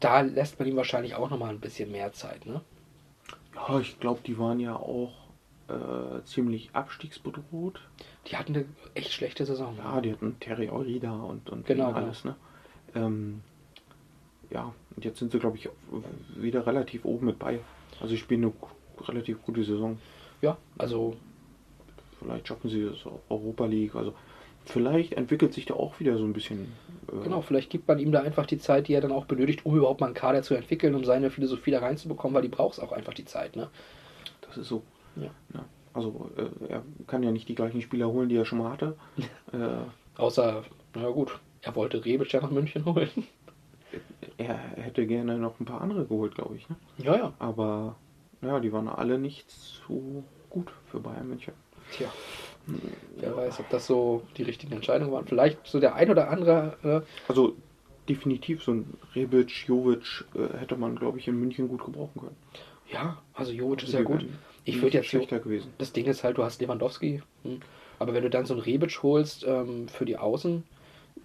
da 0.00 0.20
lässt 0.20 0.58
man 0.58 0.68
ihm 0.68 0.76
wahrscheinlich 0.76 1.14
auch 1.14 1.30
nochmal 1.30 1.50
ein 1.50 1.60
bisschen 1.60 1.90
mehr 1.90 2.12
Zeit, 2.12 2.46
ne? 2.46 2.60
Ja, 3.54 3.78
ich 3.78 3.98
glaube, 4.00 4.20
die 4.26 4.38
waren 4.38 4.60
ja 4.60 4.76
auch 4.76 5.12
äh, 5.68 6.22
ziemlich 6.24 6.70
abstiegsbedroht. 6.72 7.80
Die 8.26 8.36
hatten 8.36 8.54
eine 8.54 8.64
echt 8.94 9.12
schlechte 9.12 9.46
Saison. 9.46 9.76
Ja, 9.78 10.00
die 10.00 10.12
hatten 10.12 10.38
Terry 10.40 10.68
Eurida 10.68 11.12
und, 11.12 11.48
und 11.48 11.66
Genau, 11.66 11.92
alles, 11.92 12.24
ne? 12.24 12.34
Ähm, 12.94 13.42
ja, 14.50 14.72
und 14.96 15.04
jetzt 15.04 15.18
sind 15.18 15.32
sie, 15.32 15.38
glaube 15.38 15.56
ich, 15.56 15.68
wieder 16.36 16.66
relativ 16.66 17.04
oben 17.04 17.26
mit 17.26 17.38
bei. 17.38 17.60
Also 18.00 18.14
ich 18.14 18.20
spiele 18.20 18.46
eine 18.46 19.06
relativ 19.08 19.42
gute 19.42 19.64
Saison. 19.64 19.98
Ja, 20.42 20.56
also 20.78 21.16
Vielleicht 22.24 22.48
schaffen 22.48 22.70
sie 22.70 22.84
das 22.88 22.98
Europa 23.28 23.66
League. 23.66 23.94
Also 23.94 24.14
vielleicht 24.64 25.12
entwickelt 25.12 25.52
sich 25.52 25.66
da 25.66 25.74
auch 25.74 26.00
wieder 26.00 26.16
so 26.16 26.24
ein 26.24 26.32
bisschen. 26.32 26.72
Äh, 27.12 27.22
Genau, 27.22 27.42
vielleicht 27.42 27.70
gibt 27.70 27.86
man 27.86 27.98
ihm 27.98 28.12
da 28.12 28.22
einfach 28.22 28.46
die 28.46 28.58
Zeit, 28.58 28.88
die 28.88 28.94
er 28.94 29.00
dann 29.00 29.12
auch 29.12 29.26
benötigt, 29.26 29.66
um 29.66 29.76
überhaupt 29.76 30.00
mal 30.00 30.06
einen 30.06 30.14
Kader 30.14 30.42
zu 30.42 30.54
entwickeln, 30.54 30.94
um 30.94 31.04
seine 31.04 31.30
Philosophie 31.30 31.70
da 31.70 31.80
reinzubekommen, 31.80 32.34
weil 32.34 32.42
die 32.42 32.48
braucht 32.48 32.80
auch 32.80 32.92
einfach 32.92 33.14
die 33.14 33.26
Zeit. 33.26 33.56
Ne? 33.56 33.68
Das 34.40 34.56
ist 34.56 34.68
so. 34.68 34.82
Ja. 35.16 35.30
Ja. 35.52 35.64
Also 35.92 36.30
äh, 36.36 36.72
er 36.72 36.82
kann 37.06 37.22
ja 37.22 37.30
nicht 37.30 37.48
die 37.48 37.54
gleichen 37.54 37.82
Spieler 37.82 38.08
holen, 38.08 38.28
die 38.28 38.36
er 38.36 38.44
schon 38.46 38.58
mal 38.58 38.72
hatte. 38.72 38.96
äh, 39.52 39.84
Außer, 40.16 40.64
na 40.94 41.08
gut, 41.10 41.38
er 41.60 41.74
wollte 41.74 42.04
Rebic 42.04 42.32
ja 42.32 42.40
nach 42.40 42.50
München 42.50 42.84
holen. 42.84 43.10
Er 44.38 44.56
hätte 44.56 45.06
gerne 45.06 45.38
noch 45.38 45.60
ein 45.60 45.64
paar 45.64 45.80
andere 45.80 46.04
geholt, 46.06 46.34
glaube 46.34 46.56
ich. 46.56 46.68
Ne? 46.68 46.76
Ja, 46.98 47.16
ja. 47.16 47.32
Aber 47.38 47.96
ja, 48.42 48.60
die 48.60 48.72
waren 48.72 48.88
alle 48.88 49.18
nicht 49.18 49.50
so 49.50 50.24
gut 50.50 50.70
für 50.90 51.00
Bayern 51.00 51.28
München. 51.28 51.54
Tja, 51.92 52.08
wer 53.18 53.36
weiß, 53.36 53.60
ob 53.60 53.68
das 53.70 53.86
so 53.86 54.22
die 54.36 54.42
richtigen 54.42 54.72
Entscheidungen 54.72 55.12
waren. 55.12 55.26
Vielleicht 55.26 55.66
so 55.66 55.80
der 55.80 55.94
ein 55.94 56.10
oder 56.10 56.30
andere, 56.30 56.76
äh, 56.82 57.00
Also 57.28 57.54
definitiv 58.08 58.62
so 58.62 58.72
ein 58.72 58.94
Rebic, 59.14 59.66
Jovic 59.68 60.24
äh, 60.34 60.58
hätte 60.58 60.76
man, 60.76 60.96
glaube 60.96 61.18
ich, 61.18 61.28
in 61.28 61.38
München 61.38 61.68
gut 61.68 61.84
gebrauchen 61.84 62.20
können. 62.20 62.36
ja, 62.90 63.18
also 63.34 63.52
Jovic 63.52 63.82
ist 63.82 63.94
Also 63.94 63.98
ja 63.98 64.18
die 64.18 64.24
gut. 64.26 64.34
Ich 64.66 64.80
würde 64.80 64.96
jetzt 64.96 65.08
schlechter 65.08 65.40
gewesen. 65.40 65.72
das 65.78 65.92
Ding 65.92 66.06
ist 66.06 66.24
halt, 66.24 66.38
du 66.38 66.42
hast 66.42 66.60
Lewandowski, 66.62 67.22
hm. 67.42 67.60
aber 67.98 68.14
wenn 68.14 68.22
du 68.22 68.30
dann 68.30 68.46
so 68.46 68.54
einen 68.54 68.62
Rebic 68.62 69.02
holst 69.02 69.44
ähm, 69.46 69.88
für 69.88 70.06
die 70.06 70.16
Außen, 70.16 70.64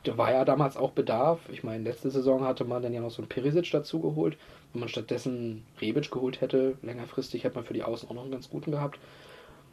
da 0.04 0.18
war 0.18 0.32
ja 0.32 0.46
damals 0.46 0.78
auch 0.78 0.92
Bedarf. 0.92 1.40
Ich 1.52 1.64
meine, 1.64 1.84
letzte 1.84 2.10
Saison 2.10 2.44
hatte 2.46 2.64
man 2.64 2.82
dann 2.82 2.94
ja 2.94 3.02
noch 3.02 3.12
so 3.12 3.22
einen 3.22 3.30
Perisic 3.30 3.70
dazu 3.72 4.00
geholt. 4.00 4.38
Wenn 4.72 4.82
man 4.82 4.90
stattdessen 4.90 5.66
Rebic 5.82 6.12
geholt 6.12 6.42
hätte, 6.42 6.78
längerfristig 6.82 7.44
hätte 7.44 7.56
man 7.56 7.66
für 7.66 7.74
die 7.74 7.84
Außen 7.84 8.10
auch 8.10 8.14
noch 8.14 8.24
einen 8.24 8.32
ganz 8.32 8.50
guten 8.50 8.72
gehabt. 8.72 9.00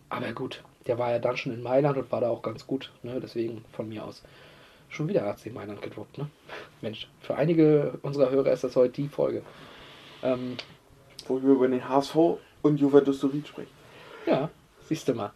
Aber 0.09 0.32
gut, 0.32 0.62
der 0.86 0.98
war 0.98 1.11
ja 1.11 1.19
dann 1.19 1.36
schon 1.36 1.53
in 1.53 1.62
Mailand 1.62 1.97
und 1.98 2.11
war 2.11 2.20
da 2.20 2.31
auch 2.31 2.43
ganz 2.43 2.66
gut. 2.66 2.93
Ne? 3.03 3.20
Deswegen 3.20 3.65
von 3.73 3.89
mir 3.89 4.05
aus 4.05 4.23
schon 4.89 5.09
wieder 5.09 5.27
AC 5.27 5.53
Mailand 5.53 5.82
gedroppt. 5.82 6.19
Ne? 6.19 6.28
Mensch, 6.81 7.09
für 7.20 7.36
einige 7.36 7.98
unserer 8.03 8.31
Hörer 8.31 8.53
ist 8.53 8.65
das 8.65 8.77
heute 8.77 8.94
die 8.94 9.09
Folge. 9.09 9.43
Ähm, 10.23 10.57
Wo 11.28 11.43
wir 11.43 11.51
über 11.51 11.69
den 11.69 11.89
HSV 11.89 12.16
und 12.62 12.81
Juventus 12.81 13.20
Turin 13.20 13.44
sprechen. 13.44 13.70
ja, 14.27 14.48
siehst 14.89 15.07
du 15.09 15.15
mal. 15.15 15.32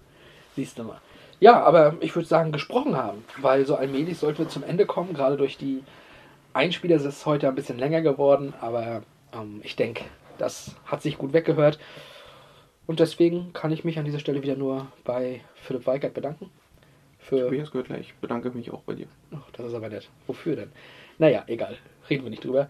Siehst 0.56 0.78
du 0.78 0.84
mal. 0.84 1.00
Ja, 1.40 1.62
aber 1.62 1.94
ich 2.00 2.14
würde 2.14 2.28
sagen, 2.28 2.52
gesprochen 2.52 2.96
haben, 2.96 3.24
weil 3.38 3.64
so 3.64 3.74
allmählich 3.74 4.18
sollten 4.18 4.40
wir 4.40 4.48
zum 4.48 4.62
Ende 4.62 4.84
kommen. 4.84 5.14
Gerade 5.14 5.38
durch 5.38 5.56
die 5.56 5.82
Einspieler 6.52 6.96
ist 6.96 7.06
es 7.06 7.24
heute 7.24 7.48
ein 7.48 7.54
bisschen 7.54 7.78
länger 7.78 8.02
geworden, 8.02 8.52
aber 8.60 9.02
ähm, 9.32 9.60
ich 9.64 9.74
denke, 9.74 10.04
das 10.36 10.76
hat 10.84 11.00
sich 11.00 11.16
gut 11.16 11.32
weggehört. 11.32 11.78
Und 12.86 13.00
deswegen 13.00 13.52
kann 13.52 13.72
ich 13.72 13.84
mich 13.84 13.98
an 13.98 14.04
dieser 14.04 14.18
Stelle 14.18 14.42
wieder 14.42 14.56
nur 14.56 14.88
bei 15.04 15.40
Philipp 15.54 15.86
Weigert 15.86 16.12
bedanken. 16.12 16.50
Für 17.18 17.44
Tobias 17.44 17.70
gleich. 17.70 18.00
Ich 18.00 18.14
bedanke 18.14 18.50
mich 18.50 18.70
auch 18.70 18.82
bei 18.82 18.94
dir. 18.94 19.06
Ach, 19.32 19.50
das 19.52 19.66
ist 19.66 19.74
aber 19.74 19.88
nett. 19.88 20.08
Wofür 20.26 20.56
denn? 20.56 20.72
Naja, 21.18 21.44
egal. 21.46 21.76
Reden 22.08 22.24
wir 22.24 22.30
nicht 22.30 22.44
drüber. 22.44 22.68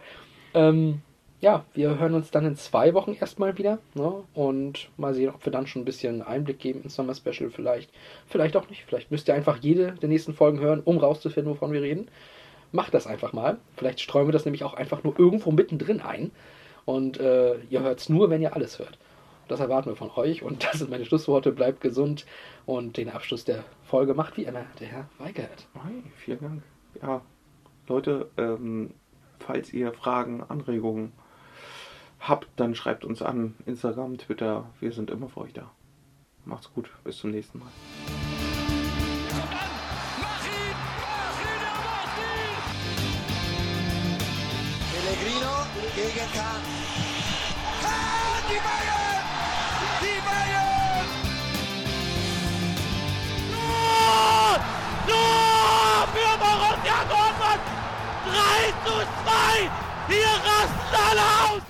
Ähm, 0.55 1.03
ja, 1.41 1.65
wir 1.73 1.99
hören 1.99 2.15
uns 2.15 2.31
dann 2.31 2.45
in 2.45 2.57
zwei 2.57 2.93
Wochen 2.93 3.15
erstmal 3.19 3.57
wieder. 3.57 3.79
Ne? 3.95 4.25
Und 4.35 4.91
mal 4.99 5.15
sehen, 5.15 5.31
ob 5.31 5.45
wir 5.45 5.53
dann 5.53 5.67
schon 5.67 5.83
ein 5.83 5.87
bisschen 5.87 6.23
Einblick 6.23 6.59
geben 6.59 6.83
ins 6.83 6.95
Sommer 6.95 7.15
Special 7.15 7.51
vielleicht. 7.51 7.91
Vielleicht 8.27 8.57
auch 8.57 8.69
nicht. 8.69 8.85
Vielleicht 8.85 9.11
müsst 9.11 9.27
ihr 9.29 9.35
einfach 9.35 9.57
jede 9.59 9.93
der 9.93 10.11
nächsten 10.11 10.35
Folgen 10.35 10.61
hören, 10.61 10.81
um 10.85 10.99
rauszufinden, 10.99 11.53
wovon 11.53 11.73
wir 11.73 11.81
reden. 11.81 12.09
Macht 12.73 12.93
das 12.93 13.07
einfach 13.07 13.33
mal. 13.33 13.59
Vielleicht 13.75 14.01
streuen 14.01 14.29
wir 14.29 14.33
das 14.33 14.45
nämlich 14.45 14.65
auch 14.65 14.75
einfach 14.75 15.03
nur 15.03 15.19
irgendwo 15.19 15.51
mittendrin 15.51 16.01
ein. 16.01 16.31
Und 16.85 17.19
äh, 17.19 17.57
ihr 17.71 17.81
hört 17.81 18.01
es 18.01 18.09
nur, 18.11 18.29
wenn 18.29 18.43
ihr 18.43 18.55
alles 18.55 18.79
hört. 18.79 18.99
Das 19.49 19.61
erwarten 19.61 19.89
wir 19.89 19.97
von 19.97 20.11
euch. 20.17 20.43
Und 20.43 20.65
das 20.71 20.81
sind 20.81 20.91
meine 20.91 21.07
Schlussworte. 21.07 21.53
Bleibt 21.53 21.81
gesund. 21.81 22.27
Und 22.67 22.99
den 22.99 23.09
Abschluss 23.09 23.47
der 23.47 23.65
Folge 23.83 24.13
macht 24.13 24.37
wie 24.37 24.45
immer 24.45 24.67
der 24.79 24.89
Herr 24.89 25.09
Weigert. 25.19 25.67
Hi, 25.83 26.03
vielen 26.17 26.41
Dank. 26.41 26.63
Ja, 27.01 27.23
Leute, 27.89 28.29
ähm, 28.37 28.91
falls 29.39 29.73
ihr 29.73 29.93
Fragen, 29.95 30.43
Anregungen 30.47 31.13
habt, 32.21 32.49
dann 32.57 32.75
schreibt 32.75 33.05
uns 33.05 33.23
an. 33.23 33.55
Instagram, 33.67 34.19
Twitter. 34.19 34.71
Wir 34.81 34.93
sind 34.93 35.11
immer 35.11 35.29
für 35.29 35.41
euch 35.43 35.53
da. 35.53 35.71
Macht's 36.45 36.73
gut. 36.73 36.91
Bis 37.05 37.19
zum 37.19 37.31
nächsten 37.31 37.59
Mal. 37.59 37.69
Pellegrino 44.93 45.67
gegen 45.95 46.33
Kahn. 46.33 46.63
Ah, 47.83 48.41
die 48.49 48.61
Bayern! 48.67 49.25
Die 50.03 50.21
Bayern! 50.27 51.07
Tor! 53.53 54.61
Tor 55.09 56.09
für 56.13 56.33
Borussia 56.39 56.99
Dortmund! 57.09 57.65
3 58.27 58.73
zu 58.85 58.95
2! 59.25 59.71
Hier 60.09 60.35
rasten 60.45 60.97
alle 61.11 61.57
aus! 61.57 61.70